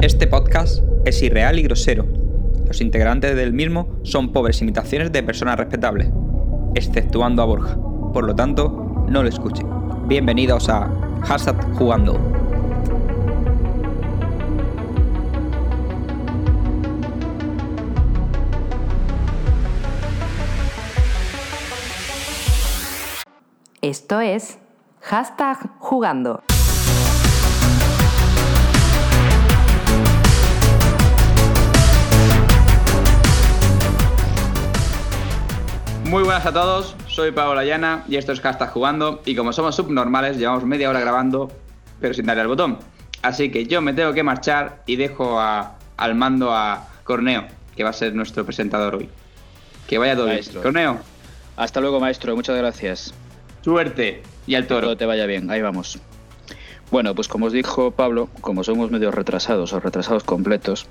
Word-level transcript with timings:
Este 0.00 0.28
podcast 0.28 0.84
es 1.04 1.20
irreal 1.22 1.58
y 1.58 1.62
grosero. 1.64 2.06
Los 2.68 2.80
integrantes 2.80 3.34
del 3.34 3.52
mismo 3.52 3.98
son 4.04 4.32
pobres 4.32 4.62
imitaciones 4.62 5.10
de 5.10 5.24
personas 5.24 5.58
respetables, 5.58 6.08
exceptuando 6.76 7.42
a 7.42 7.46
Borja. 7.46 7.76
Por 8.12 8.22
lo 8.22 8.36
tanto, 8.36 9.04
no 9.08 9.24
lo 9.24 9.28
escuchen. 9.28 9.66
Bienvenidos 10.06 10.68
a 10.68 10.88
Hashtag 11.24 11.74
Jugando. 11.74 12.16
Esto 23.82 24.20
es 24.20 24.60
Hashtag 25.00 25.76
Jugando. 25.80 26.44
Muy 36.08 36.22
buenas 36.22 36.46
a 36.46 36.52
todos, 36.52 36.94
soy 37.06 37.32
Pablo 37.32 37.62
Llana 37.62 38.04
y 38.08 38.16
esto 38.16 38.32
es 38.32 38.40
Hashtag 38.40 38.70
Jugando 38.70 39.20
y 39.26 39.34
como 39.36 39.52
somos 39.52 39.76
subnormales 39.76 40.38
llevamos 40.38 40.64
media 40.64 40.88
hora 40.88 41.00
grabando 41.00 41.50
pero 42.00 42.14
sin 42.14 42.26
darle 42.26 42.42
al 42.42 42.48
botón. 42.48 42.78
Así 43.22 43.50
que 43.50 43.66
yo 43.66 43.82
me 43.82 43.92
tengo 43.92 44.12
que 44.14 44.22
marchar 44.22 44.82
y 44.86 44.96
dejo 44.96 45.38
a- 45.40 45.76
al 45.96 46.14
mando 46.14 46.54
a 46.54 46.86
Corneo, 47.04 47.46
que 47.76 47.82
va 47.84 47.90
a 47.90 47.92
ser 47.92 48.14
nuestro 48.14 48.44
presentador 48.44 48.94
hoy. 48.94 49.08
Que 49.88 49.98
vaya 49.98 50.14
todo 50.14 50.26
bien. 50.26 50.40
Corneo, 50.62 50.98
Hasta 51.56 51.80
luego, 51.80 51.98
maestro. 51.98 52.36
Muchas 52.36 52.56
gracias. 52.56 53.12
suerte 53.64 54.22
y 54.46 54.54
al 54.54 54.62
Que 54.62 54.68
todo 54.68 54.80
toro. 54.80 54.96
te 54.96 55.04
vaya 55.06 55.26
bien. 55.26 55.50
Ahí 55.50 55.60
vamos. 55.60 55.98
Bueno, 56.92 57.14
pues 57.16 57.26
como 57.26 57.46
os 57.46 57.52
dijo 57.52 57.90
Pablo, 57.90 58.28
como 58.40 58.62
somos 58.62 58.90
medio 58.92 59.10
retrasados 59.10 59.72
o 59.72 59.80
retrasados 59.80 60.22
completos, 60.22 60.86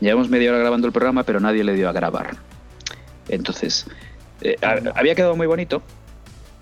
llevamos 0.00 0.28
media 0.28 0.50
hora 0.50 0.58
grabando 0.58 0.88
el 0.88 0.92
programa, 0.92 1.22
pero 1.22 1.38
nadie 1.38 1.62
le 1.62 1.74
dio 1.74 1.88
a 1.88 1.92
grabar. 1.92 2.36
Entonces, 3.28 3.86
eh, 4.42 4.56
ha- 4.62 4.98
había 4.98 5.14
quedado 5.14 5.36
muy 5.36 5.46
bonito, 5.46 5.82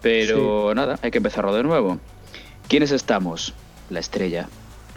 pero 0.02 0.74
nada, 0.74 0.98
hay 1.02 1.10
que 1.10 1.18
empezarlo 1.18 1.54
de 1.54 1.62
nuevo. 1.62 1.98
¿Quiénes 2.68 2.90
estamos? 2.92 3.54
La 3.90 4.00
estrella, 4.00 4.48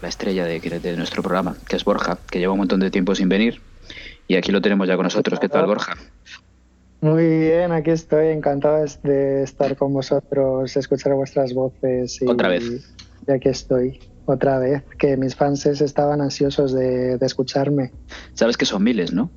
la 0.02 0.10
estrella 0.10 0.46
de, 0.46 0.60
de 0.60 0.98
nuestro 0.98 1.24
programa, 1.24 1.56
que 1.68 1.76
es 1.76 1.84
Borja, 1.86 2.18
que 2.30 2.40
lleva 2.40 2.54
un 2.54 2.59
montón 2.59 2.80
de 2.80 2.92
tiempo 2.92 3.16
sin 3.16 3.30
venir. 3.30 3.62
Y 4.28 4.36
aquí 4.36 4.52
lo 4.52 4.62
tenemos 4.62 4.88
ya 4.88 4.96
con 4.96 5.04
nosotros. 5.06 5.40
¿Qué 5.40 5.50
tal, 5.50 5.66
Borja? 5.66 5.94
Muy 7.02 7.26
bien, 7.40 7.72
aquí 7.72 7.90
estoy 7.90 8.28
encantado 8.28 8.86
de 9.04 9.44
estar 9.44 9.76
con 9.76 9.92
vosotros, 9.94 10.78
escuchar 10.78 11.14
vuestras 11.16 11.54
voces. 11.54 12.22
Y, 12.22 12.28
Otra 12.28 12.48
vez. 12.50 12.64
Y 13.28 13.32
aquí 13.32 13.50
estoy, 13.50 14.00
otra 14.26 14.59
vez, 14.59 14.84
que 15.00 15.18
mis 15.18 15.36
fans 15.36 15.66
estaban 15.66 16.22
ansiosos 16.22 16.74
de, 16.74 17.18
de 17.18 17.26
escucharme. 17.26 17.92
Sabes 18.34 18.56
que 18.58 18.66
son 18.66 18.84
miles, 18.84 19.14
¿no? 19.14 19.32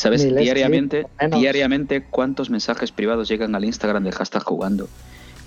¿Sabes 0.00 0.24
Miles, 0.24 0.44
diariamente, 0.44 1.06
diariamente 1.30 2.02
cuántos 2.02 2.48
mensajes 2.48 2.90
privados 2.90 3.28
llegan 3.28 3.54
al 3.54 3.66
Instagram 3.66 4.02
del 4.02 4.14
hashtag 4.14 4.42
jugando 4.42 4.88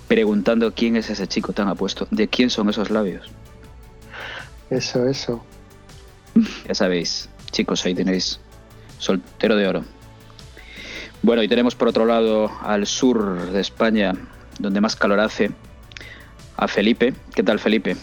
preguntando 0.07 0.71
quién 0.75 0.95
es 0.95 1.09
ese 1.09 1.25
chico 1.25 1.53
tan 1.53 1.67
apuesto, 1.67 2.07
de 2.11 2.27
quién 2.27 2.51
son 2.51 2.69
esos 2.69 2.91
labios? 2.91 3.31
Eso, 4.69 5.07
eso. 5.07 5.43
Ya 6.67 6.75
sabéis, 6.75 7.29
chicos, 7.51 7.83
ahí 7.83 7.95
tenéis 7.95 8.39
soltero 8.99 9.55
de 9.55 9.67
oro. 9.67 9.83
Bueno, 11.23 11.41
y 11.41 11.47
tenemos 11.47 11.73
por 11.73 11.87
otro 11.87 12.05
lado 12.05 12.51
al 12.61 12.85
sur 12.85 13.49
de 13.51 13.59
España, 13.59 14.13
donde 14.59 14.81
más 14.81 14.95
calor 14.95 15.19
hace, 15.19 15.49
a 16.57 16.67
Felipe. 16.67 17.15
¿Qué 17.33 17.41
tal, 17.41 17.57
Felipe? 17.57 17.97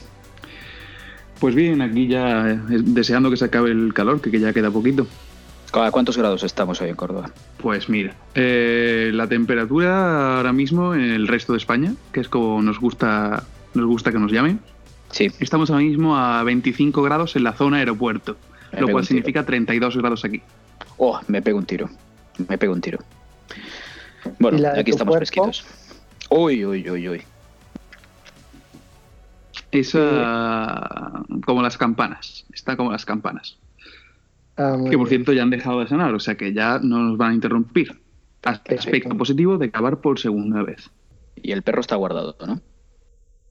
Pues 1.39 1.55
bien, 1.55 1.81
aquí 1.81 2.09
ya 2.09 2.51
eh, 2.51 2.59
deseando 2.71 3.31
que 3.31 3.37
se 3.37 3.45
acabe 3.45 3.71
el 3.71 3.95
calor, 3.95 4.21
que, 4.21 4.33
que 4.33 4.41
ya 4.41 4.53
queda 4.53 4.73
poquito. 4.73 5.07
¿A 5.73 5.91
cuántos 5.93 6.17
grados 6.17 6.43
estamos 6.43 6.81
hoy 6.81 6.89
en 6.91 6.97
Córdoba? 6.97 7.31
Pues 7.59 7.89
mira, 7.89 8.15
eh, 8.35 9.11
la 9.15 9.29
temperatura 9.29 10.39
ahora 10.39 10.53
mismo 10.53 10.95
en 10.95 11.03
el 11.11 11.29
resto 11.29 11.53
de 11.53 11.59
España, 11.59 11.95
que 12.13 12.21
es 12.21 12.29
como 12.29 12.61
nos 12.61 12.81
gusta, 12.81 13.45
nos 13.75 13.87
gusta 13.87 14.11
que 14.11 14.19
nos 14.19 14.33
llamen, 14.33 14.61
Sí, 15.11 15.29
estamos 15.41 15.71
ahora 15.71 15.83
mismo 15.83 16.17
a 16.17 16.43
25 16.45 17.03
grados 17.03 17.35
en 17.35 17.43
la 17.43 17.53
zona 17.53 17.79
aeropuerto, 17.79 18.37
Me 18.73 18.81
lo 18.81 18.89
cual 18.89 19.05
significa 19.05 19.45
32 19.45 19.97
grados 19.97 20.25
aquí. 20.25 20.41
Oh, 20.99 21.19
me 21.27 21.43
pego 21.43 21.59
un 21.59 21.67
tiro. 21.67 21.91
Me 22.49 22.57
pego 22.59 22.73
un 22.73 22.81
tiro. 22.81 22.99
Bueno, 24.39 24.57
¿Y 24.59 24.61
la 24.61 24.73
de 24.75 24.81
aquí 24.81 24.93
estamos 24.93 25.17
cuerpo? 25.17 25.27
fresquitos. 25.27 25.65
Uy, 26.31 26.65
uy, 26.65 26.89
uy, 26.89 27.09
uy. 27.09 27.23
Esa 29.73 31.23
como 31.45 31.63
las 31.63 31.77
campanas, 31.77 32.45
está 32.53 32.77
como 32.77 32.93
las 32.93 33.05
campanas. 33.05 33.57
Ah, 34.57 34.77
Que 34.77 34.97
por 34.97 35.07
bien. 35.07 35.09
cierto 35.09 35.33
ya 35.33 35.43
han 35.43 35.51
dejado 35.51 35.81
de 35.81 35.87
sonar, 35.87 36.15
o 36.15 36.21
sea 36.21 36.35
que 36.37 36.53
ya 36.53 36.79
no 36.83 36.99
nos 36.99 37.17
van 37.19 37.33
a 37.33 37.35
interrumpir. 37.35 38.01
Perfecto. 38.41 38.75
Aspecto 38.75 39.17
positivo 39.17 39.59
de 39.59 39.67
acabar 39.67 40.01
por 40.01 40.19
segunda 40.19 40.63
vez. 40.63 40.91
Y 41.37 41.53
el 41.53 41.63
perro 41.63 41.81
está 41.81 41.97
guardado, 41.97 42.37
¿no? 42.47 42.61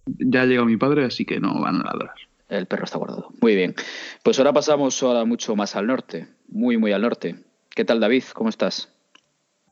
Ya 0.06 0.42
ha 0.42 0.46
llegado 0.46 0.66
mi 0.66 0.78
padre, 0.78 1.06
así 1.06 1.26
que 1.26 1.40
no 1.40 1.60
van 1.62 1.76
a 1.82 1.84
ladrar. 1.84 2.14
El 2.48 2.66
perro 2.66 2.86
está 2.86 2.98
guardado. 2.98 3.30
Muy 3.42 3.56
bien. 3.56 3.76
Pues 4.24 4.40
ahora 4.40 4.54
pasamos 4.54 5.02
ahora 5.04 5.26
mucho 5.26 5.56
más 5.56 5.76
al 5.76 5.86
norte. 5.88 6.28
Muy, 6.48 6.78
muy 6.78 6.92
al 6.92 7.04
norte. 7.04 7.36
¿Qué 7.76 7.86
tal, 7.86 8.00
David? 8.00 8.24
¿Cómo 8.34 8.50
estás? 8.50 8.92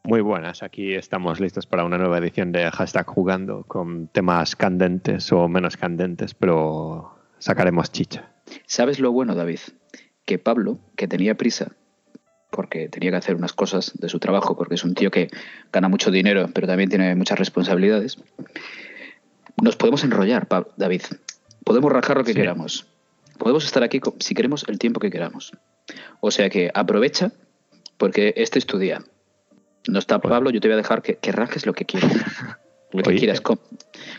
Muy 0.03 0.21
buenas, 0.21 0.63
aquí 0.63 0.93
estamos 0.93 1.41
listos 1.41 1.65
para 1.65 1.83
una 1.83 1.97
nueva 1.97 2.19
edición 2.19 2.53
de 2.53 2.71
Hashtag 2.71 3.05
Jugando 3.07 3.63
con 3.63 4.07
temas 4.07 4.55
candentes 4.55 5.33
o 5.33 5.49
menos 5.49 5.75
candentes, 5.75 6.33
pero 6.33 7.11
sacaremos 7.39 7.91
chicha. 7.91 8.31
¿Sabes 8.67 8.99
lo 9.01 9.11
bueno, 9.11 9.35
David? 9.35 9.59
Que 10.27 10.37
Pablo, 10.37 10.77
que 10.97 11.07
tenía 11.07 11.35
prisa, 11.35 11.71
porque 12.51 12.89
tenía 12.89 13.11
que 13.11 13.17
hacer 13.17 13.35
unas 13.35 13.53
cosas 13.53 13.93
de 13.95 14.09
su 14.09 14.19
trabajo, 14.19 14.55
porque 14.57 14.75
es 14.75 14.83
un 14.83 14.93
tío 14.93 15.09
que 15.09 15.29
gana 15.71 15.87
mucho 15.87 16.11
dinero, 16.11 16.49
pero 16.53 16.67
también 16.67 16.89
tiene 16.89 17.15
muchas 17.15 17.39
responsabilidades, 17.39 18.17
nos 19.61 19.75
podemos 19.75 20.03
enrollar, 20.03 20.47
David. 20.75 21.01
Podemos 21.63 21.91
rajar 21.91 22.17
lo 22.17 22.23
que 22.23 22.33
Sí. 22.33 22.39
queramos. 22.39 22.85
Podemos 23.39 23.65
estar 23.65 23.83
aquí, 23.83 23.99
si 24.19 24.35
queremos, 24.35 24.65
el 24.67 24.77
tiempo 24.79 24.99
que 24.99 25.09
queramos. 25.11 25.51
O 26.19 26.31
sea 26.31 26.49
que 26.49 26.71
aprovecha, 26.73 27.31
porque 27.97 28.33
este 28.37 28.59
es 28.59 28.65
tu 28.65 28.77
día. 28.77 29.01
No 29.87 29.99
está. 29.99 30.19
Pablo, 30.19 30.49
yo 30.49 30.59
te 30.59 30.67
voy 30.67 30.73
a 30.73 30.77
dejar 30.77 31.01
que, 31.01 31.15
que 31.15 31.31
rajes 31.31 31.65
lo 31.65 31.73
que 31.73 31.85
quieras. 31.85 32.11
Lo 32.93 33.03
que 33.03 33.09
Oye. 33.09 33.19
quieras. 33.19 33.41
Como, 33.41 33.59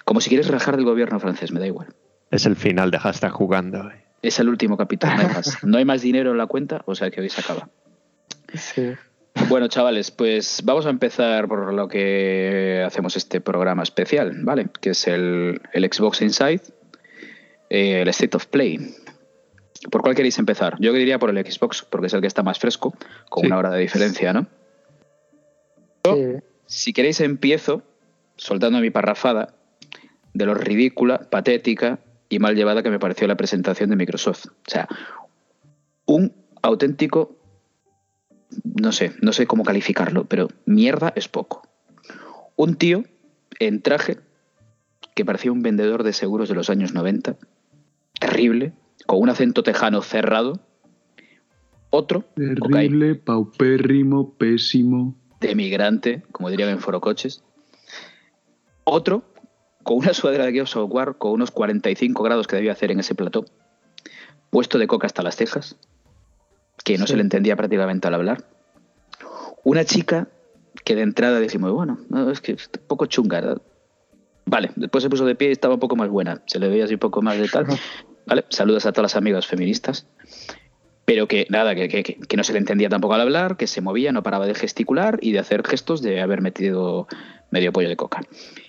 como 0.05 0.21
si 0.21 0.29
quieres 0.29 0.49
rajar 0.49 0.77
del 0.77 0.85
gobierno 0.85 1.19
francés, 1.19 1.53
me 1.53 1.59
da 1.59 1.67
igual. 1.67 1.89
Es 2.31 2.45
el 2.45 2.55
final 2.55 2.91
de 2.91 2.99
Hashtag 2.99 3.31
Jugando. 3.33 3.91
eh. 3.91 4.05
Es 4.23 4.39
el 4.41 4.49
último 4.49 4.77
capítulo, 4.77 5.15
no 5.15 5.21
hay 5.21 5.29
más. 5.29 5.59
No 5.65 5.79
hay 5.79 5.85
más 5.85 6.03
dinero 6.03 6.33
en 6.33 6.39
la 6.39 6.47
cuenta, 6.47 6.83
o 6.87 6.95
sea 6.95 7.11
que 7.11 7.21
hoy 7.21 7.29
se 7.29 7.41
acaba. 7.41 7.69
Sí. 8.55 8.93
Bueno, 9.49 9.69
chavales, 9.69 10.11
pues 10.11 10.63
vamos 10.65 10.87
a 10.87 10.91
empezar 10.91 11.47
por 11.47 11.73
lo 11.73 11.87
que 11.87 12.83
hacemos 12.85 13.17
este 13.17 13.41
programa 13.41 13.83
especial, 13.85 14.33
¿vale? 14.43 14.69
Que 14.81 14.91
es 14.91 15.07
el, 15.07 15.61
el 15.73 15.85
Xbox 15.93 16.23
Inside, 16.23 16.63
eh, 17.71 18.01
el 18.03 18.09
State 18.09 18.37
of 18.37 18.47
Play. 18.47 18.95
¿Por 19.93 20.03
cuál 20.03 20.17
queréis 20.17 20.39
empezar? 20.41 20.77
Yo 20.81 20.93
diría 20.93 21.21
por 21.21 21.31
el 21.31 21.39
Xbox, 21.47 21.87
porque 21.89 22.09
es 22.09 22.15
el 22.15 22.21
que 22.21 22.27
está 22.27 22.43
más 22.43 22.59
fresco, 22.59 22.97
con 23.29 23.43
Sí. 23.43 23.47
una 23.47 23.59
hora 23.59 23.71
de 23.71 23.81
diferencia, 23.81 24.33
¿no? 24.33 24.49
Yo, 26.05 26.17
sí. 26.17 26.23
Si 26.67 26.93
queréis, 26.93 27.21
empiezo 27.21 27.83
soltando 28.37 28.81
mi 28.81 28.91
parrafada 28.91 29.55
de 30.35 30.47
lo 30.47 30.55
ridícula, 30.55 31.31
patética 31.31 32.01
y 32.29 32.39
mal 32.39 32.55
llevada 32.55 32.83
que 32.83 32.91
me 32.91 32.99
pareció 32.99 33.27
la 33.27 33.37
presentación 33.37 33.91
de 33.91 33.97
Microsoft. 33.97 34.47
O 34.47 34.71
sea, 34.71 34.89
un 36.07 36.33
auténtico, 36.63 37.37
no 38.65 38.93
sé, 38.93 39.13
no 39.21 39.33
sé 39.33 39.47
cómo 39.47 39.65
calificarlo, 39.65 40.25
pero 40.25 40.49
mierda 40.67 41.13
es 41.17 41.29
poco. 41.29 41.63
Un 42.57 42.75
tío 42.77 43.05
en 43.61 43.83
traje 43.83 44.19
que 45.15 45.25
parecía 45.25 45.53
un 45.53 45.63
vendedor 45.63 46.03
de 46.03 46.13
seguros 46.13 46.49
de 46.49 46.55
los 46.55 46.71
años 46.71 46.93
90, 46.95 47.37
terrible, 48.21 48.73
con 49.07 49.21
un 49.21 49.29
acento 49.31 49.63
tejano 49.63 50.03
cerrado. 50.03 50.61
Otro, 51.91 52.25
Terrible, 52.37 53.15
paupérrimo, 53.15 54.35
pésimo. 54.35 55.17
de 55.41 55.55
migrante, 55.55 56.23
como 56.33 56.51
dirían 56.51 56.69
en 56.69 56.81
Forocoches. 56.81 57.43
Otro, 58.85 59.25
con 59.83 59.99
una 59.99 60.13
sudadera 60.15 60.45
de 60.47 60.53
Gears 60.53 60.77
of 60.77 60.91
War, 60.93 61.17
con 61.19 61.33
unos 61.33 61.51
45 61.51 62.23
grados 62.23 62.47
que 62.47 62.57
debía 62.57 62.73
hacer 62.73 62.91
en 62.91 63.01
ese 63.01 63.15
plató, 63.15 63.45
puesto 64.51 64.79
de 64.79 64.87
coca 64.87 65.07
hasta 65.07 65.23
las 65.23 65.37
cejas, 65.37 65.77
que 66.85 66.99
no 66.99 67.07
Sí. 67.07 67.13
se 67.13 67.17
le 67.17 67.23
entendía 67.23 67.57
prácticamente 67.57 68.07
al 68.09 68.15
hablar. 68.15 68.45
Una 69.65 69.85
chica 69.85 70.29
que 70.85 70.95
de 70.95 71.03
entrada 71.03 71.41
dijimos, 71.41 71.73
bueno, 71.73 71.99
no, 72.09 72.31
es 72.31 72.41
que 72.41 72.53
es 72.53 72.71
un 72.81 72.87
poco 72.87 73.07
chunga. 73.07 73.41
¿verdad? 73.41 73.63
Vale, 74.47 74.71
después 74.77 75.03
se 75.05 75.11
puso 75.11 75.27
de 75.27 75.35
pie 75.35 75.49
y 75.49 75.53
estaba 75.53 75.75
un 75.75 75.81
poco 75.81 75.97
más 75.97 76.09
buena, 76.09 76.43
se 76.47 76.59
le 76.59 76.69
veía 76.69 76.85
así 76.85 76.95
un 76.95 77.01
poco 77.01 77.21
más 77.23 77.39
de 77.39 77.49
tal. 77.49 77.67
Vale, 78.27 78.45
saludos 78.51 78.85
a 78.87 78.93
todas 78.93 79.13
las 79.13 79.17
amigas 79.17 79.47
feministas. 79.47 80.07
Pero 81.09 81.27
que 81.27 81.47
nada, 81.49 81.75
que, 81.75 81.89
que- 81.89 82.03
que 82.03 82.37
no 82.37 82.45
se 82.45 82.53
le 82.53 82.59
entendía 82.59 82.91
tampoco 82.91 83.15
al 83.15 83.23
hablar, 83.23 83.57
que 83.57 83.67
se 83.67 83.81
movía, 83.81 84.13
no 84.13 84.23
paraba 84.23 84.47
de 84.47 84.55
gesticular 84.55 85.19
y 85.23 85.33
de 85.33 85.39
hacer 85.39 85.67
gestos 85.67 86.03
de 86.03 86.21
haber 86.21 86.43
metido 86.43 87.09
medio 87.51 87.73
pollo 87.73 87.89
de 87.89 87.97
coca. 87.97 88.21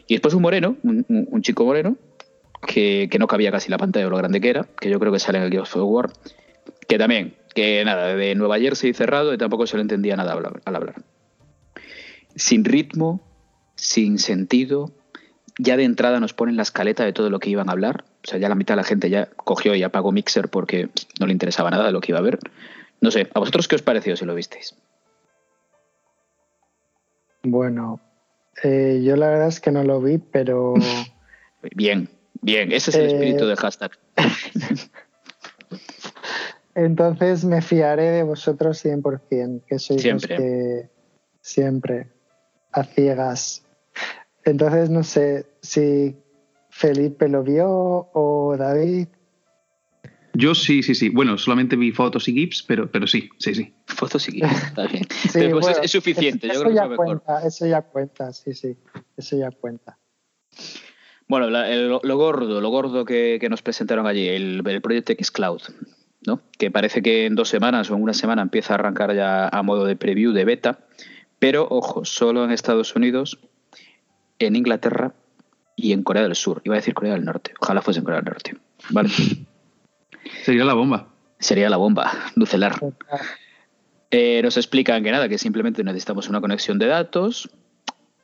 Y 0.07 0.13
después 0.13 0.33
un 0.33 0.41
moreno, 0.44 0.77
un, 0.83 1.06
un- 1.09 1.41
chico 1.41 1.65
moreno, 1.65 1.97
que, 2.65 3.09
que 3.12 3.19
no 3.19 3.27
cabía 3.27 3.51
casi 3.51 3.69
la 3.69 3.77
pantalla 3.77 4.06
de 4.06 4.09
lo 4.12 4.15
grande 4.15 4.39
que 4.39 4.50
era, 4.50 4.63
que 4.80 4.89
yo 4.89 5.00
creo 5.01 5.12
que 5.12 5.19
sale 5.19 5.38
en 5.39 5.44
el 5.44 5.51
Gears 5.51 5.75
of 5.75 5.83
War, 5.83 6.12
Que 6.88 6.97
también, 6.97 7.36
que 7.53 7.83
nada, 7.83 8.15
de 8.15 8.36
Nueva 8.36 8.57
Jersey 8.57 8.94
cerrado 8.94 9.33
y 9.33 9.38
tampoco 9.38 9.68
se 9.68 9.75
le 9.75 9.81
entendía 9.81 10.15
nada 10.15 10.31
al 10.63 10.75
hablar. 10.75 10.95
Sin 12.36 12.63
ritmo, 12.63 13.21
sin 13.75 14.18
sentido, 14.18 14.91
ya 15.59 15.77
de 15.77 15.83
entrada 15.83 16.19
nos 16.19 16.33
ponen 16.33 16.56
la 16.56 16.63
escaleta 16.63 17.03
de 17.06 17.13
todo 17.13 17.29
lo 17.29 17.39
que 17.39 17.50
iban 17.51 17.69
a 17.69 17.73
hablar. 17.73 18.06
O 18.23 18.27
sea, 18.27 18.39
ya 18.39 18.50
la 18.50 18.56
mitad 18.56 18.73
de 18.73 18.77
la 18.77 18.83
gente 18.83 19.09
ya 19.09 19.27
cogió 19.35 19.75
y 19.75 19.83
apagó 19.83 20.11
Mixer 20.11 20.47
porque 20.50 20.89
no 21.19 21.27
le 21.27 21.33
interesaba 21.33 21.69
nada 21.69 21.85
de 21.85 21.91
lo 21.91 22.01
que 22.01 22.11
iba 22.13 22.19
a 22.19 22.23
ver. 22.23 22.39
No 23.01 23.11
sé, 23.11 23.29
¿a 23.33 23.39
vosotros 23.39 23.67
qué 23.67 23.75
os 23.75 23.81
pareció 23.81 24.15
si 24.15 24.25
lo 24.25 24.33
visteis? 24.33 24.73
Bueno, 27.44 28.00
eh, 28.63 29.01
yo 29.03 29.15
la 29.15 29.29
verdad 29.29 29.47
es 29.50 29.59
que 29.59 29.71
no 29.71 29.83
lo 29.83 30.01
vi, 30.01 30.17
pero 30.17 30.73
Bien, 31.75 32.09
bien, 32.41 32.71
ese 32.71 32.91
es 32.91 32.95
el 32.97 33.03
Eh, 33.03 33.13
espíritu 33.13 33.45
del 33.45 33.57
hashtag. 33.57 33.91
entonces 36.75 37.44
me 37.45 37.62
fiaré 37.62 38.12
de 38.12 38.23
vosotros 38.23 38.83
100%, 38.83 39.63
que 39.65 39.79
sois 39.79 40.01
Siempre. 40.01 40.35
los 40.35 40.39
que 40.39 40.89
siempre 41.41 42.07
a 42.71 42.83
ciegas. 42.83 43.63
Entonces 44.50 44.90
no 44.90 45.04
sé 45.04 45.46
si 45.62 46.16
Felipe 46.69 47.28
lo 47.30 47.44
vio 47.44 47.68
o 47.69 48.56
David. 48.57 49.07
Yo 50.34 50.56
sí, 50.56 50.84
sí, 50.84 50.96
sí. 50.96 51.10
Bueno, 51.10 51.38
solamente 51.38 51.75
vi 51.75 51.92
fotos 51.92 52.28
y 52.28 52.34
GIFs, 52.34 52.63
pero, 52.63 52.90
pero 52.90 53.07
sí, 53.07 53.30
sí, 53.40 53.56
sí. 53.56 53.74
Fotos 53.88 54.28
y 54.30 54.34
GIFs, 54.34 54.63
está 54.63 54.88
bien. 54.88 55.04
Sí, 55.10 55.30
Pero, 55.34 55.51
pues, 55.51 55.66
bueno, 55.66 55.80
es, 55.80 55.86
es 55.86 55.92
suficiente, 55.92 56.48
eso 56.48 56.56
yo 56.56 56.60
creo 56.62 56.69
que 56.72 56.75
ya 56.75 56.81
fue 56.84 56.90
mejor. 56.92 57.22
cuenta, 57.24 57.48
eso 57.48 57.68
ya 57.68 57.81
cuenta, 57.81 58.34
sí, 58.34 58.54
sí, 58.54 58.78
eso 59.18 59.38
ya 59.38 59.51
cuenta. 59.51 59.98
Bueno, 61.28 61.50
la- 61.50 61.69
el- 61.69 61.90
lo 61.90 62.18
gordo, 62.18 62.62
lo 62.62 62.69
gordo 62.69 63.06
que, 63.06 63.38
que 63.40 63.50
nos 63.50 63.62
presentaron 63.62 64.07
allí, 64.07 64.28
el, 64.28 64.63
el 64.66 64.81
proyecto 64.81 65.13
Xcloud, 65.13 65.62
¿no? 66.25 66.42
Que 66.57 66.72
parece 66.72 67.01
que 67.01 67.25
en 67.25 67.36
dos 67.36 67.50
semanas 67.50 67.90
o 67.92 67.96
en 67.96 68.01
una 68.04 68.13
semana 68.13 68.42
empieza 68.42 68.74
a 68.74 68.75
arrancar 68.75 69.13
ya 69.16 69.48
a 69.48 69.62
modo 69.63 69.86
de 69.86 69.96
preview 69.96 70.31
de 70.31 70.46
beta, 70.46 70.80
pero 71.38 71.68
ojo, 71.69 72.04
solo 72.06 72.44
en 72.46 72.51
Estados 72.51 72.96
Unidos, 72.96 73.40
en 74.39 74.56
Inglaterra 74.56 75.13
y 75.75 75.91
en 75.94 76.03
Corea 76.03 76.24
del 76.24 76.36
Sur. 76.36 76.62
Iba 76.65 76.75
a 76.75 76.80
decir 76.80 76.94
Corea 76.94 77.13
del 77.13 77.25
Norte, 77.25 77.53
ojalá 77.59 77.81
fuese 77.81 78.00
en 78.00 78.06
Corea 78.06 78.19
del 78.21 78.25
Norte. 78.31 78.56
Vale, 78.89 79.09
Sería 80.44 80.65
la 80.65 80.74
bomba. 80.74 81.07
sería 81.39 81.69
la 81.69 81.77
bomba 81.77 82.12
nucelar. 82.36 82.80
Eh, 84.12 84.41
nos 84.44 84.57
explican 84.57 85.03
que 85.03 85.12
nada, 85.12 85.30
que 85.30 85.38
simplemente 85.38 85.83
necesitamos 85.83 86.27
una 86.30 86.41
conexión 86.41 86.80
de 86.80 86.88
datos 86.88 87.50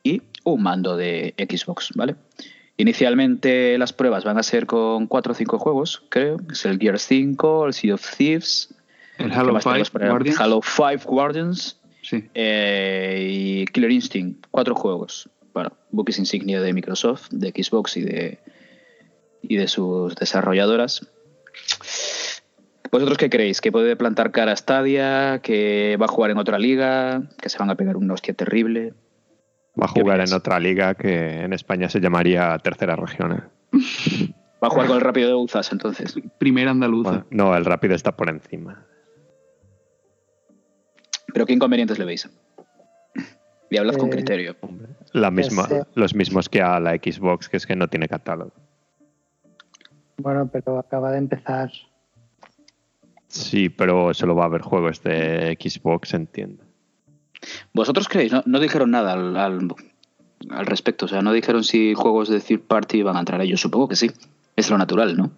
y 0.02 0.22
un 0.44 0.62
mando 0.62 0.96
de 0.96 1.34
Xbox, 1.38 1.90
¿vale? 1.94 2.16
Inicialmente 2.76 3.78
las 3.78 3.92
pruebas 3.92 4.24
van 4.24 4.36
a 4.38 4.42
ser 4.42 4.66
con 4.66 5.06
4 5.06 5.32
o 5.32 5.34
5 5.34 5.58
juegos, 5.58 6.02
creo. 6.10 6.36
Es 6.50 6.64
el 6.66 6.78
Gears 6.78 7.02
5, 7.02 7.66
el 7.68 7.72
Sea 7.72 7.94
of 7.94 8.16
Thieves, 8.16 8.74
El 9.18 9.30
¿qué 9.30 9.36
Halo 9.36 9.52
más 9.54 9.62
5 9.62 9.72
tenemos 9.72 9.90
por 9.90 10.02
ahí? 10.02 10.10
Guardians. 10.10 10.40
Halo 10.40 10.60
5 10.62 11.10
Guardians 11.10 11.80
Sí. 12.02 12.24
eh, 12.34 13.26
y 13.30 13.64
Killer 13.66 13.90
Instinct, 13.90 14.46
cuatro 14.50 14.74
juegos. 14.74 15.28
Bueno, 15.56 15.72
buques 15.90 16.18
insignia 16.18 16.60
de 16.60 16.74
Microsoft, 16.74 17.30
de 17.30 17.48
Xbox 17.48 17.96
y 17.96 18.02
de, 18.02 18.38
y 19.40 19.56
de 19.56 19.68
sus 19.68 20.14
desarrolladoras. 20.14 21.10
¿Vosotros 22.92 23.16
qué 23.16 23.30
creéis? 23.30 23.62
¿Que 23.62 23.72
puede 23.72 23.96
plantar 23.96 24.32
cara 24.32 24.52
a 24.52 24.56
Stadia? 24.56 25.40
¿Que 25.42 25.96
va 25.98 26.04
a 26.04 26.08
jugar 26.08 26.30
en 26.30 26.36
otra 26.36 26.58
liga? 26.58 27.22
¿Que 27.40 27.48
se 27.48 27.56
van 27.56 27.70
a 27.70 27.74
pegar 27.74 27.96
una 27.96 28.12
hostia 28.12 28.34
terrible? 28.34 28.92
Va 29.80 29.86
a 29.86 29.94
¿Qué 29.94 30.02
jugar 30.02 30.20
en 30.20 30.34
otra 30.34 30.60
liga 30.60 30.94
que 30.94 31.44
en 31.44 31.54
España 31.54 31.88
se 31.88 32.00
llamaría 32.00 32.58
Tercera 32.58 32.94
Región. 32.94 33.32
¿eh? 33.32 33.42
¿Va 34.62 34.68
a 34.68 34.70
jugar 34.70 34.88
con 34.88 34.96
el 34.96 35.02
rápido 35.02 35.28
de 35.28 35.36
Uzas 35.36 35.72
entonces? 35.72 36.16
Primera 36.36 36.72
andaluza. 36.72 37.10
Bueno, 37.10 37.26
no, 37.30 37.56
el 37.56 37.64
rápido 37.64 37.94
está 37.94 38.14
por 38.14 38.28
encima. 38.28 38.84
¿Pero 41.32 41.46
qué 41.46 41.54
inconvenientes 41.54 41.98
le 41.98 42.04
veis? 42.04 42.28
Y 43.70 43.76
hablad 43.78 43.94
con 43.96 44.08
Eh, 44.08 44.12
criterio. 44.12 44.56
La 45.12 45.30
misma, 45.30 45.64
sé. 45.66 45.82
los 45.94 46.14
mismos 46.14 46.48
que 46.48 46.62
a 46.62 46.78
la 46.80 46.92
Xbox, 46.92 47.48
que 47.48 47.56
es 47.56 47.66
que 47.66 47.74
no 47.76 47.88
tiene 47.88 48.08
catálogo. 48.08 48.52
Bueno, 50.18 50.48
pero 50.52 50.78
acaba 50.78 51.10
de 51.12 51.18
empezar. 51.18 51.70
Sí, 53.28 53.68
pero 53.68 54.14
solo 54.14 54.34
va 54.34 54.44
a 54.44 54.46
haber 54.46 54.62
juegos 54.62 55.02
de 55.02 55.56
Xbox, 55.60 56.14
entiendo. 56.14 56.64
¿Vosotros 57.74 58.08
creéis? 58.08 58.32
No, 58.32 58.42
no 58.46 58.60
dijeron 58.60 58.90
nada 58.92 59.12
al, 59.12 59.36
al- 59.36 59.74
al 60.50 60.66
respecto. 60.66 61.04
O 61.06 61.08
sea, 61.08 61.22
no 61.22 61.32
dijeron 61.32 61.64
si 61.64 61.94
juegos 61.94 62.28
de 62.28 62.40
third 62.40 62.62
party 62.62 63.02
van 63.02 63.16
a 63.16 63.20
entrar. 63.20 63.42
Yo 63.42 63.56
supongo 63.56 63.88
que 63.88 63.96
sí. 63.96 64.10
Es 64.54 64.70
lo 64.70 64.78
natural, 64.78 65.16
¿no? 65.16 65.32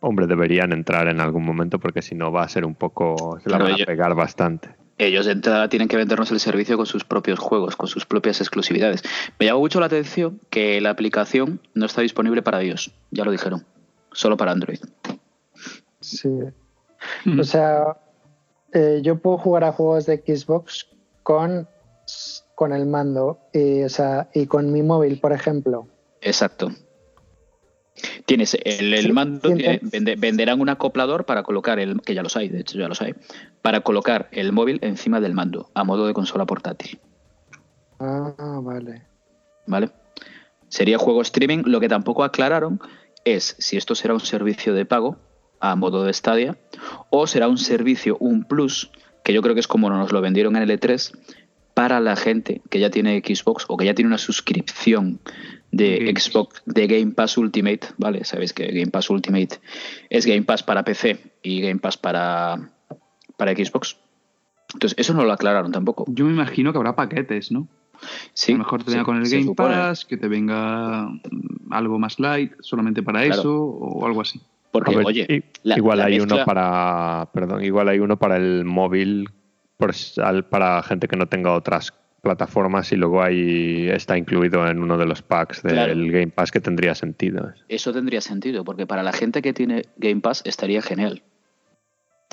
Hombre, 0.00 0.26
deberían 0.26 0.72
entrar 0.72 1.06
en 1.06 1.20
algún 1.20 1.44
momento 1.44 1.78
porque 1.78 2.02
si 2.02 2.14
no 2.16 2.32
va 2.32 2.42
a 2.42 2.48
ser 2.48 2.64
un 2.64 2.74
poco... 2.74 3.38
Se 3.40 3.48
la 3.50 3.56
Claro, 3.58 3.64
van 3.66 3.74
a 3.74 3.76
yo- 3.76 3.86
pegar 3.86 4.14
bastante. 4.16 4.70
Ellos 4.98 5.26
de 5.26 5.32
entrada 5.32 5.68
tienen 5.68 5.88
que 5.88 5.96
vendernos 5.96 6.30
el 6.30 6.40
servicio 6.40 6.76
con 6.76 6.86
sus 6.86 7.04
propios 7.04 7.38
juegos, 7.38 7.76
con 7.76 7.88
sus 7.88 8.06
propias 8.06 8.40
exclusividades. 8.40 9.02
Me 9.38 9.46
llamó 9.46 9.60
mucho 9.60 9.80
la 9.80 9.86
atención 9.86 10.40
que 10.50 10.80
la 10.80 10.90
aplicación 10.90 11.60
no 11.74 11.86
está 11.86 12.02
disponible 12.02 12.42
para 12.42 12.62
iOS. 12.62 12.92
Ya 13.10 13.24
lo 13.24 13.30
dijeron. 13.30 13.64
Solo 14.12 14.36
para 14.36 14.52
Android. 14.52 14.78
Sí. 16.00 16.28
Mm. 17.24 17.40
O 17.40 17.44
sea, 17.44 17.96
eh, 18.72 19.00
yo 19.02 19.18
puedo 19.18 19.38
jugar 19.38 19.64
a 19.64 19.72
juegos 19.72 20.06
de 20.06 20.18
Xbox 20.18 20.86
con, 21.22 21.68
con 22.54 22.72
el 22.72 22.86
mando 22.86 23.40
y, 23.52 23.82
o 23.82 23.88
sea, 23.88 24.28
y 24.34 24.46
con 24.46 24.72
mi 24.72 24.82
móvil, 24.82 25.18
por 25.18 25.32
ejemplo. 25.32 25.88
Exacto. 26.20 26.70
Tienes 28.24 28.56
el, 28.64 29.12
mando, 29.12 29.54
tiene- 29.54 29.80
vende- 29.82 30.16
venderán 30.16 30.60
un 30.60 30.68
acoplador 30.70 31.24
para 31.26 31.42
colocar 31.42 31.78
el, 31.78 32.00
que 32.00 32.14
ya 32.14 32.22
los 32.22 32.36
hay, 32.36 32.48
de 32.48 32.60
hecho 32.60 32.78
ya 32.78 32.88
los 32.88 33.02
hay, 33.02 33.14
para 33.60 33.80
colocar 33.82 34.28
el 34.32 34.52
móvil 34.52 34.78
encima 34.82 35.20
del 35.20 35.34
mando, 35.34 35.70
a 35.74 35.84
modo 35.84 36.06
de 36.06 36.14
consola 36.14 36.46
portátil. 36.46 36.98
Ah, 38.00 38.60
vale. 38.62 39.02
¿Vale? 39.66 39.90
Sería 40.68 40.98
juego 40.98 41.20
streaming. 41.22 41.62
Lo 41.66 41.80
que 41.80 41.88
tampoco 41.88 42.24
aclararon 42.24 42.80
es 43.24 43.54
si 43.58 43.76
esto 43.76 43.94
será 43.94 44.14
un 44.14 44.20
servicio 44.20 44.74
de 44.74 44.86
pago 44.86 45.18
a 45.60 45.76
modo 45.76 46.02
de 46.04 46.12
Stadia 46.12 46.56
o 47.10 47.26
será 47.26 47.46
un 47.46 47.58
servicio, 47.58 48.16
un 48.18 48.44
plus, 48.44 48.90
que 49.22 49.32
yo 49.32 49.42
creo 49.42 49.54
que 49.54 49.60
es 49.60 49.68
como 49.68 49.88
nos 49.90 50.10
lo 50.10 50.20
vendieron 50.20 50.56
en 50.56 50.62
el 50.62 50.70
E3 50.80 51.16
para 51.74 52.00
la 52.00 52.16
gente 52.16 52.60
que 52.70 52.80
ya 52.80 52.90
tiene 52.90 53.20
Xbox 53.24 53.66
o 53.68 53.76
que 53.76 53.84
ya 53.84 53.94
tiene 53.94 54.08
una 54.08 54.18
suscripción 54.18 55.20
de 55.72 55.98
Game 55.98 56.12
Pass. 56.14 56.24
Xbox 56.24 56.62
de 56.66 56.86
Game 56.86 57.12
Pass 57.12 57.36
Ultimate, 57.38 57.80
¿vale? 57.98 58.24
Sabéis 58.24 58.52
que 58.52 58.66
Game 58.68 58.90
Pass 58.92 59.10
Ultimate 59.10 59.58
es 60.10 60.24
Game 60.26 60.42
Pass 60.42 60.62
para 60.62 60.84
PC 60.84 61.18
y 61.42 61.60
Game 61.62 61.80
Pass 61.80 61.96
para, 61.96 62.70
para 63.36 63.52
Xbox. 63.52 63.96
Entonces, 64.74 64.96
eso 64.98 65.12
no 65.14 65.24
lo 65.24 65.32
aclararon 65.32 65.72
tampoco. 65.72 66.04
Yo 66.08 66.24
me 66.26 66.32
imagino 66.32 66.72
que 66.72 66.78
habrá 66.78 66.94
paquetes, 66.94 67.50
¿no? 67.52 67.66
Sí, 68.34 68.52
a 68.52 68.54
lo 68.56 68.64
mejor 68.64 68.82
te 68.84 68.90
venga 68.90 69.02
sí, 69.02 69.04
con 69.04 69.16
el 69.22 69.28
Game 69.30 69.44
supone. 69.44 69.74
Pass, 69.74 70.04
que 70.04 70.16
te 70.16 70.28
venga 70.28 71.04
mm, 71.08 71.72
algo 71.72 71.98
más 71.98 72.18
light, 72.20 72.52
solamente 72.60 73.02
para 73.02 73.22
Claro. 73.24 73.40
eso, 73.40 73.54
o 73.64 74.06
algo 74.06 74.20
así. 74.22 74.40
Porque, 74.72 74.96
ver, 74.96 75.06
oye, 75.06 75.44
la- 75.64 75.76
igual 75.76 75.98
la 75.98 76.06
hay 76.06 76.18
mezcla- 76.18 76.36
uno 76.36 76.44
para, 76.46 77.28
perdón, 77.34 77.62
igual 77.62 77.88
hay 77.90 77.98
uno 77.98 78.18
para 78.18 78.36
el 78.38 78.64
móvil, 78.64 79.28
para 80.50 80.82
gente 80.82 81.08
que 81.08 81.16
no 81.16 81.26
tenga 81.26 81.52
otras 81.52 81.92
plataformas 82.22 82.90
y 82.92 82.96
luego 82.96 83.22
ahí 83.22 83.88
está 83.90 84.16
incluido 84.16 84.66
en 84.68 84.82
uno 84.82 84.96
de 84.96 85.06
los 85.06 85.22
packs 85.22 85.62
del 85.62 85.74
Claro. 85.74 85.94
Game 85.96 86.28
Pass 86.28 86.50
que 86.52 86.60
tendría 86.60 86.94
sentido. 86.94 87.52
Eso 87.68 87.92
tendría 87.92 88.20
sentido, 88.20 88.64
porque 88.64 88.86
para 88.86 89.02
la 89.02 89.12
gente 89.12 89.42
que 89.42 89.52
tiene 89.52 89.82
Game 89.96 90.20
Pass 90.20 90.42
estaría 90.46 90.80
genial. 90.82 91.22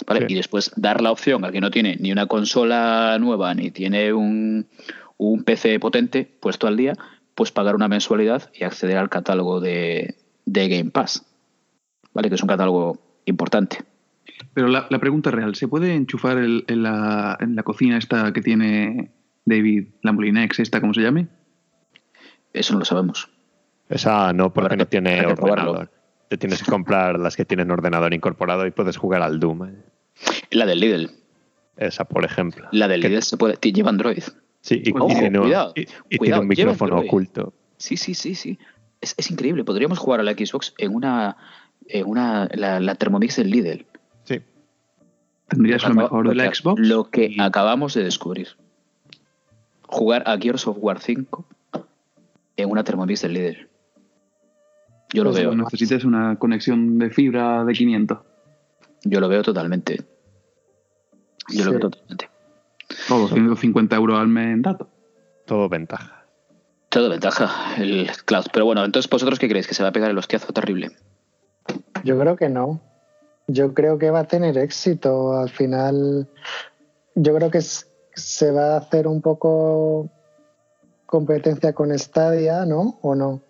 ¿Vale? 0.08 0.22
Sí. 0.28 0.34
Y 0.34 0.36
después 0.36 0.72
dar 0.78 1.02
la 1.02 1.12
opción 1.12 1.44
al 1.44 1.52
que 1.52 1.60
no 1.60 1.72
tiene 1.72 1.98
ni 2.00 2.12
una 2.12 2.28
consola 2.28 3.18
nueva 3.20 3.54
ni 3.54 3.72
tiene 3.72 4.14
un, 4.14 4.68
un 5.18 5.44
PC 5.44 5.80
potente 5.80 6.24
puesto 6.40 6.68
al 6.68 6.78
día, 6.78 6.94
pues 7.36 7.52
pagar 7.52 7.76
una 7.76 7.88
mensualidad 7.90 8.50
y 8.54 8.64
acceder 8.64 8.98
al 8.98 9.10
catálogo 9.10 9.60
de, 9.60 10.16
de 10.46 10.70
Game 10.70 10.92
Pass. 10.92 11.26
¿Vale? 12.14 12.30
Que 12.30 12.36
es 12.36 12.42
un 12.42 12.48
catálogo 12.48 12.98
importante. 13.26 13.80
Pero 14.54 14.68
la, 14.68 14.88
la 14.90 15.00
pregunta 15.00 15.32
real, 15.32 15.56
¿se 15.56 15.68
puede 15.68 15.94
enchufar 15.96 16.38
el- 16.38 16.64
en, 16.68 16.84
la, 16.84 17.38
en 17.42 17.56
la 17.56 17.64
cocina 17.64 17.98
esta 17.98 18.32
que 18.32 18.42
tiene 18.42 19.12
David, 19.50 19.88
la 20.04 20.12
Molinex, 20.12 20.60
esta, 20.60 20.80
¿cómo 20.82 20.94
se 20.94 21.02
llame? 21.02 21.28
Eso 22.54 22.74
no 22.74 22.80
lo 22.80 22.86
sabemos. 22.86 23.30
Esa 23.90 24.32
no, 24.34 24.54
porque 24.54 24.78
no 24.78 24.86
tiene 24.88 25.26
ordenador. 25.26 25.92
Te 26.30 26.38
tienes 26.38 26.62
que 26.64 26.70
comprar 26.72 27.20
las 27.20 27.36
que 27.36 27.44
tienen 27.46 27.72
ordenador 27.72 28.14
incorporado 28.14 28.66
y 28.68 28.72
puedes 28.72 28.98
jugar 28.98 29.22
al 29.24 29.40
Doom. 29.40 29.66
¿eh? 29.66 29.76
La 30.52 30.66
del 30.68 30.80
Lidl. 30.80 31.12
Esa, 31.76 32.06
por 32.06 32.24
ejemplo. 32.24 32.68
La 32.72 32.88
del 32.88 33.02
Lidl 33.02 33.24
se 33.24 33.36
puede, 33.38 33.56
lleva 33.72 33.90
Android. 33.90 34.24
Sí, 34.62 34.82
y, 34.86 34.92
Ojo, 34.96 35.10
y 35.12 35.16
tiene, 35.16 35.40
un- 35.40 35.46
cuidado, 35.46 35.74
y- 35.76 35.82
y 35.82 35.86
tiene 35.86 36.18
cuidado, 36.18 36.42
un 36.42 36.48
micrófono 36.50 37.00
oculto. 37.00 37.54
Sí, 37.78 37.98
sí, 37.98 38.14
sí, 38.14 38.36
sí. 38.36 38.60
Es, 39.02 39.16
es 39.18 39.32
increíble. 39.32 39.64
Podríamos 39.64 39.98
jugar 39.98 40.20
a 40.20 40.24
la 40.24 40.34
Xbox 40.34 40.74
en 40.78 40.94
una, 40.94 41.38
en 41.88 42.06
una 42.06 42.48
la, 42.54 42.80
la 42.80 42.96
Thermomix 42.96 43.38
del 43.38 43.50
Lidl. 43.50 43.86
Sí. 44.26 44.42
Tendrías 45.48 45.88
lo 45.88 45.96
mejor 45.96 46.28
de 46.30 46.36
la 46.36 46.54
Xbox. 46.54 46.80
Lo 46.86 47.10
que 47.10 47.26
y- 47.32 47.40
acabamos 47.40 47.94
de 47.96 48.04
descubrir. 48.04 48.50
Jugar 49.92 50.24
a 50.28 50.38
Gears 50.38 50.68
of 50.68 50.78
War 50.80 51.00
5 51.00 51.46
en 52.58 52.70
una 52.70 52.84
Thermomix 52.84 53.22
del 53.22 53.34
Lidl. 53.34 53.68
Yo 55.14 55.24
lo 55.24 55.32
Pues 55.32 55.42
veo. 55.44 55.56
Necesitas 55.56 56.04
una 56.04 56.38
conexión 56.38 57.00
de 57.00 57.10
fibra 57.10 57.64
de 57.66 57.74
500. 57.74 58.20
Yo 59.06 59.20
lo 59.20 59.28
veo 59.28 59.42
totalmente. 59.42 60.04
Yo 61.50 61.66
lo 61.66 61.72
veo 61.72 61.80
totalmente. 61.80 62.30
Todo 63.08 63.28
150 63.28 63.96
euros 63.96 64.20
al 64.20 64.28
mes 64.28 64.54
en 64.54 64.62
datos. 64.62 64.88
Todo 65.46 65.68
ventaja. 65.70 66.26
Todo 66.90 67.10
ventaja 67.10 67.76
el 67.82 68.10
cloud. 68.26 68.46
Pero 68.54 68.66
bueno, 68.66 68.84
entonces 68.86 69.10
vosotros 69.10 69.40
qué 69.40 69.48
creéis? 69.48 69.68
¿Que 69.68 69.74
se 69.74 69.82
va 69.84 69.90
a 69.90 69.92
pegar 69.92 70.12
el 70.12 70.18
hostiazo 70.18 70.54
terrible? 70.54 70.92
Yo 72.04 72.20
creo 72.20 72.36
que 72.36 72.50
no. 72.50 72.80
Yo 73.48 73.74
creo 73.74 73.98
que 73.98 74.12
va 74.12 74.20
a 74.22 74.28
tener 74.28 74.58
éxito. 74.60 75.34
Al 75.34 75.50
final, 75.50 76.28
yo 77.16 77.36
creo 77.36 77.50
que 77.50 77.60
es- 77.60 77.89
se 78.22 78.52
va 78.52 78.74
a 78.74 78.78
hacer 78.78 79.08
un 79.08 79.22
poco 79.22 80.10
competencia 81.06 81.74
con 81.74 81.98
Stadia, 81.98 82.66
¿no? 82.66 83.00
¿O 83.02 83.16
no? 83.16 83.42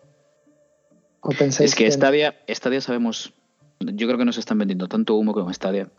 ¿O 1.21 1.29
pensáis 1.31 1.71
Es 1.71 1.75
que 1.75 1.85
no? 1.85 1.91
Stadia, 1.91 2.35
Stadia 2.47 2.81
sabemos, 2.81 3.33
yo 3.79 4.07
creo 4.07 4.17
que 4.17 4.25
nos 4.25 4.37
están 4.37 4.57
vendiendo 4.57 4.87
tanto 4.87 5.15
humo 5.15 5.33
como 5.33 5.53
Stadia. 5.53 5.89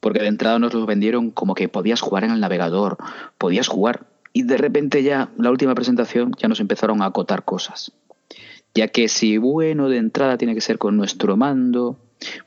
Porque 0.00 0.20
de 0.20 0.28
entrada 0.28 0.58
nos 0.58 0.74
lo 0.74 0.86
vendieron 0.86 1.30
como 1.30 1.54
que 1.54 1.68
podías 1.68 2.00
jugar 2.00 2.24
en 2.24 2.30
el 2.30 2.40
navegador, 2.40 2.98
podías 3.38 3.68
jugar. 3.68 4.06
Y 4.32 4.44
de 4.44 4.56
repente 4.56 5.02
ya, 5.02 5.30
la 5.36 5.50
última 5.50 5.74
presentación, 5.74 6.32
ya 6.38 6.48
nos 6.48 6.60
empezaron 6.60 7.02
a 7.02 7.06
acotar 7.06 7.44
cosas. 7.44 7.92
Ya 8.74 8.88
que 8.88 9.08
si 9.08 9.36
bueno 9.36 9.88
de 9.88 9.98
entrada 9.98 10.38
tiene 10.38 10.54
que 10.54 10.60
ser 10.60 10.78
con 10.78 10.96
nuestro 10.96 11.36
mando, 11.36 11.98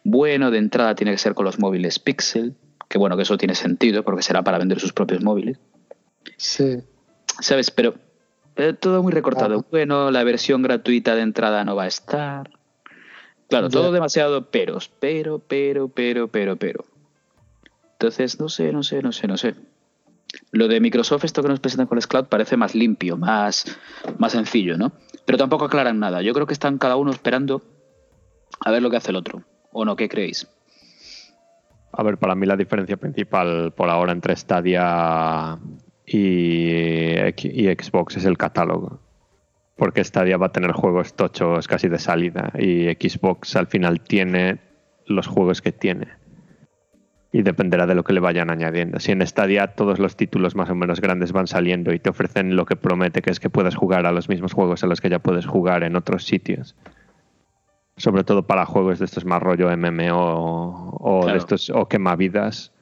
bueno 0.04 0.52
de 0.52 0.58
entrada 0.58 0.96
tiene 0.96 1.12
que 1.12 1.18
ser 1.18 1.34
con 1.34 1.46
los 1.46 1.60
móviles 1.60 2.00
Pixel, 2.00 2.56
que 2.88 2.98
bueno, 2.98 3.16
que 3.18 3.24
eso 3.24 3.38
tiene 3.38 3.56
sentido 3.56 4.04
porque 4.04 4.22
será 4.22 4.44
para 4.44 4.58
vender 4.58 4.80
sus 4.80 4.94
propios 4.94 5.24
móviles. 5.24 5.58
Sí. 6.38 6.78
¿Sabes? 7.40 7.72
Pero 7.72 7.96
todo 8.80 9.04
muy 9.04 9.12
recortado. 9.12 9.66
Bueno, 9.70 10.12
la 10.12 10.24
versión 10.24 10.62
gratuita 10.62 11.16
de 11.16 11.22
entrada 11.22 11.64
no 11.66 11.76
va 11.76 11.84
a 11.84 11.88
estar. 11.88 12.50
Claro, 13.50 13.70
todo 13.70 13.92
demasiado 13.92 14.50
peros, 14.50 14.90
pero, 15.00 15.40
pero, 15.40 15.88
pero, 15.88 16.28
pero, 16.28 16.56
pero. 16.56 16.86
Entonces, 17.94 18.40
no 18.40 18.50
sé, 18.50 18.72
no 18.72 18.82
sé, 18.82 19.02
no 19.02 19.12
sé, 19.12 19.28
no 19.28 19.38
sé. 19.38 19.56
Lo 20.52 20.68
de 20.68 20.80
Microsoft, 20.80 21.26
esto 21.26 21.42
que 21.42 21.50
nos 21.50 21.60
presentan 21.60 21.88
con 21.88 21.98
el 21.98 22.08
Cloud, 22.08 22.26
parece 22.26 22.58
más 22.58 22.76
limpio, 22.76 23.18
más, 23.18 23.66
más 24.18 24.32
sencillo, 24.32 24.78
¿no? 24.78 24.92
Pero 25.26 25.38
tampoco 25.38 25.66
aclaran 25.66 26.00
nada. 26.00 26.22
Yo 26.22 26.34
creo 26.34 26.48
que 26.48 26.54
están 26.54 26.78
cada 26.78 26.96
uno 26.96 27.12
esperando 27.12 27.62
a 28.60 28.72
ver 28.72 28.82
lo 28.82 28.90
que 28.90 28.98
hace 28.98 29.12
el 29.12 29.18
otro. 29.18 29.44
¿O 29.72 29.86
no? 29.86 29.96
¿Qué 29.96 30.10
creéis? 30.10 30.48
A 31.98 32.04
ver, 32.04 32.18
para 32.18 32.36
mí 32.36 32.46
la 32.46 32.58
diferencia 32.58 32.98
principal 32.98 33.72
por 33.72 33.90
ahora 33.90 34.12
entre 34.12 34.36
Stadia 34.36 35.58
y, 36.06 36.70
y 36.70 37.74
Xbox 37.74 38.18
es 38.18 38.26
el 38.26 38.38
catálogo. 38.38 39.00
Porque 39.78 40.04
Stadia 40.04 40.38
va 40.38 40.48
a 40.48 40.52
tener 40.52 40.74
juegos 40.74 41.14
tochos 41.16 41.68
casi 41.68 41.88
de 41.88 42.00
salida 42.00 42.52
y 42.60 42.88
Xbox 42.94 43.56
al 43.56 43.68
final 43.68 44.02
tiene 44.02 44.60
los 45.06 45.28
juegos 45.28 45.62
que 45.62 45.72
tiene. 45.72 46.08
Y 47.32 47.44
dependerá 47.44 47.86
de 47.86 47.96
lo 47.96 48.04
que 48.04 48.14
le 48.14 48.20
vayan 48.20 48.50
añadiendo. 48.50 49.00
Si 49.00 49.14
en 49.14 49.26
Stadia 49.26 49.68
todos 49.68 50.00
los 50.00 50.18
títulos 50.18 50.56
más 50.56 50.70
o 50.70 50.76
menos 50.76 51.00
grandes 51.00 51.32
van 51.32 51.48
saliendo 51.48 51.94
y 51.94 52.00
te 52.00 52.10
ofrecen 52.10 52.58
lo 52.58 52.66
que 52.66 52.76
promete, 52.76 53.22
que 53.22 53.32
es 53.32 53.40
que 53.40 53.50
puedas 53.50 53.76
jugar 53.76 54.06
a 54.06 54.12
los 54.12 54.28
mismos 54.28 54.54
juegos 54.54 54.84
a 54.84 54.88
los 54.88 55.00
que 55.00 55.10
ya 55.10 55.20
puedes 55.20 55.46
jugar 55.46 55.84
en 55.84 55.96
otros 55.96 56.26
sitios. 56.26 56.76
Sobre 57.98 58.24
todo 58.24 58.44
para 58.46 58.66
juegos 58.66 59.00
de 59.00 59.06
estos 59.06 59.26
más 59.26 59.42
rollo 59.42 59.70
MMO 59.76 60.90
o 61.00 61.20
Claro. 61.22 61.32
de 61.34 61.38
estos 61.38 61.70
o 61.70 61.88
quemavidas. 61.88 62.74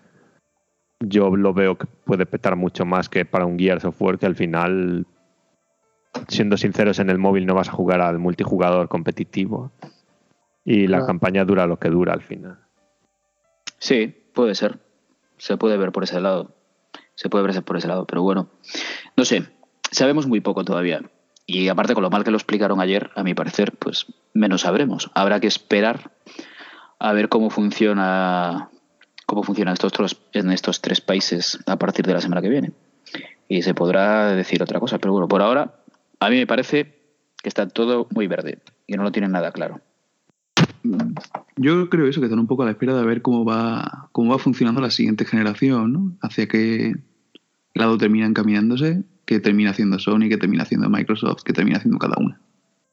Yo 1.00 1.36
lo 1.36 1.54
veo 1.54 1.78
que 1.78 1.86
puede 1.86 2.26
petar 2.26 2.56
mucho 2.56 2.86
más 2.86 3.10
que 3.10 3.26
para 3.26 3.46
un 3.46 3.60
Gears 3.60 3.86
of 3.86 4.02
War 4.02 4.18
que 4.18 4.26
al 4.26 4.36
final, 4.36 5.06
siendo 6.30 6.58
sinceros, 6.58 7.00
en 7.00 7.10
el 7.10 7.20
móvil 7.20 7.46
no 7.46 7.54
vas 7.54 7.70
a 7.70 7.74
jugar 7.74 8.02
al 8.02 8.20
multijugador 8.20 8.88
competitivo. 8.88 9.72
Y 10.66 10.88
la 10.88 11.06
campaña 11.06 11.44
dura 11.44 11.68
lo 11.68 11.78
que 11.78 11.90
dura 11.90 12.14
al 12.14 12.22
final. 12.22 12.58
Sí, 13.80 14.08
puede 14.34 14.56
ser. 14.56 14.80
Se 15.38 15.58
puede 15.58 15.78
ver 15.78 15.92
por 15.92 16.04
ese 16.06 16.22
lado. 16.22 16.56
Se 17.16 17.30
puede 17.30 17.46
ver 17.46 17.64
por 17.64 17.76
ese 17.78 17.90
lado, 17.90 18.08
pero 18.08 18.24
bueno. 18.24 18.48
No 19.18 19.26
sé, 19.26 19.44
sabemos 19.92 20.26
muy 20.26 20.40
poco 20.40 20.64
todavía. 20.64 21.02
Y 21.46 21.68
aparte, 21.68 21.94
con 21.94 22.04
lo 22.04 22.10
mal 22.10 22.24
que 22.24 22.32
lo 22.32 22.38
explicaron 22.38 22.80
ayer, 22.80 23.12
a 23.16 23.24
mi 23.24 23.34
parecer, 23.34 23.74
pues 23.74 24.06
menos 24.34 24.62
sabremos. 24.62 25.12
Habrá 25.14 25.40
que 25.40 25.48
esperar 25.48 26.12
a 27.00 27.12
ver 27.12 27.28
cómo 27.28 27.50
funciona 27.50 28.70
cómo 29.26 29.44
funciona 29.44 29.74
estos 29.74 29.92
tres, 29.92 30.18
en 30.34 30.52
estos 30.52 30.82
tres 30.82 31.02
países 31.02 31.60
a 31.66 31.78
partir 31.78 32.06
de 32.06 32.14
la 32.14 32.22
semana 32.22 32.42
que 32.42 32.50
viene. 32.50 32.72
Y 33.48 33.62
se 33.62 33.74
podrá 33.74 34.34
decir 34.36 34.62
otra 34.62 34.80
cosa. 34.80 35.00
Pero 35.00 35.14
bueno, 35.14 35.28
por 35.28 35.42
ahora, 35.42 35.76
a 36.20 36.30
mí 36.30 36.38
me 36.38 36.48
parece 36.48 37.00
que 37.42 37.50
está 37.50 37.68
todo 37.68 38.08
muy 38.12 38.28
verde 38.28 38.60
y 38.88 38.94
no 38.94 39.04
lo 39.04 39.12
tienen 39.12 39.32
nada 39.32 39.52
claro. 39.52 39.82
Yo 41.56 41.90
creo 41.90 42.08
eso, 42.08 42.20
que 42.20 42.28
están 42.28 42.40
un 42.40 42.48
poco 42.48 42.64
a 42.64 42.66
la 42.66 42.72
espera 42.72 42.96
de 42.96 43.06
ver 43.06 43.22
cómo 43.22 43.46
va, 43.46 44.10
cómo 44.12 44.32
va 44.32 44.40
funcionando 44.40 44.82
la 44.82 44.92
siguiente 44.92 45.26
generación, 45.26 45.94
¿no? 45.94 46.18
Hacia 46.22 46.48
qué 46.48 46.94
lado 47.74 47.98
termina 47.98 48.26
encaminándose, 48.26 49.04
qué 49.26 49.40
termina 49.40 49.72
haciendo 49.72 50.00
Sony, 50.00 50.30
qué 50.30 50.38
termina 50.38 50.64
haciendo 50.64 50.90
Microsoft, 50.90 51.44
qué 51.44 51.54
termina 51.54 51.78
haciendo 51.78 52.00
cada 52.00 52.16
una. 52.18 52.40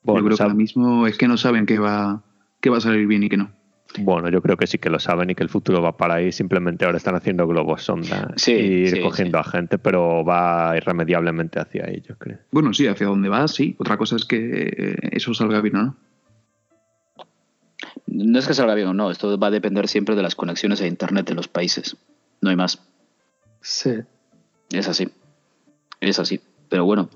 Bueno, 0.03 0.21
Yo 0.21 0.27
creo 0.27 0.37
que 0.37 0.43
ahora 0.43 0.55
mismo 0.55 1.07
es 1.07 1.19
que 1.19 1.29
no 1.29 1.37
saben 1.37 1.67
qué 1.67 1.79
va, 1.79 2.23
qué 2.61 2.71
va 2.71 2.79
a 2.79 2.81
salir 2.81 3.07
bien 3.07 3.23
y 3.23 3.29
qué 3.29 3.37
no. 3.37 3.51
Bueno, 3.99 4.29
yo 4.29 4.41
creo 4.41 4.57
que 4.57 4.67
sí 4.67 4.79
que 4.79 4.89
lo 4.89 5.01
saben 5.01 5.31
y 5.31 5.35
que 5.35 5.43
el 5.43 5.49
futuro 5.49 5.83
va 5.83 5.97
para 5.97 6.15
ahí. 6.15 6.31
Simplemente 6.31 6.85
ahora 6.85 6.99
están 6.99 7.17
haciendo 7.17 7.47
globos 7.47 7.83
sonda 7.83 8.33
Sí, 8.37 8.53
y 8.53 8.57
ir 8.83 8.91
sí, 8.91 9.01
cogiendo 9.01 9.39
a 9.39 9.45
gente, 9.45 9.79
pero 9.79 10.25
va 10.25 10.75
irremediablemente 10.77 11.59
hacia 11.59 11.87
ahí, 11.87 12.03
yo 12.07 12.17
creo. 12.17 12.39
Bueno, 12.53 12.73
sí, 12.73 12.87
hacia 12.87 13.09
dónde 13.09 13.29
va, 13.29 13.49
sí. 13.49 13.75
Otra 13.79 13.97
cosa 13.97 14.17
es 14.17 14.25
que 14.25 14.73
eh, 14.77 14.97
eso 15.11 15.35
salga 15.35 15.61
bien 15.61 15.77
o 15.77 15.83
no. 15.83 15.97
No 18.07 18.39
es 18.39 18.47
que 18.47 18.55
salga 18.55 18.75
bien 18.75 18.89
o 18.89 18.95
no, 18.95 19.11
esto 19.11 19.39
va 19.39 19.49
a 19.49 19.51
depender 19.51 19.89
siempre 19.89 20.15
de 20.15 20.23
las 20.23 20.35
conexiones 20.35 20.81
a 20.83 20.87
Internet 20.87 21.27
de 21.27 21.35
los 21.35 21.49
países. 21.49 21.97
No 22.41 22.51
hay 22.51 22.57
más. 22.57 22.81
Sí. 23.61 23.95
Es 24.71 24.89
así. 24.89 25.09
Es 26.00 26.19
así. 26.19 26.40
Pero 26.69 26.85
bueno. 26.85 27.09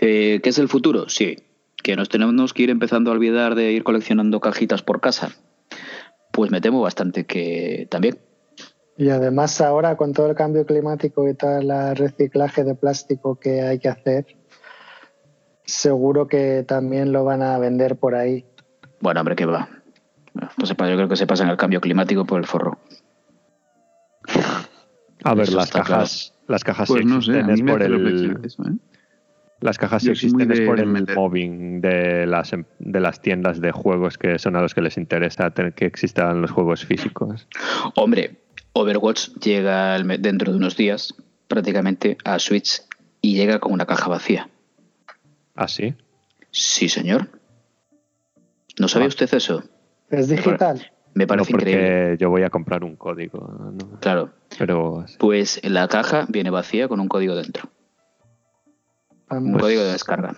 Eh, 0.00 0.40
¿Qué 0.42 0.50
es 0.50 0.58
el 0.58 0.68
futuro? 0.68 1.08
Sí. 1.08 1.36
¿Que 1.82 1.96
nos 1.96 2.08
tenemos 2.08 2.52
que 2.52 2.62
ir 2.62 2.70
empezando 2.70 3.10
a 3.10 3.14
olvidar 3.14 3.54
de 3.54 3.72
ir 3.72 3.84
coleccionando 3.84 4.40
cajitas 4.40 4.82
por 4.82 5.00
casa? 5.00 5.30
Pues 6.32 6.50
me 6.50 6.60
temo 6.60 6.80
bastante 6.80 7.24
que 7.24 7.88
también. 7.90 8.18
Y 8.96 9.08
además 9.08 9.60
ahora 9.60 9.96
con 9.96 10.12
todo 10.12 10.28
el 10.28 10.36
cambio 10.36 10.66
climático 10.66 11.26
y 11.26 11.34
todo 11.34 11.58
el 11.58 11.96
reciclaje 11.96 12.64
de 12.64 12.74
plástico 12.74 13.40
que 13.40 13.62
hay 13.62 13.78
que 13.78 13.88
hacer, 13.88 14.26
seguro 15.64 16.28
que 16.28 16.64
también 16.68 17.10
lo 17.10 17.24
van 17.24 17.42
a 17.42 17.58
vender 17.58 17.96
por 17.96 18.14
ahí. 18.14 18.44
Bueno, 19.00 19.20
hombre, 19.20 19.36
¿qué 19.36 19.46
va? 19.46 19.70
Pues 20.56 20.68
yo 20.68 20.76
creo 20.76 21.08
que 21.08 21.16
se 21.16 21.26
pasan 21.26 21.48
el 21.48 21.56
cambio 21.56 21.80
climático 21.80 22.26
por 22.26 22.40
el 22.40 22.46
forro. 22.46 22.78
A 25.24 25.34
ver, 25.34 25.52
las 25.52 25.70
cajas, 25.70 26.34
las 26.48 26.64
cajas 26.64 26.88
Pues 26.88 27.00
sí 27.02 27.06
no 27.06 27.20
sé, 27.22 27.32
a 27.32 27.34
existen, 27.40 27.50
es 27.50 27.56
mí 27.58 27.62
me 27.64 27.72
por 27.72 27.82
el, 27.82 28.38
eso, 28.44 28.62
¿eh? 28.64 28.72
las 29.60 29.76
cajas 29.78 30.02
sí 30.02 30.08
Yo 30.08 30.14
soy 30.14 30.30
muy 30.30 30.42
existen 30.44 30.52
es 30.52 30.58
de 30.60 30.66
por 30.66 30.80
el 30.80 30.86
meter. 30.86 31.14
mobbing 31.16 31.80
de 31.80 32.26
las 32.26 32.52
em- 32.52 32.64
de 32.78 33.00
las 33.00 33.20
tiendas 33.20 33.60
de 33.60 33.72
juegos 33.72 34.16
que 34.18 34.38
son 34.38 34.56
a 34.56 34.62
los 34.62 34.74
que 34.74 34.80
les 34.80 34.96
interesa 34.96 35.50
tener 35.50 35.74
que 35.74 35.84
existan 35.86 36.40
los 36.40 36.50
juegos 36.50 36.84
físicos. 36.86 37.46
Hombre, 37.94 38.36
Overwatch 38.72 39.28
llega 39.42 39.98
dentro 39.98 40.52
de 40.52 40.56
unos 40.58 40.76
días 40.76 41.14
prácticamente 41.48 42.16
a 42.24 42.38
Switch 42.38 42.82
y 43.20 43.34
llega 43.34 43.58
con 43.58 43.72
una 43.72 43.84
caja 43.86 44.08
vacía. 44.08 44.48
¿Así? 45.54 45.94
Sí, 46.52 46.88
señor. 46.88 47.28
¿No 48.78 48.88
sabía 48.88 49.06
Ah. 49.06 49.08
usted 49.08 49.34
eso? 49.34 49.62
¿Es 50.08 50.28
digital? 50.28 50.90
Me 51.14 51.24
No, 51.24 51.28
parece 51.28 51.50
porque 51.50 51.70
increíble. 51.70 52.16
yo 52.18 52.30
voy 52.30 52.42
a 52.44 52.50
comprar 52.50 52.84
un 52.84 52.96
código. 52.96 53.72
¿no? 53.72 53.98
Claro. 54.00 54.30
Pero 54.58 55.04
Pues 55.18 55.60
la 55.64 55.88
caja 55.88 56.26
viene 56.28 56.50
vacía 56.50 56.88
con 56.88 57.00
un 57.00 57.08
código 57.08 57.34
dentro. 57.34 57.68
Un 59.30 59.44
Vamos. 59.44 59.62
código 59.62 59.82
de 59.82 59.92
descarga. 59.92 60.36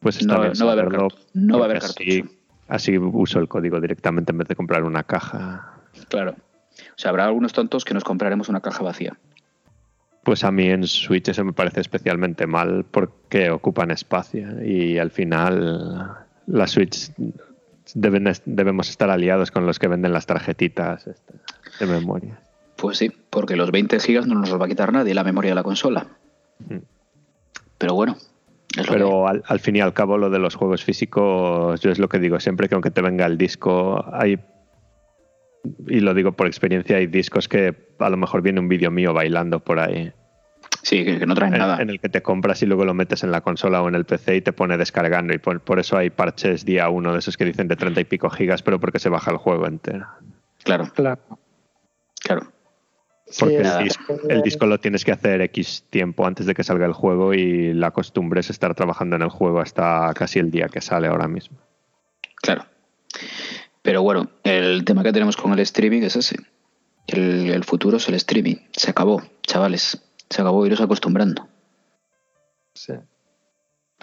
pues 0.00 0.18
está 0.20 0.34
No, 0.34 0.40
bien 0.42 0.52
no 0.58 0.66
va 0.66 0.70
a 0.72 0.74
haber 0.74 0.88
no 1.34 1.58
va 1.58 1.62
a 1.62 1.64
haber 1.66 1.76
así, 1.78 2.24
así 2.68 2.98
uso 2.98 3.38
el 3.38 3.48
código 3.48 3.80
directamente 3.80 4.32
en 4.32 4.38
vez 4.38 4.48
de 4.48 4.56
comprar 4.56 4.82
una 4.84 5.02
caja. 5.04 5.78
Claro. 6.08 6.32
O 6.72 6.96
sea, 6.96 7.10
habrá 7.10 7.26
algunos 7.26 7.52
tontos 7.52 7.84
que 7.84 7.94
nos 7.94 8.02
compraremos 8.04 8.48
una 8.48 8.60
caja 8.60 8.82
vacía. 8.82 9.16
Pues 10.24 10.44
a 10.44 10.52
mí 10.52 10.66
en 10.68 10.86
Switch 10.86 11.28
eso 11.28 11.44
me 11.44 11.52
parece 11.52 11.80
especialmente 11.80 12.46
mal 12.46 12.84
porque 12.90 13.50
ocupan 13.50 13.90
espacio 13.90 14.64
y 14.64 14.98
al 14.98 15.10
final 15.10 16.16
la 16.46 16.66
Switch 16.68 17.10
deben, 17.94 18.30
debemos 18.44 18.88
estar 18.88 19.10
aliados 19.10 19.50
con 19.50 19.66
los 19.66 19.78
que 19.78 19.88
venden 19.88 20.12
las 20.12 20.26
tarjetitas 20.26 21.06
estas 21.06 21.36
de 21.78 21.86
memoria. 21.86 22.40
Pues 22.76 22.98
sí, 22.98 23.10
porque 23.30 23.56
los 23.56 23.70
20 23.70 24.00
gigas 24.00 24.26
no 24.26 24.34
nos 24.34 24.50
los 24.50 24.60
va 24.60 24.66
a 24.66 24.68
quitar 24.68 24.92
nadie 24.92 25.14
la 25.14 25.24
memoria 25.24 25.50
de 25.50 25.54
la 25.54 25.62
consola. 25.62 26.06
Mm. 26.58 26.78
Pero 27.78 27.94
bueno, 27.94 28.16
es 28.76 28.78
lo 28.78 28.84
que 28.84 28.90
hay. 28.90 28.96
Pero 28.96 29.28
al, 29.28 29.42
al 29.46 29.60
fin 29.60 29.76
y 29.76 29.80
al 29.80 29.92
cabo 29.92 30.18
lo 30.18 30.30
de 30.30 30.38
los 30.38 30.54
juegos 30.54 30.84
físicos, 30.84 31.80
yo 31.80 31.90
es 31.90 31.98
lo 31.98 32.08
que 32.08 32.18
digo 32.18 32.40
siempre, 32.40 32.68
que 32.68 32.74
aunque 32.74 32.90
te 32.90 33.02
venga 33.02 33.26
el 33.26 33.38
disco, 33.38 34.04
hay, 34.12 34.38
y 35.86 36.00
lo 36.00 36.14
digo 36.14 36.32
por 36.32 36.46
experiencia, 36.46 36.96
hay 36.96 37.06
discos 37.06 37.48
que 37.48 37.74
a 37.98 38.10
lo 38.10 38.16
mejor 38.16 38.42
viene 38.42 38.60
un 38.60 38.68
vídeo 38.68 38.90
mío 38.90 39.12
bailando 39.12 39.60
por 39.60 39.78
ahí, 39.78 40.12
Sí, 40.82 41.04
que, 41.04 41.18
que 41.20 41.26
no 41.26 41.34
traen 41.34 41.54
en, 41.54 41.60
nada. 41.60 41.80
en 41.80 41.90
el 41.90 42.00
que 42.00 42.08
te 42.08 42.22
compras 42.22 42.60
y 42.62 42.66
luego 42.66 42.84
lo 42.84 42.92
metes 42.92 43.22
en 43.22 43.30
la 43.30 43.40
consola 43.40 43.82
o 43.82 43.88
en 43.88 43.94
el 43.94 44.04
PC 44.04 44.36
y 44.36 44.40
te 44.42 44.52
pone 44.52 44.76
descargando. 44.76 45.32
Y 45.32 45.38
por, 45.38 45.60
por 45.60 45.78
eso 45.78 45.96
hay 45.96 46.10
parches 46.10 46.64
día 46.64 46.88
uno 46.88 47.12
de 47.12 47.20
esos 47.20 47.36
que 47.36 47.44
dicen 47.44 47.68
de 47.68 47.76
30 47.76 48.00
y 48.00 48.04
pico 48.04 48.28
gigas, 48.30 48.62
pero 48.62 48.80
porque 48.80 48.98
se 48.98 49.08
baja 49.08 49.30
el 49.30 49.36
juego 49.36 49.66
entero. 49.66 50.06
Claro, 50.64 50.90
Claro. 50.94 51.20
claro. 52.20 52.52
Porque 53.38 53.54
Sí, 53.58 53.60
el, 53.62 53.66
es- 53.66 53.78
disco, 53.84 54.14
el 54.28 54.42
disco 54.42 54.66
lo 54.66 54.78
tienes 54.80 55.04
que 55.04 55.12
hacer 55.12 55.40
X 55.40 55.84
tiempo 55.88 56.26
antes 56.26 56.44
de 56.46 56.54
que 56.54 56.64
salga 56.64 56.84
el 56.84 56.92
juego 56.92 57.32
y 57.32 57.72
la 57.72 57.92
costumbre 57.92 58.40
es 58.40 58.50
estar 58.50 58.74
trabajando 58.74 59.16
en 59.16 59.22
el 59.22 59.30
juego 59.30 59.60
hasta 59.60 60.12
casi 60.14 60.38
el 60.40 60.50
día 60.50 60.66
que 60.68 60.80
sale 60.80 61.06
ahora 61.08 61.28
mismo. 61.28 61.56
Claro. 62.42 62.66
Pero 63.82 64.02
bueno, 64.02 64.28
el 64.44 64.84
tema 64.84 65.02
que 65.02 65.12
tenemos 65.12 65.36
con 65.36 65.52
el 65.52 65.60
streaming 65.60 66.02
es 66.02 66.16
ese. 66.16 66.36
El, 67.06 67.50
el 67.50 67.64
futuro 67.64 67.96
es 67.96 68.08
el 68.08 68.14
streaming. 68.16 68.56
Se 68.72 68.90
acabó, 68.90 69.22
chavales. 69.42 70.02
Se 70.32 70.40
acabó 70.40 70.64
iros 70.66 70.80
acostumbrando. 70.80 71.46
sí. 72.74 72.94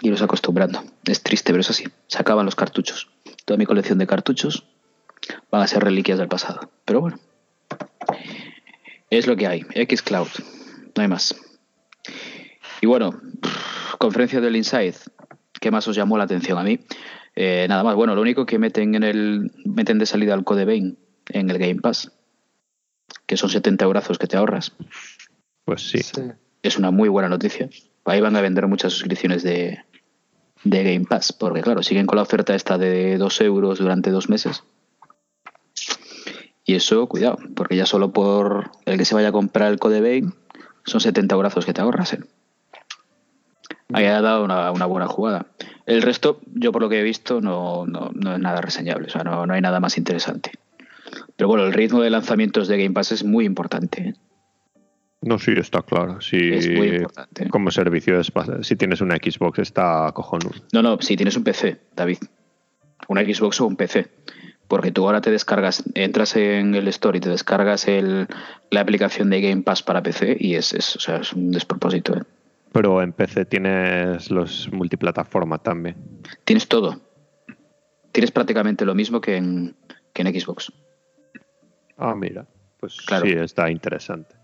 Iros 0.02 0.22
acostumbrando. 0.22 0.82
Es 1.04 1.22
triste, 1.22 1.52
pero 1.52 1.60
es 1.60 1.68
así. 1.68 1.84
Se 2.06 2.18
acaban 2.18 2.46
los 2.46 2.54
cartuchos. 2.54 3.10
Toda 3.44 3.58
mi 3.58 3.66
colección 3.66 3.98
de 3.98 4.06
cartuchos 4.06 4.64
van 5.50 5.60
a 5.60 5.66
ser 5.66 5.82
reliquias 5.82 6.18
del 6.18 6.28
pasado. 6.28 6.70
Pero 6.86 7.00
bueno. 7.02 7.18
Es 9.10 9.26
lo 9.26 9.36
que 9.36 9.46
hay. 9.46 9.60
Xcloud. 9.74 10.28
No 10.96 11.02
hay 11.02 11.08
más. 11.08 11.34
Y 12.80 12.86
bueno, 12.86 13.20
conferencia 13.98 14.40
del 14.40 14.56
Inside. 14.56 14.94
¿Qué 15.60 15.70
más 15.70 15.86
os 15.88 15.96
llamó 15.96 16.16
la 16.16 16.24
atención 16.24 16.56
a 16.56 16.62
mí? 16.62 16.78
Eh, 17.34 17.66
nada 17.68 17.82
más. 17.82 17.96
Bueno, 17.96 18.14
lo 18.14 18.22
único 18.22 18.46
que 18.46 18.58
meten 18.58 18.94
en 18.94 19.02
el 19.02 19.52
meten 19.66 19.98
de 19.98 20.06
salida 20.06 20.32
al 20.32 20.44
Code 20.44 20.64
Vein 20.64 20.96
en 21.28 21.50
el 21.50 21.58
Game 21.58 21.80
Pass, 21.82 22.12
que 23.26 23.36
son 23.36 23.50
70 23.50 23.84
euros 23.84 24.18
que 24.18 24.26
te 24.26 24.36
ahorras. 24.38 24.72
Pues 25.70 25.88
sí. 25.88 26.02
sí. 26.02 26.22
Es 26.64 26.78
una 26.78 26.90
muy 26.90 27.08
buena 27.08 27.28
noticia. 27.28 27.68
Ahí 28.04 28.20
van 28.20 28.34
a 28.34 28.40
vender 28.40 28.66
muchas 28.66 28.92
suscripciones 28.92 29.44
de, 29.44 29.78
de 30.64 30.82
Game 30.82 31.06
Pass, 31.08 31.32
porque 31.32 31.60
claro, 31.60 31.84
siguen 31.84 32.06
con 32.06 32.16
la 32.16 32.22
oferta 32.22 32.56
esta 32.56 32.76
de 32.76 33.16
2 33.18 33.40
euros 33.42 33.78
durante 33.78 34.10
dos 34.10 34.28
meses. 34.28 34.64
Y 36.64 36.74
eso, 36.74 37.06
cuidado, 37.06 37.38
porque 37.54 37.76
ya 37.76 37.86
solo 37.86 38.12
por 38.12 38.72
el 38.84 38.98
que 38.98 39.04
se 39.04 39.14
vaya 39.14 39.28
a 39.28 39.32
comprar 39.32 39.70
el 39.70 39.78
Code 39.78 40.00
Vein 40.00 40.34
son 40.86 41.00
70 41.00 41.36
euros 41.36 41.64
que 41.64 41.72
te 41.72 41.80
ahorras. 41.80 42.14
¿eh? 42.14 42.20
Ahí 43.92 44.06
ha 44.06 44.20
dado 44.20 44.42
una, 44.42 44.72
una 44.72 44.86
buena 44.86 45.06
jugada. 45.06 45.46
El 45.86 46.02
resto, 46.02 46.40
yo 46.52 46.72
por 46.72 46.82
lo 46.82 46.88
que 46.88 46.98
he 46.98 47.04
visto, 47.04 47.40
no, 47.40 47.86
no, 47.86 48.10
no 48.12 48.34
es 48.34 48.40
nada 48.40 48.60
reseñable, 48.60 49.06
o 49.06 49.10
sea, 49.10 49.22
no, 49.22 49.46
no 49.46 49.54
hay 49.54 49.60
nada 49.60 49.78
más 49.78 49.98
interesante. 49.98 50.50
Pero 51.36 51.46
bueno, 51.46 51.64
el 51.64 51.72
ritmo 51.72 52.00
de 52.02 52.10
lanzamientos 52.10 52.66
de 52.66 52.76
Game 52.76 52.92
Pass 52.92 53.12
es 53.12 53.22
muy 53.22 53.44
importante. 53.44 54.08
¿eh? 54.08 54.14
No, 55.22 55.38
sí, 55.38 55.52
está 55.56 55.82
claro. 55.82 56.20
Sí, 56.20 56.38
Es 56.52 56.70
muy 56.70 56.88
importante. 56.88 57.48
Como 57.50 57.70
servicio, 57.70 58.18
es, 58.18 58.32
si 58.62 58.76
tienes 58.76 59.00
una 59.02 59.16
Xbox, 59.16 59.58
está 59.58 60.10
cojonudo. 60.14 60.54
No, 60.72 60.82
no, 60.82 60.98
si 61.00 61.16
tienes 61.16 61.36
un 61.36 61.44
PC, 61.44 61.78
David. 61.94 62.18
Una 63.08 63.22
Xbox 63.22 63.60
o 63.60 63.66
un 63.66 63.76
PC. 63.76 64.08
Porque 64.66 64.92
tú 64.92 65.04
ahora 65.04 65.20
te 65.20 65.30
descargas, 65.30 65.82
entras 65.94 66.36
en 66.36 66.74
el 66.74 66.86
store 66.88 67.18
y 67.18 67.20
te 67.20 67.28
descargas 67.28 67.88
el, 67.88 68.28
la 68.70 68.80
aplicación 68.80 69.28
de 69.28 69.40
Game 69.40 69.62
Pass 69.62 69.82
para 69.82 70.02
PC 70.02 70.36
y 70.38 70.54
es, 70.54 70.72
es, 70.72 70.94
o 70.96 71.00
sea, 71.00 71.16
es 71.16 71.32
un 71.32 71.50
despropósito. 71.50 72.16
¿eh? 72.16 72.22
Pero 72.72 73.02
en 73.02 73.12
PC 73.12 73.46
tienes 73.46 74.30
los 74.30 74.70
multiplataforma 74.72 75.58
también. 75.58 75.96
Tienes 76.44 76.68
todo. 76.68 77.00
Tienes 78.12 78.30
prácticamente 78.30 78.84
lo 78.84 78.94
mismo 78.94 79.20
que 79.20 79.36
en, 79.36 79.74
que 80.14 80.22
en 80.22 80.40
Xbox. 80.40 80.72
Ah, 81.98 82.14
mira. 82.14 82.46
Pues 82.78 82.96
Claro. 83.02 83.26
sí, 83.26 83.32
está 83.32 83.70
interesante. 83.70 84.36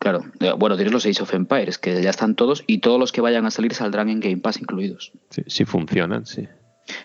Claro. 0.00 0.24
Eh, 0.40 0.52
Bueno, 0.58 0.74
tienes 0.76 0.92
los 0.92 1.06
Age 1.06 1.22
of 1.22 1.32
Empires, 1.34 1.78
que 1.78 2.02
ya 2.02 2.10
están 2.10 2.34
todos 2.34 2.64
y 2.66 2.78
todos 2.78 2.98
los 2.98 3.12
que 3.12 3.20
vayan 3.20 3.46
a 3.46 3.50
salir 3.52 3.74
saldrán 3.74 4.08
en 4.08 4.18
Game 4.18 4.38
Pass 4.38 4.58
incluidos. 4.60 5.12
Sí, 5.30 5.42
sí 5.46 5.64
funcionan, 5.64 6.26
sí. 6.26 6.48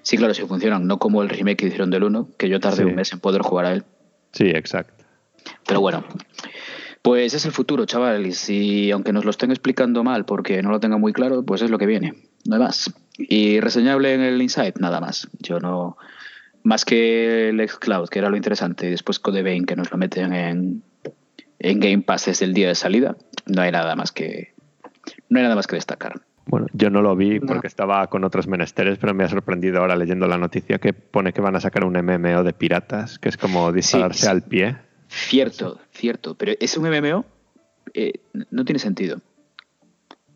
Sí, 0.01 0.17
claro, 0.17 0.33
sí 0.33 0.41
funcionan. 0.43 0.87
No 0.87 0.97
como 0.97 1.21
el 1.21 1.29
remake 1.29 1.57
que 1.57 1.65
hicieron 1.67 1.91
del 1.91 2.03
1, 2.05 2.29
que 2.37 2.49
yo 2.49 2.59
tardé 2.59 2.77
Sí. 2.77 2.83
un 2.83 2.95
mes 2.95 3.13
en 3.13 3.19
poder 3.19 3.41
jugar 3.43 3.65
a 3.65 3.73
él. 3.73 3.83
Sí, 4.31 4.45
exacto. 4.45 5.03
Pero 5.67 5.79
bueno, 5.81 6.03
pues 7.01 7.33
es 7.35 7.45
el 7.45 7.51
futuro, 7.51 7.85
chavales. 7.85 8.49
Y 8.49 8.89
aunque 8.91 9.13
nos 9.13 9.25
lo 9.25 9.29
estén 9.31 9.51
explicando 9.51 10.03
mal 10.03 10.25
porque 10.25 10.63
no 10.63 10.71
lo 10.71 10.79
tengan 10.79 10.99
muy 11.01 11.13
claro, 11.13 11.43
pues 11.43 11.61
es 11.61 11.69
lo 11.69 11.77
que 11.77 11.85
viene. 11.85 12.13
No 12.47 12.55
hay 12.55 12.61
más. 12.61 12.93
Y 13.17 13.59
reseñable 13.59 14.13
en 14.13 14.21
el 14.21 14.41
Insight, 14.41 14.77
nada 14.79 14.99
más. 15.01 15.27
Yo 15.39 15.59
no. 15.59 15.97
Más 16.63 16.83
que 16.83 17.49
el 17.49 17.69
Xcloud, 17.69 18.09
que 18.09 18.19
era 18.19 18.29
lo 18.29 18.37
interesante, 18.37 18.87
y 18.87 18.91
después 18.91 19.19
Code 19.19 19.43
Vein, 19.43 19.65
que 19.65 19.75
nos 19.75 19.91
lo 19.91 19.97
meten 19.99 20.33
en, 20.33 20.81
en 21.59 21.79
Game 21.79 22.01
Pass 22.01 22.25
desde 22.25 22.45
el 22.45 22.53
día 22.53 22.67
de 22.67 22.75
salida, 22.75 23.15
no 23.45 23.61
hay 23.61 23.71
nada 23.71 23.95
más 23.95 24.11
que. 24.11 24.53
No 25.29 25.37
hay 25.39 25.43
nada 25.43 25.55
más 25.55 25.67
que 25.67 25.75
destacar. 25.75 26.21
Bueno, 26.47 26.67
yo 26.73 26.89
no 26.91 27.01
lo 27.01 27.15
vi 27.15 27.39
No. 27.39 27.47
porque 27.47 27.67
estaba 27.67 28.05
con 28.07 28.23
otros 28.23 28.47
menesteres, 28.47 28.97
pero 28.99 29.13
me 29.13 29.23
ha 29.23 29.29
sorprendido 29.29 29.79
ahora 29.79 29.95
leyendo 29.95 30.27
la 30.27 30.37
noticia 30.37 30.77
que 30.79 30.93
pone 30.93 31.33
que 31.33 31.41
van 31.41 31.55
a 31.55 31.59
sacar 31.59 31.83
un 31.85 31.93
MMO 31.97 32.43
de 32.43 32.53
piratas, 32.53 33.17
que 33.19 33.29
es 33.29 33.37
como 33.37 33.71
dispararse 33.71 34.21
sí. 34.23 34.27
al 34.27 34.43
pie. 34.43 34.77
Cierto, 35.07 35.79
cierto. 35.91 36.35
Pero 36.35 36.53
es 36.59 36.77
un 36.77 36.85
MMO, 36.87 37.25
eh, 37.93 38.13
no 38.51 38.63
tiene 38.65 38.79
sentido. 38.79 39.21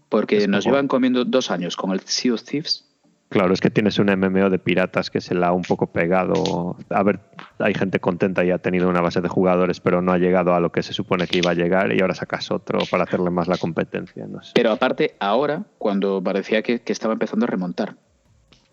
Porque 0.09 0.37
Es 0.37 0.47
nos 0.47 0.63
como- 0.63 0.73
llevan 0.75 0.87
comiendo 0.87 1.25
dos 1.25 1.51
años 1.51 1.75
con 1.75 1.91
el 1.91 1.99
Sea 2.01 2.33
of 2.33 2.43
Thieves. 2.43 2.85
Claro, 3.29 3.53
es 3.53 3.61
que 3.61 3.69
tienes 3.69 3.99
un 3.99 4.07
MMO 4.07 4.49
de 4.49 4.57
piratas 4.57 5.11
que 5.11 5.21
se 5.21 5.35
la 5.35 5.49
ha 5.49 5.51
un 5.51 5.61
poco 5.61 5.87
pegado. 5.87 6.75
A 6.89 7.03
ver, 7.03 7.19
hay 7.59 7.75
gente 7.75 7.99
contenta 7.99 8.43
y 8.43 8.49
ha 8.49 8.57
tenido 8.57 8.89
una 8.89 9.01
base 9.01 9.21
de 9.21 9.29
jugadores, 9.29 9.79
pero 9.79 10.01
no 10.01 10.11
ha 10.11 10.17
llegado 10.17 10.55
a 10.55 10.59
lo 10.59 10.71
que 10.71 10.81
se 10.81 10.93
supone 10.93 11.27
que 11.27 11.37
iba 11.37 11.51
a 11.51 11.53
llegar 11.53 11.93
y 11.93 12.01
ahora 12.01 12.15
sacas 12.15 12.49
otro 12.49 12.79
para 12.89 13.03
hacerle 13.03 13.29
más 13.29 13.47
la 13.47 13.57
competencia. 13.57 14.25
No 14.25 14.41
sé. 14.41 14.53
Pero 14.55 14.71
aparte, 14.71 15.15
ahora, 15.19 15.63
cuando 15.77 16.23
parecía 16.23 16.63
que, 16.63 16.81
que 16.81 16.91
estaba 16.91 17.13
empezando 17.13 17.45
a 17.45 17.47
remontar, 17.47 17.95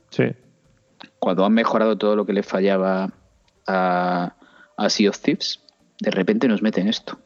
Sí, 0.08 0.24
cuando 1.18 1.44
han 1.44 1.52
mejorado 1.52 1.96
todo 1.98 2.16
lo 2.16 2.26
que 2.26 2.32
le 2.32 2.42
fallaba 2.42 3.12
a, 3.66 4.36
a 4.76 4.90
Sea 4.90 5.10
of 5.10 5.18
Thieves, 5.20 5.60
de 6.00 6.10
repente 6.10 6.48
nos 6.48 6.62
meten 6.62 6.88
esto. 6.88 7.18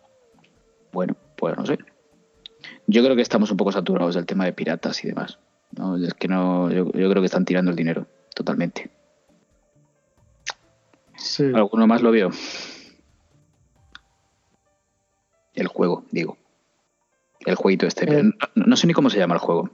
Bueno, 0.93 1.16
pues 1.37 1.57
no 1.57 1.66
sé. 1.66 1.79
Yo 2.87 3.03
creo 3.03 3.16
que 3.16 3.23
estamos 3.23 3.51
un 3.51 3.57
poco 3.57 3.73
saturados 3.73 4.14
del 4.14 4.27
tema 4.27 4.45
de 4.45 4.53
piratas 4.53 5.05
y 5.05 5.09
demás. 5.09 5.38
¿No? 5.76 5.96
Es 5.96 6.14
que 6.14 6.28
no, 6.28 6.70
yo, 6.70 6.85
yo 6.92 7.11
creo 7.11 7.22
que 7.22 7.26
están 7.26 7.44
tirando 7.44 7.70
el 7.70 7.76
dinero 7.76 8.06
totalmente. 8.35 8.90
Sí. 11.16 11.44
¿Alguno 11.54 11.87
más 11.87 12.02
lo 12.02 12.11
vio? 12.11 12.30
El 15.54 15.66
juego, 15.66 16.04
digo. 16.11 16.37
El 17.40 17.54
jueguito 17.54 17.87
este. 17.87 18.04
Eh. 18.20 18.22
No, 18.22 18.33
no 18.54 18.76
sé 18.76 18.87
ni 18.87 18.92
cómo 18.92 19.11
se 19.11 19.18
llama 19.18 19.35
el 19.35 19.40
juego. 19.40 19.70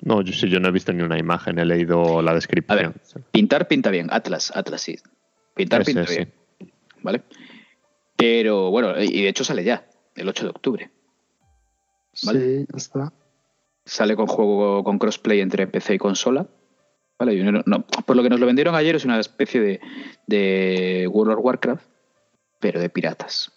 no, 0.00 0.22
yo, 0.22 0.32
sí, 0.32 0.48
yo 0.48 0.60
no 0.60 0.68
he 0.68 0.72
visto 0.72 0.92
ni 0.92 1.02
una 1.02 1.18
imagen, 1.18 1.58
he 1.58 1.64
leído 1.64 2.22
la 2.22 2.32
A 2.32 2.34
descripción. 2.34 2.76
ver, 3.14 3.24
pintar 3.32 3.66
pinta 3.68 3.90
bien. 3.90 4.08
Atlas, 4.10 4.52
Atlas 4.54 4.80
sí. 4.82 4.96
Pintar 5.54 5.82
Ese, 5.82 5.92
pinta 5.92 6.06
sí. 6.06 6.16
bien. 6.16 6.32
¿Vale? 7.02 7.22
Pero 8.16 8.70
bueno, 8.70 9.00
y 9.00 9.22
de 9.22 9.28
hecho 9.28 9.44
sale 9.44 9.64
ya, 9.64 9.86
el 10.14 10.28
8 10.28 10.44
de 10.44 10.50
octubre. 10.50 10.90
Vale. 12.24 12.40
Sí, 12.40 12.66
ya 12.70 12.76
está. 12.76 13.12
Sale 13.84 14.16
con 14.16 14.26
juego 14.26 14.82
con 14.82 14.98
crossplay 14.98 15.40
entre 15.40 15.66
PC 15.66 15.94
y 15.94 15.98
consola. 15.98 16.46
Vale, 17.18 17.62
por 18.06 18.16
lo 18.16 18.22
que 18.22 18.28
nos 18.28 18.40
lo 18.40 18.46
vendieron 18.46 18.74
ayer 18.74 18.96
es 18.96 19.04
una 19.04 19.20
especie 19.20 19.60
de, 19.60 19.80
de 20.26 21.08
World 21.10 21.34
of 21.34 21.44
Warcraft, 21.44 21.86
pero 22.58 22.80
de 22.80 22.88
piratas. 22.88 23.52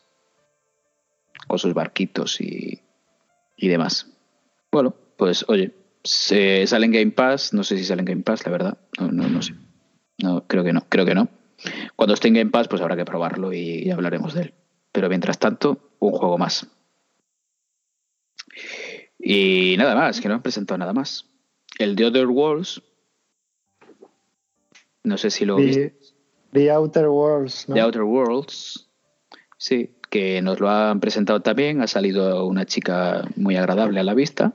Con 1.48 1.58
sus 1.58 1.74
barquitos 1.74 2.40
y, 2.42 2.82
y 3.56 3.68
demás. 3.68 4.08
Bueno, 4.72 4.94
pues 5.18 5.46
oye, 5.48 5.74
se, 6.04 6.68
sale 6.68 6.86
en 6.86 6.92
Game 6.92 7.12
Pass, 7.12 7.54
no 7.54 7.64
sé 7.64 7.78
si 7.78 7.86
sale 7.86 8.02
en 8.02 8.06
Game 8.06 8.24
Pass, 8.24 8.46
la 8.46 8.52
verdad. 8.52 8.78
No, 9.00 9.12
no, 9.12 9.28
no 9.28 9.42
sé. 9.42 9.54
No, 10.22 10.46
creo 10.48 10.64
que 10.64 10.74
no, 10.74 10.86
creo 10.88 11.06
que 11.06 11.16
no. 11.16 11.30
Cuando 11.96 12.14
esté 12.14 12.28
en 12.28 12.36
Game 12.36 12.52
Pass, 12.52 12.68
pues 12.68 12.82
habrá 12.82 12.96
que 12.96 13.06
probarlo 13.06 13.54
y, 13.54 13.84
y 13.84 13.92
hablaremos 13.92 14.34
de 14.34 14.42
él. 14.42 14.54
Pero 14.92 15.10
mientras 15.10 15.40
tanto, 15.40 15.92
un 16.00 16.12
juego 16.12 16.38
más. 16.38 16.68
Y 19.20 19.76
nada 19.78 19.96
más, 19.96 20.22
que 20.22 20.28
no 20.28 20.36
han 20.36 20.42
presentado 20.42 20.78
nada 20.78 20.94
más. 20.94 21.26
El 21.80 21.96
The 21.96 22.06
Other 22.06 22.28
Worlds. 22.28 22.82
No 25.04 25.18
sé 25.18 25.32
si 25.32 25.46
lo 25.46 25.56
viste. 25.56 25.98
The, 26.52 26.60
The 26.60 26.72
Outer 26.72 27.08
Worlds, 27.08 27.70
¿no? 27.70 27.76
The 27.76 27.82
Outer 27.82 28.04
Worlds. 28.04 28.90
Sí, 29.58 29.96
que 30.10 30.42
nos 30.42 30.60
lo 30.60 30.70
han 30.70 31.00
presentado 31.00 31.42
también. 31.42 31.82
Ha 31.82 31.88
salido 31.88 32.46
una 32.46 32.66
chica 32.66 33.24
muy 33.36 33.56
agradable 33.56 34.00
a 34.00 34.04
la 34.04 34.14
vista. 34.14 34.54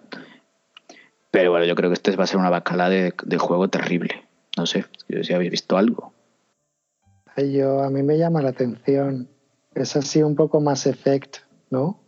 Pero 1.31 1.51
bueno, 1.51 1.64
yo 1.64 1.75
creo 1.75 1.90
que 1.90 1.94
este 1.94 2.14
va 2.14 2.25
a 2.25 2.27
ser 2.27 2.38
una 2.38 2.51
bacala 2.51 2.88
de, 2.88 3.14
de 3.25 3.38
juego 3.38 3.68
terrible. 3.68 4.29
No 4.57 4.66
sé 4.66 4.85
si 5.22 5.33
habéis 5.33 5.51
visto 5.51 5.79
algo. 5.79 6.12
Ay, 7.35 7.53
yo, 7.53 7.83
a 7.83 7.90
mí 7.90 8.03
me 8.03 8.18
llama 8.18 8.42
la 8.42 8.51
atención. 8.51 9.29
Es 9.75 9.96
así 9.96 10.22
un 10.22 10.37
poco 10.37 10.61
más 10.61 10.87
effect, 10.87 11.38
¿no? 11.70 11.98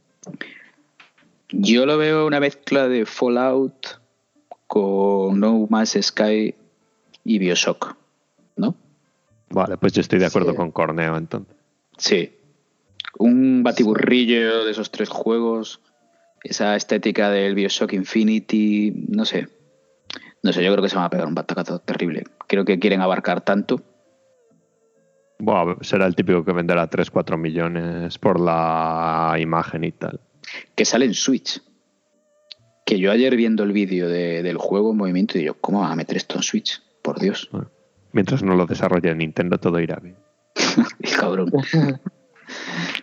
Yo 1.51 1.87
lo 1.87 1.99
veo 1.99 2.27
una 2.27 2.41
mezcla 2.41 2.89
de 2.89 3.07
Fallout 3.07 4.01
con 4.67 5.39
No 5.39 5.67
Man's 5.69 5.99
Sky 6.01 6.55
y 7.25 7.39
Bioshock, 7.39 7.97
¿no? 8.57 8.75
Vale, 9.51 9.77
pues 9.77 9.93
yo 9.93 10.01
estoy 10.01 10.19
de 10.19 10.27
acuerdo 10.27 10.51
Sí. 10.51 10.57
con 10.57 10.71
Corneo 10.73 11.17
entonces. 11.17 11.55
Sí. 11.97 12.33
Un 13.19 13.63
batiburrillo 13.63 14.65
de 14.65 14.73
esos 14.73 14.91
tres 14.91 15.09
juegos, 15.09 15.81
esa 16.43 16.75
estética 16.75 17.31
del 17.31 17.55
Bioshock 17.55 17.93
Infinity, 17.93 18.93
no 19.09 19.25
sé. 19.25 19.49
No 20.43 20.53
sé, 20.53 20.63
yo 20.65 20.73
creo 20.73 20.83
que 20.83 20.89
se 20.89 20.97
van 20.97 21.05
a 21.07 21.11
pegar 21.11 21.27
un 21.27 21.35
batacazo 21.35 21.79
terrible. 21.79 22.25
Creo 22.49 22.65
que 22.65 22.79
quieren 22.79 23.01
abarcar 23.01 23.41
tanto 23.43 23.81
Buah, 25.39 25.77
será 25.83 26.07
el 26.07 26.15
típico 26.15 26.45
que 26.45 26.53
venderá 26.53 26.89
3-4 26.89 27.37
millones 27.37 28.19
por 28.19 28.39
la 28.41 29.37
imagen 29.39 29.85
y 29.85 29.93
tal. 29.93 30.21
Que 30.75 30.85
sale 30.85 31.05
en 31.05 31.15
Switch. 31.15 31.63
Que 32.87 32.99
yo 32.99 33.11
ayer 33.11 33.35
viendo 33.37 33.63
el 33.63 33.73
vídeo 33.73 34.09
de- 34.09 34.43
del 34.43 34.59
juego 34.59 34.91
en 34.91 34.97
movimiento, 34.99 35.39
y 35.39 35.45
yo, 35.45 35.55
¿cómo 35.61 35.81
van 35.81 35.93
a 35.93 35.97
meter 35.97 36.17
esto 36.17 36.37
en 36.37 36.43
Switch? 36.43 36.83
Por 37.03 37.19
Dios. 37.19 37.49
Mientras 38.13 38.43
no 38.43 38.55
lo 38.55 38.67
desarrolle 38.67 39.15
Nintendo, 39.15 39.59
todo 39.59 39.81
irá 39.81 39.97
bien. 39.97 40.17
El 41.01 41.11
cabrón. 41.17 41.51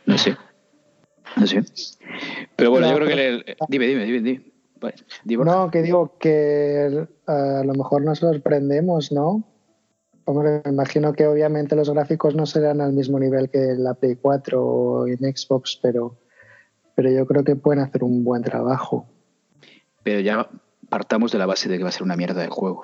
No 0.06 0.18
sé. 0.18 0.38
No 1.38 1.48
sé. 1.48 1.64
Pero 2.56 2.72
bueno, 2.72 2.88
No, 2.88 2.94
yo 2.94 2.98
creo 2.98 3.08
que... 3.10 3.16
le- 3.16 3.56
Dime, 3.70 3.88
dime, 3.88 4.06
dime. 4.06 4.22
dime. 4.22 4.52
Vale, 4.80 4.96
di, 5.24 5.36
Borja. 5.36 5.54
No, 5.56 5.70
que 5.72 5.82
digo 5.84 6.18
que 6.18 6.88
eh, 6.88 7.08
a 7.28 7.64
lo 7.64 7.74
mejor 7.74 8.04
nos 8.04 8.18
sorprendemos, 8.20 9.12
¿no? 9.12 9.44
Hombre, 10.26 10.62
me 10.66 10.72
imagino 10.72 11.14
que 11.14 11.28
obviamente 11.28 11.76
los 11.76 11.90
gráficos 11.90 12.34
no 12.36 12.46
serán 12.48 12.82
al 12.82 12.94
mismo 12.94 13.20
nivel 13.20 13.50
que 13.50 13.60
en 13.60 13.84
la 13.84 13.94
Play 13.94 14.16
4 14.20 14.64
o 14.64 15.08
en 15.08 15.18
Xbox, 15.20 15.80
pero, 15.82 16.18
pero 16.96 17.10
yo 17.12 17.26
creo 17.26 17.44
que 17.44 17.56
pueden 17.56 17.84
hacer 17.84 18.04
un 18.04 18.24
buen 18.24 18.44
trabajo. 18.44 19.08
Pero 20.04 20.20
ya 20.20 20.50
partamos 20.90 21.32
de 21.32 21.38
la 21.38 21.46
base 21.46 21.70
de 21.70 21.78
que 21.78 21.84
va 21.84 21.90
a 21.90 21.94
ser 21.94 22.04
una 22.04 22.16
mierda 22.16 22.42
de 22.42 22.48
juego. 22.50 22.84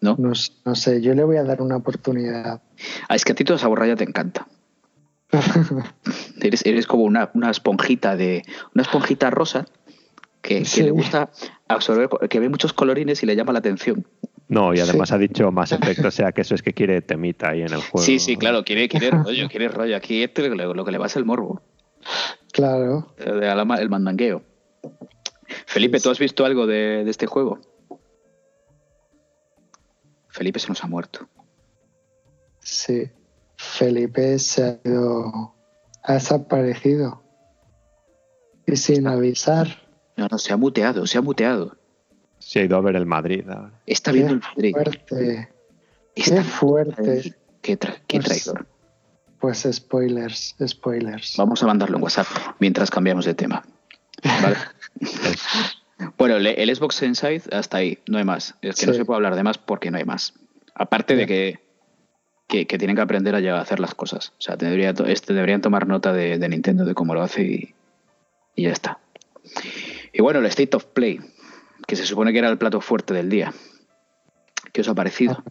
¿No? 0.00 0.16
No, 0.18 0.74
sé, 0.76 1.00
yo 1.00 1.14
le 1.14 1.24
voy 1.24 1.38
a 1.38 1.44
dar 1.44 1.60
una 1.60 1.76
oportunidad. 1.76 2.62
Ah, 3.08 3.16
es 3.16 3.24
que 3.24 3.32
a 3.32 3.34
ti 3.34 3.42
toda 3.44 3.56
esa 3.56 3.66
borralla 3.66 3.96
te 3.96 4.04
encanta. 4.04 4.46
Eres, 6.40 6.64
eres 6.64 6.86
como 6.86 7.02
una, 7.02 7.30
una 7.34 7.50
esponjita 7.50 8.16
de. 8.16 8.42
Una 8.74 8.82
esponjita 8.82 9.28
rosa 9.30 9.66
que, 10.40 10.60
que 10.60 10.64
Sí. 10.64 10.82
le 10.84 10.92
gusta 10.92 11.30
absorber, 11.66 12.08
que 12.30 12.38
ve 12.40 12.48
muchos 12.48 12.72
colorines 12.72 13.22
y 13.22 13.26
le 13.26 13.34
llama 13.34 13.52
la 13.52 13.58
atención. 13.58 14.06
No, 14.48 14.72
y 14.74 14.80
además 14.80 15.10
Sí. 15.10 15.14
ha 15.14 15.18
dicho 15.18 15.50
más 15.52 15.72
efecto, 15.72 16.08
o 16.08 16.10
sea 16.10 16.32
que 16.32 16.40
eso 16.40 16.54
es 16.54 16.62
que 16.62 16.72
quiere 16.72 17.02
temita 17.02 17.50
ahí 17.50 17.60
en 17.62 17.72
el 17.72 17.80
juego. 17.82 18.04
Sí, 18.04 18.18
sí, 18.18 18.36
claro, 18.36 18.64
quiere, 18.64 18.88
quiere 18.88 19.10
rollo, 19.10 19.48
quiere 19.48 19.68
rollo. 19.68 19.96
Aquí 19.96 20.22
esto 20.22 20.42
es 20.42 20.50
lo, 20.50 20.74
lo 20.74 20.84
que 20.84 20.92
le 20.92 20.98
va 20.98 21.08
ser 21.08 21.20
el 21.20 21.26
morbo. 21.26 21.62
Claro. 22.52 23.12
ma- 23.66 23.76
el 23.78 23.88
mandangueo. 23.90 24.42
Felipe, 25.66 26.00
¿tú 26.00 26.10
has 26.10 26.18
visto 26.18 26.44
algo 26.44 26.66
de, 26.66 27.04
de 27.04 27.10
este 27.10 27.26
juego? 27.26 27.58
Felipe 30.28 30.58
se 30.60 30.68
nos 30.68 30.82
ha 30.84 30.86
muerto. 30.86 31.28
Sí. 32.60 33.10
Felipe 33.56 34.38
se 34.38 34.64
ha 34.64 34.80
ido. 34.84 35.54
ha 36.02 36.14
desaparecido. 36.14 37.22
Y 38.66 38.76
sin 38.76 39.06
avisar. 39.08 39.68
No, 40.16 40.28
no, 40.30 40.38
se 40.38 40.52
ha 40.52 40.56
muteado, 40.56 41.06
se 41.06 41.18
ha 41.18 41.22
muteado. 41.22 41.76
Se 42.38 42.60
ha 42.60 42.64
ido 42.64 42.76
a 42.76 42.80
ver 42.80 42.96
el 42.96 43.06
Madrid 43.06 43.48
ahora. 43.48 43.70
Está 43.86 44.12
viendo 44.12 44.34
el 44.34 44.40
Madrid. 44.40 44.72
fuerte. 44.72 45.48
Está 46.14 46.36
Qué 46.36 46.42
fuerte. 46.42 47.34
Qué, 47.62 47.78
tra- 47.78 47.98
qué 48.06 48.20
Pues- 48.20 48.44
traidor. 48.44 48.66
Pues 49.40 49.68
spoilers, 49.70 50.56
spoilers. 50.66 51.36
Vamos 51.36 51.62
a 51.62 51.66
mandarlo 51.66 51.96
en 51.96 52.02
WhatsApp 52.02 52.26
mientras 52.58 52.90
cambiamos 52.90 53.24
de 53.24 53.34
tema. 53.34 53.64
¿Vale? 54.42 54.56
bueno, 56.18 56.36
el, 56.36 56.74
Xbox 56.76 57.02
Inside 57.02 57.42
hasta 57.52 57.76
ahí, 57.78 57.98
no 58.08 58.18
hay 58.18 58.24
más. 58.24 58.56
Es 58.62 58.76
que 58.76 58.86
no 58.86 58.94
se 58.94 59.04
puede 59.04 59.16
hablar 59.18 59.36
de 59.36 59.42
más 59.44 59.58
porque 59.58 59.90
no 59.92 59.98
hay 59.98 60.04
más. 60.04 60.34
Aparte 60.74 61.14
de 61.14 61.26
que, 61.26 61.60
que, 62.48 62.66
que 62.66 62.78
tienen 62.78 62.96
que 62.96 63.02
aprender 63.02 63.34
a, 63.34 63.58
a 63.58 63.60
hacer 63.60 63.78
las 63.78 63.94
cosas. 63.94 64.30
O 64.38 64.40
sea, 64.40 64.56
debería, 64.56 64.92
este, 65.06 65.34
deberían 65.34 65.60
tomar 65.60 65.86
nota 65.86 66.12
de, 66.12 66.38
de 66.38 66.48
Nintendo 66.48 66.84
de 66.84 66.94
cómo 66.94 67.14
lo 67.14 67.22
hace 67.22 67.42
y, 67.42 67.74
y 68.56 68.64
ya 68.64 68.70
está. 68.72 68.98
Y 70.12 70.20
bueno, 70.20 70.40
el 70.40 70.46
State 70.46 70.76
of 70.76 70.84
Play, 70.86 71.20
que 71.88 71.96
se 71.96 72.04
supone 72.04 72.34
que 72.34 72.38
era 72.38 72.50
el 72.50 72.58
plato 72.58 72.82
fuerte 72.82 73.14
del 73.14 73.30
día. 73.30 73.54
¿Qué 74.72 74.82
os 74.82 74.88
ha 74.88 74.94
parecido? 74.94 75.42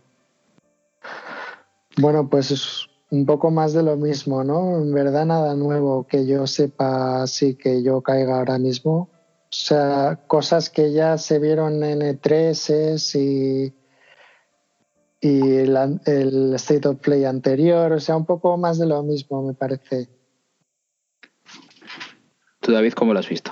Bueno, 1.97 2.29
pues 2.29 2.51
es 2.51 2.87
un 3.09 3.25
poco 3.25 3.49
más 3.49 3.73
de 3.73 3.81
lo 3.81 3.97
mismo, 3.97 4.43
¿no? 4.43 4.77
En 4.77 4.93
verdad 4.93 5.25
nada 5.25 5.55
nuevo 5.55 6.05
que 6.05 6.27
yo 6.27 6.45
sepa 6.45 7.23
así 7.23 7.55
que 7.55 7.81
yo 7.81 8.01
caiga 8.01 8.37
ahora 8.37 8.59
mismo. 8.59 9.09
O 9.11 9.49
sea, 9.49 10.19
cosas 10.27 10.69
que 10.69 10.93
ya 10.93 11.17
se 11.17 11.39
vieron 11.39 11.83
en 11.83 12.01
E3 12.01 13.19
y, 13.19 13.73
y 15.19 15.55
el 15.55 16.53
State 16.53 16.87
of 16.87 16.99
Play 16.99 17.25
anterior. 17.25 17.93
O 17.93 17.99
sea, 17.99 18.15
un 18.15 18.27
poco 18.27 18.57
más 18.57 18.77
de 18.77 18.85
lo 18.85 19.01
mismo, 19.01 19.41
me 19.41 19.55
parece. 19.55 20.07
¿Tú, 22.59 22.73
David, 22.73 22.93
cómo 22.93 23.13
lo 23.13 23.19
has 23.19 23.29
visto? 23.29 23.51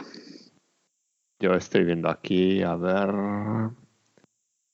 Yo 1.40 1.54
estoy 1.54 1.84
viendo 1.84 2.10
aquí, 2.10 2.62
a 2.64 2.76
ver. 2.76 3.10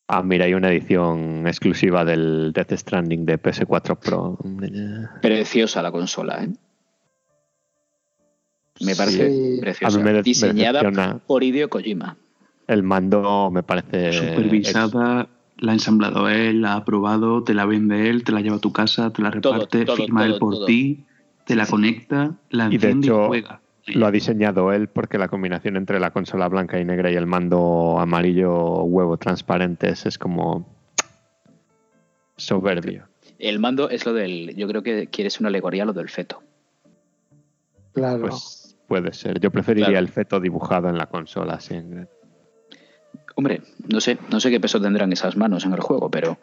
Ah, 0.07 0.21
mira, 0.23 0.45
hay 0.45 0.53
una 0.53 0.69
edición 0.69 1.47
exclusiva 1.47 2.03
del 2.05 2.51
Death 2.53 2.73
Stranding 2.73 3.25
de 3.25 3.39
PS4 3.41 3.95
Pro. 3.99 4.37
Preciosa 5.21 5.81
la 5.81 5.91
consola, 5.91 6.43
¿eh? 6.43 6.49
Me 8.81 8.95
parece 8.95 9.29
Sí. 9.29 9.57
preciosa. 9.61 9.95
A 9.95 9.97
mí 9.97 10.03
me 10.03 10.09
de- 10.11 10.17
me 10.17 10.23
Diseñada 10.23 11.19
por 11.25 11.43
Hideo 11.43 11.69
Kojima. 11.69 12.17
El 12.67 12.83
mando 12.83 13.49
me 13.51 13.63
parece. 13.63 14.11
Supervisada, 14.13 15.29
la 15.57 15.71
ha 15.71 15.75
ensamblado 15.75 16.29
él, 16.29 16.61
la 16.61 16.75
ha 16.75 16.85
probado, 16.85 17.43
te 17.43 17.53
la 17.53 17.65
vende 17.65 18.09
él, 18.09 18.23
te 18.23 18.31
la 18.31 18.41
lleva 18.41 18.57
a 18.57 18.59
tu 18.59 18.71
casa, 18.71 19.11
te 19.11 19.21
la 19.21 19.31
reparte, 19.31 19.85
todo, 19.85 19.95
firma 19.95 20.21
todo, 20.25 20.33
él 20.33 20.39
por 20.39 20.65
ti, 20.65 21.05
te 21.45 21.55
la 21.55 21.65
conecta, 21.67 22.35
la 22.49 22.65
Y 22.65 22.77
de 22.77 22.91
enciende 22.91 23.07
y, 23.07 23.27
juega. 23.27 23.60
Lo 23.87 24.05
ha 24.05 24.11
diseñado 24.11 24.71
él 24.73 24.87
porque 24.89 25.17
la 25.17 25.27
combinación 25.27 25.75
entre 25.75 25.99
la 25.99 26.11
consola 26.11 26.47
blanca 26.47 26.79
y 26.79 26.85
negra 26.85 27.09
y 27.11 27.15
el 27.15 27.25
mando 27.25 27.97
amarillo 27.99 28.83
huevo 28.83 29.17
transparentes 29.17 30.05
es 30.05 30.17
como 30.17 30.67
soberbio. 32.37 33.07
El 33.39 33.59
mando 33.59 33.89
es 33.89 34.05
lo 34.05 34.13
del. 34.13 34.55
Yo 34.55 34.67
creo 34.67 34.83
que 34.83 35.07
quieres 35.07 35.39
una 35.39 35.49
alegoría 35.49 35.83
a 35.83 35.85
lo 35.87 35.93
del 35.93 36.09
feto. 36.09 36.41
Claro. 37.93 38.21
Pues 38.21 38.77
puede 38.87 39.13
ser. 39.13 39.39
Yo 39.39 39.51
preferiría 39.51 39.87
Claro. 39.89 39.99
el 40.05 40.09
feto 40.09 40.39
dibujado 40.39 40.87
en 40.89 40.97
la 40.97 41.07
consola, 41.07 41.59
sí. 41.59 41.75
Hombre, 43.35 43.61
no 43.87 43.99
sé, 43.99 44.17
no 44.29 44.39
sé 44.39 44.51
qué 44.51 44.59
peso 44.59 44.79
tendrán 44.79 45.11
esas 45.11 45.35
manos 45.37 45.65
en 45.65 45.73
el 45.73 45.79
juego, 45.79 46.09
pero. 46.11 46.37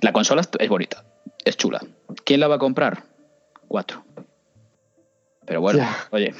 La 0.00 0.12
consola 0.12 0.40
es- 0.40 0.50
es 0.58 0.68
bonita, 0.68 1.04
es 1.44 1.56
chula. 1.56 1.80
¿Quién 2.24 2.40
la 2.40 2.48
va 2.48 2.56
a 2.56 2.58
comprar? 2.58 3.04
Cuatro. 3.68 4.04
Pero 5.46 5.60
bueno, 5.60 5.84
oye, 6.10 6.34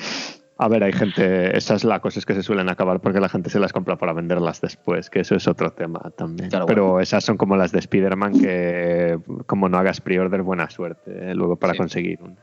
A 0.59 0.69
ver, 0.69 0.83
hay 0.85 0.92
gente, 0.92 1.57
esa 1.57 1.75
es 1.75 1.85
la 1.85 2.01
cosa, 2.01 2.19
es 2.19 2.25
que 2.27 2.35
se 2.35 2.42
suelen 2.42 2.69
acabar 2.71 3.01
porque 3.01 3.21
la 3.21 3.29
gente 3.29 3.51
se 3.51 3.59
las 3.61 3.73
compra 3.73 3.97
para 3.97 4.12
venderlas 4.14 4.61
después, 4.61 5.11
que 5.11 5.21
eso 5.21 5.35
es 5.35 5.47
otro 5.47 5.71
tema 5.71 6.01
también. 6.16 6.49
Claro, 6.51 6.66
Pero 6.66 6.85
bueno. 6.87 7.01
esas 7.01 7.25
son 7.25 7.37
como 7.37 7.57
las 7.57 7.73
de 7.73 7.79
Spider-Man 7.81 8.40
que 8.40 9.19
como 9.47 9.69
no 9.69 9.77
hagas 9.79 10.01
pre-order, 10.01 10.42
buena 10.42 10.69
suerte 10.71 11.31
eh, 11.31 11.35
luego 11.35 11.57
para 11.57 11.75
Sí. 11.75 11.79
conseguir 11.79 12.19
una. 12.23 12.37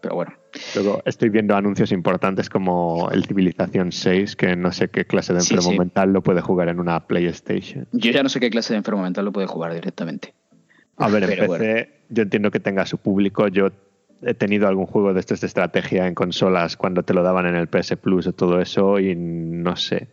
pero 0.00 0.14
bueno. 0.16 0.32
Luego 0.74 1.02
estoy 1.04 1.28
viendo 1.28 1.54
anuncios 1.56 1.92
importantes 1.92 2.48
como 2.50 3.10
el 3.12 3.24
Civilización 3.24 3.90
6, 3.92 4.34
que 4.36 4.56
no 4.56 4.70
sé 4.72 4.88
qué 4.88 5.04
clase 5.04 5.32
de 5.32 5.40
enfermo 5.40 5.70
sí. 5.72 5.78
mental 5.78 6.12
lo 6.12 6.22
puede 6.22 6.40
jugar 6.40 6.68
en 6.68 6.78
una 6.80 7.06
PlayStation. 7.06 7.86
Yo 7.92 8.10
ya 8.12 8.22
no 8.22 8.28
sé 8.28 8.38
qué 8.40 8.48
clase 8.50 8.72
de 8.74 8.78
enfermo 8.78 9.02
mental 9.02 9.24
lo 9.24 9.32
puede 9.32 9.46
jugar 9.46 9.72
directamente. 9.74 10.34
A 10.96 11.08
ver, 11.08 11.26
PC 11.26 11.90
yo 12.10 12.22
entiendo 12.24 12.50
que 12.50 12.58
tenga 12.60 12.86
su 12.86 12.98
público. 12.98 13.46
Yo 13.48 13.68
he 14.22 14.34
tenido 14.34 14.68
algún 14.68 14.86
juego 14.86 15.14
de 15.14 15.20
estos 15.20 15.40
de 15.40 15.46
estrategia 15.46 16.06
en 16.06 16.14
consolas 16.14 16.76
cuando 16.76 17.02
te 17.02 17.14
lo 17.14 17.22
daban 17.22 17.46
en 17.46 17.54
el 17.54 17.68
PS 17.68 17.96
Plus 17.96 18.26
o 18.26 18.32
todo 18.32 18.60
eso 18.60 18.98
y 18.98 19.14
no 19.14 19.76
sé. 19.76 20.08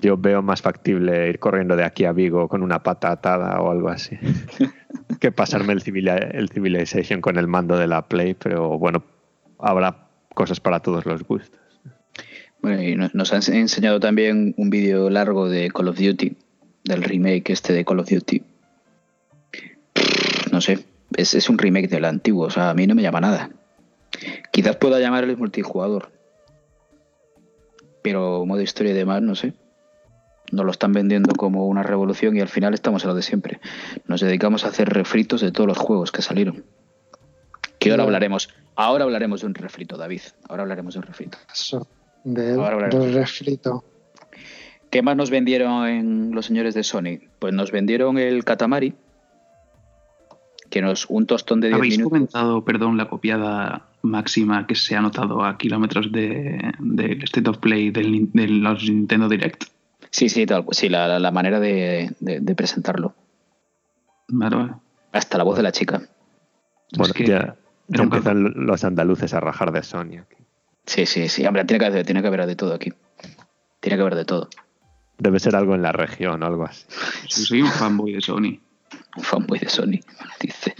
Yo 0.00 0.16
veo 0.16 0.42
más 0.42 0.62
factible 0.62 1.28
ir 1.28 1.38
corriendo 1.38 1.76
de 1.76 1.84
aquí 1.84 2.04
a 2.04 2.12
Vigo 2.12 2.48
con 2.48 2.62
una 2.62 2.82
pata 2.82 3.12
atada 3.12 3.60
o 3.60 3.70
algo 3.70 3.88
así 3.88 4.18
que 5.20 5.30
pasarme 5.30 5.72
el, 5.72 6.08
el 6.08 6.48
Civilization 6.48 7.20
con 7.20 7.38
el 7.38 7.46
mando 7.46 7.76
de 7.76 7.86
la 7.86 8.02
Play, 8.02 8.34
pero 8.34 8.78
bueno, 8.78 9.04
habrá 9.58 10.08
cosas 10.34 10.60
para 10.60 10.80
todos 10.80 11.06
los 11.06 11.22
gustos. 11.22 11.60
Bueno, 12.60 12.82
y 12.82 12.94
nos 12.94 13.32
han 13.32 13.42
enseñado 13.54 13.98
también 13.98 14.54
un 14.56 14.70
vídeo 14.70 15.10
largo 15.10 15.48
de 15.48 15.70
Call 15.70 15.88
of 15.88 15.98
Duty, 15.98 16.36
del 16.84 17.02
remake 17.02 17.50
este 17.50 17.72
de 17.72 17.84
Call 17.84 17.98
of 17.98 18.08
Duty. 18.08 18.42
No 20.52 20.60
sé, 20.60 20.78
es, 21.16 21.34
es 21.34 21.48
un 21.48 21.58
remake 21.58 21.88
del 21.88 22.04
antiguo, 22.04 22.46
o 22.46 22.50
sea, 22.50 22.70
a 22.70 22.74
mí 22.74 22.86
no 22.86 22.94
me 22.94 23.02
llama 23.02 23.20
nada. 23.20 23.50
Quizás 24.50 24.76
pueda 24.76 25.00
llamar 25.00 25.24
el 25.24 25.36
multijugador. 25.36 26.10
Pero 28.02 28.44
modo 28.44 28.60
historia 28.60 28.92
y 28.92 28.96
demás, 28.96 29.22
no 29.22 29.34
sé. 29.34 29.54
Nos 30.50 30.66
lo 30.66 30.70
están 30.70 30.92
vendiendo 30.92 31.34
como 31.34 31.66
una 31.66 31.82
revolución 31.82 32.36
y 32.36 32.40
al 32.40 32.48
final 32.48 32.74
estamos 32.74 33.04
en 33.04 33.08
lo 33.08 33.14
de 33.14 33.22
siempre. 33.22 33.60
Nos 34.06 34.20
dedicamos 34.20 34.64
a 34.64 34.68
hacer 34.68 34.88
refritos 34.90 35.40
de 35.40 35.50
todos 35.50 35.66
los 35.66 35.78
juegos 35.78 36.12
que 36.12 36.20
salieron. 36.20 36.64
Que 37.78 37.90
ahora 37.90 38.02
hablaremos. 38.02 38.50
Ahora 38.76 39.04
hablaremos 39.04 39.40
de 39.40 39.46
un 39.46 39.54
refrito, 39.54 39.96
David. 39.96 40.20
Ahora 40.48 40.62
hablaremos 40.62 40.94
de 40.94 41.00
un 41.00 41.06
refrito. 41.06 41.38
Eso. 41.52 41.86
Del 42.24 43.14
refrito. 43.14 43.84
¿Qué 44.90 45.00
más 45.00 45.16
nos 45.16 45.30
vendieron 45.30 45.86
en 45.88 46.34
los 46.34 46.46
señores 46.46 46.74
de 46.74 46.84
Sony? 46.84 47.18
Pues 47.38 47.54
nos 47.54 47.72
vendieron 47.72 48.18
el 48.18 48.44
Katamari, 48.44 48.94
que 50.72 50.80
nos 50.82 51.06
un 51.10 51.26
tostón 51.26 51.60
de 51.60 51.68
10 51.68 51.76
Habéis 51.78 51.98
minutos. 51.98 52.10
comentado, 52.10 52.64
perdón, 52.64 52.96
la 52.96 53.08
copiada 53.08 53.90
máxima 54.02 54.66
que 54.66 54.74
se 54.74 54.96
ha 54.96 55.00
notado 55.02 55.44
a 55.44 55.56
kilómetros 55.58 56.10
de- 56.10 56.72
del 56.80 57.22
State 57.24 57.48
of 57.50 57.58
Play 57.58 57.90
del, 57.90 58.30
de 58.32 58.48
los 58.48 58.82
Nintendo 58.88 59.28
Direct. 59.28 59.64
Sí, 60.10 60.28
sí, 60.28 60.46
tal, 60.46 60.64
sí 60.70 60.88
la, 60.88 61.30
manera 61.30 61.60
de, 61.60 62.10
de- 62.20 62.40
de 62.40 62.54
presentarlo. 62.54 63.14
Vale, 64.28 64.56
vale. 64.56 64.72
Hasta 65.12 65.36
la 65.38 65.44
voz 65.44 65.56
de 65.58 65.62
la 65.62 65.72
chica. 65.72 66.00
Bueno, 66.96 67.12
que 67.14 67.26
ya, 67.26 67.54
empiezan 67.88 68.42
los 68.66 68.82
andaluces 68.84 69.34
a 69.34 69.40
rajar 69.40 69.72
de 69.72 69.82
Sony. 69.82 70.18
aquí. 70.20 70.36
Sí, 70.86 71.06
sí, 71.06 71.28
sí. 71.28 71.44
Hombre, 71.46 71.64
tiene 71.64 71.78
que, 71.80 71.86
haber, 71.86 72.04
tiene 72.06 72.22
que 72.22 72.28
haber 72.28 72.46
de 72.46 72.56
todo 72.56 72.74
aquí. 72.74 72.92
Tiene 73.80 73.96
que 73.96 74.00
haber 74.02 74.14
de 74.14 74.24
todo. 74.24 74.48
Debe 75.18 75.38
ser 75.38 75.54
algo 75.54 75.74
en 75.74 75.82
la 75.82 75.92
región 75.92 76.42
o 76.42 76.46
algo 76.46 76.64
así. 76.64 76.86
Soy 77.28 77.60
un 77.62 77.68
fanboy 77.70 78.12
de 78.12 78.20
Sony. 78.22 78.58
Un 79.16 79.22
fanboy 79.22 79.58
de 79.58 79.68
Sony, 79.68 80.00
dice. 80.40 80.74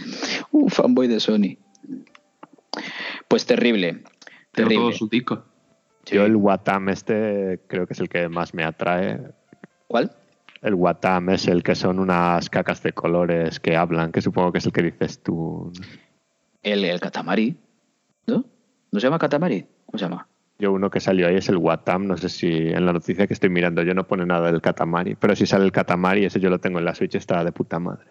Un 0.51 0.69
fanboy 0.69 1.07
de 1.07 1.19
Sony. 1.19 1.57
Pues 3.27 3.45
terrible. 3.45 3.93
Tengo 3.93 4.69
Terrible. 4.69 4.75
todos 4.77 4.97
sus 4.97 5.09
discos. 5.09 5.39
Sí. 6.05 6.15
Yo 6.15 6.25
el 6.25 6.35
Watam 6.35 6.89
este 6.89 7.61
creo 7.67 7.87
que 7.87 7.93
es 7.93 7.99
el 7.99 8.09
que 8.09 8.27
más 8.29 8.53
me 8.53 8.63
atrae. 8.63 9.19
¿Cuál? 9.87 10.11
El 10.61 10.75
Watam 10.75 11.29
es 11.29 11.47
el 11.47 11.63
que 11.63 11.75
son 11.75 11.99
unas 11.99 12.49
cacas 12.49 12.81
de 12.83 12.93
colores 12.93 13.59
que 13.59 13.75
hablan, 13.75 14.11
que 14.11 14.21
supongo 14.21 14.51
que 14.51 14.57
es 14.59 14.65
el 14.65 14.71
que 14.71 14.81
dices 14.83 15.21
tú. 15.21 15.71
El, 16.61 16.85
el 16.85 16.99
Katamari. 16.99 17.57
¿No? 18.27 18.45
¿No 18.91 18.99
se 18.99 19.07
llama 19.07 19.19
Katamari? 19.19 19.65
¿Cómo 19.85 19.97
se 19.97 20.05
llama? 20.05 20.27
Yo 20.59 20.71
uno 20.71 20.89
que 20.89 20.99
salió 20.99 21.27
ahí 21.27 21.35
es 21.35 21.49
el 21.49 21.57
Watam, 21.57 22.07
no 22.07 22.15
sé 22.15 22.29
si 22.29 22.47
en 22.47 22.85
la 22.85 22.93
noticia 22.93 23.27
que 23.27 23.33
estoy 23.33 23.49
mirando 23.49 23.81
yo 23.83 23.93
no 23.93 24.07
pone 24.07 24.25
nada 24.25 24.51
del 24.51 24.61
Katamari, 24.61 25.15
pero 25.15 25.35
si 25.35 25.45
sale 25.45 25.65
el 25.65 25.71
Katamari, 25.71 26.25
ese 26.25 26.39
yo 26.39 26.49
lo 26.49 26.59
tengo 26.59 26.79
en 26.79 26.85
la 26.85 26.95
Switch, 26.95 27.15
está 27.15 27.43
de 27.43 27.51
puta 27.51 27.79
madre. 27.79 28.05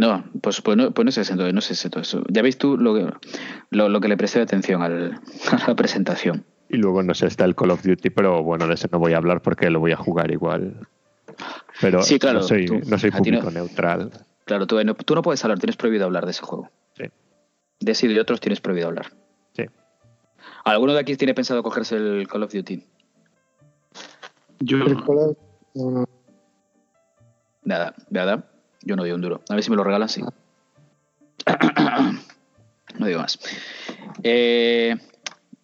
No, 0.00 0.22
pues, 0.42 0.60
pues, 0.62 0.76
no, 0.76 0.92
pues 0.92 1.04
no 1.06 1.10
sé 1.10 1.22
entonces, 1.22 1.52
no 1.52 1.60
sé 1.60 1.90
todo 1.90 2.02
eso. 2.02 2.22
Ya 2.30 2.40
veis 2.40 2.56
tú 2.56 2.78
lo 2.78 2.94
que, 2.94 3.10
lo, 3.70 3.88
lo 3.88 4.00
que 4.00 4.06
le 4.06 4.16
presté 4.16 4.40
atención 4.40 4.80
al- 4.80 5.20
a 5.50 5.68
la 5.68 5.74
presentación. 5.74 6.44
Y 6.68 6.76
luego, 6.76 7.02
no 7.02 7.14
sé, 7.14 7.26
está 7.26 7.44
el 7.44 7.56
Call 7.56 7.72
of 7.72 7.82
Duty, 7.82 8.10
pero 8.10 8.44
bueno, 8.44 8.68
de 8.68 8.74
ese 8.74 8.88
no 8.92 9.00
voy 9.00 9.14
a 9.14 9.16
hablar 9.16 9.42
porque 9.42 9.70
lo 9.70 9.80
voy 9.80 9.90
a 9.90 9.96
jugar 9.96 10.30
igual. 10.30 10.86
Pero 11.80 12.02
Sí, 12.02 12.20
claro, 12.20 12.38
no 12.40 12.44
soy, 12.44 12.66
tú- 12.66 12.80
no 12.86 12.96
soy 12.96 13.10
no- 13.10 13.18
público 13.18 13.50
neutral. 13.50 14.12
Claro, 14.44 14.68
tú 14.68 14.82
no, 14.84 14.94
tú 14.94 15.14
no 15.16 15.22
puedes 15.22 15.42
hablar, 15.44 15.58
tienes 15.58 15.76
prohibido 15.76 16.04
hablar 16.04 16.24
de 16.26 16.30
ese 16.30 16.42
juego. 16.42 16.70
Sí. 16.96 17.04
De 17.80 17.92
ese 17.92 18.06
y 18.06 18.14
de 18.14 18.20
otros 18.20 18.38
tienes 18.40 18.60
prohibido 18.60 18.86
hablar. 18.86 19.06
Sí. 19.56 19.64
¿Alguno 20.64 20.92
de 20.94 21.00
aquí 21.00 21.16
tiene 21.16 21.34
pensado 21.34 21.62
cogerse 21.64 21.96
el 21.96 22.28
Call 22.28 22.44
of 22.44 22.52
Duty? 22.52 22.84
Yo. 24.60 24.78
Nada, 27.64 27.94
nada. 28.10 28.44
Yo 28.88 28.96
no 28.96 29.02
doy 29.02 29.12
un 29.12 29.20
duro. 29.20 29.42
A 29.50 29.54
ver 29.54 29.62
si 29.62 29.68
me 29.68 29.76
lo 29.76 29.84
regalan, 29.84 30.08
sí. 30.08 30.22
no 32.98 33.06
digo 33.06 33.20
más. 33.20 33.38
Eh, 34.22 34.96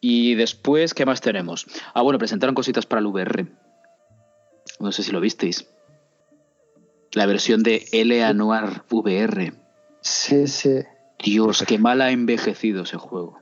y 0.03 0.35
después, 0.35 0.93
¿qué 0.93 1.07
más 1.07 1.23
tenemos? 1.23 1.67
Ah, 1.95 2.03
bueno, 2.03 2.19
presentaron 2.19 2.55
cositas 2.55 2.85
para 2.85 3.01
el 3.01 3.07
VR. 3.07 3.47
No 4.79 4.93
sé 4.93 5.03
si 5.03 5.11
lo 5.11 5.21
visteis. 5.23 5.67
La 7.13 7.25
versión 7.25 7.63
de 7.63 7.87
L 7.93 8.35
Noir 8.35 8.83
VR. 8.91 9.55
Sí, 10.03 10.47
sí. 10.47 10.81
Dios, 11.19 11.65
qué 11.67 11.79
mal 11.79 12.03
ha 12.03 12.11
envejecido 12.11 12.83
ese 12.83 12.99
juego. 12.99 13.39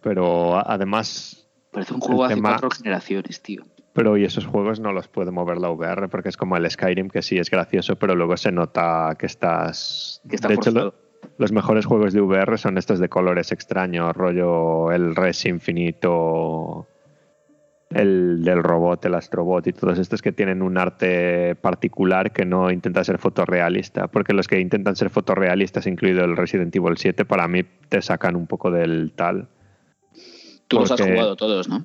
Pero 0.00 0.56
además, 0.64 1.44
Parece 1.72 1.92
un 1.94 1.98
juego 2.00 2.22
hace 2.24 2.36
tema- 2.36 2.50
cuatro 2.50 2.70
generaciones, 2.70 3.42
tío. 3.42 3.64
Pero 3.94 4.16
y 4.18 4.24
esos 4.24 4.44
juegos 4.44 4.80
no 4.80 4.92
los 4.92 5.08
puede 5.08 5.30
mover 5.30 5.56
la 5.58 5.70
VR 5.70 6.08
porque 6.08 6.28
es 6.28 6.36
como 6.36 6.56
el 6.58 6.70
Skyrim, 6.70 7.08
que 7.08 7.22
sí 7.22 7.38
es 7.38 7.48
gracioso, 7.50 7.96
pero 7.96 8.14
luego 8.14 8.36
se 8.36 8.52
nota 8.52 9.16
que 9.18 9.24
estás... 9.26 10.20
Que 10.28 10.36
está 10.36 10.48
de 10.48 10.54
hecho, 10.54 10.70
lo- 10.72 10.94
los 11.38 11.52
mejores 11.52 11.86
juegos 11.86 12.12
de 12.12 12.20
VR 12.20 12.58
son 12.58 12.76
estos 12.76 12.98
de 12.98 13.08
colores 13.08 13.50
extraños, 13.52 14.14
rollo 14.14 14.92
el 14.92 15.16
Res 15.16 15.46
Infinito, 15.46 16.86
el 17.90 18.42
del 18.44 18.62
robot, 18.62 19.04
el 19.06 19.14
Astrobot 19.14 19.66
y 19.68 19.72
todos 19.72 19.98
estos 19.98 20.20
que 20.20 20.32
tienen 20.32 20.60
un 20.60 20.76
arte 20.76 21.54
particular 21.54 22.32
que 22.32 22.44
no 22.44 22.70
intenta 22.70 23.04
ser 23.04 23.18
fotorrealista, 23.18 24.08
porque 24.08 24.32
los 24.34 24.48
que 24.48 24.60
intentan 24.60 24.96
ser 24.96 25.08
fotorrealistas, 25.10 25.86
incluido 25.86 26.24
el 26.24 26.36
Resident 26.36 26.74
Evil 26.76 26.96
7, 26.98 27.24
para 27.24 27.46
mí 27.48 27.62
te 27.88 28.02
sacan 28.02 28.36
un 28.36 28.46
poco 28.46 28.70
del 28.70 29.12
tal. 29.14 29.48
Tú 30.68 30.78
los 30.80 30.90
has 30.90 31.00
jugado 31.00 31.36
todos, 31.36 31.68
¿no? 31.68 31.84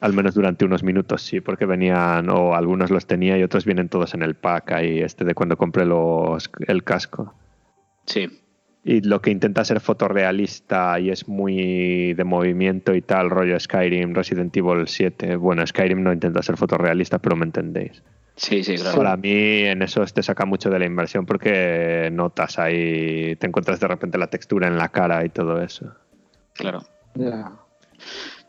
Al 0.00 0.12
menos 0.12 0.34
durante 0.34 0.64
unos 0.64 0.82
minutos, 0.82 1.22
sí, 1.22 1.40
porque 1.40 1.66
venían, 1.66 2.28
o 2.28 2.54
algunos 2.54 2.90
los 2.90 3.06
tenía 3.06 3.38
y 3.38 3.42
otros 3.42 3.64
vienen 3.64 3.88
todos 3.88 4.14
en 4.14 4.22
el 4.22 4.34
pack 4.34 4.72
ahí, 4.72 4.98
este 4.98 5.24
de 5.24 5.34
cuando 5.34 5.56
compré 5.56 5.86
los, 5.86 6.50
el 6.66 6.84
casco. 6.84 7.34
Sí. 8.06 8.28
Y 8.86 9.00
lo 9.00 9.22
que 9.22 9.30
intenta 9.30 9.64
ser 9.64 9.80
fotorrealista 9.80 11.00
y 11.00 11.08
es 11.08 11.26
muy 11.26 12.12
de 12.12 12.24
movimiento 12.24 12.94
y 12.94 13.00
tal, 13.00 13.30
rollo 13.30 13.58
Skyrim, 13.58 14.14
Resident 14.14 14.54
Evil 14.54 14.86
7. 14.86 15.36
Bueno, 15.36 15.66
Skyrim 15.66 16.02
no 16.02 16.12
intenta 16.12 16.42
ser 16.42 16.58
fotorrealista, 16.58 17.18
pero 17.18 17.34
me 17.34 17.46
entendéis. 17.46 18.02
Sí, 18.36 18.62
sí, 18.62 18.74
claro. 18.76 18.98
Para 18.98 19.16
mí 19.16 19.30
en 19.30 19.80
eso 19.80 20.04
te 20.04 20.22
saca 20.22 20.44
mucho 20.44 20.68
de 20.68 20.78
la 20.78 20.84
inversión 20.84 21.24
porque 21.24 22.10
notas 22.12 22.58
ahí, 22.58 23.36
te 23.36 23.46
encuentras 23.46 23.80
de 23.80 23.88
repente 23.88 24.18
la 24.18 24.26
textura 24.26 24.66
en 24.66 24.76
la 24.76 24.90
cara 24.90 25.24
y 25.24 25.30
todo 25.30 25.62
eso. 25.62 25.94
Claro. 26.52 26.82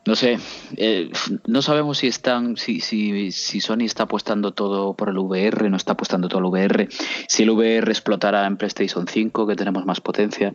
No 0.06 0.16
sé, 0.16 0.38
eh, 0.78 1.10
no 1.48 1.64
sabemos 1.64 1.98
si 1.98 2.08
están, 2.08 2.58
si, 2.58 2.80
si, 2.80 3.32
si 3.32 3.60
Sony 3.60 3.86
está 3.86 4.04
apostando 4.04 4.52
todo 4.52 4.94
por 4.94 5.10
el 5.10 5.18
VR, 5.18 5.68
no 5.72 5.78
está 5.78 5.94
apostando 5.94 6.30
todo 6.30 6.40
el 6.40 6.46
VR, 6.46 6.88
si 7.28 7.42
el 7.42 7.50
VR 7.50 7.92
explotará 7.92 8.46
en 8.46 8.56
PlayStation 8.58 9.08
5, 9.08 9.48
que 9.48 9.56
tenemos 9.56 9.84
más 9.84 10.02
potencia, 10.02 10.54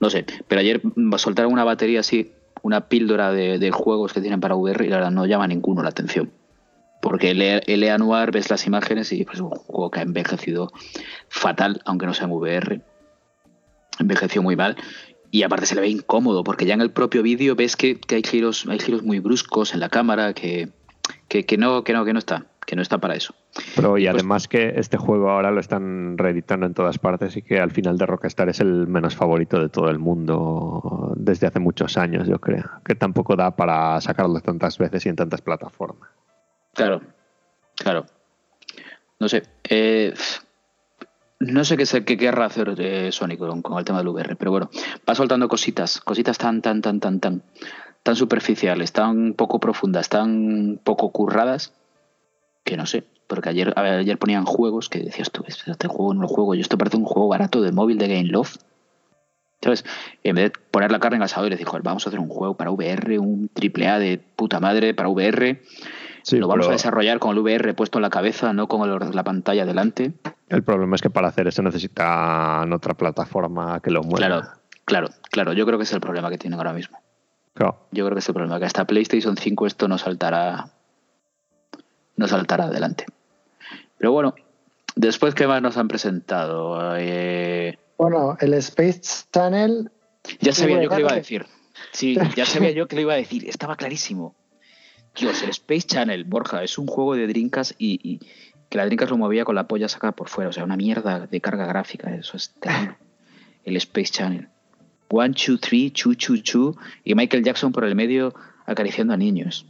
no 0.00 0.10
sé. 0.10 0.26
Pero 0.46 0.60
ayer 0.60 0.82
mm, 0.84 1.14
soltaron 1.16 1.50
una 1.50 1.64
batería 1.64 2.00
así, 2.00 2.32
una 2.60 2.88
píldora 2.88 3.32
de, 3.32 3.70
juegos 3.70 4.12
que 4.12 4.20
tienen 4.20 4.40
para 4.40 4.54
VR 4.54 4.84
y 4.84 4.90
la 4.90 4.96
verdad 4.96 5.10
no 5.12 5.24
llama 5.24 5.46
ninguno 5.46 5.82
la 5.82 5.88
atención. 5.88 6.30
Porque 7.00 7.30
el, 7.30 7.40
EA 7.40 7.96
Noir 7.96 8.30
ves 8.30 8.50
las 8.50 8.66
imágenes 8.66 9.10
y 9.12 9.24
pues, 9.24 9.36
es 9.36 9.40
un 9.40 9.48
juego 9.48 9.90
que 9.90 10.00
ha 10.00 10.02
envejecido 10.02 10.70
fatal, 11.30 11.80
aunque 11.86 12.04
no 12.04 12.12
sea 12.12 12.26
en 12.26 12.32
VR. 12.32 12.82
Envejeció 13.98 14.42
muy 14.42 14.56
mal. 14.56 14.76
Y 15.30 15.42
aparte 15.44 15.66
se 15.66 15.74
le 15.76 15.80
ve 15.82 15.88
incómodo, 15.88 16.42
porque 16.44 16.66
ya 16.66 16.74
en 16.74 16.80
el 16.80 16.90
propio 16.90 17.22
vídeo 17.22 17.54
ves 17.54 17.76
que, 17.76 18.00
que 18.00 18.16
hay 18.16 18.22
giros, 18.24 18.66
hay 18.68 18.78
giros 18.80 19.02
muy 19.02 19.20
bruscos 19.20 19.74
en 19.74 19.80
la 19.80 19.88
cámara 19.88 20.32
que, 20.34 20.70
que, 21.28 21.44
que 21.46 21.56
no, 21.56 21.84
que 21.84 21.92
no, 21.92 22.04
que 22.04 22.12
no 22.12 22.18
está, 22.18 22.46
que 22.66 22.74
no 22.74 22.82
está 22.82 22.98
para 22.98 23.14
eso. 23.14 23.34
Pero 23.76 23.96
y 23.98 24.02
Pues- 24.04 24.14
además 24.14 24.48
que 24.48 24.74
este 24.76 24.96
juego 24.96 25.30
ahora 25.30 25.50
lo 25.52 25.60
están 25.60 26.18
reeditando 26.18 26.66
en 26.66 26.74
todas 26.74 26.98
partes 26.98 27.36
y 27.36 27.42
que 27.42 27.60
al 27.60 27.70
final 27.70 27.96
de 27.98 28.06
Rockstar 28.06 28.48
es 28.48 28.58
el 28.60 28.86
menos 28.88 29.14
favorito 29.14 29.60
de 29.60 29.68
todo 29.68 29.88
el 29.90 29.98
mundo 30.00 31.12
desde 31.16 31.46
hace 31.46 31.60
muchos 31.60 31.96
años, 31.96 32.26
yo 32.28 32.40
creo. 32.40 32.64
Que 32.84 32.94
tampoco 32.96 33.36
da 33.36 33.54
para 33.54 34.00
sacarlo 34.00 34.40
tantas 34.40 34.78
veces 34.78 35.06
y 35.06 35.08
en 35.10 35.16
tantas 35.16 35.42
plataformas. 35.42 36.10
Claro, 36.74 37.02
claro. 37.76 38.06
No 39.20 39.28
sé. 39.28 39.42
eh, 39.68 40.14
no 41.40 41.64
sé 41.64 41.76
qué, 41.76 41.86
se- 41.86 42.04
qué 42.04 42.16
querrá 42.16 42.46
hacer 42.46 42.74
eh, 42.78 43.10
Sony 43.12 43.36
con, 43.38 43.78
el 43.78 43.84
tema 43.84 43.98
del 43.98 44.08
VR, 44.08 44.36
pero 44.36 44.50
bueno, 44.50 44.70
va 45.08 45.14
soltando 45.14 45.48
cositas, 45.48 46.00
cositas 46.00 46.38
tan, 46.38 46.62
tan, 46.62 46.82
tan, 46.82 47.00
tan, 47.00 47.18
tan, 47.18 47.42
tan 48.02 48.16
superficiales, 48.16 48.92
tan 48.92 49.34
poco 49.34 49.58
profundas, 49.58 50.08
tan 50.08 50.78
poco 50.84 51.10
curradas, 51.10 51.72
que 52.64 52.76
no 52.76 52.86
sé. 52.86 53.04
Porque 53.26 53.48
ayer, 53.48 53.72
ayer 53.78 54.18
ponían 54.18 54.44
juegos 54.44 54.88
que 54.88 54.98
decías 54.98 55.30
tú, 55.30 55.44
este 55.46 55.88
juego 55.88 56.12
no 56.14 56.22
lo 56.22 56.28
juego, 56.28 56.54
yo 56.54 56.62
esto 56.62 56.76
parece 56.76 56.96
un 56.96 57.04
juego 57.04 57.28
barato 57.28 57.62
de 57.62 57.70
móvil 57.70 57.96
de 57.96 58.08
Game 58.08 58.24
Love. 58.28 58.56
¿Sabes? 59.62 59.84
En 60.24 60.36
vez 60.36 60.44
de 60.52 60.58
poner 60.70 60.90
la 60.90 60.98
carne 61.00 61.16
en 61.16 61.22
el 61.22 61.26
asador 61.26 61.48
y 61.48 61.50
decir, 61.50 61.66
joder, 61.66 61.82
vamos 61.82 62.04
a 62.06 62.08
hacer 62.08 62.18
un 62.18 62.28
juego 62.28 62.54
para 62.56 62.70
VR, 62.70 63.18
un 63.18 63.48
triple 63.52 63.88
A 63.88 63.98
de 63.98 64.18
puta 64.18 64.58
madre 64.58 64.94
para 64.94 65.10
VR. 65.10 65.60
Sí, 66.22 66.36
lo 66.38 66.48
vamos 66.48 66.64
pero 66.66 66.70
a 66.70 66.76
desarrollar 66.76 67.18
con 67.18 67.32
el 67.36 67.38
VR 67.38 67.74
puesto 67.74 67.98
en 67.98 68.02
la 68.02 68.10
cabeza, 68.10 68.52
no 68.52 68.66
con 68.68 68.88
el- 68.88 69.14
la 69.14 69.24
pantalla 69.24 69.64
delante. 69.64 70.12
el 70.48 70.62
problema 70.62 70.96
es 70.96 71.02
que 71.02 71.10
para 71.10 71.28
hacer 71.28 71.46
eso 71.48 71.62
necesitan 71.62 72.72
otra 72.72 72.94
plataforma 72.94 73.80
que 73.80 73.90
lo 73.90 74.02
mueva. 74.02 74.16
Claro, 74.26 74.42
claro, 74.84 75.08
claro. 75.30 75.52
Yo 75.52 75.64
creo 75.66 75.78
que 75.78 75.84
es 75.84 75.92
el 75.92 76.00
problema 76.00 76.28
que 76.30 76.38
tienen 76.38 76.58
ahora 76.58 76.72
mismo. 76.72 76.98
Claro. 77.54 77.86
Yo 77.92 78.04
creo 78.04 78.14
que 78.14 78.20
es 78.20 78.28
el 78.28 78.34
problema, 78.34 78.58
que 78.58 78.64
hasta 78.66 78.84
PlayStation 78.86 79.36
5 79.36 79.66
esto 79.66 79.88
no 79.88 79.98
saltará. 79.98 80.70
No 82.16 82.28
saltará 82.28 82.64
adelante. 82.64 83.06
Pero 83.98 84.12
bueno, 84.12 84.34
después, 84.96 85.34
¿qué 85.34 85.46
más 85.46 85.62
nos 85.62 85.76
han 85.76 85.88
presentado? 85.88 86.96
Eh, 86.96 87.78
Bueno, 87.98 88.36
el 88.40 88.54
Space 88.54 89.00
Channel. 89.32 89.90
ya 90.40 90.52
sabía 90.52 90.82
yo 90.82 90.88
que 90.90 90.94
lo 90.96 91.00
iba 91.00 91.12
a 91.12 91.16
decir. 91.16 91.46
Sí, 91.92 92.16
ya 92.36 92.44
sabía 92.46 92.70
yo 92.72 92.86
que 92.88 92.96
lo 92.96 93.02
iba 93.02 93.12
a 93.14 93.16
decir. 93.16 93.48
Estaba 93.48 93.76
clarísimo. 93.76 94.34
Dios, 95.16 95.42
el 95.42 95.50
Space 95.50 95.82
Channel, 95.86 96.24
Borja, 96.24 96.62
es 96.62 96.78
un 96.78 96.86
juego 96.86 97.14
de 97.16 97.26
drinkas 97.26 97.74
y, 97.78 98.00
y 98.02 98.20
que 98.68 98.78
la 98.78 98.86
drinkas 98.86 99.10
lo 99.10 99.16
movía 99.18 99.44
con 99.44 99.54
la 99.54 99.66
polla 99.66 99.88
sacada 99.88 100.12
por 100.12 100.28
fuera. 100.28 100.50
O 100.50 100.52
sea, 100.52 100.64
una 100.64 100.76
mierda 100.76 101.26
de 101.26 101.40
carga 101.40 101.66
gráfica. 101.66 102.14
Eso 102.14 102.36
es 102.36 102.54
terrible. 102.60 102.96
El 103.64 103.76
Space 103.76 104.12
Channel. 104.12 104.48
One, 105.10 105.34
two, 105.34 105.58
three, 105.58 105.90
chu, 105.90 106.14
chu, 106.14 106.38
chu. 106.38 106.76
Y 107.04 107.14
Michael 107.14 107.42
Jackson 107.44 107.72
por 107.72 107.84
el 107.84 107.94
medio 107.94 108.32
acariciando 108.66 109.12
a 109.12 109.16
niños. 109.16 109.66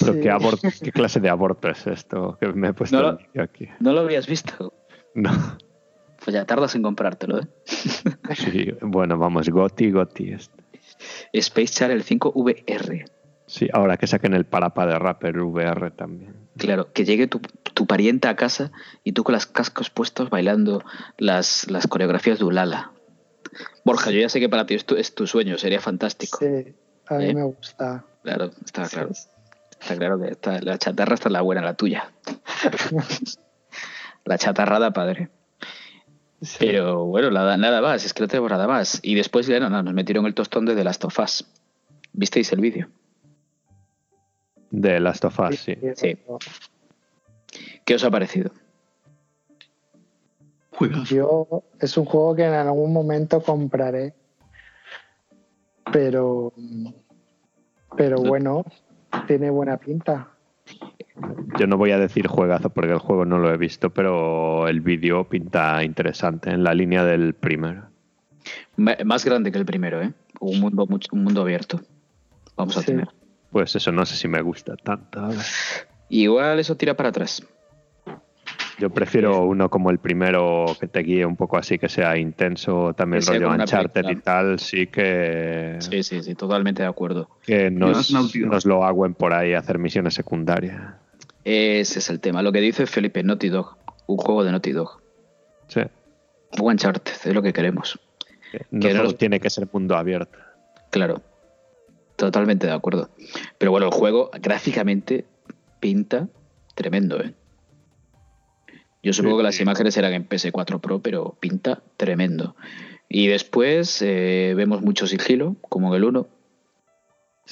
Pero 0.00 0.12
Sí. 0.14 0.20
¿qué, 0.20 0.30
aborto- 0.30 0.68
¿qué 0.82 0.92
clase 0.92 1.20
de 1.20 1.28
aborto 1.28 1.68
es 1.68 1.86
esto? 1.86 2.38
Que 2.40 2.46
me 2.48 2.68
he 2.68 2.72
puesto 2.72 2.96
No 3.02 3.18
lo- 3.34 3.42
aquí. 3.42 3.68
¿No 3.80 3.92
lo 3.92 4.00
habías 4.00 4.26
visto? 4.26 4.72
No. 5.14 5.30
Pues 6.24 6.32
ya 6.34 6.44
tardas 6.46 6.74
en 6.76 6.82
comprártelo, 6.82 7.40
¿eh? 7.40 7.46
Sí, 8.36 8.72
bueno, 8.80 9.18
vamos, 9.18 9.48
Goti, 9.50 9.90
Goti. 9.90 10.30
este. 10.32 10.54
Space 11.32 11.74
Channel 11.74 12.02
5 12.02 12.32
VR. 12.34 13.04
Sí, 13.52 13.68
ahora 13.70 13.98
que 13.98 14.06
saquen 14.06 14.32
el 14.32 14.46
parapa 14.46 14.86
de 14.86 14.98
Rapper 14.98 15.42
VR 15.42 15.90
también. 15.90 16.34
Claro, 16.56 16.90
que 16.94 17.04
llegue 17.04 17.26
tu, 17.26 17.38
tu 17.74 17.86
pariente 17.86 18.26
a 18.28 18.34
casa 18.34 18.72
y 19.04 19.12
tú 19.12 19.24
con 19.24 19.34
las 19.34 19.44
cascos 19.44 19.90
puestos 19.90 20.30
bailando 20.30 20.82
las, 21.18 21.70
las 21.70 21.86
coreografías 21.86 22.38
de 22.38 22.46
Ulala. 22.46 22.92
Borja, 23.84 24.10
yo 24.10 24.22
ya 24.22 24.30
sé 24.30 24.40
que 24.40 24.48
para 24.48 24.64
ti 24.64 24.72
es 24.72 24.86
tu, 24.86 24.96
es 24.96 25.14
tu 25.14 25.26
sueño, 25.26 25.58
sería 25.58 25.82
fantástico. 25.82 26.38
Sí, 26.38 26.74
a 27.08 27.14
mí 27.16 27.26
¿Eh? 27.26 27.34
me 27.34 27.42
gusta. 27.42 28.06
Claro, 28.22 28.52
está 28.64 28.88
claro. 28.88 29.10
Está 29.10 29.96
claro 29.98 30.18
que 30.18 30.28
está- 30.30 30.62
la 30.62 30.78
chatarra 30.78 31.12
está 31.12 31.28
la 31.28 31.42
buena, 31.42 31.60
la 31.60 31.74
tuya. 31.74 32.10
la 34.24 34.38
chatarrada, 34.38 34.94
padre. 34.94 35.28
Sí. 36.40 36.56
Pero 36.58 37.04
bueno, 37.04 37.30
nada, 37.30 37.58
nada 37.58 37.82
más, 37.82 38.02
es 38.06 38.14
que 38.14 38.22
no 38.22 38.28
tenemos 38.28 38.50
nada 38.50 38.66
más. 38.66 38.98
Y 39.02 39.14
después 39.14 39.46
ya 39.46 39.60
no, 39.60 39.68
no, 39.68 39.82
nos 39.82 39.92
metieron 39.92 40.24
el 40.24 40.32
tostón 40.32 40.64
de 40.64 40.74
The 40.74 40.84
Last 40.84 41.04
of 41.04 41.18
Us. 41.18 41.44
¿Visteis 42.14 42.50
el 42.52 42.62
vídeo? 42.62 42.88
De 44.72 44.98
Last 45.00 45.24
of 45.26 45.38
Us, 45.38 45.58
sí. 45.60 45.76
Sí. 45.94 46.16
¿Qué 47.84 47.94
os 47.94 48.02
ha 48.04 48.10
parecido? 48.10 48.50
Juegazo. 50.70 51.14
Yo 51.14 51.62
es 51.78 51.96
un 51.98 52.06
juego 52.06 52.34
que 52.34 52.44
en 52.44 52.54
algún 52.54 52.92
momento 52.92 53.42
compraré, 53.42 54.14
pero 55.92 56.52
pero 57.96 58.16
bueno, 58.22 58.64
tiene 59.26 59.50
buena 59.50 59.76
pinta. 59.76 60.30
Yo 61.58 61.66
no 61.66 61.76
voy 61.76 61.90
a 61.90 61.98
decir 61.98 62.26
juegazo 62.26 62.70
porque 62.70 62.92
el 62.92 62.98
juego 62.98 63.26
no 63.26 63.38
lo 63.38 63.52
he 63.52 63.58
visto, 63.58 63.90
pero 63.90 64.66
el 64.68 64.80
vídeo 64.80 65.28
pinta 65.28 65.84
interesante 65.84 66.48
en 66.50 66.64
la 66.64 66.72
línea 66.72 67.04
del 67.04 67.34
primero. 67.34 67.88
Más 68.76 69.24
grande 69.26 69.52
que 69.52 69.58
el 69.58 69.66
primero, 69.66 70.02
¿eh? 70.02 70.12
Un 70.40 70.58
mundo, 70.60 70.86
mucho- 70.86 71.10
un 71.12 71.24
mundo 71.24 71.42
abierto. 71.42 71.80
Vamos 72.56 72.76
a 72.78 72.80
Sí. 72.80 72.86
tener. 72.86 73.08
Pues 73.52 73.76
eso 73.76 73.92
no 73.92 74.04
sé 74.06 74.16
si 74.16 74.26
me 74.28 74.40
gusta 74.42 74.74
tanto. 74.76 75.28
Igual 76.08 76.58
eso 76.58 76.74
tira 76.76 76.94
para 76.94 77.10
atrás. 77.10 77.42
Yo 78.78 78.90
prefiero 78.90 79.42
uno 79.44 79.68
como 79.68 79.90
el 79.90 79.98
primero 79.98 80.64
que 80.80 80.88
te 80.88 81.00
guíe 81.00 81.24
un 81.26 81.36
poco 81.36 81.58
así, 81.58 81.78
que 81.78 81.88
sea 81.88 82.16
intenso, 82.16 82.94
también 82.94 83.22
Que 83.22 83.38
rollo 83.38 83.50
Uncharted 83.50 84.08
y 84.08 84.16
tal, 84.16 84.58
sí 84.58 84.86
que, 84.88 85.76
Sí, 85.78 86.02
sí, 86.02 86.22
sí, 86.22 86.34
totalmente 86.34 86.82
de 86.82 86.88
acuerdo. 86.88 87.28
que 87.44 87.70
nos, 87.70 88.10
nos 88.10 88.64
lo 88.66 88.84
hagan 88.84 89.14
por 89.14 89.34
ahí 89.34 89.52
a 89.54 89.58
hacer 89.58 89.78
misiones 89.78 90.14
secundarias. 90.14 90.80
Ese 91.44 91.98
es 91.98 92.08
el 92.10 92.18
tema. 92.20 92.42
Lo 92.42 92.50
que 92.50 92.60
dice 92.60 92.86
Felipe, 92.86 93.22
Naughty 93.22 93.50
Dog. 93.50 93.76
Un 94.06 94.16
juego 94.16 94.42
de 94.42 94.50
Naughty 94.50 94.72
Dog. 94.72 95.00
Sí. 95.68 95.80
Un 96.58 96.70
Uncharted, 96.72 97.12
es 97.12 97.34
lo 97.34 97.42
que 97.42 97.52
queremos. 97.52 98.00
que 98.50 98.66
No 98.70 98.80
Que 98.80 98.88
no 98.88 98.94
solo 98.96 99.04
nos- 99.10 99.18
tiene 99.18 99.38
que 99.38 99.50
ser 99.50 99.68
mundo 99.72 99.96
abierto. 99.96 100.38
Claro. 100.90 101.20
Totalmente 102.16 102.66
de 102.66 102.72
acuerdo. 102.72 103.10
Pero 103.58 103.70
bueno, 103.70 103.86
el 103.86 103.92
juego 103.92 104.30
gráficamente 104.40 105.24
pinta 105.80 106.28
tremendo, 106.74 107.20
¿eh? 107.22 107.34
Yo 109.02 109.12
supongo 109.12 109.36
Sí, 109.36 109.38
que 109.38 109.42
las 109.44 109.54
sí. 109.56 109.62
imágenes 109.62 109.96
eran 109.96 110.12
en 110.12 110.28
PS4 110.28 110.80
Pro, 110.80 111.00
pero 111.00 111.36
pinta 111.40 111.82
tremendo. 111.96 112.54
Y 113.08 113.26
después 113.26 114.00
eh, 114.02 114.54
vemos 114.56 114.80
mucho 114.82 115.06
sigilo, 115.08 115.56
como 115.68 115.88
en 115.88 115.94
el 115.94 116.04
1. 116.04 116.26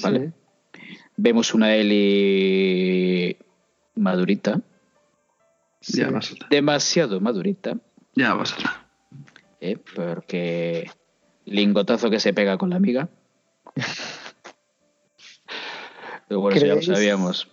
Vale. 0.02 0.32
Vemos 1.16 1.52
una 1.52 1.74
Ellie 1.74 3.36
madurita, 3.96 4.60
Ya 5.82 6.10
va 6.10 6.18
a 6.18 6.22
saltar. 6.22 6.48
demasiado 6.50 7.20
madurita, 7.20 7.76
Ya 8.14 8.32
va 8.34 8.42
a 8.44 8.46
saltar. 8.46 8.86
¿eh? 9.60 9.76
porque 9.96 10.88
lingotazo 11.44 12.08
que 12.10 12.20
se 12.20 12.32
pega 12.32 12.56
con 12.56 12.70
la 12.70 12.76
amiga. 12.76 13.08
Pero 16.30 16.42
bueno, 16.42 16.56
eso 16.56 16.64
ya 16.66 16.74
lo 16.74 16.80
¿Creéis? 16.80 16.96
sabíamos. 16.96 17.48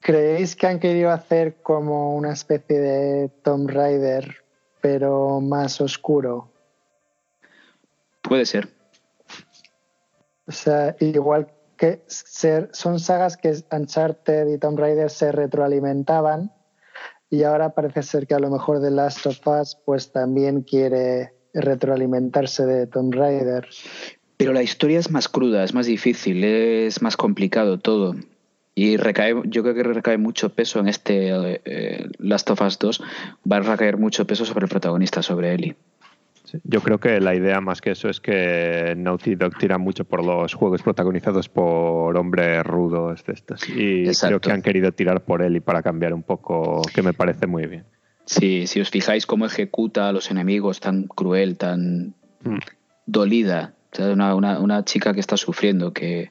¿Creéis 0.00 0.54
que 0.54 0.66
han 0.66 0.78
querido 0.78 1.10
hacer 1.10 1.62
como 1.62 2.14
una 2.14 2.34
especie 2.34 2.78
de 2.78 3.28
Tomb 3.42 3.70
Raider, 3.70 4.44
pero 4.82 5.40
más 5.40 5.80
oscuro? 5.80 6.52
Puede 8.20 8.44
ser. 8.44 8.68
O 10.46 10.52
sea, 10.52 10.94
igual 11.00 11.50
que 11.78 12.02
ser, 12.08 12.68
son 12.74 13.00
sagas 13.00 13.38
que 13.38 13.54
Uncharted 13.72 14.48
y 14.48 14.58
Tomb 14.58 14.78
Raider 14.78 15.08
se 15.08 15.32
retroalimentaban 15.32 16.52
y 17.30 17.44
ahora 17.44 17.70
parece 17.70 18.02
ser 18.02 18.26
que 18.26 18.34
a 18.34 18.38
lo 18.38 18.50
mejor 18.50 18.82
The 18.82 18.90
Last 18.90 19.24
of 19.24 19.46
Us 19.46 19.78
pues 19.86 20.12
también 20.12 20.60
quiere 20.60 21.32
retroalimentarse 21.54 22.66
de 22.66 22.86
Tomb 22.86 23.14
Raider. 23.14 23.66
Pero 24.40 24.52
la 24.54 24.62
historia 24.62 24.98
es 24.98 25.10
más 25.10 25.28
cruda, 25.28 25.62
es 25.64 25.74
más 25.74 25.86
difícil, 25.86 26.42
es 26.44 27.02
más 27.02 27.16
complicado 27.16 27.78
todo. 27.78 28.16
Y 28.74 28.96
recae, 28.96 29.34
yo 29.44 29.62
creo 29.62 29.74
que 29.74 29.82
recae 29.82 30.16
mucho 30.16 30.48
peso 30.54 30.80
en 30.80 30.88
este 30.88 31.30
eh, 31.64 32.08
Last 32.18 32.48
of 32.50 32.62
Us 32.62 32.78
2. 32.78 33.02
Va 33.50 33.56
a 33.56 33.60
recaer 33.60 33.98
mucho 33.98 34.26
peso 34.26 34.46
sobre 34.46 34.64
el 34.64 34.70
protagonista, 34.70 35.22
sobre 35.22 35.52
Ellie. 35.52 35.76
Sí. 36.44 36.58
Yo 36.64 36.80
creo 36.80 36.98
que 36.98 37.20
la 37.20 37.34
idea 37.34 37.60
más 37.60 37.80
que 37.82 37.90
eso 37.90 38.08
es 38.08 38.20
que 38.20 38.94
Naughty 38.96 39.34
Dog 39.34 39.58
tira 39.58 39.76
mucho 39.76 40.04
por 40.04 40.24
los 40.24 40.54
juegos 40.54 40.82
protagonizados 40.82 41.48
por 41.50 42.16
hombres 42.16 42.64
rudos 42.64 43.22
de 43.24 43.32
estos. 43.34 43.68
Y 43.68 44.06
Exacto. 44.06 44.26
creo 44.28 44.40
que 44.40 44.52
han 44.52 44.62
querido 44.62 44.90
tirar 44.92 45.22
por 45.22 45.42
él 45.42 45.56
y 45.56 45.60
para 45.60 45.82
cambiar 45.82 46.14
un 46.14 46.22
poco, 46.22 46.80
que 46.94 47.02
me 47.02 47.12
parece 47.12 47.46
muy 47.46 47.66
bien. 47.66 47.84
Si, 48.24 48.66
si 48.66 48.80
os 48.80 48.88
fijáis 48.90 49.26
cómo 49.26 49.44
ejecuta 49.44 50.08
a 50.08 50.12
los 50.12 50.30
enemigos 50.30 50.80
tan 50.80 51.04
cruel, 51.04 51.58
tan 51.58 52.14
Mm. 52.42 52.56
dolida, 53.06 53.74
o 53.92 53.96
sea, 53.96 54.06
una, 54.12 54.34
una- 54.34 54.58
una 54.60 54.84
chica 54.84 55.12
que 55.14 55.20
está 55.20 55.36
sufriendo, 55.36 55.92
que, 55.92 56.30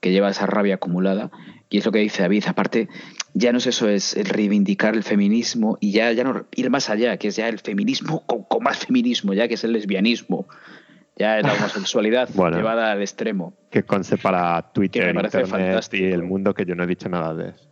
que 0.00 0.10
lleva 0.10 0.30
esa 0.30 0.46
rabia 0.46 0.76
acumulada. 0.76 1.30
Y 1.70 1.78
es 1.78 1.84
lo 1.86 1.92
que 1.92 1.98
dice 1.98 2.22
David, 2.22 2.44
aparte, 2.46 2.88
ya 3.34 3.52
no 3.52 3.58
es 3.58 3.66
eso, 3.66 3.88
es 3.88 4.16
el 4.16 4.24
reivindicar 4.26 4.94
el 4.94 5.02
feminismo 5.02 5.76
y 5.80 5.92
ya, 5.92 6.10
ya 6.12 6.24
no 6.24 6.46
ir 6.56 6.70
más 6.70 6.88
allá, 6.88 7.18
que 7.18 7.28
es 7.28 7.36
ya 7.36 7.46
el 7.48 7.58
feminismo 7.58 8.24
con, 8.26 8.44
con 8.44 8.62
más 8.62 8.78
feminismo, 8.78 9.34
ya 9.34 9.48
que 9.48 9.54
es 9.54 9.64
el 9.64 9.72
lesbianismo, 9.72 10.46
ya 11.16 11.38
es 11.38 11.44
la 11.44 11.52
homosexualidad 11.52 12.30
Bueno. 12.34 12.56
llevada 12.56 12.92
al 12.92 13.02
extremo. 13.02 13.52
Que 13.70 13.82
conste 13.82 14.16
para 14.16 14.62
Que 14.62 14.68
Twitter, 14.72 15.06
me 15.08 15.14
parece 15.14 15.40
Internet 15.40 15.66
fantástico. 15.66 16.04
y 16.04 16.06
el 16.12 16.22
mundo 16.22 16.54
que 16.54 16.64
yo 16.64 16.74
no 16.74 16.84
he 16.84 16.86
dicho 16.86 17.08
nada 17.10 17.34
de 17.34 17.50
eso. 17.50 17.68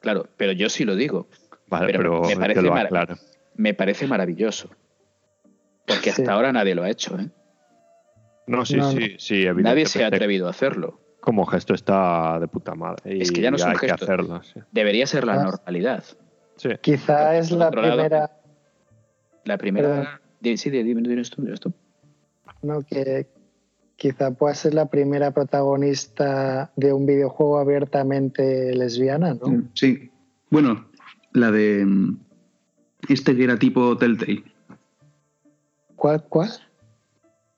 Claro, 0.00 0.28
pero 0.36 0.52
yo 0.52 0.68
sí 0.68 0.84
lo 0.84 0.94
digo. 0.94 1.26
Vale, 1.66 1.86
Pero 1.86 1.98
pero, 1.98 2.20
me 2.22 2.36
parece 2.36 2.62
lo 2.62 2.70
mara- 2.70 2.84
aclaro. 2.84 3.16
Me 3.56 3.74
parece 3.74 4.06
maravilloso. 4.06 4.70
Porque 5.84 6.10
hasta 6.10 6.22
Sí. 6.24 6.30
ahora 6.30 6.52
nadie 6.52 6.76
lo 6.76 6.84
ha 6.84 6.90
hecho, 6.90 7.18
¿eh? 7.18 7.28
No, 8.46 8.64
sí, 8.64 8.76
No, 8.76 8.90
sí, 8.90 8.96
no. 8.98 9.06
sí, 9.18 9.34
evidentemente. 9.34 9.62
Nadie 9.62 9.86
se 9.86 10.04
ha 10.04 10.08
atrevido 10.08 10.46
a 10.46 10.50
hacerlo. 10.50 11.00
Como 11.20 11.44
gesto 11.46 11.74
está 11.74 12.38
de 12.38 12.46
puta 12.48 12.74
madre. 12.74 13.16
Y 13.16 13.22
Es 13.22 13.32
que 13.32 13.40
ya 13.40 13.50
no 13.50 13.56
es 13.56 13.64
un 13.64 13.70
hay 13.70 13.76
que 13.76 13.88
gesto. 13.88 14.04
hacerlo, 14.04 14.42
sí. 14.44 14.60
Debería 14.70 15.06
ser 15.06 15.24
la 15.26 15.42
normalidad. 15.42 16.04
Sí. 16.56 16.68
Quizá 16.80 17.36
es 17.36 17.50
la 17.50 17.70
lado- 17.70 17.72
primera, 17.72 18.30
La 19.44 19.58
primera. 19.58 19.88
Perdón. 20.42 20.56
Sí, 20.58 20.70
dime, 20.70 20.84
dime 21.02 21.22
tú, 21.24 21.42
dime 21.42 21.56
tú. 21.56 21.72
¿no? 22.62 22.80
que 22.82 23.26
quizá 23.96 24.30
pueda 24.32 24.54
ser 24.54 24.74
la 24.74 24.86
primera 24.86 25.30
protagonista 25.32 26.70
de 26.76 26.92
un 26.92 27.06
videojuego 27.06 27.58
abiertamente 27.58 28.74
lesbiana, 28.74 29.34
¿no? 29.34 29.64
Sí. 29.74 30.10
Bueno, 30.50 30.86
la 31.32 31.50
de 31.50 31.84
mm, 31.84 32.18
este 33.08 33.36
que 33.36 33.44
era 33.44 33.58
tipo 33.58 33.96
Telltale. 33.96 34.44
¿Cuál? 35.96 36.22
¿Cuál? 36.28 36.50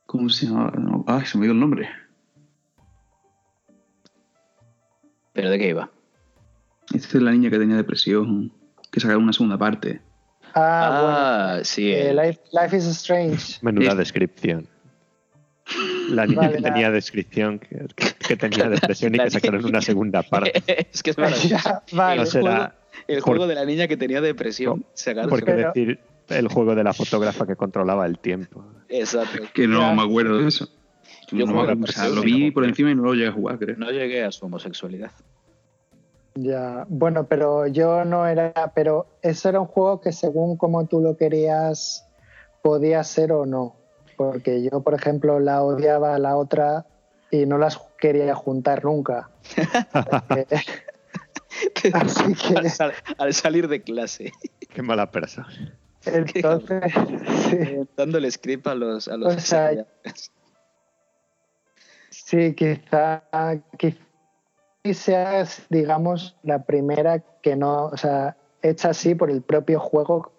¿Cómo 0.08 0.30
se 0.30 0.46
llama? 0.46 0.72
No, 0.78 1.04
Ay, 1.06 1.26
se 1.26 1.36
me 1.36 1.44
dio 1.44 1.52
el 1.52 1.60
nombre. 1.60 1.86
¿Pero 5.34 5.50
de 5.50 5.58
qué 5.58 5.68
iba? 5.68 5.90
Esta 6.94 7.18
es 7.18 7.22
la 7.22 7.30
niña 7.30 7.50
que 7.50 7.58
tenía 7.58 7.76
depresión, 7.76 8.50
que 8.90 9.00
sacaron 9.00 9.24
una 9.24 9.34
segunda 9.34 9.58
parte. 9.58 10.00
Ah, 10.54 11.58
Ah, 11.58 11.60
sí. 11.62 11.90
eh, 11.92 12.10
el- 12.10 12.16
Life, 12.16 12.40
Life 12.52 12.76
is 12.76 12.86
Strange. 12.86 13.58
Menuda 13.62 13.92
Eh. 13.92 13.96
descripción. 13.96 14.66
La 16.08 16.24
niña 16.24 16.40
Vale, 16.40 16.54
que 16.54 16.60
la- 16.62 16.72
tenía 16.72 16.90
descripción, 16.90 17.58
que, 17.58 17.86
que 18.26 18.36
tenía 18.38 18.68
depresión 18.70 19.14
y 19.14 19.18
que 19.18 19.30
sacaron 19.30 19.62
una 19.66 19.82
segunda 19.82 20.22
parte. 20.22 20.62
es 20.90 21.02
que 21.02 21.10
es 21.10 21.18
maravilloso. 21.18 21.68
Ya, 21.68 21.82
vale. 21.92 22.20
No 22.22 22.26
será 22.26 22.42
juego- 22.56 22.72
El 23.06 23.16
por- 23.18 23.24
juego 23.28 23.46
de 23.46 23.54
la 23.56 23.66
niña 23.66 23.86
que 23.86 23.98
tenía 23.98 24.22
depresión. 24.22 24.86
sacaron 24.94 25.28
porque 25.28 25.52
Pero- 25.52 25.68
decir 25.68 26.00
el 26.30 26.48
juego 26.48 26.74
de 26.74 26.82
la 26.84 26.94
fotógrafa 26.94 27.46
que 27.46 27.56
controlaba 27.56 28.06
el 28.06 28.18
tiempo. 28.18 28.64
Exacto. 28.88 29.38
Que 29.54 29.66
no 29.66 29.80
Ya. 29.80 29.92
me 29.94 30.02
acuerdo 30.02 30.38
de 30.38 30.48
eso. 30.48 30.68
Yo 31.30 31.44
No 31.46 31.52
juego 31.52 31.60
me 31.62 31.66
la 31.66 31.72
acuerdo, 31.74 31.84
o 31.84 31.92
sea, 31.92 32.02
versión 32.04 32.16
lo 32.16 32.22
vi 32.22 32.50
por 32.50 32.64
encima 32.64 32.90
y 32.90 32.94
no 32.94 33.02
lo 33.02 33.14
llegué 33.14 33.28
a 33.28 33.32
jugar, 33.32 33.58
creo. 33.58 33.76
No 33.76 33.90
llegué 33.90 34.24
a 34.24 34.32
su 34.32 34.46
homosexualidad. 34.46 35.10
Ya, 36.34 36.86
bueno, 36.88 37.26
pero 37.26 37.66
yo 37.66 38.04
no 38.04 38.26
era, 38.26 38.72
pero 38.74 39.06
eso 39.22 39.48
era 39.48 39.60
un 39.60 39.66
juego 39.66 40.00
que 40.00 40.12
según 40.12 40.56
como 40.56 40.86
tú 40.86 41.00
lo 41.00 41.16
querías 41.16 42.06
podía 42.62 43.02
ser 43.04 43.32
o 43.32 43.44
no, 43.44 43.74
porque 44.16 44.62
yo 44.62 44.82
por 44.82 44.94
ejemplo 44.94 45.40
la 45.40 45.62
odiaba 45.62 46.14
a 46.14 46.18
la 46.18 46.36
otra 46.36 46.86
y 47.30 47.44
no 47.46 47.58
las 47.58 47.78
quería 48.00 48.34
juntar 48.34 48.84
nunca. 48.84 49.30
Eh, 50.36 50.46
Así 51.92 52.34
que 52.34 52.56
al, 52.56 52.70
sal- 52.70 52.92
al 53.18 53.34
salir 53.34 53.66
de 53.68 53.82
clase. 53.82 54.32
Qué 54.68 54.80
mala 54.82 55.10
persona. 55.10 55.48
entonces 56.14 56.92
sí, 57.50 57.56
Dándole 57.96 58.30
script 58.30 58.66
a 58.66 58.74
los. 58.74 59.08
A 59.08 59.16
los 59.16 59.36
O 59.36 59.40
sea, 59.40 59.86
sí, 62.10 62.54
quizá, 62.54 63.22
quiz- 63.78 63.98
sea, 64.92 65.44
digamos, 65.68 66.36
la 66.42 66.64
primera 66.64 67.22
que 67.42 67.56
no, 67.56 67.86
o 67.86 67.96
sea, 67.96 68.36
hecha 68.62 68.90
así 68.90 69.14
por 69.14 69.30
el 69.30 69.42
propio 69.42 69.80
juego, 69.80 70.32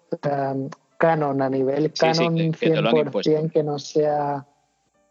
canon, 0.98 1.42
a 1.42 1.48
nivel 1.48 1.84
Sí, 1.94 2.12
sí, 2.12 2.24
canon 2.24 2.36
que- 2.36 2.50
que 2.58 2.70
te 2.70 2.80
lo 2.82 2.88
han 2.88 2.94
100%, 2.96 3.06
impuesto. 3.06 3.48
que 3.52 3.62
no 3.62 3.78
sea 3.78 4.46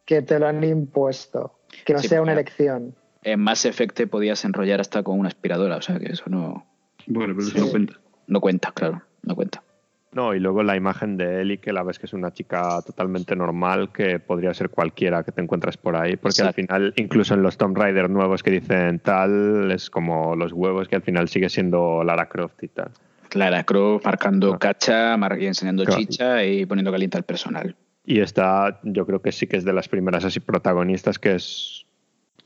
que 0.05 0.21
te 0.23 0.39
lo 0.39 0.47
han 0.47 0.63
impuesto, 0.63 1.59
que 1.85 1.93
no 1.93 1.99
Sí, 1.99 2.07
sea 2.09 2.21
una 2.21 2.33
elección. 2.33 2.95
En 3.21 3.39
Mass 3.41 3.65
Effect 3.65 3.95
te 3.95 4.07
podías 4.07 4.43
enrollar 4.45 4.81
hasta 4.81 5.03
con 5.03 5.19
una 5.19 5.27
aspiradora, 5.29 5.77
o 5.77 5.81
sea 5.81 5.99
que 5.99 6.11
eso 6.11 6.23
no, 6.27 6.65
Bueno, 7.05 7.33
pero 7.35 7.47
eso 7.47 7.51
Sí. 7.57 7.59
no 7.59 7.69
cuenta. 7.69 7.93
no 8.27 8.41
cuenta, 8.41 8.71
claro, 8.71 9.01
no 9.23 9.35
cuenta. 9.35 9.63
No, 10.11 10.33
y 10.33 10.39
luego 10.39 10.63
la 10.63 10.75
imagen 10.75 11.17
de 11.17 11.41
Ellie, 11.41 11.59
que 11.59 11.71
la 11.71 11.83
ves 11.83 11.99
que 11.99 12.07
es 12.07 12.13
una 12.13 12.31
chica 12.33 12.81
totalmente 12.83 13.35
normal, 13.35 13.91
que 13.93 14.19
podría 14.19 14.53
ser 14.55 14.69
cualquiera 14.69 15.23
que 15.23 15.31
te 15.31 15.41
encuentres 15.41 15.77
por 15.77 15.95
ahí, 15.95 16.17
porque 16.17 16.41
al 16.41 16.53
final, 16.53 16.93
incluso 16.95 17.35
en 17.35 17.43
los 17.43 17.57
Tomb 17.57 17.77
Raider 17.77 18.09
nuevos 18.09 18.41
que 18.41 18.49
dicen 18.49 18.99
tal, 18.99 19.71
es 19.71 19.91
como 19.91 20.35
los 20.35 20.51
huevos 20.51 20.87
que 20.87 20.95
al 20.95 21.03
final 21.03 21.29
sigue 21.29 21.47
siendo 21.49 22.03
Lara 22.03 22.27
Croft 22.27 22.63
y 22.63 22.69
tal. 22.69 22.89
Clara 23.29 23.63
Croft 23.63 24.03
marcando 24.05 24.53
Ah. 24.55 24.57
cacha, 24.59 25.15
mar- 25.15 25.39
y 25.39 25.45
enseñando 25.45 25.83
Claro. 25.85 25.99
chicha 25.99 26.43
y 26.43 26.65
poniendo 26.65 26.91
caliente 26.91 27.15
al 27.17 27.23
personal. 27.23 27.75
Y 28.03 28.21
esta, 28.21 28.79
yo 28.81 29.05
creo 29.05 29.21
que 29.21 29.31
sí 29.31 29.45
que 29.45 29.57
es 29.57 29.63
de 29.63 29.73
las 29.73 29.87
primeras 29.87 30.25
así 30.25 30.39
protagonistas 30.39 31.19
que 31.19 31.35
es 31.35 31.85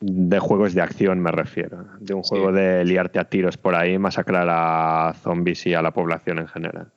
de 0.01 0.38
juegos 0.39 0.74
de 0.74 0.82
acción, 0.82 1.22
me 1.22 1.32
refiero. 1.32 1.86
De 2.01 2.14
un 2.14 2.26
Sí. 2.26 2.32
juego 2.32 2.51
de 2.51 2.84
liarte 2.84 3.20
a 3.20 3.24
tiros 3.24 3.55
por 3.55 3.74
ahí, 3.76 3.97
masacrar 3.97 4.47
a 4.51 5.14
zombies 5.24 5.66
y 5.66 5.74
a 5.74 5.82
la 5.82 5.91
población 5.91 6.39
en 6.39 6.47
general. 6.49 6.88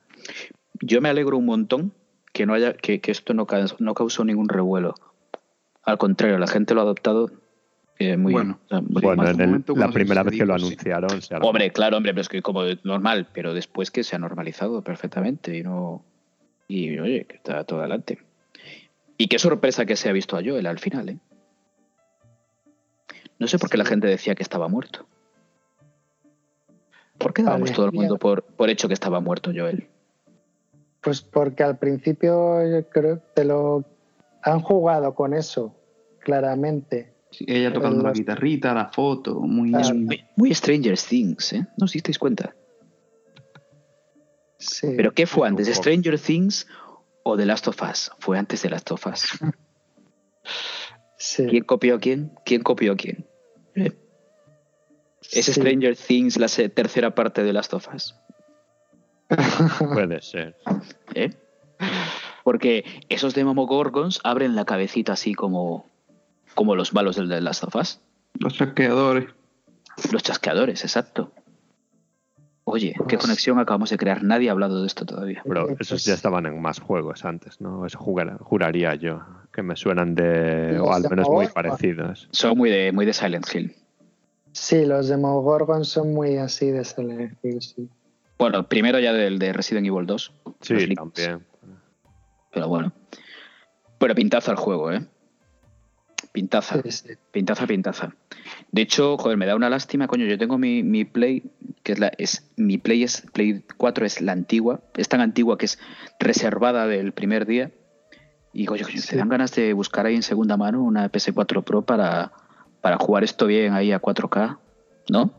Yo 0.81 1.01
me 1.01 1.09
alegro 1.09 1.37
un 1.37 1.45
montón 1.45 1.91
que 2.33 2.45
no 2.45 2.53
haya 2.53 2.73
que, 2.73 2.99
que 3.01 3.11
esto 3.11 3.33
no, 3.33 3.45
ca- 3.47 3.65
no 3.79 3.93
causó 3.93 4.23
ningún 4.23 4.47
revuelo. 4.49 4.95
Al 5.83 5.97
contrario, 5.97 6.37
la 6.37 6.47
gente 6.47 6.73
lo 6.73 6.81
ha 6.81 6.83
adoptado 6.83 7.31
eh, 7.99 8.15
muy 8.17 8.31
Bueno, 8.33 8.59
o 8.65 8.67
sea, 8.67 8.81
muy 8.81 9.01
Bueno, 9.01 9.17
mal. 9.23 9.27
más 9.27 9.35
en 9.35 9.41
el- 9.41 9.47
momento 9.47 9.73
la 9.75 9.89
primera 9.91 10.23
vez 10.23 10.35
que 10.37 10.45
lo 10.45 10.57
sí. 10.59 10.65
anunciaron, 10.65 11.21
se. 11.21 11.35
Hombre, 11.35 11.71
claro, 11.71 11.97
hombre, 11.97 12.13
pero 12.13 12.21
es 12.21 12.29
que 12.29 12.41
como 12.41 12.61
normal, 12.83 13.27
pero 13.33 13.53
después 13.53 13.89
que 13.89 14.03
se 14.03 14.15
ha 14.15 14.19
normalizado 14.19 14.81
perfectamente 14.83 15.57
y 15.57 15.63
no. 15.63 16.03
Y 16.67 16.99
oye, 16.99 17.25
que 17.25 17.37
está 17.37 17.63
todo 17.63 17.79
adelante. 17.79 18.19
Y 19.17 19.27
qué 19.29 19.39
sorpresa 19.39 19.85
que 19.85 19.95
se 19.95 20.09
ha 20.09 20.11
visto 20.11 20.37
a 20.37 20.41
Joel 20.43 20.67
al 20.67 20.77
final, 20.79 21.09
¿eh? 21.09 21.17
No 23.39 23.47
sé 23.47 23.57
por 23.57 23.69
qué 23.69 23.77
la 23.77 23.85
gente 23.85 24.05
decía 24.07 24.35
que 24.35 24.43
estaba 24.43 24.67
muerto. 24.67 25.07
¿Por 27.17 27.33
qué 27.33 27.41
dábamos 27.43 27.71
todo 27.71 27.85
el 27.87 27.93
mundo 27.93 28.17
por, 28.17 28.43
por 28.43 28.69
hecho 28.69 28.87
que 28.87 28.93
estaba 28.93 29.19
muerto 29.21 29.51
Joel? 29.55 29.87
Pues 31.07 31.21
porque 31.21 31.63
al 31.63 31.77
principio 31.77 32.69
yo 32.69 32.89
creo 32.89 33.19
que 33.19 33.23
te 33.35 33.45
lo 33.45 33.85
han 34.41 34.59
jugado 34.59 35.15
con 35.15 35.33
eso, 35.33 35.73
claramente. 36.19 37.13
Sí, 37.31 37.45
ella 37.47 37.71
tocando 37.71 38.03
la 38.03 38.11
guitarrita, 38.11 38.73
la 38.73 38.89
foto, 38.89 39.39
muy... 39.39 39.69
Muy, 39.69 40.25
muy 40.35 40.53
Stranger 40.53 40.99
Things, 40.99 41.53
¿eh? 41.53 41.65
¿No 41.77 41.85
os 41.85 41.93
disteis 41.93 42.19
cuenta? 42.19 42.53
Sí. 44.57 44.95
¿Pero 44.97 45.13
qué 45.13 45.25
fue 45.25 45.47
antes? 45.47 45.73
¿Stranger 45.73 46.19
Things 46.19 46.67
o 47.23 47.37
The 47.37 47.45
Last 47.45 47.69
of 47.69 47.81
Us? 47.89 48.11
Fue 48.19 48.37
antes 48.37 48.61
de 48.63 48.69
Last 48.69 48.91
of 48.91 49.07
Us. 49.07 49.29
sí. 51.17 51.45
¿Quién 51.45 51.63
copió 51.63 51.95
a 51.95 51.99
quién? 52.01 52.33
¿Quién 52.43 52.63
copió 52.63 52.91
a 52.91 52.95
quién? 52.97 53.25
¿Eh? 53.75 53.93
¿Es 55.31 55.45
Sí. 55.45 55.53
Stranger 55.53 55.95
Things 55.95 56.37
la 56.37 56.47
tercera 56.67 57.15
parte 57.15 57.45
de 57.45 57.53
Last 57.53 57.73
of 57.73 57.87
Us? 57.95 58.13
Puede 59.93 60.21
ser. 60.21 60.55
¿Eh? 61.13 61.31
Porque 62.43 62.83
esos 63.09 63.33
Demogorgons 63.35 64.19
abren 64.23 64.55
la 64.55 64.65
cabecita 64.65 65.13
así 65.13 65.33
como, 65.33 65.85
como 66.55 66.75
los 66.75 66.93
malos 66.93 67.15
del 67.17 67.27
de 67.29 67.41
Last 67.41 67.63
of 67.63 67.75
Us. 67.75 67.99
Los 68.39 68.53
chasqueadores. 68.55 69.25
Los 70.11 70.23
chasqueadores, 70.23 70.83
exacto. 70.83 71.31
Oye, 72.63 72.93
¿qué 73.07 73.15
Pues- 73.15 73.21
conexión 73.21 73.59
acabamos 73.59 73.89
de 73.89 73.97
crear? 73.97 74.23
Nadie 74.23 74.49
ha 74.49 74.51
hablado 74.51 74.81
de 74.81 74.87
esto 74.87 75.05
todavía. 75.05 75.41
Pero 75.47 75.69
Eh, 75.69 75.73
esos 75.79 75.89
pues- 76.01 76.05
ya 76.05 76.13
estaban 76.13 76.45
en 76.45 76.61
más 76.61 76.79
juegos 76.79 77.23
antes, 77.25 77.61
¿no? 77.61 77.85
Eso 77.85 77.97
jugar- 77.97 78.37
juraría 78.39 78.93
yo. 78.95 79.21
Que 79.53 79.63
me 79.63 79.75
suenan 79.75 80.13
de. 80.15 80.77
O 80.79 80.93
al 80.93 81.09
menos 81.09 81.27
muy 81.29 81.47
parecidos. 81.47 82.27
Son 82.31 82.57
muy 82.57 82.69
de, 82.69 82.91
muy 82.91 83.05
de 83.07 83.13
Silent 83.13 83.45
Hill. 83.53 83.75
Sí, 84.51 84.85
los 84.85 85.07
Demogorgon 85.07 85.83
son 85.85 86.13
muy 86.13 86.37
así 86.37 86.69
de 86.69 86.83
Silent 86.83 87.37
Hill, 87.43 87.61
sí. 87.61 87.89
Bueno, 88.37 88.67
primero 88.67 88.99
ya 88.99 89.13
del 89.13 89.39
de 89.39 89.53
Resident 89.53 89.87
Evil 89.87 90.05
2. 90.05 90.33
los 90.45 90.55
Sí, 90.61 90.93
también. 90.95 91.45
Pero 92.51 92.67
bueno. 92.67 92.93
Pero 93.97 94.13
pintaza 94.15 94.51
el 94.51 94.57
juego, 94.57 94.91
¿eh? 94.91 95.05
Pintaza. 96.31 96.81
Sí, 96.83 96.91
sí. 96.91 97.09
Pintaza, 97.31 97.65
pintaza. 97.65 98.13
De 98.71 98.81
hecho, 98.83 99.17
joder, 99.17 99.37
me 99.37 99.45
da 99.47 99.55
una 99.55 99.69
lástima, 99.69 100.07
coño. 100.07 100.25
Yo 100.25 100.37
tengo 100.37 100.57
mi, 100.57 100.83
mi 100.83 101.03
Play, 101.03 101.43
que 101.83 101.93
es 101.93 101.99
la. 101.99 102.11
Es, 102.17 102.51
mi 102.57 102.77
Play 102.77 103.03
es. 103.03 103.21
Play 103.33 103.63
4 103.77 104.05
es 104.05 104.21
la 104.21 104.33
antigua. 104.33 104.81
Es 104.95 105.09
tan 105.09 105.21
antigua 105.21 105.57
que 105.57 105.65
es 105.65 105.79
reservada 106.19 106.85
del 106.85 107.11
primer 107.13 107.47
día. 107.47 107.71
Y 108.53 108.65
coño, 108.65 108.85
coño, 108.85 108.97
Sí. 108.99 109.09
te 109.09 109.17
dan 109.17 109.29
ganas 109.29 109.53
de 109.55 109.73
buscar 109.73 110.05
ahí 110.05 110.15
en 110.15 110.23
segunda 110.23 110.57
mano 110.57 110.83
una 110.83 111.11
PS4 111.11 111.63
Pro 111.63 111.81
para, 111.83 112.31
para 112.81 112.97
jugar 112.97 113.23
esto 113.23 113.45
bien 113.47 113.73
ahí 113.73 113.91
a 113.91 113.99
4K, 113.99 114.57
¿no? 115.09 115.33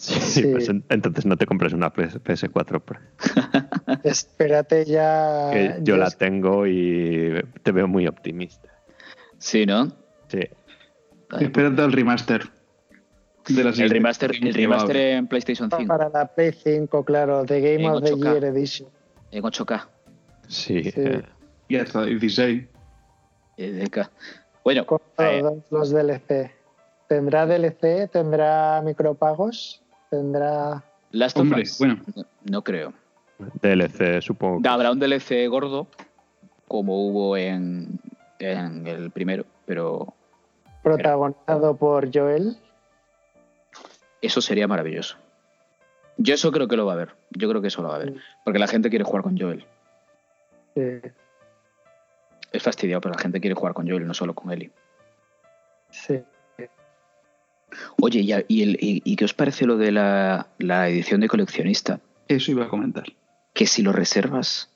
Sí, 0.00 0.18
Sí. 0.18 0.46
pues 0.46 0.66
en- 0.70 0.82
entonces 0.88 1.26
no 1.26 1.36
te 1.36 1.44
compres 1.44 1.74
una 1.74 1.92
PS- 1.92 2.20
PS4 2.22 2.80
Pro. 2.80 2.98
Espérate 4.02 4.86
ya. 4.86 5.50
Que 5.52 5.74
yo 5.82 5.94
ya 5.96 6.00
la 6.00 6.06
es- 6.08 6.16
tengo 6.16 6.66
y 6.66 7.34
te 7.62 7.70
veo 7.72 7.86
muy 7.86 8.06
optimista. 8.06 8.68
Sí, 9.36 9.66
¿no? 9.66 9.88
Sí. 10.28 10.40
Ay, 11.30 11.44
Espérate 11.44 11.82
al 11.82 11.92
remaster. 11.92 12.44
De 13.46 13.62
la 13.64 13.70
El 13.70 13.90
remaster, 13.90 14.30
el 14.40 14.54
remaster 14.54 14.96
en 14.96 15.26
PlayStation 15.26 15.68
5 15.70 15.86
Para 15.86 16.08
la 16.08 16.26
Play 16.26 16.52
5, 16.52 17.04
claro, 17.04 17.44
The 17.44 17.60
Game 17.60 17.84
En 17.84 17.90
of 17.90 18.02
the 18.02 18.12
8K. 18.14 18.32
Year 18.32 18.44
Edition. 18.44 18.88
en 19.32 19.42
8K. 19.44 19.88
Sí. 20.48 20.82
Sí. 20.84 20.92
eh, 20.96 21.22
Y 21.68 21.76
hasta 21.76 22.04
16. 22.04 22.68
eh, 23.58 23.70
de 23.70 23.86
K. 23.88 24.10
Bueno, 24.64 24.86
Con 24.86 25.00
eh, 25.18 25.42
los 25.70 25.90
DLC. 25.90 26.52
¿Tendrá 27.08 27.44
DLC? 27.46 28.08
¿Tendrá 28.10 28.80
micropagos? 28.82 29.82
¿Tendrá.? 30.10 30.82
Last 31.12 31.36
of 31.36 31.42
Hombre, 31.42 31.62
Us, 31.62 31.78
bueno. 31.78 32.00
no, 32.14 32.24
no 32.44 32.62
creo. 32.62 32.92
DLC, 33.62 34.20
supongo. 34.20 34.68
Habrá 34.68 34.92
un 34.92 34.98
DLC 35.00 35.48
gordo, 35.48 35.86
como 36.68 37.06
hubo 37.08 37.36
en, 37.36 37.98
en 38.38 38.86
el 38.86 39.10
primero, 39.10 39.44
pero 39.66 40.14
protagonizado 40.82 41.76
por 41.76 42.10
Joel. 42.14 42.56
eso 44.22 44.40
sería 44.40 44.68
maravilloso. 44.68 45.16
Yo 46.18 46.34
eso 46.34 46.52
creo 46.52 46.68
que 46.68 46.76
lo 46.76 46.84
va 46.86 46.92
a 46.92 46.96
ver. 46.96 47.14
Yo 47.30 47.48
creo 47.48 47.62
que 47.62 47.68
eso 47.68 47.82
lo 47.82 47.88
va 47.88 47.96
a 47.96 48.00
ver. 48.00 48.14
Porque 48.44 48.58
la 48.58 48.66
gente 48.68 48.90
quiere 48.90 49.04
jugar 49.04 49.22
con 49.22 49.38
Joel. 49.38 49.64
Sí, 50.74 51.00
Es 52.52 52.62
fastidiado, 52.62 53.00
pero 53.00 53.14
la 53.14 53.20
gente 53.20 53.40
quiere 53.40 53.54
jugar 53.54 53.72
con 53.74 53.88
Joel, 53.88 54.06
no 54.06 54.14
solo 54.14 54.34
con 54.34 54.50
Ellie. 54.52 54.70
sí. 55.90 56.22
Oye, 58.00 58.20
¿y, 58.20 58.32
y, 58.48 58.62
el- 58.62 58.78
y- 58.80 59.02
y 59.04 59.16
qué 59.16 59.24
os 59.24 59.34
parece 59.34 59.66
lo 59.66 59.76
de 59.76 59.92
la, 59.92 60.48
la 60.58 60.88
edición 60.88 61.20
de 61.20 61.28
coleccionista? 61.28 62.00
Eso 62.28 62.50
iba 62.52 62.64
a 62.64 62.68
comentar. 62.68 63.04
Que 63.54 63.66
si 63.66 63.82
lo 63.82 63.92
reservas, 63.92 64.70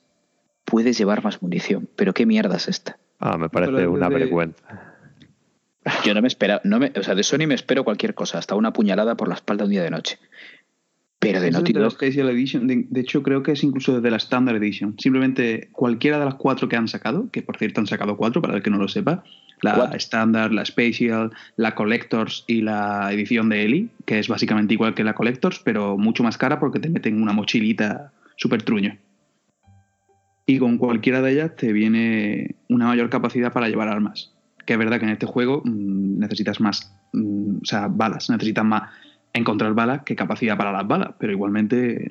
puedes 0.64 0.97
llevar 0.99 1.22
más 1.24 1.42
munición. 1.42 1.88
Pero 1.97 2.12
qué 2.14 2.26
mierda 2.26 2.57
es 2.57 2.68
esta. 2.68 2.99
Ah, 3.20 3.36
me 3.38 3.49
parece 3.49 3.72
Pero 3.72 3.92
una 3.92 4.09
de- 4.09 4.14
vergüenza. 4.16 4.90
Yo 6.05 6.14
no 6.14 6.22
me 6.22 6.28
esperaba, 6.28 6.62
no 6.64 6.78
me, 6.78 6.92
o 6.97 7.03
sea, 7.03 7.14
de 7.14 7.22
Sony 7.22 7.47
me 7.47 7.55
espero 7.55 7.84
cualquier 7.84 8.14
cosa, 8.14 8.38
hasta 8.38 8.55
una 8.55 8.72
puñalada 8.72 9.16
por 9.16 9.28
la 9.28 9.34
espalda 9.34 9.64
un 9.64 9.70
día 9.70 9.82
de 9.82 9.90
noche. 9.90 10.18
Pero 11.24 11.40
de 11.40 11.50
Naughty 11.50 11.72
Dog, 11.72 11.96
Edition. 12.00 12.88
Hecho, 12.94 13.22
creo 13.22 13.42
que 13.42 13.52
es 13.52 13.64
incluso 13.64 14.00
de 14.00 14.10
la 14.10 14.16
Standard 14.18 14.56
Edition. 14.56 14.94
Simplemente 14.98 15.68
cualquiera 15.72 16.18
de 16.18 16.24
las 16.24 16.34
cuatro 16.34 16.68
que 16.68 16.76
han 16.76 16.88
sacado, 16.88 17.30
que 17.30 17.42
por 17.42 17.56
cierto 17.56 17.80
han 17.80 17.86
sacado 17.86 18.16
cuatro, 18.16 18.40
para 18.42 18.56
el 18.56 18.62
que 18.62 18.70
no 18.70 18.78
lo 18.78 18.88
sepa, 18.88 19.24
la 19.62 19.74
Cuatro. 19.74 19.96
Standard, 19.96 20.52
la 20.52 20.64
Special, 20.64 21.30
la 21.56 21.74
Collectors 21.74 22.44
y 22.46 22.60
la 22.60 23.12
edición 23.12 23.48
de 23.48 23.64
Ellie, 23.64 23.88
que 24.04 24.18
es 24.18 24.28
básicamente 24.28 24.74
igual 24.74 24.94
que 24.94 25.04
la 25.04 25.14
Collectors, 25.14 25.60
pero 25.64 25.96
mucho 25.96 26.22
más 26.22 26.36
cara 26.36 26.60
porque 26.60 26.80
te 26.80 26.88
meten 26.88 27.22
una 27.22 27.32
mochilita 27.32 28.12
súper 28.36 28.62
truño. 28.62 28.98
Y 30.46 30.58
con 30.58 30.76
cualquiera 30.76 31.22
de 31.22 31.32
ellas 31.32 31.56
te 31.56 31.72
viene 31.72 32.56
una 32.68 32.86
mayor 32.86 33.08
capacidad 33.08 33.52
para 33.52 33.68
llevar 33.68 33.88
armas. 33.88 34.32
Que 34.66 34.74
es 34.74 34.78
verdad 34.78 34.98
que 34.98 35.06
en 35.06 35.12
este 35.12 35.26
juego 35.26 35.62
mm, 35.64 36.18
necesitas 36.18 36.60
más, 36.60 36.94
mm, 37.12 37.56
o 37.62 37.64
sea, 37.64 37.88
balas, 37.88 38.28
necesitas 38.28 38.64
más 38.64 38.90
encontrar 39.35 39.74
balas 39.74 40.03
que 40.05 40.16
capacidad 40.16 40.57
para 40.57 40.72
las 40.72 40.87
balas, 40.87 41.11
pero 41.18 41.32
igualmente 41.32 42.09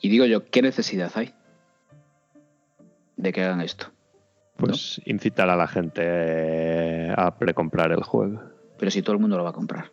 y 0.00 0.08
digo 0.08 0.24
yo, 0.26 0.44
¿qué 0.46 0.62
necesidad 0.62 1.10
hay 1.14 1.32
de 3.16 3.32
que 3.32 3.42
hagan 3.42 3.60
esto? 3.60 3.86
Pues 4.56 5.00
incitar 5.04 5.50
a 5.50 5.56
la 5.56 5.68
gente 5.68 7.12
a 7.16 7.36
precomprar 7.38 7.92
el 7.92 8.02
juego. 8.02 8.42
Pero 8.78 8.90
si 8.90 9.02
todo 9.02 9.14
el 9.14 9.20
mundo 9.20 9.36
lo 9.36 9.44
va 9.44 9.50
a 9.50 9.54
comprar. 9.54 9.90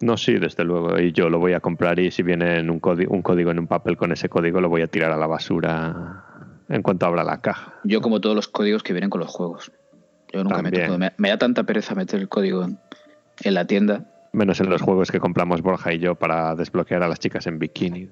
No, 0.00 0.16
sí, 0.16 0.34
desde 0.38 0.64
luego. 0.64 0.98
Y 0.98 1.12
yo 1.12 1.28
lo 1.28 1.38
voy 1.38 1.52
a 1.52 1.60
comprar 1.60 1.98
y 1.98 2.10
si 2.10 2.22
viene 2.22 2.58
en 2.58 2.70
un, 2.70 2.80
código, 2.80 3.12
un 3.14 3.22
código 3.22 3.50
en 3.50 3.58
un 3.58 3.66
papel 3.66 3.96
con 3.96 4.12
ese 4.12 4.28
código 4.28 4.60
lo 4.60 4.68
voy 4.68 4.82
a 4.82 4.86
tirar 4.86 5.12
a 5.12 5.16
la 5.16 5.26
basura 5.26 6.24
en 6.68 6.82
cuanto 6.82 7.06
abra 7.06 7.24
la 7.24 7.40
caja. 7.40 7.74
Yo 7.84 8.00
como 8.00 8.20
todos 8.20 8.36
los 8.36 8.48
códigos 8.48 8.82
que 8.82 8.92
vienen 8.92 9.10
con 9.10 9.20
los 9.20 9.30
juegos. 9.30 9.72
Yo 10.32 10.42
nunca 10.42 10.56
También. 10.62 10.82
meto. 10.82 10.98
Me, 10.98 11.12
me 11.16 11.28
da 11.28 11.38
tanta 11.38 11.64
pereza 11.64 11.94
meter 11.94 12.20
el 12.20 12.28
código 12.28 12.64
en, 12.64 12.78
en 13.42 13.54
la 13.54 13.66
tienda 13.66 14.06
Menos 14.32 14.60
en 14.60 14.70
los 14.70 14.82
juegos 14.82 15.10
que 15.10 15.18
compramos 15.18 15.62
Borja 15.62 15.92
y 15.92 15.98
yo 15.98 16.14
para 16.14 16.54
desbloquear 16.54 17.02
a 17.02 17.08
las 17.08 17.18
chicas 17.18 17.46
en 17.46 17.58
bikini. 17.58 18.08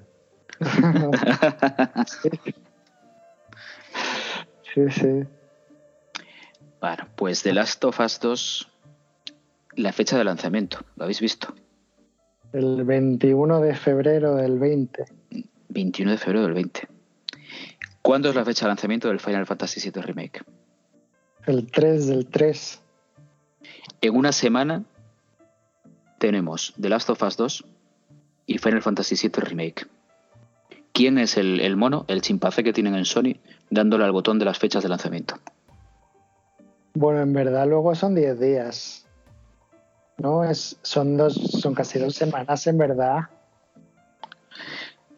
Sí, 4.73 4.81
sí. 4.91 5.23
Bueno, 6.79 7.07
pues 7.15 7.43
The 7.43 7.53
Last 7.53 7.83
of 7.85 7.99
Us 7.99 8.19
2, 8.19 8.69
la 9.75 9.91
fecha 9.91 10.17
de 10.17 10.23
lanzamiento, 10.23 10.79
¿lo 10.95 11.03
habéis 11.03 11.19
visto? 11.19 11.53
El 12.53 12.83
21 12.83 13.61
de 13.61 13.75
febrero 13.75 14.35
del 14.35 14.59
20. 14.59 15.05
21 15.69 16.11
de 16.11 16.17
febrero 16.17 16.43
del 16.43 16.53
20. 16.53 16.87
¿Cuándo 18.01 18.29
es 18.29 18.35
la 18.35 18.45
fecha 18.45 18.65
de 18.65 18.69
lanzamiento 18.69 19.07
del 19.07 19.19
Final 19.19 19.45
Fantasy 19.45 19.89
VII 19.89 20.01
Remake? 20.01 20.43
El 21.45 21.69
3 21.69 22.07
del 22.07 22.27
3. 22.27 22.81
En 24.01 24.15
una 24.15 24.31
semana 24.31 24.83
tenemos 26.19 26.73
The 26.79 26.89
Last 26.89 27.09
of 27.09 27.23
Us 27.23 27.37
2 27.37 27.65
y 28.45 28.57
Final 28.57 28.81
Fantasy 28.81 29.15
VII 29.15 29.41
Remake. 29.41 29.87
¿Quién 30.93 31.17
es 31.17 31.37
el, 31.37 31.61
el 31.61 31.75
mono, 31.75 32.05
el 32.07 32.21
chimpancé 32.21 32.63
que 32.63 32.73
tienen 32.73 32.95
en 32.95 33.05
Sony, 33.05 33.37
dándole 33.69 34.03
al 34.03 34.11
botón 34.11 34.37
de 34.37 34.45
las 34.45 34.59
fechas 34.59 34.83
de 34.83 34.89
lanzamiento? 34.89 35.35
Bueno, 36.93 37.21
en 37.21 37.33
verdad 37.33 37.67
luego 37.67 37.95
son 37.95 38.15
10 38.15 38.39
días. 38.39 39.05
No, 40.17 40.43
es, 40.43 40.77
son 40.81 41.15
dos, 41.15 41.33
son 41.33 41.73
casi 41.73 41.97
dos 41.97 42.15
semanas 42.15 42.67
en 42.67 42.77
verdad. 42.77 43.29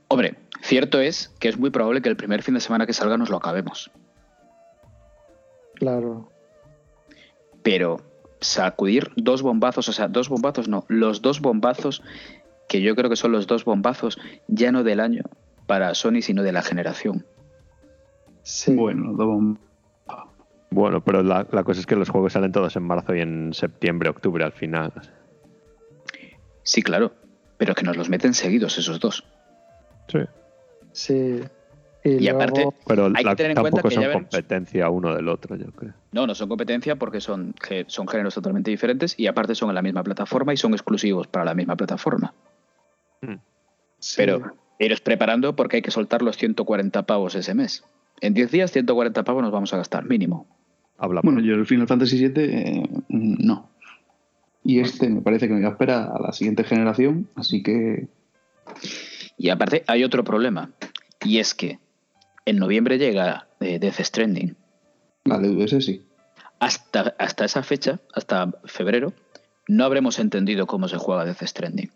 Hombre, 0.07 0.35
cierto 0.61 0.99
es 0.99 1.29
que 1.39 1.49
es 1.49 1.57
muy 1.57 1.71
probable 1.71 2.01
que 2.01 2.09
el 2.09 2.17
primer 2.17 2.43
fin 2.43 2.53
de 2.53 2.59
semana 2.59 2.85
que 2.85 2.93
salga 2.93 3.17
nos 3.17 3.29
lo 3.29 3.37
acabemos. 3.37 3.89
Claro. 5.75 6.29
Pero 7.63 8.10
sacudir 8.41 9.11
dos 9.15 9.41
bombazos, 9.43 9.87
o 9.87 9.93
sea, 9.93 10.07
dos 10.07 10.27
bombazos 10.27 10.67
no, 10.67 10.85
los 10.89 11.21
dos 11.21 11.39
bombazos 11.39 12.03
que 12.67 12.81
yo 12.81 12.95
creo 12.95 13.09
que 13.09 13.15
son 13.15 13.31
los 13.31 13.47
dos 13.47 13.65
bombazos 13.65 14.19
ya 14.47 14.71
no 14.71 14.83
del 14.83 14.99
año 14.99 15.23
para 15.67 15.93
Sony, 15.93 16.21
sino 16.21 16.43
de 16.43 16.51
la 16.51 16.61
generación. 16.61 17.25
Sí. 18.43 18.75
Bueno, 18.75 19.13
dos 19.13 19.57
Bueno, 20.71 21.03
pero 21.03 21.21
la, 21.21 21.45
la 21.51 21.63
cosa 21.63 21.79
es 21.79 21.85
que 21.85 21.95
los 21.95 22.09
juegos 22.09 22.33
salen 22.33 22.51
todos 22.51 22.75
en 22.75 22.83
marzo 22.83 23.15
y 23.15 23.21
en 23.21 23.53
septiembre, 23.53 24.09
octubre 24.09 24.43
al 24.43 24.51
final. 24.51 24.91
Sí, 26.63 26.81
claro, 26.81 27.13
pero 27.57 27.75
que 27.75 27.83
nos 27.83 27.97
los 27.97 28.09
meten 28.09 28.33
seguidos 28.33 28.77
esos 28.77 28.99
dos. 28.99 29.23
Sí. 30.07 30.19
Sí. 30.91 31.41
Y, 32.03 32.09
Y 32.09 32.19
luego, 32.21 32.37
aparte, 32.41 32.67
Pero 32.87 33.05
Hay 33.07 33.13
que 33.13 33.23
la- 33.23 33.35
tener 33.35 33.51
en 33.51 33.57
cuenta 33.61 33.81
que 33.83 33.91
son 33.91 34.01
ya 34.01 34.07
veremos. 34.07 34.29
competencia 34.31 34.89
uno 34.89 35.15
del 35.15 35.27
otro, 35.29 35.55
yo 35.55 35.71
creo. 35.71 35.93
No, 36.11 36.25
no 36.25 36.33
son 36.35 36.49
competencia 36.49 36.95
porque 36.95 37.21
son, 37.21 37.53
son 37.87 38.07
géneros 38.07 38.33
totalmente 38.33 38.71
diferentes 38.71 39.13
y 39.19 39.27
aparte 39.27 39.53
son 39.55 39.69
en 39.69 39.75
la 39.75 39.81
misma 39.83 40.01
plataforma 40.03 40.53
y 40.53 40.57
son 40.57 40.73
exclusivos 40.73 41.27
para 41.27 41.45
la 41.45 41.53
misma 41.53 41.75
plataforma. 41.75 42.33
sí. 43.99 44.15
Pero 44.17 44.53
iros 44.79 44.99
preparando 45.01 45.55
porque 45.55 45.75
hay 45.77 45.81
que 45.83 45.91
soltar 45.91 46.21
los 46.23 46.37
140 46.37 47.03
pavos 47.05 47.35
ese 47.35 47.53
mes. 47.53 47.83
En 48.19 48.33
10 48.33 48.49
días 48.51 48.71
140 48.71 49.23
pavos 49.23 49.43
nos 49.43 49.51
vamos 49.51 49.73
a 49.73 49.77
gastar, 49.77 50.05
mínimo. 50.05 50.47
Habla 50.97 51.21
Bueno, 51.23 51.39
yo 51.39 51.53
el 51.55 51.65
Final 51.67 51.87
Fantasy 51.87 52.17
VII 52.27 52.43
eh, 52.43 52.89
no. 53.09 53.69
Y 54.63 54.79
este 54.79 55.09
me 55.09 55.21
parece 55.21 55.47
que 55.47 55.53
me 55.53 55.61
va 55.61 55.69
a 55.69 55.71
esperar 55.71 56.09
a 56.15 56.19
la 56.19 56.31
siguiente 56.31 56.63
generación, 56.63 57.27
así 57.35 57.61
que 57.63 58.07
Y 59.37 59.49
aparte 59.49 59.83
hay 59.87 60.03
otro 60.03 60.23
problema 60.23 60.71
y 61.23 61.37
es 61.39 61.53
que 61.55 61.79
en 62.45 62.57
noviembre 62.57 62.97
llega 62.97 63.47
eh, 63.59 63.79
Death 63.79 63.99
Stranding. 64.01 64.55
la 65.25 65.37
DVS 65.39 65.83
sí. 65.83 66.05
Hasta, 66.59 67.15
hasta 67.17 67.45
esa 67.45 67.63
fecha, 67.63 67.99
hasta 68.13 68.51
febrero, 68.65 69.13
no 69.67 69.83
habremos 69.85 70.19
entendido 70.19 70.67
cómo 70.67 70.87
se 70.87 70.97
juega 70.97 71.25
Death 71.25 71.43
Stranding. 71.43 71.91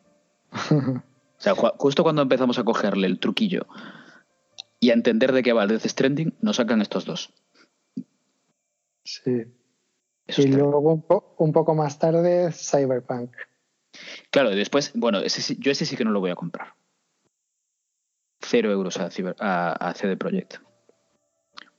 O 1.37 1.41
sea, 1.41 1.53
ju- 1.53 1.73
justo 1.77 2.01
cuando 2.03 2.21
empezamos 2.21 2.57
a 2.59 2.63
cogerle 2.63 3.07
el 3.07 3.19
truquillo 3.19 3.67
y 4.79 4.91
a 4.91 4.93
entender 4.93 5.33
de 5.33 5.43
qué 5.43 5.51
va 5.51 5.63
el 5.63 5.69
Death 5.69 5.85
Stranding, 5.85 6.33
nos 6.39 6.55
sacan 6.55 6.81
estos 6.81 7.03
dos. 7.03 7.33
sí. 9.03 9.43
Eso 10.27 10.41
Y 10.41 10.47
luego 10.47 10.79
un, 10.79 11.01
po- 11.03 11.35
un 11.37 11.51
poco 11.51 11.75
más 11.75 11.99
tarde 11.99 12.51
Cyberpunk. 12.53 13.31
Claro, 14.31 14.51
y 14.51 14.55
después, 14.55 14.91
bueno, 14.95 15.19
ese 15.19 15.55
yo 15.59 15.71
ese 15.71 15.85
sí 15.85 15.95
que 15.95 16.03
no 16.05 16.11
lo 16.11 16.19
voy 16.21 16.31
a 16.31 16.35
comprar. 16.35 16.69
Cero 18.41 18.71
euros 18.71 18.97
a, 18.97 19.09
Cyber- 19.09 19.35
a, 19.39 19.71
a 19.73 19.93
CD 19.93 20.17
Projekt. 20.17 20.55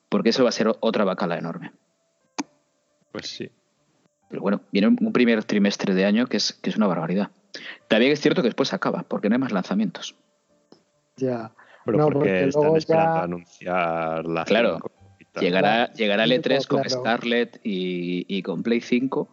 Porque 0.09 0.31
eso 0.31 0.43
va 0.45 0.49
a 0.51 0.53
ser 0.53 0.69
otra 0.81 1.05
bacala 1.05 1.37
enorme. 1.39 1.73
Pues 3.13 3.27
sí. 3.29 3.51
Pero 4.29 4.43
bueno, 4.43 4.61
viene 4.73 4.89
un 4.89 5.13
primer 5.13 5.45
trimestre 5.45 5.95
de 5.95 6.05
año 6.05 6.27
que 6.27 6.37
es, 6.39 6.53
que 6.55 6.71
es 6.71 6.77
una 6.77 6.87
barbaridad. 6.87 7.31
También 7.89 8.13
es 8.13 8.21
cierto 8.21 8.43
que 8.43 8.49
después 8.49 8.73
acaba, 8.73 9.05
porque 9.05 9.29
no 9.29 9.35
hay 9.37 9.41
más 9.41 9.53
lanzamientos. 9.53 10.17
Ya. 11.17 11.53
Pero 11.85 11.99
No, 11.99 12.05
porque, 12.07 12.19
porque 12.19 12.45
están 12.49 12.63
luego 12.63 12.77
esperando 12.77 13.15
ya- 13.17 13.23
anunciar 13.23 14.27
la 14.27 14.45
Claro. 14.45 14.75
5 14.75 14.91
y 15.21 15.25
tal. 15.27 15.45
Llegará, 15.45 15.93
llegará 15.93 16.25
el 16.25 16.31
Sí, 16.31 16.37
E3 16.39 16.67
con 16.67 16.83
claro. 16.83 17.01
Scarlett 17.01 17.61
y, 17.63 18.27
y 18.29 18.43
con 18.43 18.63
Play 18.63 18.81
5, 18.81 19.29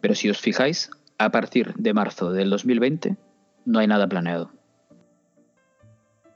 pero 0.00 0.14
si 0.14 0.28
os 0.28 0.40
fijáis, 0.40 0.90
a 1.18 1.30
partir 1.30 1.72
de 1.74 1.94
marzo 1.94 2.32
del 2.32 2.50
2020 2.50 3.16
no 3.64 3.78
hay 3.78 3.86
nada 3.86 4.06
planeado. 4.08 4.50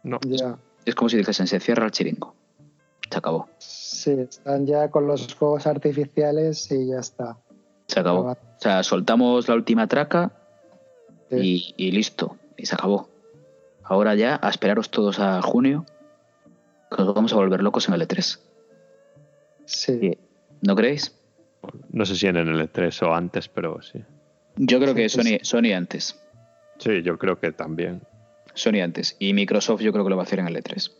No, 0.02 0.18
Ya. 0.26 0.56
Es 0.84 0.94
como 0.94 1.08
si 1.10 1.16
dijesen, 1.18 1.46
se 1.46 1.60
cierra 1.60 1.84
el 1.84 1.90
chiringo. 1.90 2.34
Se 3.10 3.18
acabó, 3.18 3.48
Sí, 3.58 4.12
están 4.12 4.66
ya 4.66 4.90
con 4.90 5.06
los 5.06 5.34
juegos 5.34 5.66
artificiales 5.66 6.70
y 6.70 6.88
ya 6.88 7.00
está. 7.00 7.36
se 7.86 8.00
acabó. 8.00 8.30
O 8.32 8.36
sea, 8.58 8.82
soltamos 8.82 9.48
la 9.48 9.54
última 9.54 9.86
traca 9.86 10.32
Sí. 11.30 11.74
y, 11.76 11.88
y 11.88 11.90
listo, 11.92 12.36
y 12.56 12.66
se 12.66 12.74
acabó. 12.74 13.08
Ahora 13.82 14.14
ya 14.14 14.38
a 14.42 14.48
esperaros 14.50 14.90
todos 14.90 15.18
a 15.20 15.40
junio, 15.42 15.84
que 16.90 17.02
nos 17.02 17.14
vamos 17.14 17.32
a 17.32 17.36
volver 17.36 17.62
locos 17.62 17.88
en 17.88 17.94
el 17.94 18.02
E3. 18.06 18.38
Sí. 19.64 20.18
¿No 20.62 20.74
creéis? 20.74 21.14
no 21.90 22.06
sé 22.06 22.14
si 22.14 22.26
en 22.26 22.36
el 22.36 22.60
E3 22.72 23.02
o 23.06 23.14
antes, 23.14 23.48
pero 23.48 23.82
sí. 23.82 24.00
Yo 24.56 24.78
creo 24.80 24.94
que 24.94 25.08
sí. 25.08 25.20
Sony, 25.20 25.38
Sony 25.42 25.72
antes. 25.74 26.18
Sí, 26.78 27.02
yo 27.02 27.18
creo 27.18 27.38
que 27.38 27.52
también. 27.52 28.02
Sony 28.58 28.80
antes. 28.82 29.16
Y 29.18 29.32
Microsoft 29.34 29.80
yo 29.80 29.92
creo 29.92 30.04
que 30.04 30.10
lo 30.10 30.16
va 30.16 30.22
a 30.22 30.26
hacer 30.26 30.38
en 30.40 30.48
el 30.48 30.56
E3. 30.56 30.90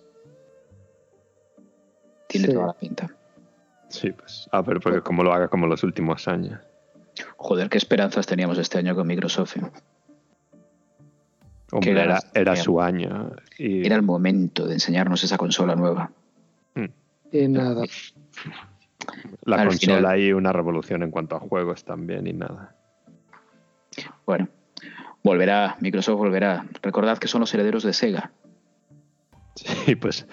Tiene 2.28 2.46
Sí. 2.48 2.52
toda 2.52 2.66
la 2.68 2.72
pinta. 2.74 3.09
Sí, 3.88 4.12
pues. 4.12 4.48
A 4.52 4.61
ver, 4.62 4.80
porque 4.80 5.00
como 5.00 5.22
lo 5.22 5.32
haga 5.32 5.48
como 5.48 5.66
los 5.66 5.82
últimos 5.82 6.28
años. 6.28 6.61
Joder, 7.36 7.68
qué 7.68 7.78
esperanzas 7.78 8.26
teníamos 8.26 8.59
este 8.59 8.78
año 8.78 8.94
con 8.94 9.06
Microsoft. 9.06 9.56
eh. 9.56 9.62
Hombre, 11.72 11.90
era, 12.02 12.18
era 12.34 12.56
su 12.56 12.80
año. 12.80 13.32
Y, 13.59 13.84
Era 13.84 13.96
el 13.96 14.02
momento 14.02 14.66
de 14.66 14.74
enseñarnos 14.74 15.22
esa 15.24 15.36
consola 15.36 15.74
nueva. 15.74 16.11
Y 17.30 17.46
nada. 17.48 17.84
la 19.44 19.56
al 19.62 19.68
consola 19.68 19.96
final- 19.96 20.20
y 20.20 20.32
una 20.32 20.52
revolución 20.52 21.02
en 21.02 21.11
cuanto 21.11 21.36
a 21.36 21.40
juegos 21.40 21.84
también 21.84 22.26
y 22.26 22.32
nada. 22.32 22.74
Bueno, 24.24 24.48
volverá, 25.22 25.76
Microsoft 25.80 26.18
volverá. 26.18 26.66
Recordad 26.82 27.18
que 27.18 27.28
son 27.28 27.40
los 27.40 27.52
herederos 27.54 27.82
de 27.82 27.92
Sega. 27.92 28.32
Sí, 29.54 29.96
pues 29.96 30.26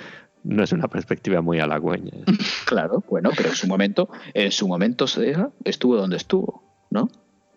no 0.43 0.63
es 0.63 0.71
una 0.71 0.88
perspectiva 0.88 1.41
muy 1.41 1.59
halagüeña. 1.59 2.11
Claro, 2.65 3.03
bueno, 3.07 3.29
pero 3.38 3.49
en 3.49 3.55
su 3.55 3.67
momento, 3.67 4.09
en 4.33 4.51
su 4.51 4.67
momento 4.67 5.05
Sega 5.05 5.51
estuvo 5.63 5.95
donde 5.97 6.17
estuvo, 6.17 6.63
¿no? 6.89 7.09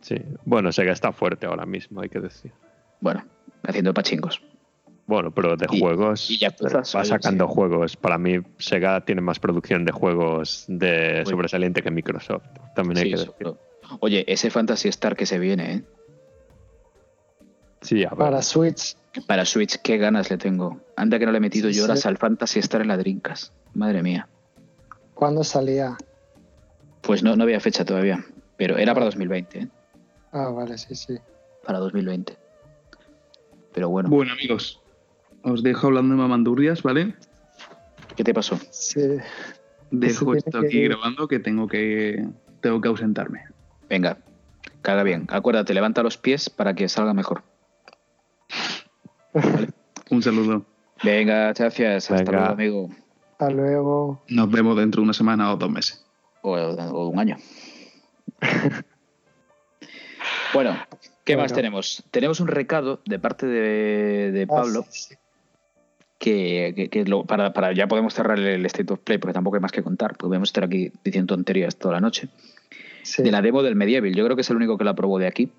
Sí. 0.02 0.16
Bueno, 0.44 0.70
Sega 0.70 0.92
está 0.92 1.12
fuerte 1.12 1.46
ahora 1.46 1.64
mismo, 1.64 2.02
hay 2.02 2.10
que 2.10 2.20
decir. 2.20 2.52
Bueno, 3.00 3.24
haciendo 3.62 3.94
pachingos. 3.94 4.42
Bueno, 5.06 5.30
pero 5.30 5.56
de 5.56 5.66
Y- 5.70 5.80
juegos 5.80 6.30
y 6.30 6.36
Yakuza, 6.38 6.82
va 6.98 7.04
sacando 7.06 7.46
Sí. 7.48 7.52
juegos. 7.54 7.96
Para 7.96 8.18
mí, 8.18 8.34
Sega 8.58 9.00
tiene 9.06 9.22
más 9.22 9.38
producción 9.38 9.86
de 9.86 9.92
juegos 9.92 10.66
de 10.68 11.24
sobresaliente 11.24 11.80
que 11.82 11.90
Microsoft. 11.90 12.44
También 12.74 12.98
hay 12.98 13.04
Sí, 13.04 13.10
que 13.12 13.16
decir. 13.16 13.58
Oye, 14.00 14.24
ese 14.30 14.50
Fantasy 14.50 14.88
Star 14.90 15.16
que 15.16 15.24
se 15.24 15.38
viene, 15.38 15.72
¿eh? 15.72 15.82
Sí, 17.80 18.04
a 18.04 18.10
ver. 18.10 18.18
Para 18.18 18.42
Switch. 18.42 18.96
Para 19.26 19.44
Switch, 19.44 19.76
qué 19.82 19.98
ganas 19.98 20.30
le 20.30 20.38
tengo. 20.38 20.80
Anda 20.96 21.18
que 21.18 21.26
no 21.26 21.32
le 21.32 21.38
he 21.38 21.40
metido 21.40 21.70
Sí, 21.70 21.76
yo 21.78 21.84
horas 21.84 22.00
sí. 22.00 22.08
al 22.08 22.16
Fantasy 22.18 22.58
Star 22.60 22.80
en 22.82 22.88
la 22.88 22.96
Drinkas. 22.96 23.52
Madre 23.74 24.02
mía. 24.02 24.28
¿Cuándo 25.14 25.42
salía? 25.44 25.96
Pues 27.02 27.22
no, 27.22 27.34
no 27.36 27.42
había 27.44 27.60
fecha 27.60 27.84
todavía. 27.84 28.24
Pero 28.56 28.76
era 28.76 28.94
para 28.94 29.06
2020, 29.06 29.58
¿eh? 29.60 29.68
Ah, 30.32 30.48
vale, 30.50 30.76
sí, 30.78 30.94
sí. 30.94 31.16
Para 31.64 31.78
2020. 31.78 32.36
Pero 33.72 33.88
bueno, 33.88 34.08
Bueno, 34.08 34.32
amigos, 34.32 34.80
os 35.42 35.62
dejo 35.62 35.86
hablando 35.88 36.14
de 36.14 36.20
mamandurrias, 36.20 36.82
¿vale? 36.82 37.14
¿qué 38.16 38.24
te 38.24 38.34
pasó? 38.34 38.58
Sí. 38.70 39.00
Dejo 39.92 40.34
esto 40.34 40.58
aquí 40.58 40.82
grabando 40.82 41.28
que 41.28 41.38
tengo 41.38 41.68
que 41.68 42.26
tengo 42.60 42.80
que 42.80 42.88
ausentarme. 42.88 43.44
Venga, 43.88 44.18
caga 44.82 45.04
bien. 45.04 45.26
Acuérdate, 45.28 45.72
levanta 45.72 46.02
los 46.02 46.18
pies 46.18 46.50
para 46.50 46.74
que 46.74 46.88
salga 46.88 47.14
mejor. 47.14 47.44
Un 50.10 50.22
saludo. 50.22 50.64
Venga, 51.02 51.52
gracias. 51.52 52.10
Hasta 52.10 52.24
Venga. 52.24 52.32
luego, 52.32 52.52
amigo. 52.52 52.88
Hasta 53.32 53.50
luego. 53.50 54.22
Nos 54.28 54.50
vemos 54.50 54.76
dentro 54.76 55.00
de 55.00 55.04
una 55.04 55.12
semana 55.12 55.52
o 55.52 55.56
dos 55.56 55.70
meses. 55.70 56.04
O, 56.42 56.52
o 56.56 57.08
un 57.08 57.18
año. 57.18 57.36
bueno, 60.54 60.76
¿Qué 61.24 61.36
más 61.36 61.52
tenemos? 61.52 62.02
Tenemos 62.10 62.40
un 62.40 62.48
recado 62.48 63.00
de 63.04 63.18
parte 63.18 63.46
de, 63.46 64.32
de 64.32 64.42
Ah, 64.44 64.46
Pablo 64.46 64.84
sí, 64.88 65.10
sí. 65.10 65.14
que, 66.18 66.72
que- 66.74 66.88
que 66.88 67.04
lo- 67.04 67.24
para, 67.26 67.52
para- 67.52 67.72
ya 67.72 67.86
podemos 67.86 68.14
cerrar 68.14 68.38
el 68.38 68.64
State 68.66 68.90
of 68.92 69.00
Play 69.00 69.18
porque 69.18 69.34
tampoco 69.34 69.56
hay 69.56 69.60
más 69.62 69.72
que 69.72 69.82
contar, 69.82 70.12
porque 70.12 70.28
podemos 70.28 70.48
estar 70.48 70.64
aquí 70.64 70.90
diciendo 71.04 71.34
tonterías 71.34 71.76
toda 71.76 71.94
la 71.94 72.00
noche. 72.00 72.28
Sí. 73.02 73.22
De 73.22 73.30
la 73.30 73.42
demo 73.42 73.62
del 73.62 73.76
Medieval, 73.76 74.14
yo 74.14 74.24
creo 74.24 74.36
que 74.36 74.40
es 74.42 74.48
el 74.50 74.56
único 74.56 74.78
que 74.78 74.84
la 74.84 74.94
probó 74.94 75.18
de 75.18 75.26
aquí. 75.26 75.52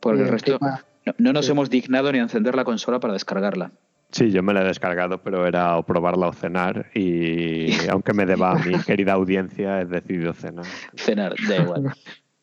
Porque 0.00 0.20
Y 0.20 0.22
el 0.22 0.28
resto 0.28 0.58
no, 1.06 1.14
no 1.18 1.32
nos 1.32 1.46
sí. 1.46 1.52
hemos 1.52 1.70
dignado 1.70 2.12
ni 2.12 2.18
a 2.18 2.22
encender 2.22 2.54
la 2.54 2.64
consola 2.64 3.00
para 3.00 3.12
descargarla. 3.12 3.72
Sí, 4.12 4.32
yo 4.32 4.42
me 4.42 4.52
la 4.52 4.62
he 4.62 4.64
descargado, 4.64 5.22
pero 5.22 5.46
era 5.46 5.76
o 5.76 5.84
probarla 5.84 6.28
o 6.28 6.32
cenar. 6.32 6.90
Y 6.94 7.68
aunque 7.90 8.12
me 8.12 8.26
deba 8.26 8.52
a 8.52 8.54
mi 8.56 8.78
querida 8.80 9.12
audiencia, 9.12 9.80
he 9.80 9.84
decidido 9.84 10.32
cenar. 10.32 10.66
Cenar, 10.96 11.34
da 11.48 11.56
igual. 11.58 11.94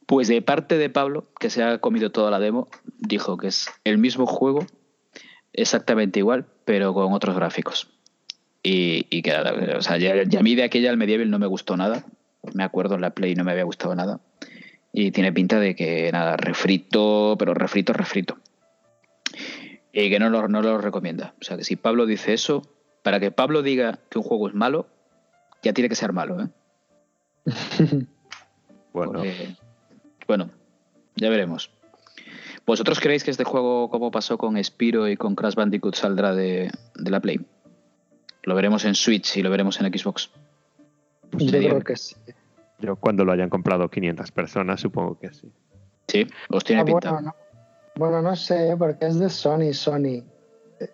Pues 0.06 0.30
de 0.30 0.42
parte 0.42 0.78
de 0.78 0.90
Pablo, 0.90 1.26
que 1.40 1.50
se 1.50 1.64
ha 1.64 1.80
comido 1.80 2.12
toda 2.12 2.32
la 2.32 2.40
demo, 2.40 2.70
dijo 2.98 3.38
que 3.38 3.48
es 3.48 3.70
el 3.84 3.98
mismo 3.98 4.26
juego, 4.26 4.66
exactamente 5.52 6.20
igual, 6.20 6.46
pero 6.64 6.94
con 6.94 7.12
otros 7.12 7.36
gráficos. 7.36 7.90
Y, 8.64 9.06
y 9.10 9.22
que, 9.22 9.34
o 9.34 9.82
sea, 9.82 9.98
ya, 9.98 10.24
ya 10.24 10.40
a 10.40 10.44
mí 10.44 10.56
de 10.56 10.64
aquella 10.64 10.90
el 10.90 10.98
Medieval 10.98 11.30
no 11.30 11.40
me 11.40 11.48
gustó 11.48 11.76
nada. 11.76 12.06
Me 12.54 12.64
acuerdo 12.64 12.96
en 12.96 13.02
la 13.02 13.10
Play 13.10 13.36
no 13.36 13.44
me 13.44 13.52
había 13.52 13.66
gustado 13.66 13.94
nada. 13.96 14.22
Y 14.94 15.12
tiene 15.12 15.32
pinta 15.34 15.60
de 15.60 15.76
que 15.76 16.12
nada, 16.12 16.38
refrito, 16.38 17.36
pero 17.38 17.54
refrito, 17.54 17.94
refrito. 17.94 18.38
Y 19.94 20.10
que 20.10 20.20
no 20.20 20.30
lo, 20.30 20.48
no 20.48 20.62
lo 20.62 20.78
recomienda. 20.80 21.34
O 21.42 21.44
sea, 21.44 21.58
que 21.58 21.64
si 21.64 21.76
Pablo 21.76 22.06
dice 22.06 22.34
eso, 22.34 22.62
para 23.04 23.20
que 23.20 23.32
Pablo 23.32 23.62
diga 23.62 24.00
que 24.10 24.18
un 24.20 24.24
juego 24.24 24.48
es 24.48 24.54
malo, 24.56 24.88
ya 25.64 25.74
tiene 25.74 25.90
que 25.90 25.96
ser 25.96 26.14
malo, 26.14 26.42
¿eh? 26.42 26.48
Bueno, 28.94 29.12
Porque- 29.14 29.56
bueno, 30.28 30.50
ya 31.16 31.30
veremos. 31.30 31.70
¿Vosotros 32.66 33.00
creéis 33.00 33.24
que 33.24 33.32
este 33.32 33.44
juego, 33.44 33.90
como 33.90 34.10
pasó 34.12 34.38
con 34.38 34.62
Spiro 34.64 35.08
y 35.08 35.16
con 35.16 35.36
Crash 35.36 35.54
Bandicoot, 35.56 35.96
saldrá 35.96 36.34
de, 36.34 36.72
de 36.96 37.12
la 37.12 37.20
Play? 37.20 37.40
Lo 38.44 38.56
veremos 38.56 38.86
en 38.86 38.96
Switch 38.96 39.38
y 39.38 39.44
lo 39.44 39.50
veremos 39.52 39.80
en 39.80 39.96
Xbox. 39.96 40.32
Yo 41.34 41.48
creo 41.60 41.80
que 41.82 41.96
sí. 41.96 42.16
Yo 42.80 42.96
cuando 42.96 43.26
lo 43.26 43.32
hayan 43.32 43.50
comprado 43.50 43.90
500 43.90 44.32
personas, 44.32 44.80
supongo 44.82 45.18
que 45.20 45.34
sí. 45.34 45.52
Sí, 46.08 46.28
os 46.50 46.64
tiene 46.64 46.82
Ah, 46.82 46.86
pinta. 46.86 47.12
bueno, 47.12 47.22
no. 47.28 47.36
Bueno, 47.96 48.22
no 48.22 48.36
sé, 48.36 48.76
porque 48.78 49.08
es 49.08 49.18
de 49.20 49.30
Sony, 49.30 49.74
Sony. 49.74 50.24
Eh, 50.80 50.94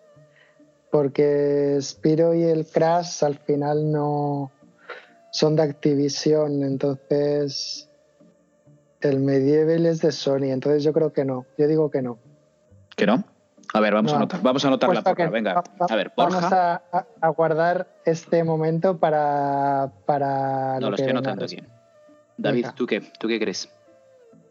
Porque 0.90 1.78
Spiro 1.82 2.34
y 2.34 2.44
el 2.44 2.66
Crash 2.66 3.24
al 3.24 3.38
final 3.40 3.92
no 3.92 4.52
son 5.32 5.56
de 5.56 5.64
Activision, 5.64 6.64
entonces 6.64 7.90
el 9.02 9.20
Medieval 9.20 9.86
es 9.86 10.00
de 10.02 10.12
Sony, 10.14 10.52
entonces 10.52 10.84
yo 10.84 10.94
creo 10.94 11.12
que 11.12 11.26
no. 11.26 11.46
Yo 11.58 11.68
digo 11.68 11.90
que 11.92 12.02
no. 12.02 12.20
¿Que 12.96 13.06
no? 13.06 13.24
A 13.74 13.80
ver, 13.80 13.94
vamos 13.94 14.12
a 14.12 14.16
No. 14.16 14.18
anotar, 14.22 14.42
vamos 14.42 14.64
a 14.64 14.68
anotar 14.68 14.94
la 14.94 15.02
porra. 15.02 15.30
Venga, 15.30 15.56
va- 15.56 15.64
a 15.90 15.96
ver, 15.96 16.12
Vamos 16.16 16.36
Borja. 16.42 16.74
a, 16.76 16.84
a- 16.98 17.08
a 17.22 17.30
guardar 17.30 17.88
este 18.06 18.44
momento 18.44 18.98
para, 19.00 19.92
para 20.06 20.80
No, 20.80 20.90
lo 20.92 20.96
que 20.96 21.02
estoy 21.02 21.12
anotando 21.12 21.46
aquí. 21.46 21.58
David. 22.38 22.68
¿tú 22.76 22.86
qué? 22.86 23.02
¿Tú 23.20 23.28
qué 23.28 23.40
crees? 23.40 23.70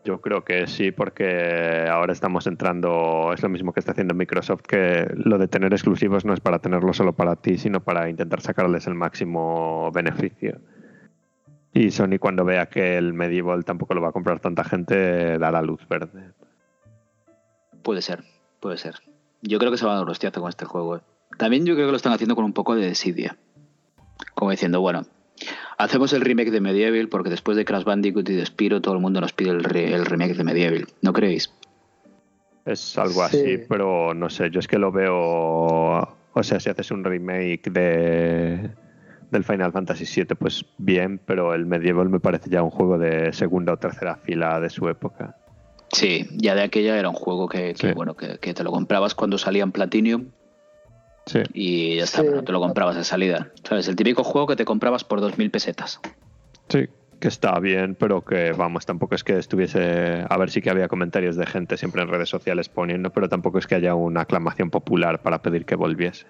Yo 0.05 0.21
creo 0.21 0.45
que 0.45 0.67
sí, 0.67 0.91
porque 0.91 1.87
ahora 1.89 2.13
estamos 2.13 2.49
entrando, 2.49 3.33
es 3.33 3.43
lo 3.43 3.49
mismo 3.49 3.73
que 3.73 3.79
está 3.79 3.93
haciendo 3.93 4.15
Microsoft, 4.15 4.63
que 4.63 5.09
lo 5.15 5.39
de 5.39 5.47
tener 5.47 5.73
exclusivos 5.73 6.25
no 6.25 6.35
es 6.35 6.41
para 6.41 6.59
tenerlo 6.59 6.93
solo 6.93 7.13
para 7.13 7.37
ti, 7.37 7.57
sino 7.57 7.81
para 7.81 8.11
intentar 8.11 8.41
sacarles 8.41 8.89
el 8.89 8.95
máximo 8.95 9.93
beneficio. 9.93 10.61
Y 11.73 11.93
Sony 11.93 12.19
cuando 12.19 12.45
vea 12.45 12.67
que 12.67 12.99
el 12.99 13.13
Medieval 13.13 13.65
tampoco 13.65 13.95
lo 13.95 14.03
va 14.03 14.09
a 14.09 14.13
comprar 14.13 14.41
tanta 14.41 14.65
gente, 14.65 15.39
dará 15.39 15.63
luz 15.63 15.87
verde. 15.89 16.33
Puede 17.83 18.03
ser, 18.03 18.25
puede 18.61 18.79
ser. 18.79 18.97
Yo 19.41 19.59
creo 19.59 19.71
que 19.71 19.79
se 19.79 19.87
va 19.87 19.93
a 19.93 19.95
dar 19.97 20.05
un 20.05 20.11
hostiazo 20.11 20.41
con 20.41 20.49
este 20.49 20.65
juego. 20.65 20.97
¿eh? 20.97 21.01
También 21.39 21.65
yo 21.65 21.75
creo 21.75 21.87
que 21.87 21.93
lo 21.93 21.97
están 21.97 22.13
haciendo 22.13 22.35
con 22.35 22.45
un 22.45 22.53
poco 22.53 22.75
de 22.75 22.87
desidia. 22.87 23.37
Como 24.35 24.51
diciendo, 24.51 24.81
bueno, 24.81 25.07
hacemos 25.79 26.13
el 26.13 26.21
remake 26.23 26.51
de 26.51 26.61
Medieval 26.61 27.09
porque 27.09 27.31
después 27.31 27.57
de 27.57 27.65
Crash 27.65 27.85
Bandicoot 27.85 28.29
y 28.29 28.35
de 28.35 28.47
Spiro 28.47 28.81
todo 28.81 28.95
el 28.95 29.01
mundo 29.01 29.21
nos 29.21 29.33
pide 29.33 29.51
el, 29.51 29.65
re- 29.65 29.93
el 29.95 30.05
remake 30.07 30.35
de 30.35 30.45
Medieval. 30.45 30.87
¿No 31.03 31.13
creéis? 31.13 31.53
Es 32.65 32.97
algo 32.99 33.27
Sí. 33.29 33.39
así, 33.39 33.59
pero 33.69 34.15
no 34.15 34.31
sé, 34.31 34.51
yo 34.51 34.61
es 34.61 34.69
que 34.69 34.79
lo 34.79 34.93
veo, 34.93 35.17
o 35.17 36.43
sea, 36.43 36.61
si 36.61 36.71
haces 36.71 36.91
un 36.91 37.03
remake 37.05 37.71
de 37.71 38.71
del 39.33 39.45
Final 39.45 39.73
Fantasy 39.73 40.05
VII, 40.05 40.35
pues 40.37 40.65
bien, 40.77 41.19
pero 41.25 41.55
el 41.55 41.65
Medieval 41.65 42.11
me 42.11 42.21
parece 42.21 42.51
ya 42.51 42.63
un 42.63 42.69
juego 42.71 42.99
de 42.99 43.33
segunda 43.33 43.73
o 43.73 43.79
tercera 43.79 44.17
fila 44.17 44.61
de 44.61 44.69
su 44.69 44.87
época. 44.91 45.37
Sí, 45.91 46.27
ya 46.37 46.55
de 46.55 46.63
aquella 46.63 46.99
era 46.99 47.09
un 47.09 47.15
juego 47.15 47.49
que, 47.49 47.73
que, 47.75 47.89
Sí. 47.89 47.93
bueno, 47.95 48.15
que, 48.15 48.39
que 48.39 48.53
te 48.53 48.63
lo 48.63 48.71
comprabas 48.71 49.15
cuando 49.15 49.39
salía 49.39 49.63
en 49.63 49.73
Platinum 49.73 50.27
Sí. 51.27 51.41
y 51.55 51.97
ya 51.97 52.05
está, 52.05 52.19
Sí. 52.19 52.25
pero 52.25 52.37
no 52.39 52.45
te 52.45 52.53
lo 52.53 52.61
comprabas 52.61 52.97
de 52.97 53.05
salida. 53.05 53.51
¿Sabes? 53.63 53.87
El 53.89 53.97
típico 53.97 54.25
juego 54.25 54.47
que 54.49 54.57
te 54.57 54.65
comprabas 54.65 55.05
por 55.05 55.21
2.000 55.21 55.51
pesetas. 55.51 56.01
Sí, 56.69 56.89
que 57.21 57.29
está 57.29 57.59
bien, 57.61 57.95
pero 57.95 58.23
que 58.25 58.53
vamos, 58.53 58.87
tampoco 58.87 59.15
es 59.15 59.23
que 59.23 59.39
estuviese. 59.39 60.25
A 60.29 60.37
ver, 60.37 60.51
sí 60.51 60.61
que 60.61 60.71
había 60.71 60.89
comentarios 60.89 61.37
de 61.37 61.47
gente 61.47 61.77
siempre 61.77 62.03
en 62.03 62.09
redes 62.09 62.29
sociales 62.29 62.69
poniendo, 62.69 63.11
pero 63.11 63.29
tampoco 63.29 63.59
es 63.59 63.67
que 63.69 63.77
haya 63.77 63.95
una 63.95 64.23
aclamación 64.23 64.71
popular 64.71 65.23
para 65.23 65.43
pedir 65.43 65.65
que 65.65 65.77
volviese. 65.77 66.27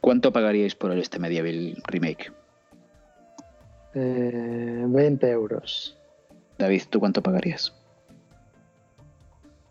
¿Cuánto 0.00 0.32
pagaríais 0.32 0.74
por 0.74 0.92
este 0.96 1.18
Medieval 1.18 1.82
remake? 1.86 2.30
Eh, 3.94 4.84
20 4.86 5.30
euros. 5.30 5.96
David, 6.58 6.82
¿tú 6.90 7.00
cuánto 7.00 7.22
pagarías? 7.22 7.72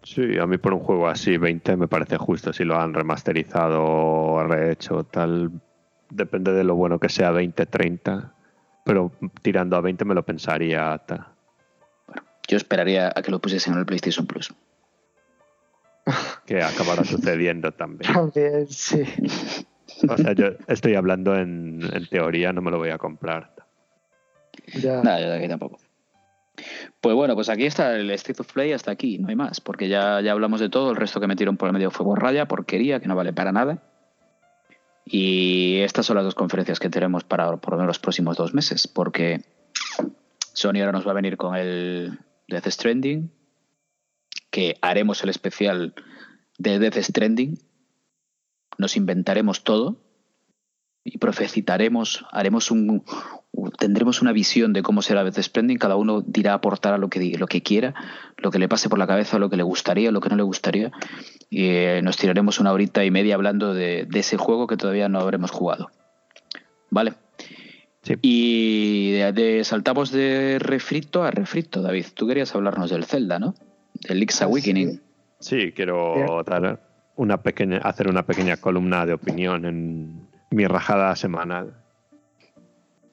Sí, 0.08 0.38
a 0.40 0.48
mí 0.48 0.58
por 0.58 0.74
un 0.74 0.80
juego 0.80 1.10
así, 1.10 1.38
20 1.38 1.76
me 1.76 1.90
parece 1.90 2.16
justo. 2.16 2.54
Si 2.54 2.64
lo 2.64 2.80
han 2.80 2.94
remasterizado 2.94 3.84
o 3.84 4.42
rehecho, 4.42 5.04
tal. 5.04 5.52
Depende 6.10 6.54
de 6.54 6.64
lo 6.64 6.76
bueno 6.76 6.98
que 6.98 7.10
sea, 7.10 7.32
20, 7.32 7.66
30. 7.66 8.34
Pero 8.86 9.12
tirando 9.42 9.76
a 9.76 9.82
20 9.82 10.06
me 10.06 10.16
lo 10.16 10.24
pensaría. 10.24 10.98
ta. 11.00 11.34
Yo 12.48 12.56
esperaría 12.56 13.12
a 13.14 13.22
que 13.22 13.32
lo 13.32 13.42
pusiesen 13.42 13.74
en 13.74 13.80
el 13.80 13.86
PlayStation 13.86 14.26
Plus. 14.26 14.54
Que 16.46 16.64
acabará 16.64 17.04
sucediendo 17.04 17.74
también. 17.74 18.14
También, 18.14 18.66
sí. 18.70 19.04
O 20.08 20.16
sea, 20.16 20.32
yo 20.32 20.52
estoy 20.68 20.96
hablando 20.96 21.36
en, 21.36 21.82
en 21.92 22.08
teoría, 22.08 22.54
no 22.54 22.62
me 22.62 22.72
lo 22.72 22.78
voy 22.78 22.92
a 22.92 22.98
comprar. 22.98 23.54
Ya. 24.74 25.02
Nada, 25.02 25.20
yo 25.20 25.30
de 25.32 25.38
aquí 25.38 25.50
tampoco. 25.50 25.80
Pues 27.02 27.16
bueno, 27.16 27.36
pues 27.36 27.50
aquí 27.50 27.66
está 27.66 27.96
el 27.96 28.10
State 28.12 28.42
of 28.42 28.52
Play 28.52 28.74
hasta 28.74 28.92
aquí, 28.92 29.20
no 29.20 29.30
hay 29.30 29.36
más, 29.36 29.62
porque 29.62 29.88
ya, 29.88 30.20
ya 30.22 30.32
hablamos 30.32 30.60
de 30.60 30.70
todo, 30.70 30.90
el 30.90 30.96
resto 30.96 31.20
que 31.20 31.28
metieron 31.28 31.56
por 31.56 31.68
el 31.68 31.74
medio 31.74 31.92
fue 31.92 32.06
borralla, 32.06 32.48
porquería, 32.48 33.00
que 33.00 33.08
no 33.08 33.16
vale 33.16 33.34
para 33.34 33.52
nada. 33.52 33.84
Y 35.06 35.80
estas 35.82 36.06
son 36.06 36.16
las 36.16 36.26
dos 36.26 36.36
conferencias 36.36 36.80
que 36.80 36.90
tenemos 36.90 37.24
para 37.24 37.56
por 37.58 37.74
lo 37.74 37.78
menos 37.78 37.88
los 37.88 38.00
próximos 38.00 38.36
dos 38.36 38.54
meses, 38.54 38.88
porque 38.88 39.42
Sony 40.54 40.80
ahora 40.80 40.92
nos 40.92 41.08
va 41.08 41.12
a 41.12 41.16
venir 41.16 41.38
con 41.38 41.56
el 41.56 42.20
Death 42.48 42.68
Stranding, 42.68 43.32
que 44.50 44.78
haremos 44.82 45.24
el 45.24 45.30
especial 45.30 45.94
de 46.58 46.80
Death 46.80 46.98
Stranding, 46.98 47.60
nos 48.78 48.98
inventaremos 48.98 49.64
todo 49.64 49.98
y 51.04 51.20
profecitaremos, 51.20 52.26
haremos 52.32 52.72
un, 52.72 53.04
tendremos 53.78 54.22
una 54.22 54.32
visión 54.32 54.74
de 54.74 54.84
cómo 54.84 55.02
será 55.02 55.24
Death 55.24 55.40
Stranding, 55.40 55.78
cada 55.78 55.96
uno 55.96 56.22
dirá 56.22 56.54
aportar 56.54 56.98
lo 57.00 57.10
que, 57.10 57.38
lo 57.38 57.48
que 57.48 57.62
quiera, 57.64 57.94
lo 58.38 58.52
que 58.52 58.60
le 58.60 58.68
pase 58.70 58.90
por 58.90 59.00
la 59.00 59.08
cabeza, 59.08 59.40
lo 59.40 59.50
que 59.50 59.58
le 59.58 59.64
gustaría, 59.64 60.12
lo 60.12 60.20
que 60.22 60.30
no 60.30 60.36
le 60.36 60.44
gustaría, 60.44 60.92
y 61.50 61.66
eh, 61.66 62.02
nos 62.04 62.18
tiraremos 62.18 62.60
una 62.60 62.72
horita 62.72 63.04
y 63.04 63.12
media 63.12 63.36
hablando 63.36 63.74
de, 63.74 64.06
de 64.10 64.20
ese 64.20 64.38
juego 64.38 64.68
que 64.68 64.78
todavía 64.78 65.10
no 65.10 65.20
habremos 65.20 65.52
jugado. 65.52 65.90
¿Vale? 66.90 67.14
Sí. 68.04 68.14
Y 68.22 69.12
de, 69.12 69.32
de- 69.34 69.64
saltamos 69.64 70.12
de 70.12 70.58
refrito 70.60 71.24
a 71.24 71.32
refrito, 71.32 71.82
David. 71.82 72.06
Tú 72.14 72.28
querías 72.28 72.54
hablarnos 72.56 72.90
del 72.90 73.04
Zelda, 73.06 73.40
¿no? 73.40 73.56
Del 74.08 74.20
Link's 74.20 74.42
Ah, 74.42 74.46
Awakening. 74.46 74.92
sí. 74.92 75.02
Sí, 75.40 75.72
quiero 75.74 76.44
dar 76.46 76.80
una 77.16 77.42
pequeña, 77.44 77.78
hacer 77.80 78.08
una 78.08 78.26
pequeña 78.26 78.58
columna 78.58 79.06
de 79.06 79.14
opinión 79.14 79.66
en 79.66 80.28
mi 80.52 80.66
rajada 80.66 81.16
semanal. 81.16 81.74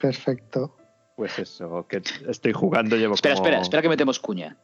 Perfecto. 0.05 0.75
Pues 1.15 1.39
eso, 1.39 1.85
que 1.87 2.01
estoy 2.27 2.53
jugando, 2.53 2.95
llevo 2.97 3.15
Espera, 3.15 3.35
como... 3.35 3.45
espera, 3.47 3.61
espera 3.61 3.81
que 3.81 3.89
metemos 3.89 4.19
cuña. 4.19 4.57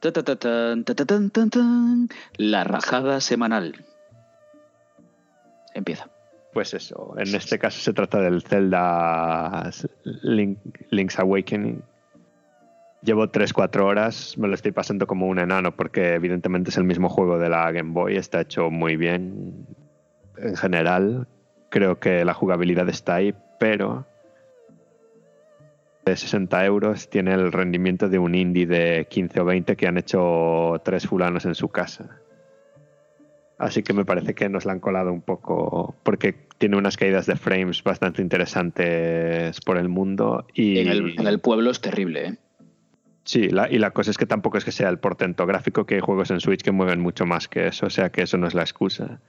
Ta, 0.00 0.12
ta, 0.12 0.22
ta, 0.22 0.36
tan, 0.36 0.84
ta, 0.84 0.94
ta, 0.94 1.04
tan, 1.06 1.30
tan, 1.30 1.50
tan. 1.50 2.08
La 2.36 2.64
rajada 2.64 3.20
semanal. 3.20 3.84
Empieza. 5.72 6.08
Pues 6.52 6.74
eso, 6.74 7.14
en 7.18 7.34
este 7.34 7.58
caso 7.58 7.80
se 7.80 7.92
trata 7.92 8.20
del 8.20 8.42
Zelda 8.42 9.70
Link- 10.22 10.86
Link's 10.90 11.18
Awakening. 11.18 11.82
Llevo 13.02 13.26
3-4 13.26 13.80
horas, 13.84 14.38
me 14.38 14.48
lo 14.48 14.54
estoy 14.54 14.72
pasando 14.72 15.06
como 15.06 15.26
un 15.26 15.38
enano 15.38 15.74
porque 15.74 16.14
evidentemente 16.14 16.70
es 16.70 16.76
el 16.76 16.84
mismo 16.84 17.08
juego 17.08 17.38
de 17.38 17.48
la 17.48 17.70
Game 17.72 17.92
Boy, 17.92 18.16
está 18.16 18.40
hecho 18.40 18.70
muy 18.70 18.96
bien 18.96 19.66
en 20.38 20.56
general. 20.56 21.26
Creo 21.70 21.98
que 21.98 22.24
la 22.24 22.34
jugabilidad 22.34 22.88
está 22.88 23.16
ahí, 23.16 23.34
pero 23.58 24.06
de 26.04 26.16
60 26.16 26.64
euros 26.66 27.08
tiene 27.08 27.32
el 27.32 27.50
rendimiento 27.52 28.08
de 28.08 28.18
un 28.18 28.34
indie 28.34 28.66
de 28.66 29.06
15 29.08 29.40
o 29.40 29.44
20 29.44 29.76
que 29.76 29.86
han 29.86 29.96
hecho 29.98 30.80
tres 30.84 31.06
fulanos 31.06 31.46
en 31.46 31.54
su 31.54 31.68
casa. 31.68 32.20
Así 33.56 33.82
que 33.82 33.92
me 33.94 34.04
parece 34.04 34.34
que 34.34 34.48
nos 34.48 34.64
la 34.66 34.72
han 34.72 34.80
colado 34.80 35.12
un 35.12 35.22
poco 35.22 35.94
porque 36.02 36.34
tiene 36.58 36.76
unas 36.76 36.96
caídas 36.96 37.24
de 37.26 37.36
frames 37.36 37.82
bastante 37.82 38.20
interesantes 38.20 39.60
por 39.60 39.78
el 39.78 39.88
mundo 39.88 40.46
y 40.54 40.78
En 40.80 40.88
el, 40.88 41.14
en 41.18 41.26
el 41.26 41.38
pueblo 41.38 41.70
es 41.70 41.80
terrible, 41.80 42.26
¿eh? 42.26 42.34
sí, 43.24 43.48
la- 43.48 43.70
y 43.70 43.78
la 43.78 43.92
cosa 43.92 44.10
es 44.10 44.18
que 44.18 44.26
tampoco 44.26 44.58
es 44.58 44.64
que 44.64 44.72
sea 44.72 44.88
el 44.90 44.98
portento 44.98 45.46
gráfico 45.46 45.86
que 45.86 45.94
hay 45.94 46.00
juegos 46.00 46.30
en 46.30 46.40
Switch 46.40 46.60
que 46.62 46.72
mueven 46.72 47.00
mucho 47.00 47.24
más 47.26 47.48
que 47.48 47.68
eso, 47.68 47.86
o 47.86 47.90
sea 47.90 48.10
que 48.10 48.22
eso 48.22 48.36
no 48.36 48.46
es 48.46 48.54
la 48.54 48.62
excusa. 48.62 49.20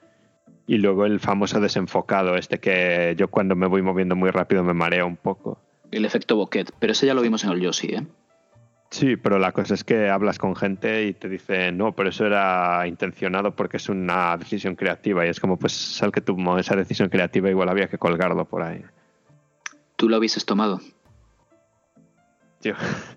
Y 0.67 0.79
luego 0.79 1.05
el 1.05 1.19
famoso 1.19 1.59
desenfocado, 1.61 2.35
este 2.35 2.59
que 2.59 3.13
yo 3.17 3.29
cuando 3.29 3.55
me 3.55 3.67
voy 3.67 3.83
moviendo 3.83 4.15
muy 4.15 4.31
rápido 4.31 4.63
me 4.63 4.73
mareo 4.73 5.05
un 5.07 5.15
poco. 5.15 5.59
El 5.91 6.05
efecto 6.05 6.35
bokeh. 6.35 6.65
Pero 6.79 6.93
ese 6.93 7.05
ya 7.05 7.13
lo 7.13 7.21
vimos 7.21 7.43
en 7.43 7.51
el 7.51 7.61
Yoshi, 7.61 7.87
¿eh? 7.95 8.07
Sí, 8.91 9.17
pero 9.17 9.39
la 9.39 9.51
cosa 9.51 9.73
es 9.73 9.83
que 9.83 10.09
hablas 10.09 10.37
con 10.37 10.55
gente 10.55 11.05
y 11.05 11.13
te 11.13 11.27
dice, 11.27 11.71
no, 11.71 11.93
pero 11.93 12.09
eso 12.09 12.25
era 12.25 12.87
intencionado 12.87 13.55
porque 13.55 13.77
es 13.77 13.89
una 13.89 14.37
decisión 14.37 14.75
creativa. 14.75 15.25
Y 15.25 15.29
es 15.29 15.39
como, 15.39 15.57
pues, 15.57 15.73
sal 15.73 16.11
que 16.11 16.21
tomó 16.21 16.57
esa 16.57 16.75
decisión 16.75 17.09
creativa, 17.09 17.49
igual 17.49 17.69
había 17.69 17.87
que 17.87 17.97
colgarlo 17.97 18.45
por 18.45 18.61
ahí. 18.61 18.83
¿Tú 19.95 20.07
lo 20.07 20.17
hubieses 20.17 20.45
tomado? 20.45 20.79
Tío. 22.61 22.75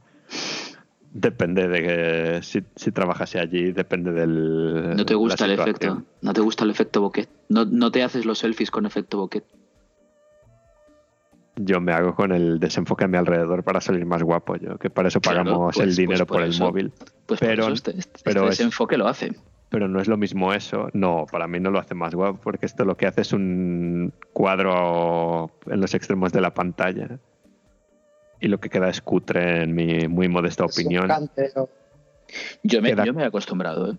Depende 1.11 1.69
de 1.69 1.83
que 1.83 2.43
si, 2.43 2.63
si 2.77 2.93
trabajase 2.93 3.41
allí, 3.41 3.73
depende 3.73 4.13
del. 4.13 4.95
¿No 4.95 5.07
te 5.07 5.15
gusta 5.15 5.47
el 5.47 5.53
efecto? 5.53 6.03
¿No 6.21 6.33
te 6.33 6.41
gusta 6.43 6.65
el 6.65 6.71
efecto 6.71 7.01
bokeh? 7.01 7.29
¿No, 7.49 7.65
no 7.65 7.91
te 7.91 8.03
haces 8.03 8.27
los 8.27 8.41
selfies 8.41 8.71
con 8.71 8.85
efecto 8.85 9.17
bokeh? 9.17 9.43
Yo 11.61 11.81
me 11.81 11.93
hago 11.93 12.15
con 12.15 12.33
el 12.33 12.61
desenfoque 12.61 13.05
a 13.05 13.09
mi 13.09 13.17
alrededor 13.17 13.65
para 13.65 13.81
salir 13.81 14.07
más 14.07 14.23
guapo, 14.23 14.57
yo, 14.57 14.79
que 14.79 14.91
para 14.91 15.09
eso 15.09 15.21
Claro, 15.21 15.45
pagamos 15.45 15.75
pues- 15.77 15.89
el 15.89 15.97
dinero 15.97 16.19
pues 16.25 16.29
por 16.29 16.37
por, 16.37 16.43
el 16.45 16.51
eso. 16.51 16.65
móvil. 16.65 16.93
Pues 17.27 17.41
Pero- 17.41 17.65
por 17.65 17.73
eso 17.73 17.75
este, 17.75 17.99
este- 17.99 18.21
pero 18.25 18.43
este 18.43 18.53
es- 18.53 18.59
desenfoque 18.59 18.97
lo 18.97 19.09
hace. 19.09 19.33
Pero 19.71 19.87
no 19.89 20.01
es 20.01 20.09
lo 20.09 20.17
mismo 20.17 20.55
eso. 20.55 20.89
No, 20.95 21.27
para 21.31 21.47
mí 21.47 21.61
no 21.61 21.71
lo 21.71 21.79
hace 21.79 21.95
más 21.95 22.15
guapo, 22.15 22.39
porque 22.43 22.65
esto 22.65 22.85
lo 22.87 22.97
que 22.97 23.07
hace 23.07 23.21
es 23.21 23.33
un 23.35 24.13
cuadro 24.33 25.51
en 25.67 25.81
los 25.81 25.93
extremos 25.95 26.33
de 26.33 26.41
la 26.41 26.55
pantalla. 26.55 27.19
Y 28.41 28.49
lo 28.49 28.59
que 28.61 28.71
queda 28.71 28.89
es 28.89 29.03
cutre, 29.03 29.65
en 29.65 29.75
mi 29.75 30.07
muy 30.09 30.29
modesta 30.29 30.65
opinión. 30.65 31.09
Yo 32.63 32.81
me, 32.81 32.91
Queda- 32.91 33.05
yo 33.05 33.13
me 33.13 33.23
he 33.25 33.27
acostumbrado, 33.27 33.93
¿eh? 33.93 33.97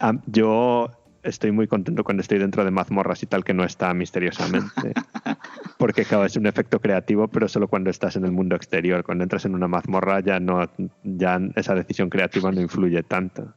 Ah, 0.00 0.14
yo 0.26 0.88
estoy 1.24 1.50
muy 1.50 1.66
contento 1.66 2.04
cuando 2.04 2.20
estoy 2.20 2.38
dentro 2.38 2.64
de 2.64 2.70
mazmorras 2.70 3.22
y 3.22 3.26
tal 3.26 3.42
que 3.44 3.54
no 3.54 3.64
está 3.64 3.92
misteriosamente. 3.94 4.92
Porque 5.78 6.04
claro, 6.04 6.24
es 6.24 6.36
un 6.36 6.46
efecto 6.46 6.80
creativo, 6.80 7.28
pero 7.28 7.48
solo 7.48 7.66
cuando 7.68 7.90
estás 7.90 8.16
en 8.16 8.24
el 8.24 8.30
mundo 8.32 8.54
exterior. 8.54 9.02
Cuando 9.04 9.24
entras 9.24 9.44
en 9.44 9.54
una 9.54 9.66
mazmorra 9.66 10.20
ya 10.20 10.38
no, 10.38 10.70
ya 11.02 11.40
esa 11.56 11.74
decisión 11.74 12.10
creativa 12.10 12.52
no 12.52 12.60
influye 12.60 13.02
tanto. 13.02 13.52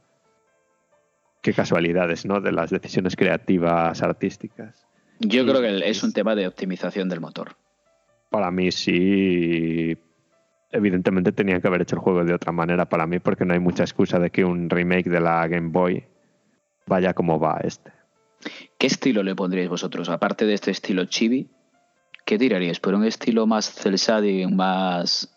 Qué 1.41 1.53
casualidades, 1.53 2.25
¿no? 2.25 2.41
De 2.41 2.51
las 2.51 2.71
decisiones 2.71 3.15
creativas 3.15 4.01
artísticas. 4.01 4.85
Yo 5.19 5.45
creo 5.45 5.61
que 5.61 5.77
es 5.77 5.97
es- 5.97 6.03
un 6.03 6.13
tema 6.13 6.35
de 6.35 6.47
optimización 6.47 7.09
del 7.09 7.21
motor. 7.21 7.55
Para 8.29 8.49
mí 8.51 8.71
sí. 8.71 9.97
Evidentemente 10.71 11.31
tenían 11.31 11.61
que 11.61 11.67
haber 11.67 11.81
hecho 11.83 11.95
el 11.95 12.01
juego 12.01 12.25
de 12.25 12.33
otra 12.33 12.51
manera 12.51 12.85
para 12.89 13.07
mí, 13.07 13.19
porque 13.19 13.45
no 13.45 13.53
hay 13.53 13.59
mucha 13.59 13.83
excusa 13.83 14.19
de 14.19 14.29
que 14.31 14.43
un 14.43 14.69
remake 14.69 15.09
de 15.09 15.21
la 15.21 15.47
Game 15.47 15.69
Boy 15.69 16.03
vaya 16.87 17.13
como 17.13 17.39
va 17.39 17.59
este. 17.63 17.91
¿Qué 18.77 18.87
estilo 18.87 19.23
le 19.23 19.35
pondríais 19.35 19.69
vosotros? 19.69 20.09
Aparte 20.09 20.45
de 20.45 20.53
este 20.53 20.71
estilo 20.71 21.05
chibi, 21.05 21.49
¿qué 22.25 22.37
tiraríais? 22.37 22.79
¿Por 22.79 22.93
un 22.95 23.05
estilo 23.05 23.45
más 23.45 23.71
cel 23.71 23.95
shading, 23.95 24.55
más 24.55 25.35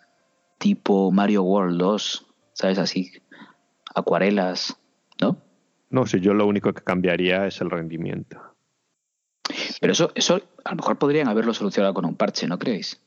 tipo 0.59 1.11
Mario 1.11 1.43
World 1.43 1.79
2? 1.79 2.27
¿Sabes? 2.53 2.79
Así, 2.79 3.13
acuarelas, 3.95 4.77
¿no? 5.21 5.39
No, 5.89 6.07
si 6.07 6.21
yo 6.21 6.35
lo 6.35 6.47
único 6.47 6.73
que 6.73 6.83
cambiaría 6.83 7.47
es 7.47 7.61
el 7.61 7.71
rendimiento. 7.71 8.39
Pero 9.81 9.93
eso, 9.93 10.13
eso 10.15 10.41
a 10.65 10.71
lo 10.71 10.77
mejor 10.77 10.99
podrían 10.99 11.29
haberlo 11.29 11.55
solucionado 11.55 11.95
con 11.95 12.05
un 12.05 12.15
parche, 12.15 12.47
¿no 12.47 12.59
creéis? 12.59 13.01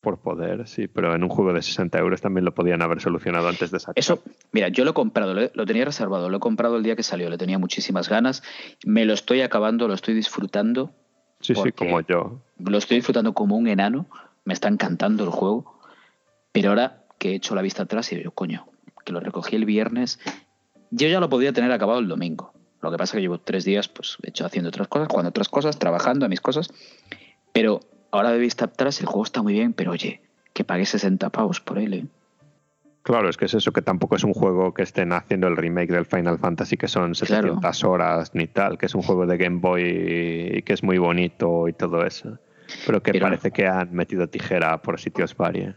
Por 0.00 0.18
poder, 0.18 0.66
sí, 0.66 0.88
pero 0.88 1.14
en 1.14 1.22
un 1.22 1.28
juego 1.28 1.52
de 1.52 1.60
60 1.60 1.98
euros 1.98 2.22
también 2.22 2.46
lo 2.46 2.54
podían 2.54 2.80
haber 2.80 3.00
solucionado 3.02 3.48
antes 3.48 3.70
de 3.70 3.80
sacar. 3.80 3.98
Eso, 3.98 4.22
mira, 4.50 4.68
yo 4.68 4.84
lo 4.84 4.92
he 4.92 4.94
comprado, 4.94 5.34
lo, 5.34 5.50
lo 5.52 5.66
tenía 5.66 5.84
reservado, 5.84 6.30
lo 6.30 6.38
he 6.38 6.40
comprado 6.40 6.78
el 6.78 6.82
día 6.82 6.96
que 6.96 7.02
salió, 7.02 7.28
le 7.28 7.36
tenía 7.36 7.58
muchísimas 7.58 8.08
ganas, 8.08 8.42
me 8.84 9.04
lo 9.04 9.12
estoy 9.12 9.42
acabando, 9.42 9.88
lo 9.88 9.94
estoy 9.94 10.14
disfrutando, 10.14 10.94
sí, 11.40 11.54
sí, 11.54 11.72
como 11.72 12.00
yo. 12.00 12.40
lo 12.58 12.78
estoy 12.78 12.96
disfrutando 12.96 13.34
como 13.34 13.56
un 13.56 13.68
enano, 13.68 14.06
me 14.44 14.54
está 14.54 14.68
encantando 14.68 15.24
el 15.24 15.30
juego, 15.30 15.78
pero 16.52 16.70
ahora 16.70 17.04
que 17.18 17.32
he 17.32 17.34
hecho 17.34 17.54
la 17.54 17.60
vista 17.60 17.82
atrás 17.82 18.10
y 18.12 18.16
digo, 18.16 18.30
coño, 18.30 18.66
que 19.04 19.12
lo 19.12 19.20
recogí 19.20 19.56
el 19.56 19.66
viernes, 19.66 20.18
yo 20.90 21.08
ya 21.08 21.20
lo 21.20 21.28
podía 21.28 21.52
tener 21.52 21.70
acabado 21.72 21.98
el 21.98 22.08
domingo. 22.08 22.52
Lo 22.80 22.90
que 22.90 22.96
pasa 22.96 23.12
es 23.12 23.16
que 23.16 23.20
llevo 23.20 23.38
tres 23.38 23.64
días 23.64 23.88
pues 23.88 24.16
he 24.22 24.30
hecho 24.30 24.46
haciendo 24.46 24.68
otras 24.70 24.88
cosas, 24.88 25.08
jugando 25.08 25.28
otras 25.28 25.48
cosas, 25.48 25.78
trabajando 25.78 26.24
a 26.24 26.28
mis 26.28 26.40
cosas, 26.40 26.70
pero 27.52 27.80
ahora 28.12 28.32
de 28.32 28.38
vista 28.38 28.66
atrás 28.66 29.00
el 29.00 29.06
juego 29.06 29.24
está 29.24 29.42
muy 29.42 29.52
bien, 29.54 29.72
pero 29.72 29.92
oye, 29.92 30.20
que 30.52 30.64
pagué 30.64 30.84
60 30.86 31.30
pavos 31.30 31.60
por 31.60 31.78
él, 31.78 31.94
¿eh? 31.94 32.04
Claro, 33.02 33.30
es 33.30 33.38
que 33.38 33.46
es 33.46 33.54
eso, 33.54 33.72
que 33.72 33.80
tampoco 33.80 34.16
es 34.16 34.24
un 34.24 34.34
juego 34.34 34.74
que 34.74 34.82
estén 34.82 35.12
haciendo 35.12 35.46
el 35.48 35.56
remake 35.56 35.90
del 35.90 36.04
Final 36.04 36.38
Fantasy, 36.38 36.76
que 36.76 36.86
son 36.86 37.14
700 37.14 37.82
horas 37.84 38.34
ni 38.34 38.46
tal, 38.46 38.76
que 38.76 38.86
es 38.86 38.94
un 38.94 39.00
juego 39.02 39.26
de 39.26 39.38
Game 39.38 39.58
Boy 39.60 39.82
y 40.58 40.62
que 40.62 40.74
es 40.74 40.82
muy 40.82 40.98
bonito 40.98 41.66
y 41.66 41.72
todo 41.72 42.04
eso. 42.04 42.38
Pero 42.86 43.02
que 43.02 43.12
Pero- 43.12 43.24
parece 43.24 43.52
que 43.52 43.66
han 43.66 43.92
metido 43.94 44.28
tijera 44.28 44.82
por 44.82 45.00
sitios 45.00 45.34
varios. 45.34 45.76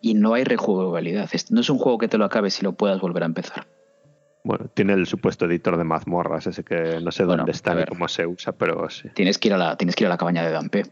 Y 0.00 0.14
no 0.14 0.32
hay 0.34 0.44
rejugabilidad. 0.44 1.28
No 1.50 1.60
es 1.60 1.68
un 1.70 1.78
juego 1.78 1.98
que 1.98 2.08
te 2.08 2.16
lo 2.18 2.24
acabes 2.24 2.58
y 2.60 2.64
lo 2.64 2.72
puedas 2.72 3.00
volver 3.00 3.22
a 3.22 3.26
empezar. 3.26 3.66
Bueno, 4.42 4.66
tiene 4.74 4.94
el 4.94 5.06
supuesto 5.06 5.44
editor 5.44 5.76
de 5.76 5.84
mazmorras, 5.84 6.46
ese 6.48 6.64
que 6.64 7.00
no 7.00 7.12
sé 7.12 7.24
Bueno, 7.24 7.42
dónde 7.42 7.52
está 7.52 7.74
ni 7.74 7.84
cómo 7.84 8.08
se 8.08 8.26
usa, 8.26 8.52
pero 8.52 8.88
sí. 8.90 9.08
Tienes 9.14 9.38
que 9.38 9.48
ir 9.48 9.54
a 9.54 9.58
la, 9.58 9.76
tienes 9.76 9.94
que 9.94 10.02
ir 10.04 10.06
a 10.06 10.10
la 10.10 10.16
cabaña 10.18 10.42
de 10.42 10.50
Dampe. 10.50 10.82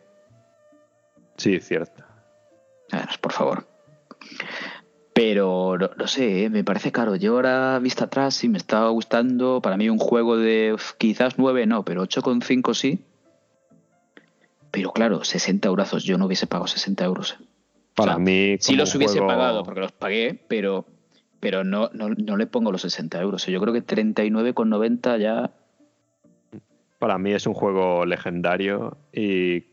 Sí, 1.40 1.58
cierto. 1.60 2.04
Por 3.22 3.32
favor. 3.32 3.66
Pero 5.14 5.76
no, 5.78 5.90
no 5.96 6.06
sé, 6.06 6.44
¿eh? 6.44 6.50
me 6.50 6.64
parece 6.64 6.92
caro. 6.92 7.16
Yo 7.16 7.32
ahora, 7.34 7.78
vista 7.78 8.04
atrás, 8.04 8.34
sí 8.34 8.48
me 8.48 8.58
estaba 8.58 8.90
gustando. 8.90 9.60
Para 9.62 9.76
mí, 9.76 9.88
un 9.88 9.98
juego 9.98 10.36
de 10.36 10.76
quizás 10.98 11.38
9 11.38 11.66
no, 11.66 11.84
pero 11.84 12.02
8,5 12.02 12.74
sí. 12.74 13.00
Pero 14.70 14.92
claro, 14.92 15.24
60 15.24 15.66
euros. 15.68 16.04
Yo 16.04 16.18
no 16.18 16.26
hubiese 16.26 16.46
pagado 16.46 16.66
60 16.68 17.04
euros. 17.04 17.36
¿eh? 17.40 17.44
Para 17.94 18.12
O 18.12 18.14
sea, 18.16 18.24
mí. 18.24 18.56
Sí 18.60 18.76
los 18.76 18.94
hubiese 18.94 19.14
juego- 19.18 19.28
pagado, 19.28 19.62
porque 19.64 19.80
los 19.80 19.92
pagué, 19.92 20.38
pero, 20.48 20.84
pero 21.40 21.64
no, 21.64 21.90
no, 21.92 22.10
no 22.10 22.36
le 22.36 22.46
pongo 22.46 22.70
los 22.70 22.82
60 22.82 23.20
euros. 23.20 23.46
Yo 23.46 23.60
creo 23.60 23.72
que 23.72 23.82
39,90 23.84 25.18
ya. 25.18 25.50
Para 26.98 27.18
mí 27.18 27.32
es 27.32 27.46
un 27.46 27.54
juego 27.54 28.04
legendario 28.04 28.96
y 29.12 29.64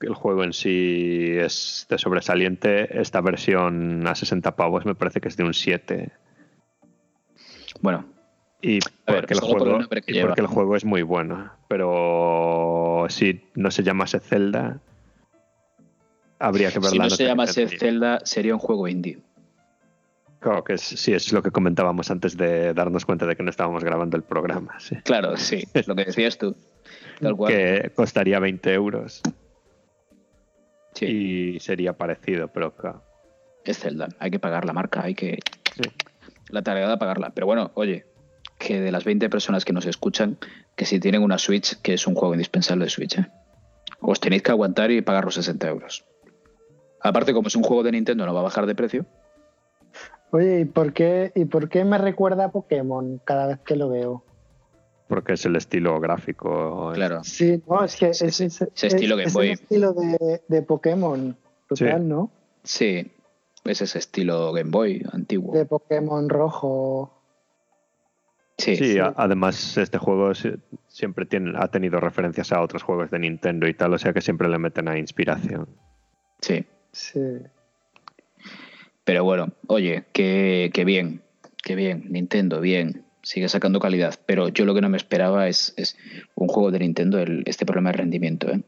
el 0.00 0.14
juego 0.14 0.44
en 0.44 0.52
sí 0.52 1.34
es 1.38 1.86
de 1.88 1.98
sobresaliente. 1.98 3.00
Esta 3.00 3.20
versión 3.20 4.06
a 4.06 4.14
60 4.14 4.54
pavos 4.56 4.84
me 4.86 4.94
parece 4.94 5.20
que 5.20 5.28
es 5.28 5.36
de 5.36 5.44
un 5.44 5.54
7. 5.54 6.10
Bueno, 7.80 8.06
Y 8.62 8.74
ver, 9.06 9.20
porque, 9.20 9.34
el 9.34 9.40
por 9.40 9.48
juego, 9.50 9.78
nombre 9.78 10.02
que 10.02 10.10
y 10.12 10.14
lleva. 10.14 10.28
porque 10.28 10.40
el 10.40 10.46
juego 10.46 10.76
es 10.76 10.84
muy 10.84 11.02
bueno. 11.02 11.52
Pero 11.68 13.06
si 13.08 13.42
no 13.54 13.70
se 13.70 13.82
llamase 13.82 14.20
Zelda, 14.20 14.80
habría 16.38 16.70
que 16.70 16.78
ver 16.78 16.90
si 16.90 16.98
no 16.98 17.10
se 17.10 17.24
llamase. 17.26 17.68
Zelda, 17.68 18.20
sería 18.24 18.54
un 18.54 18.60
juego 18.60 18.88
indie. 18.88 19.18
Claro, 20.40 20.62
que 20.62 20.74
es, 20.74 20.82
sí, 20.82 21.12
es 21.14 21.32
lo 21.32 21.42
que 21.42 21.50
comentábamos 21.50 22.10
antes 22.10 22.36
de 22.36 22.74
darnos 22.74 23.06
cuenta 23.06 23.24
de 23.26 23.34
que 23.34 23.42
no 23.42 23.48
estábamos 23.50 23.82
grabando 23.82 24.16
el 24.16 24.22
programa. 24.22 24.78
sí. 24.78 24.96
Claro, 25.04 25.36
sí, 25.38 25.64
lo 25.86 25.94
que 25.94 26.04
decías 26.04 26.36
tú. 26.36 26.54
Tal 27.20 27.34
cual. 27.36 27.52
Que 27.52 27.92
costaría 27.94 28.38
20 28.40 28.72
euros 28.74 29.22
Sí, 30.94 31.06
y 31.56 31.60
sería 31.60 31.92
parecido, 31.94 32.48
pero 32.48 32.74
claro. 32.74 33.02
es 33.64 33.78
Zelda. 33.78 34.08
Hay 34.18 34.30
que 34.30 34.38
pagar 34.38 34.64
la 34.64 34.72
marca, 34.72 35.02
hay 35.02 35.14
que. 35.14 35.38
Sí. 35.74 35.82
La 36.50 36.62
tarea 36.62 36.88
de 36.88 36.96
pagarla. 36.96 37.30
Pero 37.30 37.46
bueno, 37.46 37.72
oye, 37.74 38.06
que 38.58 38.80
de 38.80 38.92
las 38.92 39.04
20 39.04 39.28
personas 39.28 39.64
que 39.64 39.72
nos 39.72 39.86
escuchan, 39.86 40.38
que 40.76 40.84
si 40.84 41.00
tienen 41.00 41.22
una 41.22 41.38
Switch, 41.38 41.80
que 41.82 41.94
es 41.94 42.06
un 42.06 42.14
juego 42.14 42.34
indispensable 42.34 42.84
de 42.84 42.90
Switch, 42.90 43.18
¿eh? 43.18 43.26
os 44.00 44.20
tenéis 44.20 44.42
que 44.42 44.52
aguantar 44.52 44.90
y 44.90 45.02
pagar 45.02 45.24
los 45.24 45.34
60 45.34 45.68
euros. 45.68 46.04
Aparte, 47.00 47.32
como 47.34 47.48
es 47.48 47.56
un 47.56 47.62
juego 47.62 47.82
de 47.82 47.92
Nintendo, 47.92 48.24
no 48.24 48.34
va 48.34 48.40
a 48.40 48.44
bajar 48.44 48.66
de 48.66 48.74
precio. 48.74 49.06
Oye, 50.30 50.60
¿y 50.60 50.64
por, 50.64 50.92
qué, 50.92 51.32
¿y 51.34 51.44
por 51.44 51.68
qué 51.68 51.84
me 51.84 51.98
recuerda 51.98 52.46
a 52.46 52.50
Pokémon 52.50 53.20
cada 53.24 53.46
vez 53.46 53.60
que 53.60 53.76
lo 53.76 53.88
veo? 53.88 54.24
Porque 55.08 55.34
es 55.34 55.44
el 55.44 55.56
estilo 55.56 56.00
gráfico. 56.00 56.92
Claro. 56.94 57.22
Sí, 57.24 57.62
no, 57.68 57.84
es 57.84 57.96
que 57.96 58.08
es, 58.10 58.22
es- 58.22 58.40
ese 58.40 58.68
estilo 58.86 59.14
es- 59.18 59.18
Game 59.18 59.24
es 59.28 59.32
Boy. 59.34 59.46
el 59.48 59.52
estilo 59.52 59.92
de, 59.92 60.42
de 60.48 60.62
Pokémon, 60.62 61.36
total, 61.68 62.00
Sí. 62.02 62.06
¿no? 62.08 62.30
Sí, 62.62 63.12
es 63.64 63.82
ese 63.82 63.98
estilo 63.98 64.52
Game 64.52 64.70
Boy 64.70 65.04
antiguo. 65.12 65.54
De 65.54 65.66
Pokémon 65.66 66.28
rojo. 66.28 67.10
Sí, 68.56 68.76
Sí, 68.76 68.98
a- 68.98 69.12
además 69.16 69.76
este 69.76 69.98
juego 69.98 70.32
si- 70.34 70.54
siempre 70.86 71.26
tiene, 71.26 71.52
ha 71.58 71.68
tenido 71.68 72.00
referencias 72.00 72.52
a 72.52 72.62
otros 72.62 72.82
juegos 72.82 73.10
de 73.10 73.18
Nintendo 73.18 73.66
y 73.68 73.74
tal, 73.74 73.92
o 73.92 73.98
sea 73.98 74.12
que 74.12 74.20
siempre 74.22 74.48
le 74.48 74.58
meten 74.58 74.88
a 74.88 74.98
inspiración. 74.98 75.68
sí. 76.40 76.64
Sí. 76.92 77.20
Pero 79.04 79.24
bueno, 79.24 79.48
oye, 79.66 80.04
que, 80.12 80.70
que 80.72 80.84
bien, 80.84 81.22
que 81.62 81.74
bien, 81.74 82.04
Nintendo, 82.08 82.60
bien, 82.60 83.03
sigue 83.24 83.48
sacando 83.48 83.80
calidad. 83.80 84.14
Pero 84.26 84.48
yo 84.48 84.64
lo 84.64 84.74
que 84.74 84.80
no 84.80 84.88
me 84.88 84.96
esperaba 84.96 85.48
es, 85.48 85.74
es 85.76 85.96
un 86.36 86.46
juego 86.46 86.70
de 86.70 86.78
Nintendo, 86.78 87.18
el, 87.18 87.42
este 87.46 87.66
problema 87.66 87.90
de 87.90 87.96
rendimiento. 87.98 88.48
¿eh? 88.52 88.62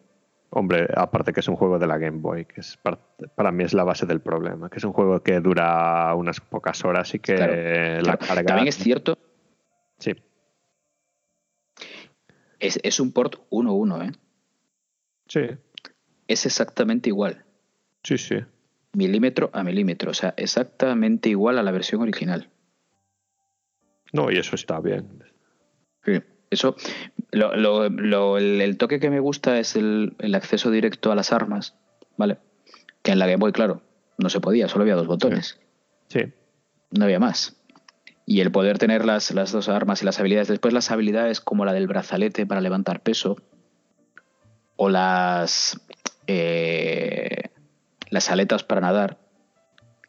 Hombre, 0.51 0.89
aparte 0.97 1.33
que 1.33 1.41
es 1.41 1.49
un 1.49 1.57
juego 1.57 1.79
de 1.79 1.87
la 1.87 1.99
Game 1.99 2.19
Boy, 2.21 2.47
que 2.47 2.61
es 2.63 2.77
par- 2.79 2.99
para 3.37 3.53
mí 3.53 3.63
es 3.63 3.75
la 3.75 3.85
base 3.85 4.07
del 4.07 4.21
problema, 4.21 4.69
que 4.71 4.79
es 4.79 4.85
un 4.85 4.93
juego 4.93 5.23
que 5.23 5.39
dura 5.41 6.13
unas 6.15 6.41
pocas 6.41 6.85
horas 6.85 7.15
y 7.15 7.19
que 7.21 7.35
Claro, 7.37 7.53
la 7.55 8.01
Claro, 8.01 8.19
carga... 8.19 8.45
También 8.45 8.69
es 8.69 8.77
cierto, 8.77 9.19
Sí, 9.99 10.13
es, 12.59 12.79
es 12.83 13.01
un 13.01 13.13
port 13.13 13.37
1-1, 13.51 14.09
¿eh? 14.09 14.13
sí, 15.29 15.41
es 16.29 16.47
exactamente 16.47 17.09
igual, 17.11 17.45
sí, 18.03 18.17
sí. 18.19 18.37
milímetro 18.95 19.51
a 19.53 19.63
milímetro, 19.63 20.11
o 20.11 20.15
sea, 20.15 20.35
exactamente 20.37 21.29
igual 21.29 21.59
a 21.59 21.63
la 21.63 21.71
versión 21.71 22.01
original. 22.03 22.49
No, 24.13 24.31
y 24.31 24.37
eso 24.39 24.55
está 24.55 24.81
bien. 24.81 25.25
Sí, 26.05 26.21
Eso, 26.51 26.77
lo- 27.33 27.57
lo- 27.57 27.89
lo- 27.89 28.39
el, 28.39 28.61
el 28.61 28.77
toque 28.77 29.01
que 29.01 29.11
me 29.11 29.19
gusta 29.21 29.59
es 29.59 29.75
el, 29.77 30.15
el 30.21 30.35
acceso 30.35 30.71
directo 30.71 31.11
a 31.11 31.17
las 31.17 31.33
armas, 31.33 31.75
¿vale? 32.17 32.39
Que 33.03 33.11
en 33.13 33.19
la 33.19 33.27
Game 33.27 33.39
Boy, 33.39 33.53
claro, 33.53 33.83
no 34.19 34.29
se 34.31 34.41
podía, 34.41 34.69
solo 34.69 34.83
había 34.83 34.95
dos 34.95 35.07
botones, 35.09 35.59
Sí, 36.09 36.21
no 36.93 37.05
había 37.05 37.19
más. 37.19 37.57
Y 38.25 38.41
el 38.41 38.53
poder 38.53 38.79
tener 38.79 39.05
las, 39.05 39.33
las 39.33 39.51
dos 39.53 39.69
armas 39.69 40.03
y 40.03 40.05
las 40.05 40.19
habilidades, 40.21 40.49
después 40.49 40.73
las 40.73 40.91
habilidades 40.93 41.41
como 41.41 41.65
la 41.65 41.73
del 41.73 41.89
brazalete 41.89 42.47
para 42.47 42.61
levantar 42.61 43.01
peso, 43.03 43.37
o 44.77 44.89
las, 44.89 45.81
eh, 46.29 47.51
las 48.11 48.31
aletas 48.31 48.63
para 48.63 48.81
nadar, 48.81 49.19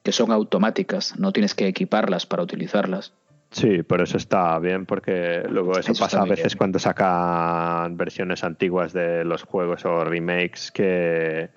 que 0.03 0.11
son 0.11 0.31
automáticas, 0.31 1.17
no 1.17 1.31
tienes 1.31 1.55
que 1.55 1.67
equiparlas 1.67 2.25
para 2.27 2.43
utilizarlas. 2.43 3.13
Sí, 3.51 3.83
pero 3.83 4.03
eso 4.03 4.17
está 4.17 4.57
bien 4.59 4.85
porque 4.85 5.43
luego 5.49 5.71
eso, 5.77 5.91
Eso 5.91 6.03
pasa 6.03 6.21
a 6.21 6.25
veces 6.25 6.53
bien. 6.53 6.57
cuando 6.57 6.79
sacan 6.79 7.97
versiones 7.97 8.43
antiguas 8.43 8.93
de 8.93 9.23
los 9.25 9.43
juegos 9.43 9.85
o 9.85 10.03
remakes 10.03 10.71
que 10.71 11.49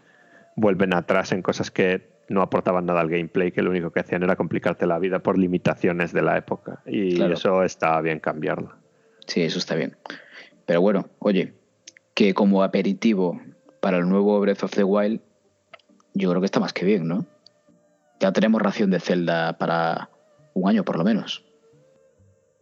vuelven 0.57 0.95
atrás 0.95 1.33
en 1.33 1.43
cosas 1.43 1.71
que 1.71 2.09
no 2.29 2.43
aportaban 2.43 2.87
nada 2.87 3.01
al 3.01 3.09
gameplay, 3.11 3.51
que 3.51 3.63
lo 3.63 3.71
único 3.71 3.91
que 3.91 4.01
hacían 4.01 4.23
era 4.23 4.37
complicarte 4.37 4.87
la 4.87 4.99
vida 5.01 5.19
por 5.19 5.37
limitaciones 5.37 6.13
de 6.13 6.23
la 6.23 6.37
época. 6.39 6.81
Y 6.87 7.17
Claro. 7.17 7.35
eso 7.35 7.63
está 7.65 8.01
bien 8.01 8.21
cambiarlo. 8.21 8.73
Sí, 9.27 9.43
eso 9.43 9.59
está 9.59 9.75
bien. 9.75 9.97
Pero 10.67 10.81
bueno, 10.81 11.09
oye, 11.19 11.55
que 12.15 12.33
como 12.35 12.63
aperitivo 12.63 13.41
para 13.81 13.97
el 13.99 14.09
nuevo 14.09 14.39
Breath 14.41 14.63
of 14.63 14.71
the 14.73 14.85
Wild, 14.85 15.21
yo 16.15 16.31
creo 16.31 16.41
que 16.41 16.47
está 16.47 16.61
más 16.61 16.73
que 16.73 16.85
bien, 16.85 17.09
¿no? 17.09 17.27
Ya 18.21 18.33
tenemos 18.33 18.61
ración 18.63 18.91
de 18.91 19.01
Zelda 19.01 19.57
para 19.59 20.11
un 20.55 20.69
año 20.69 20.85
por 20.85 20.99
lo 20.99 21.05
menos. 21.05 21.45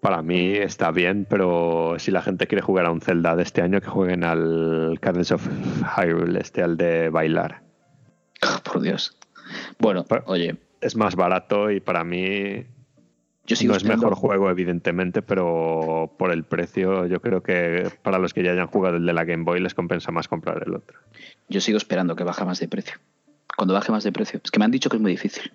Para 0.01 0.22
mí 0.22 0.53
está 0.55 0.90
bien, 0.92 1.26
pero 1.28 1.96
si 1.99 2.11
la 2.11 2.22
gente 2.22 2.46
quiere 2.46 2.62
jugar 2.62 2.86
a 2.86 2.92
un 2.92 3.01
Zelda 3.01 3.34
de 3.34 3.42
este 3.42 3.62
año, 3.62 3.80
que 3.80 3.88
jueguen 3.88 4.22
al 4.22 4.99
Cadence 5.01 5.34
of 5.34 5.49
Hyrule, 5.96 6.40
este, 6.40 6.62
al 6.62 6.76
de 6.76 7.09
bailar. 7.09 7.62
Por 8.62 8.80
Dios. 8.80 9.18
Bueno, 9.78 10.05
Pero- 10.09 10.22
oye, 10.26 10.57
Es 10.80 10.94
más 10.94 11.16
barato 11.16 11.72
y 11.72 11.80
para 11.80 12.05
mí 12.05 12.64
yo 13.49 13.57
sigo 13.57 13.72
no 13.72 13.76
es 13.78 13.84
mejor 13.84 14.14
juego, 14.14 14.51
evidentemente, 14.51 15.22
pero 15.22 16.14
por 16.18 16.30
el 16.30 16.44
precio, 16.44 17.07
yo 17.07 17.20
creo 17.20 17.42
que 17.42 17.90
para 18.03 18.18
los 18.18 18.32
que 18.34 18.44
ya 18.44 18.53
hayan 18.53 18.68
jugado 18.68 18.99
el 18.99 19.07
de 19.07 19.12
la 19.12 19.24
Game 19.24 19.42
Boy 19.42 19.59
les 19.59 19.74
compensa 19.74 20.12
más 20.12 20.28
comprar 20.28 20.62
el 20.64 20.74
otro. 20.74 21.01
Yo 21.49 21.61
sigo 21.61 21.78
esperando 21.78 22.14
que 22.14 22.24
baje 22.24 22.44
más 22.44 22.61
de 22.61 22.68
precio. 22.68 22.99
Cuando 23.57 23.74
baje 23.74 23.90
más 23.90 24.05
de 24.05 24.12
precio. 24.12 24.40
Es 24.44 24.51
que 24.51 24.59
me 24.59 24.66
han 24.66 24.70
dicho 24.70 24.88
que 24.90 24.96
es 24.96 25.03
muy 25.03 25.12
difícil. 25.12 25.51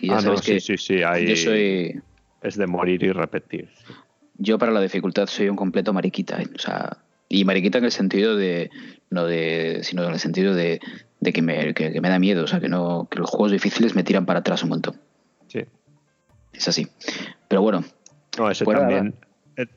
Y 0.00 0.08
ya 0.08 0.14
ah, 0.14 0.16
no, 0.16 0.22
sabes 0.22 0.40
sí, 0.40 0.52
que 0.52 0.60
sí, 0.60 0.76
sí, 0.78 0.98
yo 1.00 1.36
soy. 1.36 2.00
Es 2.42 2.56
de 2.56 2.66
morir 2.66 3.02
y 3.02 3.12
repetir. 3.12 3.68
sí. 3.86 3.92
Yo 4.38 4.58
para 4.58 4.70
la 4.70 4.82
dificultad 4.82 5.28
soy 5.28 5.48
un 5.48 5.56
completo 5.56 5.94
mariquita, 5.94 6.42
¿eh? 6.42 6.46
o 6.54 6.58
sea, 6.58 6.98
y 7.28 7.46
mariquita 7.46 7.78
en 7.78 7.84
el 7.86 7.90
sentido 7.90 8.36
de, 8.36 8.70
no 9.08 9.24
de, 9.24 9.80
sino 9.82 10.04
en 10.04 10.12
el 10.12 10.18
sentido 10.18 10.54
de, 10.54 10.80
de 11.20 11.32
que, 11.32 11.40
me, 11.40 11.72
que, 11.72 11.90
que 11.90 12.00
me 12.02 12.10
da 12.10 12.18
miedo, 12.18 12.44
o 12.44 12.46
sea, 12.46 12.60
que 12.60 12.68
no, 12.68 13.08
que 13.10 13.18
los 13.18 13.30
juegos 13.30 13.52
difíciles 13.52 13.94
me 13.94 14.04
tiran 14.04 14.26
para 14.26 14.40
atrás 14.40 14.62
un 14.62 14.68
montón. 14.68 15.00
Sí. 15.48 15.64
Es 16.52 16.68
así. 16.68 16.86
Pero 17.48 17.62
bueno, 17.62 17.82
No, 18.38 18.50
ese 18.50 18.64
Fuera, 18.64 18.80
también 18.80 19.14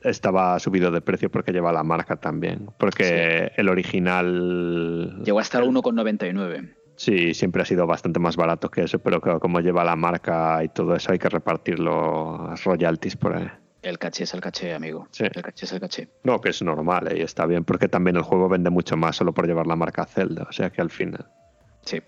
estaba 0.02 0.58
subido 0.58 0.90
de 0.90 1.00
precio 1.00 1.30
porque 1.30 1.52
lleva 1.52 1.72
la 1.72 1.82
marca 1.82 2.16
también. 2.16 2.68
Porque 2.78 3.52
el 3.56 3.68
original. 3.68 5.22
llegó 5.24 5.38
a 5.38 5.42
estar 5.42 5.62
1,99. 5.62 6.74
Sí, 7.00 7.32
siempre 7.32 7.62
ha 7.62 7.64
sido 7.64 7.86
bastante 7.86 8.20
más 8.20 8.36
barato 8.36 8.70
que 8.70 8.82
eso, 8.82 8.98
pero 8.98 9.22
claro, 9.22 9.40
como 9.40 9.60
lleva 9.60 9.82
la 9.84 9.96
marca 9.96 10.62
y 10.62 10.68
todo 10.68 10.94
eso, 10.94 11.10
hay 11.12 11.18
que 11.18 11.30
repartir 11.30 11.78
los 11.78 12.62
royalties 12.62 13.16
por 13.16 13.34
ahí. 13.34 13.48
El 13.80 13.98
caché 13.98 14.24
es 14.24 14.34
el 14.34 14.42
caché, 14.42 14.74
amigo. 14.74 15.08
Sí. 15.10 15.24
El 15.24 15.42
caché 15.42 15.64
es 15.64 15.72
el 15.72 15.80
caché. 15.80 16.08
No, 16.24 16.42
que 16.42 16.50
es 16.50 16.60
normal 16.60 17.10
¿eh? 17.10 17.20
y 17.20 17.22
está 17.22 17.46
bien, 17.46 17.64
porque 17.64 17.88
también 17.88 18.16
el 18.16 18.22
juego 18.22 18.50
vende 18.50 18.68
mucho 18.68 18.98
más 18.98 19.16
solo 19.16 19.32
por 19.32 19.46
llevar 19.46 19.66
la 19.66 19.76
marca 19.76 20.04
Zelda, 20.04 20.46
o 20.46 20.52
sea 20.52 20.68
que 20.68 20.82
al 20.82 20.90
final. 20.90 21.24
Sí. 21.86 22.02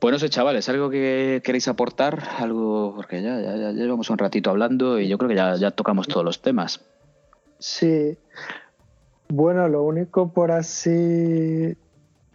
Bueno, 0.00 0.18
sé, 0.18 0.30
chavales, 0.30 0.66
¿algo 0.70 0.88
que 0.88 1.42
queréis 1.44 1.68
aportar? 1.68 2.22
Algo, 2.38 2.94
porque 2.96 3.20
ya, 3.20 3.42
ya, 3.42 3.56
ya 3.56 3.72
llevamos 3.72 4.08
un 4.08 4.16
ratito 4.16 4.48
hablando 4.48 4.98
y 4.98 5.06
yo 5.06 5.18
creo 5.18 5.28
que 5.28 5.36
ya, 5.36 5.54
ya 5.56 5.70
tocamos 5.70 6.08
todos 6.08 6.24
los 6.24 6.40
temas. 6.40 6.80
Sí. 7.58 8.16
Bueno, 9.28 9.68
lo 9.68 9.82
único 9.82 10.32
por 10.32 10.50
así. 10.50 11.76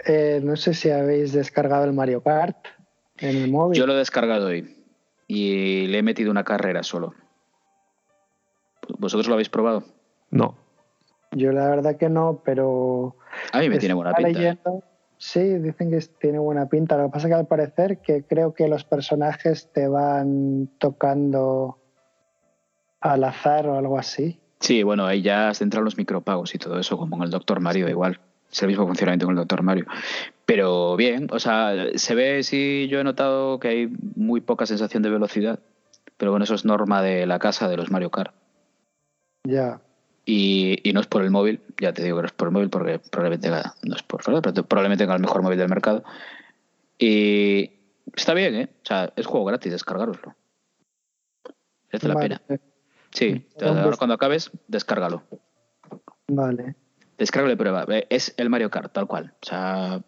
Eh, 0.05 0.39
no 0.43 0.55
sé 0.55 0.73
si 0.73 0.89
habéis 0.89 1.33
descargado 1.33 1.85
el 1.85 1.93
Mario 1.93 2.21
Kart 2.21 2.57
en 3.17 3.35
el 3.37 3.49
móvil. 3.51 3.77
Yo 3.79 3.85
lo 3.87 3.93
he 3.93 3.97
descargado 3.97 4.47
hoy 4.47 4.75
y 5.27 5.87
le 5.87 5.99
he 5.99 6.03
metido 6.03 6.31
una 6.31 6.43
carrera 6.43 6.83
solo. 6.83 7.13
¿Vosotros 8.97 9.27
lo 9.27 9.33
habéis 9.33 9.49
probado? 9.49 9.83
No, 10.31 10.55
Yo 11.31 11.51
la 11.51 11.69
verdad 11.69 11.97
que 11.97 12.09
no, 12.09 12.41
pero. 12.43 13.15
A 13.51 13.59
mí 13.59 13.69
me 13.69 13.77
tiene 13.77 13.93
buena 13.93 14.13
pinta. 14.13 14.29
¿eh? 14.29 14.33
leyendo- 14.33 14.83
Sí, 15.21 15.41
dicen 15.59 15.91
que 15.91 15.99
tiene 16.19 16.39
buena 16.39 16.67
pinta. 16.69 16.95
Lo 16.97 17.05
que 17.07 17.11
pasa 17.11 17.27
es 17.27 17.31
que 17.33 17.39
al 17.39 17.47
parecer 17.47 17.97
que 18.01 18.23
creo 18.23 18.53
que 18.53 18.69
los 18.69 18.85
personajes 18.85 19.69
te 19.73 19.87
van 19.89 20.69
tocando 20.79 21.77
al 23.01 23.25
azar 23.25 23.67
o 23.67 23.77
algo 23.77 23.97
así. 23.99 24.39
Sí, 24.61 24.81
bueno, 24.83 25.05
ahí 25.05 25.21
ya 25.21 25.49
has 25.49 25.61
entrado 25.61 25.83
los 25.83 25.97
micropagos 25.97 26.55
y 26.55 26.57
todo 26.57 26.79
eso, 26.79 26.97
como 26.97 27.17
en 27.17 27.23
el 27.23 27.31
Doctor 27.31 27.59
Mario, 27.59 27.89
igual. 27.89 28.21
Es 28.51 28.61
el 28.63 28.67
mismo 28.69 28.85
funcionamiento 28.87 29.25
con 29.25 29.33
el 29.35 29.39
Doctor 29.39 29.61
Mario. 29.63 29.85
Pero 30.45 30.95
bien, 30.95 31.27
o 31.31 31.39
sea, 31.39 31.73
se 31.95 32.15
ve, 32.15 32.43
sí, 32.43 32.87
yo 32.89 32.99
he 32.99 33.03
notado 33.03 33.59
que 33.59 33.67
hay 33.67 33.87
muy 34.15 34.41
poca 34.41 34.65
sensación 34.65 35.03
de 35.03 35.09
velocidad. 35.09 35.59
Pero 36.17 36.31
bueno, 36.31 36.43
eso 36.43 36.55
es 36.55 36.65
norma 36.65 37.01
de 37.01 37.25
la 37.25 37.39
casa 37.39 37.69
de 37.69 37.77
los 37.77 37.91
Mario 37.91 38.09
Kart. 38.09 38.33
Ya. 39.45 39.81
Y, 40.25 40.79
y 40.87 40.93
no 40.93 40.99
es 40.99 41.07
por 41.07 41.23
el 41.23 41.31
móvil, 41.31 41.61
ya 41.79 41.93
te 41.93 42.03
digo 42.03 42.17
que 42.17 42.23
no 42.23 42.27
es 42.27 42.33
por 42.33 42.47
el 42.49 42.53
móvil 42.53 42.69
porque 42.69 42.99
probablemente 42.99 43.47
tenga- 43.49 43.73
no 43.83 43.95
es 43.95 44.03
por 44.03 44.21
pero 44.23 44.41
probablemente 44.63 45.03
tenga 45.03 45.15
el 45.15 45.21
mejor 45.21 45.41
móvil 45.41 45.57
del 45.57 45.69
mercado. 45.69 46.03
Y 46.97 47.71
está 48.15 48.33
bien, 48.33 48.55
¿eh? 48.55 48.69
O 48.83 48.85
sea, 48.85 49.13
es 49.15 49.25
juego 49.25 49.45
gratis, 49.45 49.71
descargaroslo. 49.71 50.35
Merece 51.91 52.07
la 52.07 52.13
Vale, 52.15 52.39
pena. 52.47 52.59
Sí, 53.11 53.47
ahora 53.61 53.95
cuando 53.97 54.13
acabes, 54.15 54.51
descárgalo. 54.67 55.23
Vale. 56.27 56.75
Descárgalo 57.19 57.53
y 57.53 57.57
prueba. 57.57 57.85
Eh, 57.89 58.07
Es 58.09 58.33
el 58.37 58.49
Mario 58.49 58.69
Kart, 58.71 58.91
tal 58.91 59.05
cual. 59.07 59.33
O 59.41 59.45
sea, 59.45 60.01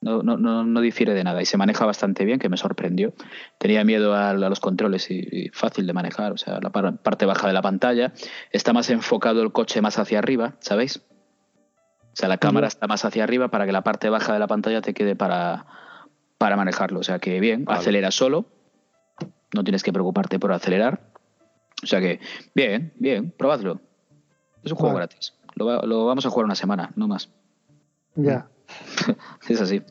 no, 0.00 0.22
no, 0.22 0.36
no, 0.36 0.64
no 0.64 0.80
difiere 0.80 1.14
de 1.14 1.22
nada 1.24 1.40
y 1.42 1.46
se 1.46 1.56
maneja 1.56 1.86
bastante 1.86 2.24
bien, 2.24 2.38
que 2.40 2.48
me 2.48 2.56
sorprendió. 2.56 3.14
Tenía 3.58 3.84
miedo 3.84 4.14
a, 4.14 4.30
a 4.30 4.34
los 4.34 4.58
controles 4.60 5.10
y, 5.10 5.26
y 5.30 5.48
fácil 5.50 5.86
de 5.86 5.92
manejar. 5.92 6.32
O 6.32 6.36
sea, 6.36 6.58
la 6.60 6.70
par- 6.70 6.98
parte 6.98 7.24
baja 7.24 7.46
de 7.46 7.52
la 7.52 7.62
pantalla. 7.62 8.12
Está 8.50 8.72
más 8.72 8.90
enfocado 8.90 9.42
el 9.42 9.52
coche 9.52 9.80
más 9.80 9.98
hacia 9.98 10.18
arriba, 10.18 10.54
¿sabéis? 10.60 10.98
O 10.98 12.14
sea, 12.16 12.28
la 12.28 12.36
cámara 12.38 12.66
está 12.66 12.86
más 12.86 13.04
hacia 13.04 13.24
arriba 13.24 13.48
para 13.48 13.64
que 13.64 13.72
la 13.72 13.82
parte 13.82 14.10
baja 14.10 14.32
de 14.34 14.38
la 14.38 14.46
pantalla 14.48 14.82
te 14.82 14.92
quede 14.92 15.16
para, 15.16 15.64
para 16.36 16.56
manejarlo. 16.56 17.00
O 17.00 17.02
sea, 17.02 17.18
que 17.20 17.40
bien, 17.40 17.64
Vale. 17.64 17.78
acelera 17.80 18.10
solo. 18.10 18.46
No 19.54 19.62
tienes 19.64 19.82
que 19.82 19.92
preocuparte 19.92 20.38
por 20.38 20.52
acelerar. 20.52 21.00
O 21.82 21.86
sea 21.86 22.00
que, 22.00 22.20
bien, 22.54 22.92
bien, 22.96 23.30
probadlo. 23.30 23.80
Es 24.62 24.72
un 24.72 24.78
juego 24.78 24.94
Vale. 24.94 25.06
gratis. 25.06 25.34
Lo, 25.54 25.66
va- 25.66 25.82
lo 25.86 26.06
vamos 26.06 26.24
a 26.26 26.30
jugar 26.30 26.44
una 26.46 26.54
semana, 26.54 26.92
no 26.96 27.08
más. 27.08 27.30
Ya. 28.14 28.48
Es 29.48 29.60
así. 29.60 29.82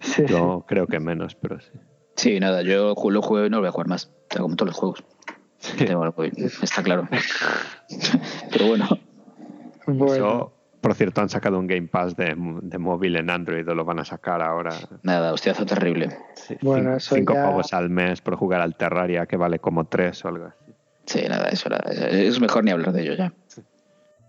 Sí, 0.00 0.24
yo 0.26 0.64
creo 0.68 0.86
que 0.86 1.00
menos, 1.00 1.34
pero 1.34 1.58
sí. 1.60 1.70
Sí, 2.16 2.38
nada, 2.40 2.62
yo 2.62 2.94
lo 3.10 3.22
juego 3.22 3.46
y 3.46 3.50
no 3.50 3.56
lo 3.56 3.62
voy 3.62 3.68
a 3.68 3.72
jugar 3.72 3.88
más. 3.88 4.10
Como 4.36 4.54
todos 4.56 4.68
los 4.68 4.76
juegos. 4.76 5.04
Tengo 5.78 6.02
algo- 6.04 6.24
Está 6.24 6.82
claro. 6.82 7.08
Pero 8.52 8.66
bueno, 8.68 8.86
sí. 8.88 9.00
Bueno, 9.86 10.52
por 10.80 10.94
cierto, 10.94 11.20
han 11.20 11.28
sacado 11.28 11.58
un 11.58 11.66
Game 11.66 11.88
Pass 11.88 12.16
de, 12.16 12.34
de 12.36 12.78
móvil 12.78 13.16
en 13.16 13.28
Android 13.30 13.68
o 13.68 13.74
lo 13.74 13.84
van 13.84 13.98
a 13.98 14.04
sacar 14.04 14.40
ahora. 14.42 14.70
nada, 15.02 15.32
hostiazo 15.32 15.66
terrible. 15.66 16.16
Sí, 16.34 16.56
Bueno, 16.62 16.92
cin- 16.92 16.96
eso 16.96 17.14
cinco 17.16 17.34
ya- 17.34 17.44
pavos 17.44 17.72
al 17.74 17.90
mes 17.90 18.20
por 18.20 18.36
jugar 18.36 18.60
al 18.60 18.76
Terraria, 18.76 19.26
que 19.26 19.36
vale 19.36 19.58
como 19.58 19.84
tres 19.86 20.24
o 20.24 20.28
algo 20.28 20.46
así. 20.46 20.72
Sí, 21.06 21.22
nada, 21.28 21.48
eso 21.48 21.68
nada. 21.68 21.90
Es 21.90 22.40
mejor 22.40 22.64
ni 22.64 22.70
hablar 22.70 22.92
de 22.92 23.02
ello 23.02 23.14
ya. 23.14 23.32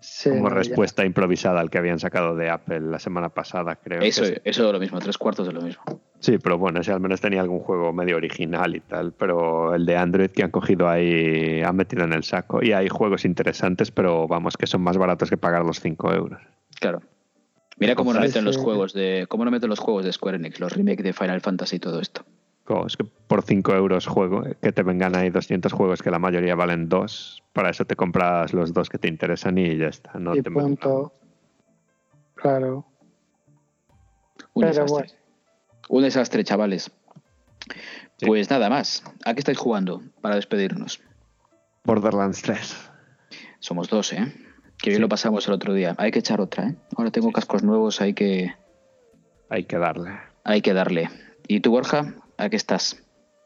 Sí, 0.02 0.30
como 0.30 0.44
no, 0.44 0.50
ya. 0.50 0.56
respuesta 0.56 1.06
improvisada 1.06 1.60
al 1.62 1.70
que 1.70 1.78
habían 1.78 2.00
sacado 2.00 2.36
de 2.36 2.50
Apple 2.50 2.82
la 2.82 3.00
semana 3.00 3.30
pasada, 3.30 3.76
creo. 3.76 4.00
que 4.02 4.08
Eso, 4.08 4.26
sí. 4.26 4.34
eso 4.44 4.66
es 4.68 4.74
lo 4.74 4.80
mismo, 4.80 5.00
tres 5.00 5.18
cuartos 5.18 5.46
de 5.48 5.54
lo 5.54 5.62
mismo. 5.62 5.84
Sí, 6.20 6.38
pero 6.38 6.58
bueno, 6.58 6.82
ese 6.82 6.92
al 6.92 7.00
menos 7.00 7.22
tenía 7.22 7.42
algún 7.42 7.60
juego 7.60 7.94
medio 7.94 8.18
original 8.18 8.76
y 8.76 8.80
tal, 8.80 9.14
pero 9.14 9.74
el 9.74 9.86
de 9.86 9.96
Android 9.98 10.30
que 10.32 10.44
han 10.44 10.52
cogido 10.52 10.90
ahí, 10.90 11.62
han 11.62 11.76
metido 11.76 12.04
en 12.04 12.14
el 12.14 12.24
saco. 12.24 12.64
Y 12.64 12.74
hay 12.74 12.90
juegos 12.90 13.26
interesantes, 13.26 13.92
pero 13.92 14.28
vamos, 14.28 14.58
que 14.58 14.68
son 14.68 14.82
más 14.82 14.98
baratos 14.98 15.30
que 15.30 15.38
pagar 15.38 15.64
los 15.66 15.80
5 15.80 16.14
euros. 16.14 16.42
Claro. 16.80 17.02
Mira 17.78 17.96
cómo 17.96 18.14
no 18.14 18.20
Sí, 18.22 18.28
meten 18.28 18.46
los 18.46 18.58
juegos 18.58 18.94
de. 18.94 19.26
cómo 19.30 19.46
no 19.46 19.52
meten 19.52 19.70
los 19.70 19.80
juegos 19.80 20.06
de 20.06 20.12
Square 20.14 20.38
Enix, 20.38 20.60
los 20.60 20.74
remakes 20.74 21.04
de 21.04 21.14
Final 21.14 21.42
Fantasy 21.42 21.78
y 21.78 21.80
todo 21.80 22.00
esto. 22.00 22.24
Es 22.86 22.98
que 22.98 23.04
por 23.04 23.44
5 23.44 23.74
euros 23.76 24.08
juego, 24.08 24.46
eh, 24.46 24.56
que 24.62 24.72
te 24.72 24.84
vengan 24.84 25.16
ahí 25.16 25.30
200 25.30 25.72
juegos 25.74 26.02
que 26.02 26.12
la 26.12 26.20
mayoría 26.20 26.56
valen 26.56 26.90
2, 26.90 27.44
para 27.54 27.70
eso 27.70 27.86
te 27.86 27.96
compras 27.96 28.54
los 28.54 28.74
dos 28.74 28.90
que 28.90 28.98
te 28.98 29.08
interesan 29.08 29.58
y 29.58 29.78
ya 29.78 29.88
está. 29.88 30.14
No 30.20 30.36
y 30.36 30.42
te 30.42 30.50
punto. 30.52 31.12
Claro. 32.36 32.86
Un 34.54 34.62
Pero 34.62 34.68
desastre. 34.68 34.92
bueno. 34.94 35.12
Un 35.90 36.04
desastre, 36.04 36.44
chavales. 36.44 36.92
Sí. 38.18 38.26
Pues 38.26 38.50
nada 38.50 38.70
más. 38.70 39.04
¿A 39.26 39.34
qué 39.34 39.40
estáis 39.40 39.58
jugando 39.58 40.02
para 40.22 40.36
despedirnos? 40.36 41.02
Borderlands 41.84 42.42
3. 42.42 42.90
Somos 43.60 43.90
dos, 43.90 44.14
¿eh? 44.14 44.34
Que 44.78 44.90
bien 44.90 44.98
Sí. 44.98 45.02
lo 45.02 45.10
pasamos 45.10 45.48
el 45.48 45.54
otro 45.54 45.74
día. 45.74 45.96
Hay 45.98 46.12
que 46.12 46.20
echar 46.20 46.42
otra, 46.42 46.68
¿eh? 46.70 46.76
Ahora 46.98 47.12
tengo 47.12 47.32
cascos 47.32 47.64
nuevos, 47.64 48.02
hay 48.02 48.14
que, 48.14 48.54
Hay 49.50 49.66
que 49.66 49.78
darle. 49.78 50.12
hay 50.44 50.62
que 50.62 50.74
darle. 50.74 51.10
¿Y 51.48 51.60
tú, 51.60 51.72
Borja? 51.72 52.14
¿A 52.42 52.50
qué 52.50 52.56
estás? 52.56 52.98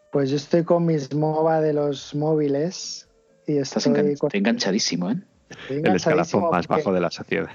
Pues 0.09 0.29
yo 0.29 0.37
estoy 0.37 0.63
con 0.63 0.85
mis 0.85 1.13
MOBA 1.13 1.59
de 1.59 1.73
los 1.73 2.15
móviles 2.15 3.09
y 3.45 3.57
Estás 3.57 3.85
estoy 3.85 4.03
engan- 4.03 4.17
con- 4.17 4.29
enganchadísimo, 4.31 5.11
¿eh? 5.11 5.17
estoy 5.49 5.81
El 5.83 5.95
escalafón 5.97 6.49
más 6.49 6.65
bajo 6.65 6.93
de 6.93 7.01
la 7.01 7.11
sociedad. 7.11 7.49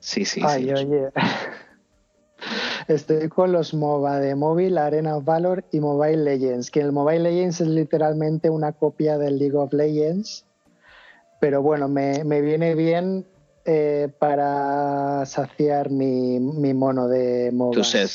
Sí, 0.00 0.24
sí, 0.24 0.40
Ay, 0.44 0.64
sí. 0.64 0.72
oye. 0.72 1.08
Estoy 2.88 3.28
con 3.28 3.52
los 3.52 3.74
MOBA 3.74 4.18
de 4.18 4.34
móvil, 4.34 4.76
Arena 4.78 5.16
of 5.16 5.24
Valor 5.24 5.64
y 5.70 5.78
Mobile 5.78 6.16
Legends, 6.24 6.70
que 6.72 6.80
el 6.80 6.90
Mobile 6.90 7.20
Legends 7.20 7.60
es 7.60 7.68
literalmente 7.68 8.50
una 8.50 8.72
copia 8.72 9.18
del 9.18 9.38
League 9.38 9.56
of 9.56 9.72
Legends, 9.72 10.44
pero 11.40 11.62
bueno, 11.62 11.86
me, 11.88 12.24
me 12.24 12.40
viene 12.40 12.74
bien 12.74 13.24
eh, 13.64 14.08
para 14.18 15.24
saciar 15.26 15.90
mi, 15.90 16.40
mi 16.40 16.74
mono 16.74 17.06
de 17.08 17.50
MOBA. 17.52 17.72
Tu 17.74 17.84
sed. 17.84 18.10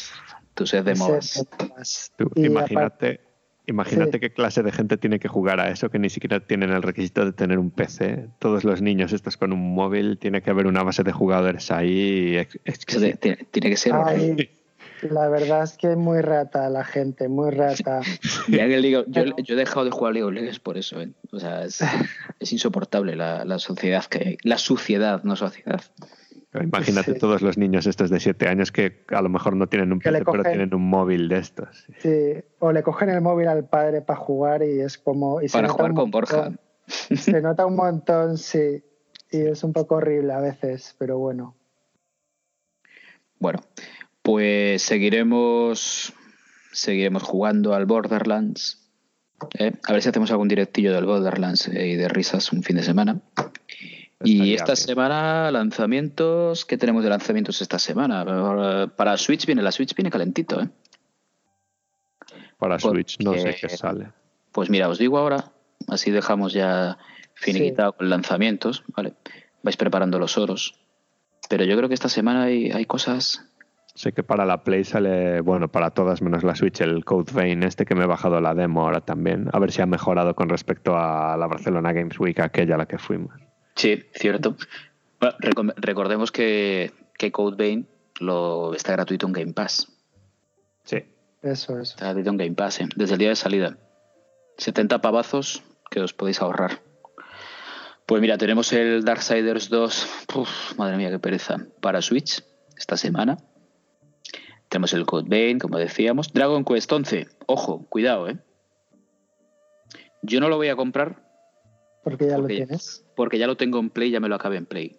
Tu 0.54 0.66
sed 0.68 0.84
de 0.84 0.96
MOBAs. 0.96 2.12
Tú, 2.18 2.30
imagínate 2.36 3.22
imagínate 3.68 4.20
qué 4.20 4.34
clase 4.34 4.64
de 4.64 4.72
gente 4.72 4.98
tiene 4.98 5.20
que 5.20 5.28
jugar 5.30 5.60
a 5.62 5.70
eso, 5.70 5.90
que 5.90 5.98
ni 6.00 6.10
siquiera 6.10 6.40
tienen 6.42 6.72
el 6.72 6.82
requisito 6.82 7.24
de 7.24 7.32
tener 7.32 7.58
un 7.58 7.72
PC. 7.72 8.28
Todos 8.40 8.64
los 8.66 8.82
niños 8.82 9.14
estos 9.14 9.38
con 9.38 9.54
un 9.54 9.74
móvil, 9.74 10.18
tiene 10.18 10.42
que 10.42 10.50
haber 10.50 10.68
una 10.68 10.84
base 10.84 11.04
de 11.04 11.12
jugadores 11.14 11.72
ahí. 11.72 12.46
tiene, 13.22 13.38
tiene 13.52 13.70
que 13.70 13.78
ser. 13.78 13.94
Ay, 13.94 14.50
la 15.10 15.30
verdad 15.30 15.64
es 15.64 15.78
que 15.78 15.92
es 15.92 15.98
muy 15.98 16.22
rata 16.22 16.70
la 16.70 16.84
gente, 16.84 17.30
muy 17.30 17.52
rata. 17.52 18.02
Mira 18.48 18.68
que 18.68 18.98
of- 18.98 19.06
yo, 19.08 19.24
he 19.24 19.56
dejado 19.56 19.86
de 19.86 19.92
jugar 19.92 20.14
League 20.14 20.26
of 20.28 20.34
Legends 20.34 20.60
por 20.60 20.78
eso. 20.78 21.00
¿eh? 21.02 21.12
O 21.32 21.40
sea, 21.40 21.64
es, 21.64 21.82
es 22.40 22.52
insoportable 22.52 23.16
la, 23.16 23.46
la 23.46 23.58
sociedad 23.58 24.04
que 24.06 24.18
hay. 24.20 24.38
La 24.44 24.58
suciedad, 24.58 25.24
no 25.24 25.36
sociedad. 25.36 25.82
Imagínate 26.54 27.14
Sí. 27.14 27.20
todos 27.20 27.42
los 27.42 27.58
niños 27.58 27.86
estos 27.88 28.10
de 28.10 28.20
7 28.20 28.48
años 28.48 28.72
que 28.72 29.04
a 29.10 29.22
lo 29.22 29.30
mejor 29.30 29.56
no 29.56 29.68
tienen 29.68 29.94
un 29.94 30.00
PC, 30.00 30.26
pero 30.26 30.44
tienen 30.44 30.74
un 30.74 30.90
móvil 30.90 31.30
de 31.30 31.38
estos. 31.38 31.86
Sí, 32.00 32.34
o 32.60 32.72
le 32.74 32.84
cogen 32.84 33.10
el 33.10 33.22
móvil 33.22 33.48
al 33.48 33.68
padre 33.68 34.02
para 34.02 34.20
jugar 34.20 34.62
y 34.64 34.82
es 34.82 34.98
como... 34.98 35.42
y 35.42 35.48
Para 35.48 35.70
jugar 35.70 35.94
con 35.94 36.12
Borja. 36.12 36.52
Se 36.88 37.42
nota 37.42 37.66
un 37.66 37.78
montón, 37.78 38.38
sí. 38.38 38.84
Y 39.32 39.40
es 39.40 39.64
un 39.64 39.72
poco 39.72 39.96
horrible 39.96 40.34
a 40.34 40.42
veces, 40.42 40.94
pero 41.00 41.18
bueno. 41.18 41.56
Bueno, 43.40 43.62
pues 44.22 44.82
seguiremos 44.82 46.14
seguiremos 46.72 47.24
jugando 47.24 47.74
al 47.74 47.86
Borderlands. 47.86 48.90
¿eh? 49.58 49.74
A 49.88 49.94
ver 49.94 50.02
si 50.02 50.10
hacemos 50.10 50.32
algún 50.32 50.48
directillo 50.48 50.94
del 50.94 51.06
Borderlands 51.06 51.68
eh, 51.70 51.88
y 51.88 51.96
de 51.96 52.08
risas 52.08 52.52
un 52.52 52.64
fin 52.64 52.76
de 52.78 52.84
semana. 52.84 53.22
Y 54.24 54.54
esta 54.54 54.74
bien. 54.74 54.78
semana, 54.78 55.52
lanzamientos. 55.52 56.66
¿Qué 56.66 56.78
tenemos 56.78 57.04
de 57.04 57.10
lanzamientos 57.10 57.62
esta 57.62 57.80
semana? 57.80 58.92
Para 58.96 59.18
Switch 59.18 59.46
viene, 59.46 59.62
la 59.62 59.72
Switch 59.72 59.96
viene 59.96 60.10
calentito, 60.10 60.62
¿eh? 60.62 60.70
Para 62.58 62.78
Switch 62.80 63.20
no 63.20 63.34
sé 63.34 63.56
qué 63.60 63.70
sale. 63.70 64.12
Pues 64.52 64.70
mira, 64.70 64.90
os 64.90 65.00
digo 65.00 65.18
ahora, 65.18 65.52
así 65.88 66.12
dejamos 66.12 66.54
ya 66.54 66.98
finiquitado 67.34 67.94
con 67.94 68.10
lanzamientos, 68.10 68.84
¿vale? 68.96 69.14
Vais 69.64 69.78
preparando 69.78 70.20
los 70.20 70.38
oros. 70.38 70.76
Pero 71.50 71.66
yo 71.66 71.76
creo 71.76 71.88
que 71.88 71.96
esta 71.96 72.10
semana 72.10 72.44
hay, 72.44 72.72
hay 72.72 72.86
cosas. 72.86 73.46
Sé 73.94 74.14
que 74.14 74.24
para 74.24 74.46
la 74.46 74.64
Play 74.64 74.84
sale, 74.84 75.42
bueno, 75.42 75.70
para 75.70 75.92
todas 75.92 76.22
menos 76.22 76.44
la 76.44 76.56
Switch, 76.56 76.80
el 76.82 77.04
Code 77.04 77.34
Vein 77.34 77.64
este 77.64 77.86
que 77.86 77.96
me 77.96 78.04
he 78.04 78.08
bajado 78.08 78.40
la 78.40 78.54
demo 78.54 78.84
ahora 78.84 79.02
también. 79.02 79.50
A 79.52 79.60
ver 79.60 79.72
si 79.72 79.82
ha 79.82 79.86
mejorado 79.86 80.34
con 80.36 80.48
respecto 80.48 80.96
a 80.96 81.36
la 81.38 81.48
Barcelona 81.48 81.92
Games 81.92 82.18
Week, 82.20 82.40
aquella 82.40 82.76
a 82.76 82.78
la 82.78 82.86
que 82.86 82.98
fuimos. 82.98 83.34
Sí, 83.76 84.04
cierto. 84.14 84.56
Bueno, 85.20 85.74
recordemos 85.78 86.32
que, 86.32 86.92
que 87.18 87.32
Code 87.32 87.56
Vein 87.58 87.88
lo, 88.20 88.74
está 88.74 88.92
gratuito 88.94 89.28
en 89.28 89.34
Game 89.34 89.54
Pass. 89.54 89.88
Sí. 90.84 91.04
Eso 91.42 91.80
es. 91.80 91.90
Está 91.92 92.06
gratuito 92.06 92.30
en 92.32 92.38
Game 92.38 92.54
Pass, 92.56 92.82
¿eh? 92.82 92.90
desde 92.96 93.14
el 93.14 93.20
día 93.20 93.30
de 93.30 93.36
salida. 93.36 93.78
70 94.58 95.02
pavazos 95.02 95.64
que 95.90 96.02
os 96.02 96.14
podéis 96.14 96.42
ahorrar. 96.42 96.82
Pues 98.06 98.22
mira, 98.22 98.38
tenemos 98.38 98.72
el 98.74 99.04
Darksiders 99.06 99.70
2. 99.70 100.08
Uf, 100.36 100.78
madre 100.78 100.98
mía, 100.98 101.10
qué 101.10 101.20
pereza. 101.20 101.58
Para 101.80 102.02
Switch, 102.02 102.44
esta 102.78 102.98
semana. 102.98 103.38
Tenemos 104.70 104.94
el 104.94 105.06
Code 105.06 105.28
Vein, 105.30 105.60
como 105.60 105.78
decíamos. 105.78 106.32
Dragon 106.34 106.64
Quest 106.66 106.92
11. 106.92 107.28
Ojo, 107.46 107.86
cuidado, 107.90 108.30
¿eh? 108.30 108.38
Yo 110.22 110.40
no 110.40 110.50
lo 110.50 110.58
voy 110.58 110.68
a 110.68 110.76
comprar 110.76 111.24
Porque 112.04 112.28
ya 112.28 112.36
Porque- 112.38 112.54
lo 112.60 112.66
tienes. 112.66 113.04
Porque 113.22 113.38
ya 113.38 113.46
lo 113.46 113.56
tengo 113.56 113.78
en 113.78 113.92
Play, 113.92 114.10
ya 114.10 114.20
me 114.20 114.28
lo 114.30 114.34
acabé 114.34 114.58
en 114.58 114.66
Play. 114.66 114.96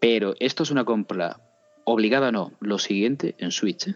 Pero 0.00 0.34
esto 0.40 0.64
es 0.64 0.72
una 0.72 0.84
compra 0.84 1.38
obligada, 1.84 2.32
no. 2.32 2.50
Lo 2.58 2.78
siguiente 2.80 3.36
en 3.38 3.52
Switch. 3.52 3.86
¿eh? 3.86 3.94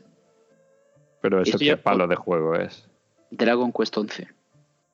Pero 1.20 1.40
eso 1.42 1.50
Esto 1.50 1.58
qué 1.58 1.64
ya- 1.64 1.82
palo 1.82 2.06
de 2.06 2.14
juego 2.14 2.54
es. 2.54 2.88
Dragon 3.32 3.72
Quest 3.72 3.96
11. 3.98 4.28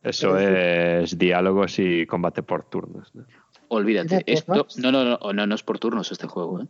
Eso 0.03 0.39
es 0.39 1.19
diálogos 1.19 1.79
y 1.79 2.07
combate 2.07 2.43
por 2.43 2.65
turnos. 2.65 3.15
¿no? 3.15 3.27
Olvídate. 3.69 4.25
No, 4.49 4.91
no, 4.91 5.05
no, 5.19 5.33
no, 5.35 5.47
no 5.47 5.55
es 5.55 5.63
por 5.63 5.79
turnos 5.79 6.11
este 6.11 6.27
juego. 6.27 6.63
¿eh? 6.63 6.67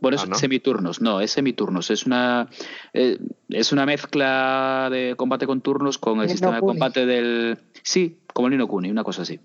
Bueno, 0.00 0.16
es 0.18 0.22
Ah, 0.22 0.26
¿no? 0.28 0.36
semiturnos, 0.36 1.00
no, 1.00 1.20
es 1.20 1.32
semiturnos. 1.32 1.90
Es 1.90 2.06
una, 2.06 2.48
eh, 2.92 3.18
es 3.48 3.72
una 3.72 3.84
mezcla 3.84 4.88
de 4.92 5.14
combate 5.16 5.46
con 5.48 5.60
turnos 5.60 5.98
con 5.98 6.20
el 6.20 6.28
sistema 6.28 6.54
de 6.54 6.60
combate 6.60 7.04
del. 7.04 7.58
Sí, 7.82 8.20
como 8.32 8.46
el 8.46 8.52
Nino 8.52 8.68
Kuni, 8.68 8.90
una 8.92 9.02
cosa 9.02 9.22
así. 9.22 9.40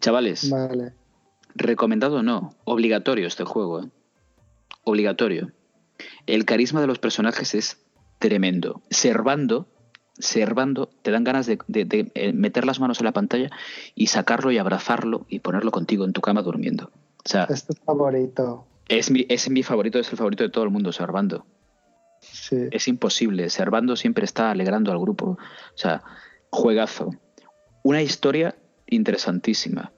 Chavales, 0.00 0.50
Vale. 0.50 0.92
recomendado 1.54 2.22
no, 2.22 2.54
obligatorio 2.64 3.26
este 3.26 3.44
juego. 3.44 3.82
¿eh? 3.82 3.88
Obligatorio. 4.84 5.52
El 6.26 6.44
carisma 6.44 6.80
de 6.80 6.86
los 6.86 6.98
personajes 6.98 7.54
es 7.54 7.82
tremendo. 8.18 8.82
Servando, 8.90 9.66
servando, 10.18 10.88
te 11.02 11.10
dan 11.10 11.24
ganas 11.24 11.46
de, 11.46 11.58
de- 11.66 11.84
de, 11.84 12.12
eh, 12.14 12.32
meter 12.32 12.64
las 12.66 12.80
manos 12.80 13.00
en 13.00 13.04
la 13.06 13.12
pantalla 13.12 13.50
y 13.94 14.08
sacarlo 14.08 14.50
y 14.50 14.58
abrazarlo 14.58 15.26
y 15.28 15.40
ponerlo 15.40 15.70
contigo 15.70 16.04
en 16.04 16.12
tu 16.12 16.20
cama 16.20 16.42
durmiendo. 16.42 16.90
O 17.24 17.28
sea, 17.28 17.44
Es 17.44 17.66
tu 17.66 17.72
favorito. 17.74 18.66
es 18.88 19.10
mi, 19.10 19.26
es 19.28 19.48
mi 19.50 19.62
favorito, 19.62 19.98
es 19.98 20.10
el 20.10 20.18
favorito 20.18 20.44
de 20.44 20.50
todo 20.50 20.64
el 20.64 20.70
mundo, 20.70 20.92
Servando. 20.92 21.46
Sí. 22.20 22.68
Es 22.70 22.88
imposible. 22.88 23.50
Servando 23.50 23.94
siempre 23.96 24.24
está 24.24 24.50
alegrando 24.50 24.90
al 24.92 24.98
grupo. 24.98 25.30
O 25.30 25.38
sea, 25.78 26.02
juegazo. 26.50 27.10
Una 27.82 28.02
historia 28.02 28.56
interesantísima. 28.88 29.92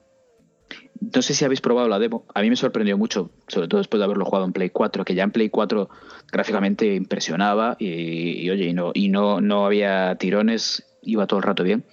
No 1.01 1.21
sé 1.21 1.33
si 1.33 1.45
habéis 1.45 1.61
probado 1.61 1.87
la 1.87 1.99
demo. 1.99 2.25
A 2.33 2.41
mí 2.41 2.49
me 2.49 2.55
sorprendió 2.55 2.97
mucho, 2.97 3.31
sobre 3.47 3.67
todo 3.67 3.79
después 3.79 3.99
de 3.99 4.05
haberlo 4.05 4.25
jugado 4.25 4.45
en 4.45 4.53
Play 4.53 4.69
4, 4.69 5.05
que 5.05 5.15
ya 5.15 5.23
en 5.23 5.31
Play 5.31 5.49
4 5.49 5.89
gráficamente 6.31 6.93
impresionaba 6.95 7.77
y, 7.79 8.49
oye, 8.49 8.65
y, 8.65 8.73
no, 8.73 8.91
y 8.93 9.09
no, 9.09 9.39
no 9.39 9.65
había 9.65 10.15
tirones, 10.15 10.85
iba 11.01 11.25
todo 11.25 11.39
el 11.39 11.43
rato 11.43 11.63
bien. 11.63 11.85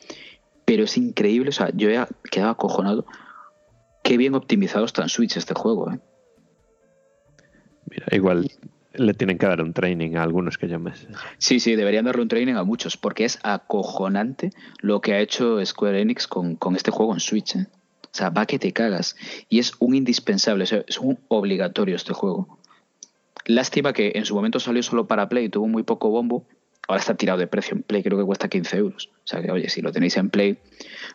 Pero 0.64 0.84
es 0.84 0.96
increíble, 0.96 1.50
o 1.50 1.52
sea, 1.52 1.70
yo 1.72 1.88
he 1.88 2.04
quedado 2.30 2.50
acojonado. 2.50 3.06
Qué 4.02 4.16
bien 4.16 4.34
optimizado 4.34 4.84
está 4.84 5.02
en 5.02 5.08
Switch 5.08 5.36
este 5.36 5.54
juego, 5.54 5.92
¿eh? 5.92 6.00
Mira, 7.88 8.06
igual 8.10 8.50
le 8.96 9.14
tienen 9.14 9.38
que 9.38 9.46
dar 9.46 9.62
un 9.62 9.72
training 9.72 10.16
a 10.16 10.22
algunos 10.22 10.58
que 10.58 10.68
yo 10.68 10.78
me 10.78 10.94
sé. 10.94 11.08
Sí, 11.38 11.60
sí, 11.60 11.76
deberían 11.76 12.04
darle 12.04 12.22
un 12.22 12.28
training 12.28 12.54
a 12.54 12.64
muchos, 12.64 12.96
porque 12.96 13.24
es 13.24 13.38
acojonante 13.42 14.50
lo 14.80 15.00
que 15.00 15.14
ha 15.14 15.20
hecho 15.20 15.64
Square 15.64 16.00
Enix 16.00 16.26
con, 16.26 16.56
con 16.56 16.76
este 16.76 16.90
juego 16.90 17.12
en 17.14 17.20
Switch. 17.20 17.56
¿eh? 17.56 17.66
O 18.02 18.08
sea, 18.12 18.30
va 18.30 18.46
que 18.46 18.58
te 18.58 18.72
cagas. 18.72 19.16
Y 19.48 19.58
es 19.58 19.72
un 19.78 19.94
indispensable, 19.94 20.64
es 20.64 20.98
un 20.98 21.18
obligatorio 21.28 21.96
este 21.96 22.12
juego. 22.12 22.58
Lástima 23.46 23.92
que 23.92 24.12
en 24.16 24.24
su 24.24 24.34
momento 24.34 24.58
salió 24.58 24.82
solo 24.82 25.06
para 25.06 25.28
Play 25.28 25.44
y 25.44 25.48
tuvo 25.48 25.68
muy 25.68 25.84
poco 25.84 26.10
bombo, 26.10 26.46
ahora 26.88 27.00
está 27.00 27.14
tirado 27.14 27.38
de 27.38 27.46
precio 27.46 27.76
en 27.76 27.82
Play, 27.82 28.02
creo 28.02 28.18
que 28.18 28.24
cuesta 28.24 28.48
15 28.48 28.76
euros. 28.76 29.10
O 29.24 29.26
sea 29.26 29.42
que, 29.42 29.50
oye, 29.50 29.68
si 29.68 29.82
lo 29.82 29.92
tenéis 29.92 30.16
en 30.16 30.30
Play, 30.30 30.58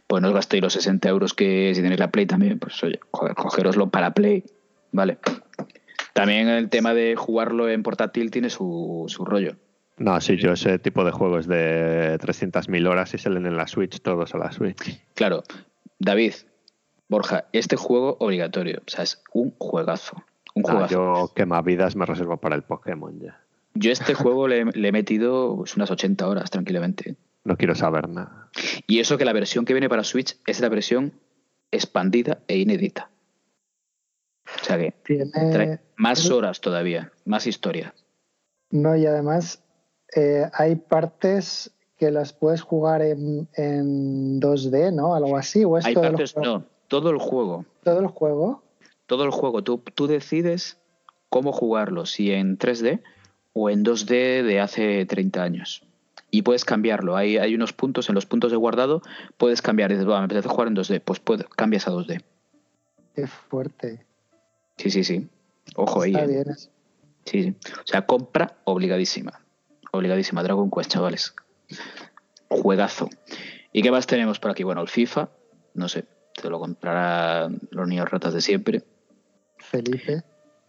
pues 0.08 0.22
no 0.22 0.30
os 0.30 0.34
gastéis 0.34 0.64
los 0.64 0.74
60 0.74 1.10
euros 1.10 1.34
que 1.34 1.74
si 1.76 1.82
tenéis 1.82 2.00
la 2.00 2.12
Play 2.12 2.26
también, 2.26 2.60
pues 2.60 2.82
oye, 2.84 3.00
cogeroslo 3.10 3.90
para 3.90 4.14
Play, 4.14 4.44
¿vale? 4.92 5.18
También 6.14 6.48
el 6.50 6.70
tema 6.70 6.94
de 6.94 7.16
jugarlo 7.16 7.70
en 7.70 7.84
portátil 7.84 8.32
tiene 8.32 8.50
su, 8.50 9.06
su 9.08 9.26
rollo. 9.26 9.56
No, 9.98 10.20
sí, 10.20 10.36
yo 10.38 10.54
ese 10.54 10.80
tipo 10.80 11.04
de 11.04 11.12
juegos 11.12 11.48
de 11.48 12.18
300.000 12.20 12.90
horas 12.90 13.14
y 13.14 13.18
salen 13.18 13.46
en 13.46 13.56
la 13.56 13.68
Switch, 13.68 14.02
todos 14.02 14.34
a 14.34 14.40
la 14.40 14.52
Switch. 14.52 15.00
Claro, 15.14 15.44
David, 16.00 16.34
Borja, 17.08 17.46
este 17.54 17.76
juego 17.76 18.18
obligatorio, 18.20 18.82
o 18.88 18.90
sea, 18.90 19.04
es 19.04 19.22
un 19.34 19.54
juegazo. 19.60 20.24
Un 20.56 20.64
juegazo. 20.64 20.92
yo 20.92 21.32
quema 21.36 21.62
vidas 21.62 21.96
me 21.96 22.06
reservo 22.06 22.38
para 22.38 22.56
el 22.56 22.64
Pokémon 22.64 23.20
ya. 23.20 23.40
Yo 23.76 23.92
este 23.92 24.16
juego 24.16 24.48
le, 24.48 24.66
le 24.66 24.88
he 24.88 24.92
metido 24.92 25.56
pues, 25.58 25.76
unas 25.76 25.92
80 25.92 26.28
horas 26.28 26.50
tranquilamente. 26.50 27.16
No 27.44 27.56
quiero 27.56 27.76
saber 27.76 28.10
nada. 28.10 28.50
Y 28.88 29.00
eso 29.00 29.18
que 29.18 29.26
la 29.26 29.34
versión 29.34 29.66
que 29.66 29.74
viene 29.74 29.88
para 29.88 30.04
Switch 30.04 30.36
es 30.48 30.60
la 30.62 30.70
versión 30.70 31.14
expandida 31.72 32.40
e 32.48 32.58
inédita. 32.58 33.11
O 34.60 34.64
sea 34.66 34.78
que 34.78 34.92
Tiene. 35.04 35.32
trae 35.52 35.80
más 35.96 36.30
horas 36.30 36.60
todavía, 36.62 37.12
más 37.26 37.48
historia. 37.48 37.94
No, 38.72 38.96
y 38.96 39.06
además 39.06 39.64
eh, 40.16 40.50
hay 40.54 40.76
partes 40.76 41.72
que 41.98 42.10
las 42.12 42.34
puedes 42.34 42.62
jugar 42.62 43.02
en, 43.02 43.48
en 43.56 44.42
2D, 44.42 44.94
¿no? 44.94 45.14
Algo 45.16 45.38
así. 45.38 45.64
¿O 45.64 45.78
es 45.78 45.86
Hay 45.86 45.94
todo, 45.94 46.04
partes, 46.04 46.36
el 46.36 46.44
no, 46.44 46.66
todo 46.88 47.12
el 47.12 47.18
juego, 47.18 47.66
todo 47.84 48.00
el 48.00 48.08
juego? 48.08 48.64
todo 49.06 49.24
el 49.26 49.32
juego, 49.32 49.62
tú, 49.62 49.84
tú 49.94 50.08
decides 50.08 50.78
cómo 51.30 51.52
jugarlo, 51.52 52.06
si 52.06 52.32
en 52.32 52.58
3D 52.58 53.02
o 53.54 53.70
en 53.70 53.84
2D 53.84 54.44
de 54.44 54.60
hace 54.60 55.06
30 55.06 55.44
años. 55.44 55.84
Y 56.34 56.44
puedes 56.44 56.64
cambiarlo. 56.64 57.18
Hay, 57.18 57.38
hay 57.38 57.54
unos 57.54 57.74
puntos, 57.74 58.08
en 58.08 58.16
los 58.16 58.26
puntos 58.26 58.52
de 58.52 58.58
guardado, 58.58 59.02
puedes 59.38 59.62
cambiar. 59.62 59.90
Dices, 59.92 60.08
va, 60.08 60.20
me 60.20 60.26
apetece 60.26 60.48
jugar 60.48 60.70
en 60.70 60.76
2D, 60.76 61.02
pues 61.04 61.20
puedes, 61.20 61.46
cambias 61.48 61.88
a 61.88 61.92
2D. 61.92 62.24
Qué 63.16 63.28
fuerte. 63.28 64.06
Sí, 64.82 64.90
sí, 64.90 65.04
sí. 65.04 65.28
Ojo 65.76 66.02
ahí. 66.02 66.12
Está 66.12 66.24
eh. 66.24 66.28
bien. 66.28 66.46
Sí, 67.26 67.44
sí. 67.44 67.56
O 67.78 67.86
sea, 67.86 68.08
compra 68.08 68.58
obligadísima. 68.64 69.40
Obligadísima. 69.92 70.42
Dragon 70.42 70.72
Quest, 70.72 70.92
chavales. 70.92 71.36
Juegazo. 72.50 73.08
¿Y 73.72 73.84
qué 73.84 73.92
más 73.92 74.08
tenemos 74.08 74.40
por 74.40 74.50
aquí? 74.50 74.64
Bueno, 74.64 74.82
el 74.82 74.88
FIFA. 74.88 75.30
No 75.76 75.88
sé. 75.88 76.06
Te 76.34 76.50
lo 76.50 76.60
comprarán 76.60 77.60
los 77.70 77.88
niños 77.88 78.10
ratas 78.10 78.34
de 78.34 78.42
siempre. 78.42 78.84
Felipe. 79.58 80.24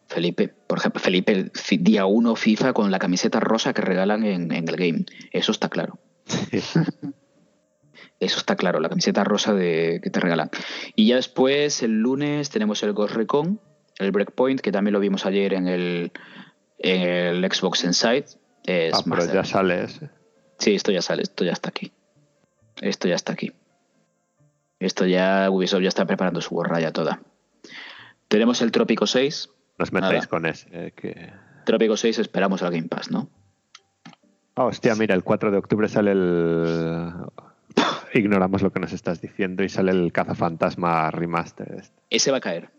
Felipe, 0.09 0.49
por 0.49 0.79
ejemplo, 0.79 1.01
Felipe, 1.01 1.33
el 1.33 1.51
día 1.79 2.05
uno 2.05 2.37
FIFA 2.37 2.75
con 2.75 2.91
la 2.91 2.99
camiseta 2.99 3.41
rosa 3.41 3.73
que 3.73 3.81
regalan 3.81 4.25
en, 4.25 4.53
en 4.53 4.69
el 4.69 4.77
game. 4.77 5.07
Eso 5.31 5.53
está 5.53 5.71
claro. 5.71 5.99
Eso 8.21 8.39
está 8.39 8.57
claro, 8.57 8.79
la 8.79 8.91
camiseta 8.91 9.25
rosa 9.25 9.55
de, 9.55 10.01
que 10.03 10.11
te 10.11 10.21
regalan. 10.21 10.51
Y 10.95 11.07
ya 11.07 11.17
después, 11.17 11.83
el 11.83 12.01
lunes, 12.03 12.51
tenemos 12.51 12.83
el 12.83 12.93
Ghost 12.93 13.15
Recon, 13.15 13.59
el 14.03 14.13
Breakpoint, 14.13 14.61
que 14.61 14.73
también 14.73 14.93
lo 14.93 15.01
vimos 15.01 15.27
ayer 15.27 15.55
en 15.55 15.69
el, 15.69 16.13
en 16.79 17.03
el 17.03 17.53
Xbox 17.53 17.85
Inside. 17.85 18.27
Es 18.65 18.95
Ah, 18.95 19.03
pero 19.09 19.33
ya 19.33 19.45
sale 19.45 19.85
ese. 19.85 20.11
Sí, 20.59 20.75
esto 20.75 20.93
ya 20.93 21.03
sale, 21.03 21.23
esto 21.23 21.45
ya 21.45 21.53
está 21.53 21.71
aquí. 21.71 21.93
Esto 22.81 23.09
ya 23.09 23.15
está 23.17 23.33
aquí. 23.33 23.53
Esto 24.79 25.07
ya, 25.07 25.49
Ubisoft 25.51 25.83
ya 25.83 25.89
está 25.89 26.05
preparando 26.07 26.41
su 26.41 26.55
borralla 26.55 26.93
toda. 26.93 27.21
Tenemos 28.29 28.63
el 28.63 28.73
Trópico 28.73 29.07
6. 29.07 29.51
No 29.79 29.83
os 29.83 29.93
metáis 29.93 30.27
con 30.27 30.47
ese. 30.47 30.69
eh, 30.73 30.93
que... 30.95 31.33
Trópico 31.65 31.97
6 31.97 32.19
esperamos 32.19 32.63
al 32.63 32.73
Game 32.73 32.89
Pass, 32.89 33.11
¿no? 33.11 33.29
Ah, 34.55 34.65
hostia, 34.65 34.95
mira, 34.95 35.15
el 35.15 35.23
4 35.25 35.51
de 35.51 35.59
octubre 35.59 35.89
sale 35.89 36.13
el... 36.13 37.09
Ignoramos 38.15 38.63
lo 38.63 38.73
que 38.73 38.81
nos 38.81 38.93
estás 38.93 39.21
diciendo 39.21 39.63
y 39.65 39.69
sale 39.69 39.93
el 39.93 40.13
Cazafantasma 40.13 41.11
Remastered. 41.11 41.85
Ese 42.11 42.31
va 42.31 42.39
a 42.39 42.41
caer. 42.41 42.71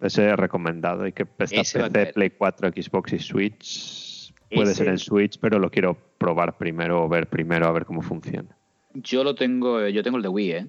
Ese 0.00 0.30
es 0.30 0.36
recomendado 0.36 1.06
y 1.06 1.12
que 1.12 1.24
está 1.38 1.44
Ese 1.60 1.80
PC. 1.80 2.12
Play 2.12 2.30
4, 2.30 2.68
Xbox 2.70 3.12
y 3.12 3.18
Switch. 3.18 4.32
Puede 4.50 4.70
Ese- 4.72 4.74
ser 4.84 4.88
en 4.88 4.98
Switch, 4.98 5.38
pero 5.40 5.58
lo 5.58 5.70
quiero 5.70 5.96
probar 6.18 6.56
primero 6.56 7.04
o 7.04 7.08
ver 7.08 7.26
primero 7.26 7.66
a 7.66 7.72
ver 7.72 7.84
cómo 7.84 8.00
funciona. 8.02 8.56
Yo 8.94 9.22
lo 9.24 9.34
tengo, 9.34 9.86
yo 9.88 10.02
tengo 10.02 10.16
el 10.16 10.22
de 10.22 10.28
Wii, 10.28 10.50
¿eh? 10.52 10.66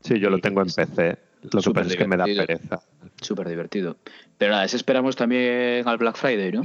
Sí, 0.00 0.18
yo 0.18 0.30
lo 0.30 0.38
tengo 0.38 0.60
en 0.62 0.66
es 0.68 0.74
PC. 0.74 1.18
Lo 1.52 1.60
que 1.62 1.70
pasa 1.72 1.88
es 1.90 1.96
que 1.96 2.08
me 2.08 2.16
da 2.16 2.24
pereza. 2.24 2.80
Súper 3.20 3.48
divertido. 3.48 3.96
Pero 4.38 4.52
nada, 4.52 4.64
ese 4.64 4.76
esperamos 4.76 5.14
también 5.16 5.86
al 5.86 5.96
Black 5.98 6.16
Friday, 6.16 6.52
¿no? 6.52 6.62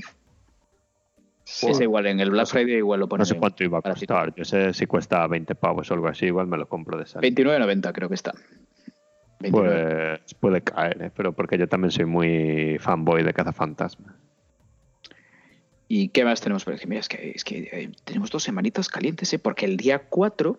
Sí. 1.44 1.68
Ese 1.70 1.84
igual, 1.84 2.08
en 2.08 2.20
el 2.20 2.32
Black 2.32 2.46
No 2.48 2.52
Friday 2.52 2.78
igual 2.78 3.00
lo 3.00 3.06
No 3.06 3.10
ponemos. 3.10 3.28
sé 3.28 3.36
cuánto 3.38 3.64
iba 3.64 3.80
a 3.80 3.82
costar. 3.82 4.34
Yo 4.36 4.46
sé 4.46 4.74
si 4.74 4.86
cuesta 4.88 5.26
20 5.28 5.54
pavos 5.56 5.90
o 5.92 5.94
algo 5.94 6.08
así. 6.08 6.26
Igual 6.28 6.48
me 6.48 6.58
lo 6.58 6.68
compro 6.68 6.98
de 6.98 7.06
salida. 7.06 7.28
29.90 7.30 7.92
creo 7.94 8.10
que 8.10 8.16
está. 8.16 8.32
29. 9.42 10.18
Pues 10.20 10.34
puede 10.36 10.62
caer, 10.62 11.02
¿eh? 11.02 11.12
pero 11.16 11.34
porque 11.34 11.58
yo 11.58 11.68
también 11.68 11.92
soy 11.92 12.06
muy 12.06 12.78
fanboy 12.80 13.24
de 13.24 13.34
Cazafantasma. 13.34 14.16
¿Y 15.88 16.10
qué 16.10 16.24
más 16.24 16.40
tenemos 16.40 16.64
por 16.64 16.74
aquí? 16.74 16.88
Mira, 16.88 17.02
es 17.02 17.10
que, 17.10 17.32
es 17.36 17.44
que 17.44 17.70
eh, 17.72 17.92
tenemos 18.06 18.32
dos 18.32 18.44
semanitas 18.44 18.88
calientes, 18.88 19.34
¿eh? 19.34 19.40
Porque 19.40 19.66
el 19.66 19.76
día 19.76 20.00
4, 20.08 20.58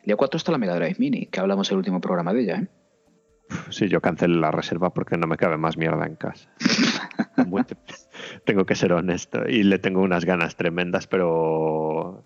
el 0.00 0.04
día 0.04 0.16
4 0.16 0.36
está 0.36 0.52
la 0.52 0.58
Mega 0.58 0.74
Drive 0.76 0.96
Mini, 0.98 1.26
que 1.26 1.40
hablamos 1.40 1.70
el 1.70 1.78
último 1.78 2.00
programa 2.00 2.34
de 2.34 2.42
ella, 2.42 2.56
¿eh? 2.58 2.68
Sí, 3.70 3.88
yo 3.88 4.00
cancelé 4.00 4.36
la 4.36 4.50
reserva 4.50 4.92
porque 4.94 5.16
no 5.16 5.26
me 5.26 5.36
cabe 5.36 5.56
más 5.56 5.76
mierda 5.76 6.06
en 6.06 6.16
casa. 6.16 6.48
Muy- 7.46 7.64
tengo 8.44 8.64
que 8.66 8.74
ser 8.74 8.92
honesto. 8.92 9.46
Y 9.48 9.62
le 9.62 9.78
tengo 9.78 10.00
unas 10.02 10.24
ganas 10.24 10.56
tremendas, 10.56 11.06
pero 11.06 12.24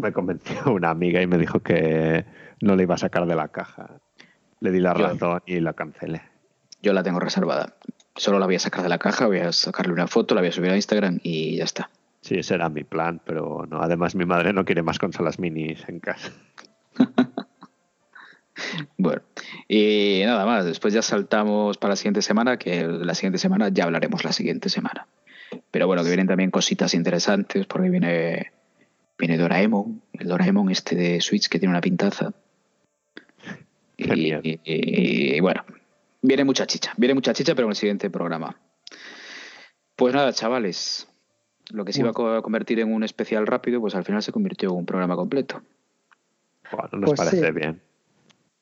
me 0.00 0.12
convenció 0.12 0.72
una 0.72 0.90
amiga 0.90 1.22
y 1.22 1.26
me 1.26 1.38
dijo 1.38 1.60
que 1.60 2.24
no 2.60 2.74
le 2.76 2.82
iba 2.84 2.94
a 2.96 2.98
sacar 2.98 3.26
de 3.26 3.34
la 3.36 3.48
caja. 3.48 4.00
Le 4.60 4.70
di 4.70 4.80
la 4.80 4.94
razón 4.94 5.42
y 5.46 5.60
la 5.60 5.72
cancelé. 5.72 6.22
Yo 6.82 6.92
la 6.92 7.02
tengo 7.02 7.20
reservada. 7.20 7.74
Solo 8.16 8.38
la 8.38 8.46
voy 8.46 8.56
a 8.56 8.58
sacar 8.58 8.82
de 8.82 8.88
la 8.88 8.98
caja, 8.98 9.26
voy 9.26 9.38
a 9.38 9.52
sacarle 9.52 9.92
una 9.92 10.06
foto, 10.06 10.34
la 10.34 10.40
voy 10.40 10.48
a 10.48 10.52
subir 10.52 10.70
a 10.70 10.76
Instagram 10.76 11.20
y 11.22 11.56
ya 11.56 11.64
está. 11.64 11.90
Sí, 12.20 12.36
ese 12.38 12.54
era 12.54 12.68
mi 12.68 12.84
plan, 12.84 13.20
pero 13.24 13.66
no. 13.68 13.82
Además, 13.82 14.14
mi 14.14 14.26
madre 14.26 14.52
no 14.52 14.64
quiere 14.64 14.82
más 14.82 14.98
consolas 14.98 15.38
minis 15.38 15.88
en 15.88 16.00
casa. 16.00 16.32
Bueno, 18.98 19.22
y 19.68 20.22
nada 20.24 20.44
más. 20.44 20.64
Después 20.64 20.92
ya 20.94 21.02
saltamos 21.02 21.78
para 21.78 21.92
la 21.92 21.96
siguiente 21.96 22.22
semana, 22.22 22.58
que 22.58 22.86
la 22.86 23.14
siguiente 23.14 23.38
semana 23.38 23.68
ya 23.70 23.84
hablaremos 23.84 24.24
la 24.24 24.32
siguiente 24.32 24.68
semana. 24.68 25.06
Pero 25.70 25.86
bueno, 25.86 26.02
que 26.02 26.08
vienen 26.08 26.26
también 26.26 26.50
cositas 26.50 26.94
interesantes, 26.94 27.66
porque 27.66 27.88
viene, 27.88 28.52
viene 29.18 29.36
Doraemon, 29.36 30.02
el 30.12 30.28
Doraemon 30.28 30.70
este 30.70 30.94
de 30.94 31.20
Switch 31.20 31.48
que 31.48 31.58
tiene 31.58 31.72
una 31.72 31.80
pintaza. 31.80 32.32
Y, 34.00 34.04
Genial. 34.08 34.40
y- 34.44 34.60
y- 34.64 35.36
y 35.36 35.40
bueno, 35.40 35.62
viene 36.22 36.44
mucha 36.44 36.66
chicha, 36.66 36.92
viene 36.96 37.14
mucha 37.14 37.32
chicha, 37.34 37.54
pero 37.54 37.66
en 37.66 37.70
el 37.72 37.76
siguiente 37.76 38.08
programa. 38.10 38.56
Pues 39.96 40.14
nada, 40.14 40.32
chavales, 40.32 41.06
lo 41.70 41.84
que 41.84 41.92
se 41.92 42.00
iba 42.00 42.10
a 42.10 42.12
co- 42.14 42.42
convertir 42.42 42.80
en 42.80 42.92
un 42.92 43.04
especial 43.04 43.46
rápido, 43.46 43.80
pues 43.80 43.94
al 43.94 44.04
final 44.04 44.22
se 44.22 44.32
convirtió 44.32 44.70
en 44.70 44.76
un 44.76 44.86
programa 44.86 45.16
completo. 45.16 45.62
Bueno, 46.72 46.88
nos 46.92 47.10
Pues 47.10 47.20
parece 47.20 47.46
sí. 47.46 47.52
bien. 47.52 47.82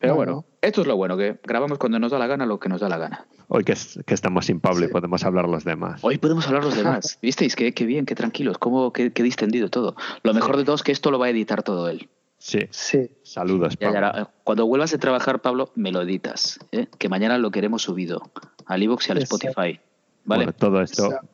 Pero 0.00 0.14
Bueno. 0.14 0.32
bueno, 0.32 0.46
esto 0.62 0.80
es 0.82 0.86
lo 0.86 0.96
bueno, 0.96 1.16
que 1.16 1.38
grabamos 1.44 1.78
cuando 1.78 1.98
nos 1.98 2.12
da 2.12 2.18
la 2.18 2.26
gana 2.28 2.46
lo 2.46 2.58
que 2.60 2.68
nos 2.68 2.80
da 2.80 2.88
la 2.88 2.98
gana. 2.98 3.26
Hoy 3.48 3.64
que, 3.64 3.72
es- 3.72 3.98
que 4.06 4.14
estamos 4.14 4.46
sin 4.46 4.60
Pablo 4.60 4.84
y 4.84 4.88
podemos 4.88 5.24
hablar 5.24 5.48
los 5.48 5.64
demás. 5.64 6.00
Hoy 6.04 6.18
podemos 6.18 6.46
hablar 6.48 6.64
los 6.64 6.76
demás. 6.76 7.18
¿Visteis? 7.22 7.54
Qué, 7.56 7.72
qué 7.72 7.84
bien, 7.86 8.06
qué 8.06 8.14
tranquilos, 8.14 8.58
cómo, 8.58 8.92
qué, 8.92 9.12
qué 9.12 9.22
distendido 9.22 9.68
todo. 9.70 9.94
Lo 10.22 10.34
mejor 10.34 10.56
de 10.56 10.64
todo 10.64 10.74
es 10.76 10.82
que 10.82 10.92
esto 10.92 11.10
lo 11.10 11.18
va 11.18 11.26
a 11.26 11.30
editar 11.30 11.62
todo 11.62 11.88
él. 11.88 12.08
Sí, 12.38 12.60
Sí. 12.70 13.10
saludos, 13.22 13.76
Pablo. 13.76 14.00
ya, 14.00 14.30
cuando 14.44 14.66
vuelvas 14.66 14.94
a 14.94 14.98
trabajar, 14.98 15.40
Pablo, 15.40 15.70
me 15.74 15.90
lo 15.92 16.02
editas. 16.02 16.58
¿eh? 16.72 16.86
Que 16.98 17.08
mañana 17.08 17.36
lo 17.38 17.50
queremos 17.50 17.82
subido 17.82 18.22
al 18.66 18.82
iVoox 18.82 19.08
y 19.08 19.12
al 19.12 19.18
Exacto. 19.18 19.48
Spotify. 19.48 19.80
¿Vale? 20.24 20.44
Bueno, 20.44 20.52
todo 20.52 20.80
esto 20.80 21.06
Exacto. 21.06 21.28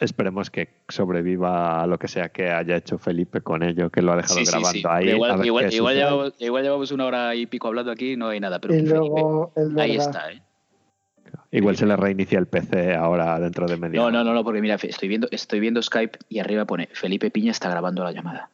esperemos 0.00 0.50
que 0.50 0.68
sobreviva 0.88 1.82
a 1.82 1.86
lo 1.86 1.98
que 1.98 2.08
sea 2.08 2.30
que 2.30 2.50
haya 2.50 2.76
hecho 2.76 2.98
Felipe 2.98 3.40
con 3.40 3.62
ello, 3.62 3.90
que 3.90 4.02
lo 4.02 4.12
ha 4.12 4.16
dejado 4.16 4.34
Sí, 4.40 4.44
grabando 4.46 4.70
sí. 4.70 4.82
ahí. 4.88 5.08
Igual, 5.10 5.70
llevamos, 5.70 6.34
igual 6.38 6.62
llevamos 6.64 6.90
una 6.92 7.04
hora 7.06 7.34
y 7.36 7.46
pico 7.46 7.68
hablando 7.68 7.92
aquí, 7.92 8.16
no 8.16 8.28
hay 8.28 8.40
nada. 8.40 8.58
Pero 8.58 8.74
Y 8.74 8.78
Felipe, 8.78 8.96
luego, 8.96 9.52
es 9.54 9.76
ahí 9.76 9.96
está. 9.96 10.32
¿eh? 10.32 10.42
Igual 11.50 11.76
se 11.76 11.86
le 11.86 11.96
reinicia 11.96 12.38
el 12.38 12.46
PC 12.46 12.94
ahora 12.94 13.38
dentro 13.38 13.66
de 13.66 13.76
media 13.76 14.00
No, 14.00 14.06
hora. 14.06 14.18
no, 14.18 14.24
no, 14.24 14.34
no, 14.34 14.44
porque 14.44 14.60
mira, 14.60 14.74
estoy 14.82 15.08
viendo, 15.08 15.28
estoy 15.30 15.60
viendo 15.60 15.80
Skype 15.82 16.18
y 16.28 16.40
arriba 16.40 16.64
pone 16.64 16.88
Felipe 16.92 17.30
Piña 17.30 17.52
está 17.52 17.70
grabando 17.70 18.02
la 18.02 18.12
llamada. 18.12 18.50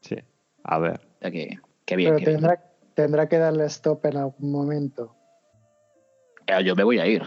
Sí, 0.00 0.16
a 0.64 0.78
ver. 0.78 1.00
O 1.18 1.20
sea 1.20 1.30
que, 1.30 1.58
que 1.84 1.96
bien. 1.96 2.10
Pero 2.14 2.18
que 2.18 2.24
bien. 2.30 2.40
tendrá, 2.40 2.64
tendrá 2.94 3.28
que 3.28 3.38
darle 3.38 3.64
stop 3.66 4.04
en 4.06 4.16
algún 4.16 4.50
momento, 4.52 5.14
Yo 6.64 6.74
me 6.76 6.84
voy 6.84 6.98
a 6.98 7.06
ir. 7.06 7.22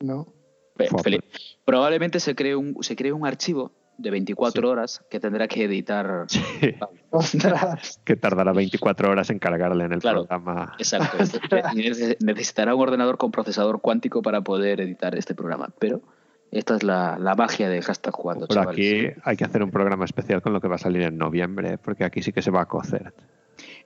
¿no? 0.00 0.32
Fe- 0.76 0.88
Fua, 0.88 1.02
Felipe, 1.02 1.26
Probablemente 1.64 2.20
se 2.20 2.34
cree, 2.34 2.54
un, 2.54 2.76
se 2.82 2.94
cree 2.96 3.12
un 3.12 3.26
archivo 3.26 3.72
de 3.98 4.10
24 4.10 4.68
horas 4.68 5.02
que 5.08 5.18
tendrá 5.20 5.48
que 5.48 5.64
editar. 5.64 6.26
Sí, 6.28 6.40
Ostras. 7.10 7.98
que 8.04 8.14
tardará 8.14 8.52
24 8.52 9.10
horas 9.10 9.30
en 9.30 9.38
cargarle 9.38 9.84
en 9.84 9.92
el 9.94 10.00
Claro. 10.00 10.26
programa. 10.26 10.74
Exacto. 10.78 11.16
Necesitará 12.20 12.74
un 12.74 12.82
ordenador 12.82 13.16
con 13.16 13.30
procesador 13.30 13.80
cuántico 13.80 14.20
para 14.22 14.42
poder 14.42 14.80
editar 14.82 15.14
este 15.16 15.34
programa. 15.34 15.70
Pero 15.78 16.02
Esta 16.50 16.76
es 16.76 16.82
la, 16.82 17.18
la 17.18 17.34
magia 17.34 17.68
de 17.68 17.82
hashtag 17.82 18.14
jugando, 18.14 18.46
Por 18.46 18.54
chavales. 18.56 18.72
aquí 19.12 19.20
hay 19.24 19.36
que 19.36 19.44
hacer 19.44 19.62
un 19.62 19.70
programa 19.70 20.04
especial 20.04 20.40
con 20.42 20.52
lo 20.52 20.60
que 20.60 20.68
va 20.68 20.76
a 20.76 20.78
salir 20.78 21.02
en 21.02 21.18
noviembre, 21.18 21.76
porque 21.78 22.04
aquí 22.04 22.22
sí 22.22 22.32
que 22.32 22.40
se 22.42 22.50
va 22.50 22.62
a 22.62 22.66
cocer. 22.66 23.12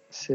Sí. 0.08 0.34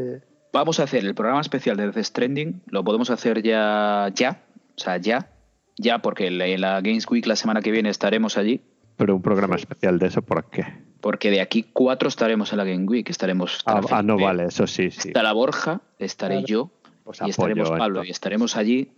Vamos 0.52 0.80
a 0.80 0.84
hacer 0.84 1.04
el 1.04 1.14
programa 1.14 1.40
especial 1.40 1.76
de 1.76 1.90
Death 1.90 2.04
Stranding. 2.04 2.62
Lo 2.68 2.82
podemos 2.84 3.10
hacer 3.10 3.42
ya, 3.42 4.10
ya, 4.14 4.42
o 4.76 4.78
sea, 4.80 4.96
ya, 4.96 5.30
ya, 5.76 5.98
porque 6.00 6.26
en 6.28 6.38
la- 6.38 6.46
la 6.58 6.80
Games 6.80 7.06
Week 7.10 7.26
la 7.26 7.36
semana 7.36 7.60
que 7.60 7.70
viene 7.70 7.90
estaremos 7.90 8.36
allí. 8.38 8.62
Pero 8.96 9.14
un 9.14 9.22
programa 9.22 9.56
especial 9.56 9.98
de 9.98 10.06
eso, 10.06 10.22
¿por 10.22 10.44
qué? 10.50 10.64
Porque 11.02 11.30
de 11.30 11.40
aquí 11.42 11.66
cuatro 11.72 12.08
estaremos 12.08 12.50
en 12.52 12.58
la 12.58 12.64
Game 12.64 12.84
Week. 12.86 13.08
Estaremos. 13.10 13.60
Ah, 13.66 13.80
ah, 13.90 14.02
no 14.02 14.18
vale, 14.18 14.46
eso 14.46 14.66
sí, 14.66 14.90
sí. 14.90 15.08
Estará 15.08 15.32
Borja, 15.32 15.82
estaré 15.98 16.42
yo 16.44 16.70
Pues 17.04 17.20
y 17.20 17.28
estaremos 17.30 17.70
Pablo 17.70 18.02
y 18.02 18.10
estaremos 18.10 18.56
allí. 18.56 18.90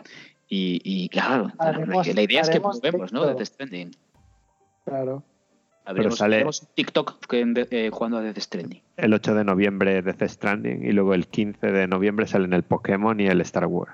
Y, 0.48 0.80
y 0.84 1.08
claro, 1.10 1.52
Haremos- 1.58 2.06
la 2.14 2.22
idea 2.22 2.40
es 2.40 2.48
que 2.50 2.60
probemos, 2.60 3.12
¿no? 3.12 3.26
Death 3.26 3.44
Stranding. 3.46 3.90
Claro. 4.84 5.22
Abriremos, 5.84 6.18
sale- 6.18 6.44
TikTok 6.74 7.26
que 7.26 7.40
en 7.40 7.54
de- 7.54 7.68
eh, 7.70 7.90
jugando 7.92 8.18
a 8.18 8.22
Death 8.22 8.38
Stranding. 8.38 8.82
El 8.96 9.14
8 9.14 9.34
de 9.34 9.44
noviembre 9.44 10.02
de 10.02 10.12
The 10.12 10.28
Stranding 10.28 10.84
y 10.84 10.92
luego 10.92 11.14
el 11.14 11.26
15 11.28 11.66
de 11.72 11.86
noviembre 11.86 12.26
salen 12.26 12.52
el 12.52 12.62
Pokémon 12.62 13.18
y 13.20 13.26
el 13.26 13.40
Star 13.42 13.66
Wars. 13.66 13.92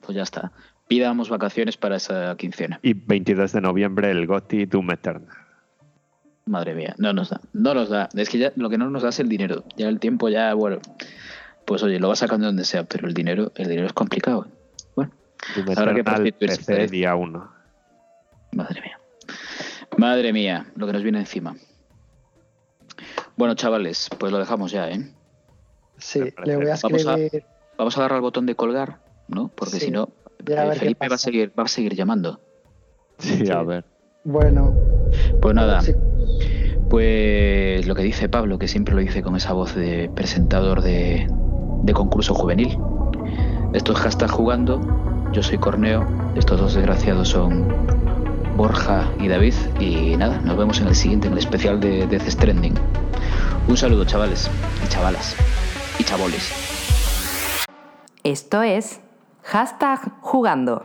Pues 0.00 0.16
ya 0.16 0.22
está. 0.22 0.52
Pidamos 0.88 1.28
vacaciones 1.28 1.76
para 1.76 1.96
esa 1.96 2.34
quincena. 2.36 2.80
Y 2.82 2.94
22 2.94 3.52
de 3.52 3.60
noviembre 3.60 4.10
el 4.10 4.26
GOTY 4.26 4.66
Doom 4.66 4.90
Eternal. 4.90 5.28
Madre 6.46 6.74
mía, 6.74 6.94
no 6.98 7.12
nos 7.12 7.30
da, 7.30 7.40
no 7.52 7.74
nos 7.74 7.90
da. 7.90 8.08
Es 8.14 8.28
que 8.28 8.38
ya 8.38 8.52
lo 8.56 8.68
que 8.70 8.76
no 8.78 8.90
nos 8.90 9.02
da 9.02 9.10
es 9.10 9.20
el 9.20 9.28
dinero. 9.28 9.64
Ya 9.76 9.88
el 9.88 10.00
tiempo 10.00 10.28
ya, 10.28 10.52
bueno, 10.54 10.78
pues 11.64 11.82
oye, 11.82 12.00
lo 12.00 12.08
vas 12.08 12.18
sacando 12.18 12.46
donde 12.46 12.64
sea, 12.64 12.84
pero 12.84 13.06
el 13.06 13.14
dinero, 13.14 13.52
el 13.54 13.68
dinero 13.68 13.86
es 13.86 13.92
complicado. 13.92 14.48
Habrá 15.76 15.94
que 15.94 16.04
prostituirse, 16.04 16.58
PC 16.64 16.86
día 16.88 17.14
1. 17.14 17.50
madre 18.52 18.80
mía. 18.82 18.98
Madre 19.96 20.32
mía, 20.32 20.66
lo 20.76 20.86
que 20.86 20.92
nos 20.92 21.02
viene 21.02 21.18
encima. 21.20 21.56
Bueno, 23.36 23.54
chavales, 23.54 24.08
pues 24.18 24.32
lo 24.32 24.38
dejamos 24.38 24.70
ya, 24.70 24.88
¿eh? 24.90 25.10
Sí, 25.98 26.20
le 26.44 26.56
voy 26.56 26.66
a 26.68 26.76
Vamos 26.82 27.06
a-. 27.06 27.16
Vamos 27.78 27.96
a 27.96 28.00
darle 28.02 28.16
al 28.16 28.22
botón 28.22 28.44
de 28.46 28.54
colgar, 28.54 28.98
¿no? 29.28 29.48
Porque 29.48 29.76
Sí. 29.78 29.86
si 29.86 29.90
no, 29.90 30.10
eh, 30.46 30.72
Felipe 30.76 31.08
va 31.08 31.14
a 31.14 31.18
seguir, 31.18 31.52
va 31.58 31.62
a 31.64 31.68
seguir 31.68 31.94
llamando. 31.94 32.40
Sí, 33.18 33.46
Sí. 33.46 33.50
a 33.52 33.62
ver. 33.62 33.84
Bueno, 34.24 34.74
Pues 35.40 35.54
nada, 35.54 35.80
sí, 35.80 35.94
pues 36.90 37.86
lo 37.86 37.94
que 37.94 38.02
dice 38.02 38.28
Pablo, 38.28 38.58
que 38.58 38.68
siempre 38.68 38.94
lo 38.94 39.00
dice 39.00 39.22
con 39.22 39.34
esa 39.36 39.54
voz 39.54 39.74
de 39.74 40.10
presentador 40.14 40.82
de, 40.82 41.26
de 41.82 41.92
concurso 41.94 42.34
juvenil. 42.34 42.76
Esto 43.72 43.92
es 43.92 43.98
hashtag 43.98 44.30
jugando, 44.30 44.78
yo 45.32 45.42
soy 45.42 45.58
Corneo, 45.58 46.06
estos 46.34 46.60
dos 46.60 46.74
desgraciados 46.74 47.28
son 47.28 47.68
Borja 48.56 49.08
y 49.18 49.28
David, 49.28 49.54
y 49.78 50.16
nada, 50.16 50.40
nos 50.40 50.56
vemos 50.56 50.80
en 50.80 50.88
el 50.88 50.94
siguiente, 50.94 51.28
en 51.28 51.34
el 51.34 51.38
especial 51.38 51.80
de 51.80 52.06
Death 52.06 52.28
Stranding. 52.28 52.74
Un 53.68 53.76
saludo, 53.76 54.04
chavales 54.04 54.50
y 54.84 54.88
chavalas 54.88 55.36
y 55.98 56.04
chaboles. 56.04 56.52
Esto 58.24 58.62
es 58.62 59.00
hashtag 59.44 60.20
jugando. 60.20 60.84